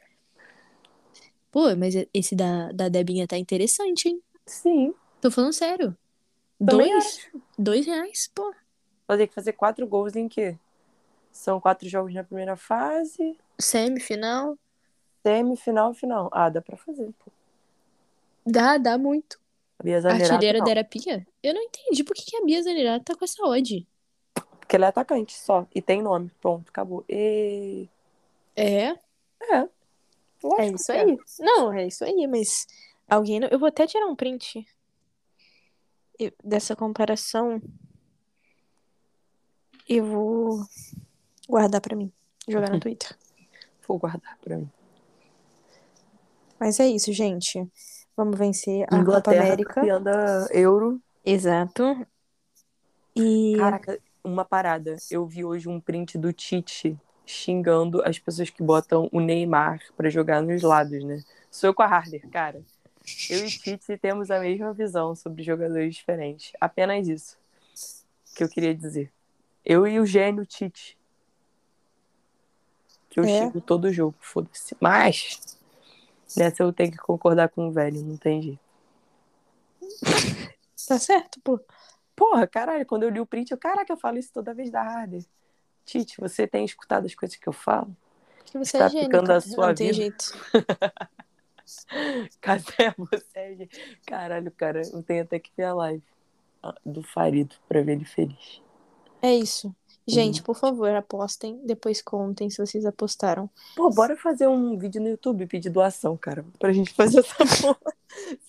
Pô, 1.51 1.75
mas 1.75 1.95
esse 2.15 2.37
da, 2.37 2.71
da 2.71 2.89
Debinha 2.89 3.27
tá 3.27 3.37
interessante, 3.37 4.09
hein? 4.09 4.23
Sim. 4.47 4.95
Tô 5.21 5.33
falando 5.33 5.53
sério. 5.53 5.97
Também 6.65 6.91
Dois? 6.93 7.29
Dois 7.59 7.87
reais, 7.87 8.31
pô. 8.33 8.55
Vou 9.07 9.17
ter 9.17 9.27
que 9.27 9.35
fazer 9.35 9.53
quatro 9.53 9.87
gols 9.87 10.17
em 10.17 10.29
quê? 10.29 10.57
São 11.31 11.61
quatro 11.61 11.89
jogos 11.89 12.15
na 12.15 12.25
primeira 12.25 12.57
fase, 12.57 13.37
Semifinal. 13.61 14.57
semifinal 15.23 15.93
e 15.93 15.95
final. 15.95 16.29
Ah, 16.33 16.49
dá 16.49 16.61
pra 16.63 16.77
fazer, 16.77 17.13
pô. 17.25 17.31
Dá, 18.47 18.79
dá 18.79 18.97
muito. 18.97 19.39
A 19.79 19.83
Bia 19.83 20.01
Zanerato, 20.01 20.33
Artilheira 20.33 20.59
não, 20.59 20.65
da 20.65 20.71
Arapia? 20.73 21.27
Eu 21.43 21.55
não 21.55 21.63
entendi 21.63 22.05
por 22.05 22.15
que, 22.15 22.25
que 22.25 22.37
a 22.37 22.45
Bia 22.45 22.63
Zanerato 22.63 23.05
tá 23.05 23.17
com 23.17 23.25
essa 23.25 23.43
odd. 23.45 23.87
Porque 24.61 24.77
ela 24.77 24.87
é 24.87 24.89
atacante 24.89 25.35
só. 25.37 25.67
E 25.75 25.83
tem 25.83 26.01
nome. 26.03 26.31
Pronto, 26.41 26.69
acabou. 26.69 27.05
E... 27.09 27.89
É? 28.57 28.91
É. 29.43 29.69
Lógico 30.43 30.61
É 30.61 30.67
isso 30.69 30.87
que 30.87 30.93
aí. 30.93 31.19
Não, 31.41 31.73
é 31.73 31.87
isso 31.87 32.05
aí, 32.05 32.27
mas 32.27 32.67
alguém. 33.09 33.41
Eu 33.51 33.59
vou 33.59 33.69
até 33.69 33.87
tirar 33.87 34.07
um 34.07 34.15
print 34.15 34.67
eu- 36.19 36.33
dessa 36.43 36.77
comparação 36.77 37.61
e 39.89 40.01
vou 40.01 40.65
guardar 41.49 41.81
pra 41.81 41.97
mim, 41.97 42.13
jogar 42.49 42.71
no 42.71 42.79
Twitter. 42.81 43.17
Vou 43.87 43.99
guardar 43.99 44.39
pra 44.43 44.57
mim. 44.57 44.71
Mas 46.59 46.81
é 46.81 46.87
isso, 46.87 47.13
gente. 47.13 47.67
Vamos 48.17 48.39
vencer 48.39 48.85
a 48.85 48.87
Copa 48.87 48.97
Inglaterra, 48.97 49.45
América. 49.45 49.75
campeã 49.75 50.01
da 50.01 50.47
Euro. 50.53 51.01
Exato. 51.25 52.07
E 53.17 53.55
Caraca, 53.59 53.99
uma 54.23 54.45
parada. 54.45 54.97
Eu 55.11 55.27
vi 55.27 55.45
hoje 55.45 55.69
um 55.69 55.81
print 55.81 56.17
do 56.17 56.33
Tite 56.33 56.99
xingando 57.27 58.03
as 58.05 58.19
pessoas 58.19 58.51
que 58.51 58.63
botam 58.63 59.09
o 59.13 59.21
Neymar 59.21 59.81
pra 59.97 60.11
jogar 60.11 60.43
nos 60.43 60.63
lados, 60.63 61.03
né? 61.05 61.23
Sou 61.51 61.71
eu 61.71 61.75
com 61.75 61.83
a 61.83 61.87
Harder, 61.87 62.29
cara. 62.31 62.63
Eu 63.29 63.45
e 63.45 63.51
Tite 63.51 63.97
temos 63.99 64.31
a 64.31 64.41
mesma 64.41 64.73
visão 64.73 65.15
sobre 65.15 65.43
jogadores 65.43 65.95
diferentes. 65.95 66.53
Apenas 66.61 67.07
isso 67.09 67.37
que 68.35 68.43
eu 68.43 68.49
queria 68.49 68.75
dizer. 68.75 69.13
Eu 69.65 69.87
e 69.87 69.99
o 69.99 70.07
gênio 70.07 70.45
Tite. 70.45 70.99
Que 73.09 73.21
eu 73.21 73.25
É. 73.25 73.39
xingo 73.39 73.61
todo 73.61 73.93
jogo, 73.93 74.17
foda-se. 74.21 74.77
Mas, 74.81 75.59
nessa 76.37 76.63
eu 76.63 76.73
tenho 76.73 76.91
que 76.93 76.99
concordar 76.99 77.49
com 77.49 77.69
o 77.69 77.73
velho, 77.73 78.03
não 78.03 78.17
tem 78.17 78.43
jeito. 78.43 78.61
tá 80.89 80.99
certo, 80.99 81.41
pô. 81.41 81.61
Porra, 82.17 82.47
caralho, 82.47 82.87
quando 82.87 83.05
eu 83.05 83.11
li 83.11 83.21
o 83.21 83.27
print, 83.27 83.51
eu, 83.51 83.59
caraca, 83.59 83.93
eu 83.93 83.97
falo 83.97 84.19
isso 84.19 84.33
toda 84.33 84.55
vez 84.55 84.71
da 84.71 84.83
Harder. 84.83 85.25
Tite, 85.85 86.21
você 86.21 86.47
tem 86.47 86.65
escutado 86.65 87.07
as 87.07 87.15
coisas 87.15 87.37
que 87.37 87.49
eu 87.49 87.53
falo? 87.53 87.95
Que 88.45 88.59
você 88.59 88.79
Tá 88.79 88.87
é 88.87 88.89
gênio, 88.91 89.07
ficando 89.07 89.33
a 89.33 89.41
sua 89.41 89.69
Não 89.69 89.75
tem 89.75 89.89
vida. 89.93 89.97
jeito. 89.97 90.25
Cadê 92.41 92.95
você? 92.97 93.69
Caralho, 94.07 94.51
cara, 94.53 94.83
eu 94.93 95.03
tenho 95.03 95.23
até 95.23 95.39
que 95.39 95.51
ver 95.57 95.65
a 95.65 95.75
live 95.75 96.03
do 96.85 97.03
Farido 97.03 97.55
pra 97.69 97.83
ver 97.83 97.93
ele 97.93 98.05
feliz. 98.05 98.63
É 99.25 99.35
isso. 99.35 99.75
Gente, 100.07 100.41
Uhum. 100.41 100.45
por 100.45 100.57
favor, 100.57 100.91
apostem. 100.91 101.59
Depois 101.65 102.03
contem 102.03 102.51
se 102.51 102.59
vocês 102.59 102.85
apostaram. 102.85 103.49
Pô, 103.75 103.89
bora 103.89 104.15
fazer 104.17 104.47
um 104.47 104.77
vídeo 104.77 105.01
no 105.01 105.09
YouTube 105.09 105.47
pedir 105.47 105.71
doação, 105.71 106.15
cara, 106.17 106.45
pra 106.59 106.73
gente 106.75 106.93
fazer 106.93 107.21
essa 107.21 107.35
porra. 107.75 107.95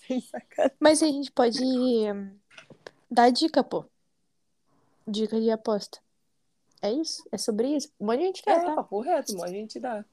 Sem 0.05 0.19
sacanagem. 0.19 0.75
Mas 0.79 1.01
a 1.01 1.05
gente 1.07 1.31
pode 1.31 1.61
dar 3.09 3.29
dica, 3.29 3.63
pô. 3.63 3.85
Dica 5.07 5.39
de 5.39 5.49
aposta. 5.49 5.99
É 6.81 6.91
isso? 6.91 7.23
É 7.31 7.37
sobre 7.37 7.69
isso? 7.69 7.89
Um 7.99 8.07
monte 8.07 8.19
de 8.19 8.25
gente 8.25 8.43
quer, 8.43 8.57
É, 8.57 8.65
tá? 8.65 8.75
papo 8.75 8.99
reto, 8.99 9.33
mas 9.37 9.43
a 9.51 9.53
gente 9.53 9.79
dá. 9.79 10.03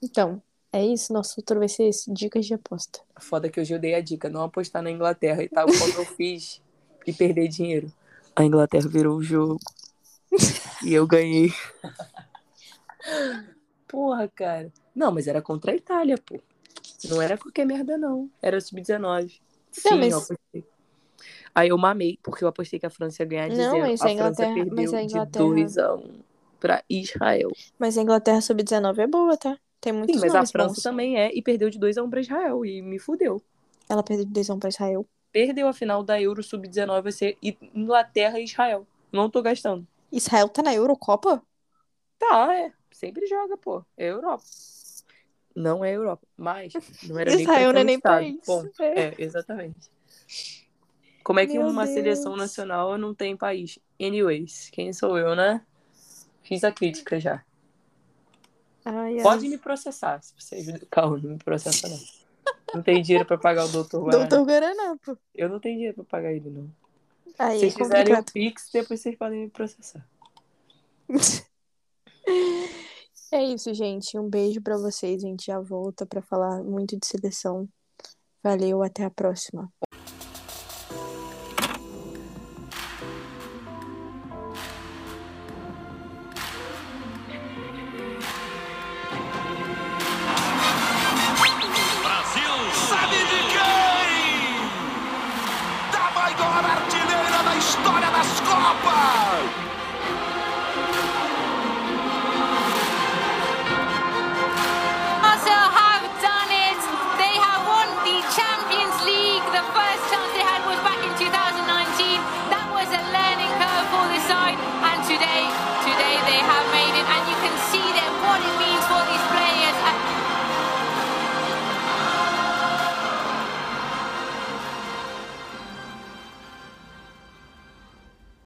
Então, 0.00 0.40
é 0.72 0.86
isso. 0.86 1.12
Nosso 1.12 1.34
futuro 1.34 1.58
vai 1.58 1.68
ser 1.68 1.84
esse. 1.88 2.12
Dicas 2.12 2.46
de 2.46 2.54
aposta. 2.54 3.00
Foda 3.18 3.50
que 3.50 3.60
hoje 3.60 3.74
eu 3.74 3.78
dei 3.78 3.94
a 3.94 4.00
dica, 4.00 4.30
não 4.30 4.42
apostar 4.44 4.82
na 4.82 4.90
Inglaterra 4.90 5.42
e 5.42 5.48
tal, 5.48 5.66
como 5.66 5.94
eu 6.00 6.06
fiz 6.06 6.60
e 7.06 7.12
perder 7.12 7.48
dinheiro. 7.48 7.92
A 8.36 8.44
Inglaterra 8.44 8.88
virou 8.88 9.16
o 9.16 9.22
jogo. 9.22 9.58
E 10.84 10.92
eu 10.94 11.06
ganhei. 11.06 11.52
Porra, 13.88 14.28
cara. 14.28 14.72
Não, 14.94 15.12
mas 15.12 15.26
era 15.26 15.42
contra 15.42 15.72
a 15.72 15.74
Itália, 15.74 16.16
pô. 16.18 16.40
Não 17.08 17.20
era 17.20 17.36
qualquer 17.36 17.66
merda, 17.66 17.98
não. 17.98 18.30
Era 18.40 18.60
sub-19. 18.60 19.40
Sim, 19.70 19.96
mas- 19.98 20.12
eu 20.12 20.18
apostei. 20.18 20.64
Aí 21.54 21.68
eu 21.68 21.76
mamei, 21.78 22.18
porque 22.22 22.44
eu 22.44 22.48
apostei 22.48 22.78
que 22.78 22.86
a 22.86 22.90
França 22.90 23.22
ia 23.22 23.26
ganhar 23.28 23.48
de 23.48 23.56
Não, 23.56 23.70
zero. 23.72 23.80
mas 23.82 23.90
a 24.00 24.04
a 24.04 24.08
França 24.08 24.12
Inglaterra- 24.12 24.54
perdeu 24.54 24.74
mas 24.74 24.94
a 24.94 24.98
de 24.98 25.04
Inglaterra- 25.04 25.44
2 25.44 25.78
a 25.78 25.94
1 25.94 26.20
pra 26.58 26.84
Israel. 26.88 27.52
Mas 27.78 27.98
a 27.98 28.02
Inglaterra 28.02 28.40
sub-19 28.40 28.98
é 29.02 29.06
boa, 29.06 29.36
tá? 29.36 29.58
Tem 29.80 29.92
muitos 29.92 30.14
Sim, 30.14 30.20
mas 30.20 30.34
a 30.34 30.46
França 30.46 30.74
bons. 30.76 30.82
também 30.82 31.18
é 31.18 31.30
e 31.34 31.42
perdeu 31.42 31.68
de 31.68 31.78
2 31.78 31.98
a 31.98 32.02
1 32.02 32.08
pra 32.08 32.20
Israel 32.20 32.64
e 32.64 32.80
me 32.80 32.98
fudeu. 32.98 33.42
Ela 33.88 34.02
perdeu 34.02 34.24
de 34.24 34.32
2x1 34.32 34.58
pra 34.58 34.68
Israel. 34.70 35.04
perdeu 35.32 35.66
a 35.68 35.72
final 35.72 36.02
da 36.02 36.20
Euro 36.20 36.42
Sub-19 36.42 37.02
vai 37.02 37.12
ser 37.12 37.36
Inglaterra 37.74 38.38
e 38.38 38.44
Israel. 38.44 38.86
Não 39.10 39.28
tô 39.30 39.40
gastando. 39.42 39.86
Israel 40.12 40.48
tá 40.48 40.62
na 40.62 40.74
Eurocopa? 40.74 41.42
Tá, 42.18 42.54
é. 42.54 42.72
Sempre 42.92 43.26
joga, 43.26 43.56
pô. 43.56 43.84
É 43.96 44.10
Europa. 44.10 44.44
Não 45.56 45.84
é 45.84 45.92
Europa. 45.92 46.26
Mas 46.36 46.72
não 47.08 47.18
era 47.18 47.30
nem 47.30 47.42
Israel 47.42 47.68
ser 47.68 47.72
não 47.72 47.80
é 47.80 47.84
nem 47.84 48.00
país. 48.00 48.38
É. 48.78 49.00
É, 49.00 49.14
exatamente. 49.18 49.90
Como 51.24 51.40
é 51.40 51.46
que 51.46 51.58
Meu 51.58 51.68
uma 51.68 51.84
Deus. 51.84 51.94
seleção 51.94 52.36
nacional 52.36 52.96
não 52.98 53.14
tem 53.14 53.36
país? 53.36 53.78
Anyways, 54.00 54.70
quem 54.70 54.92
sou 54.92 55.16
eu, 55.18 55.34
né? 55.34 55.64
Fiz 56.42 56.64
a 56.64 56.72
crítica 56.72 57.18
já. 57.20 57.44
Ai, 58.84 59.18
ai. 59.18 59.22
Pode 59.22 59.48
me 59.48 59.58
processar, 59.58 60.20
se 60.22 60.34
vocês... 60.36 60.66
Calma, 60.90 61.18
não 61.18 61.30
me 61.30 61.38
processa 61.38 61.88
não. 61.88 61.98
Não 62.74 62.82
tem 62.82 63.00
dinheiro 63.02 63.24
pra 63.24 63.38
pagar 63.38 63.66
o 63.66 63.68
doutor 63.68 64.02
Guaraná. 64.02 64.26
Doutor 64.26 64.46
Guaraná, 64.46 64.96
pô. 65.04 65.16
Eu 65.34 65.48
não 65.48 65.60
tenho 65.60 65.76
dinheiro 65.76 65.94
pra 65.94 66.04
pagar 66.04 66.32
ele, 66.32 66.50
não. 66.50 66.68
Aí 67.38 67.58
Se 67.58 67.66
é 67.66 67.70
vocês 67.70 67.74
fizerem 67.74 68.14
o. 68.14 68.24
Pix, 68.24 68.70
depois 68.72 69.00
vocês 69.00 69.16
podem 69.16 69.40
me 69.40 69.50
processar. 69.50 70.06
É 73.34 73.42
isso, 73.42 73.72
gente. 73.72 74.18
Um 74.18 74.28
beijo 74.28 74.60
pra 74.60 74.76
vocês. 74.76 75.24
A 75.24 75.26
gente 75.26 75.46
já 75.46 75.58
volta 75.58 76.04
pra 76.04 76.20
falar 76.20 76.62
muito 76.62 76.98
de 76.98 77.06
seleção. 77.06 77.66
Valeu, 78.42 78.82
até 78.82 79.04
a 79.04 79.10
próxima. 79.10 79.72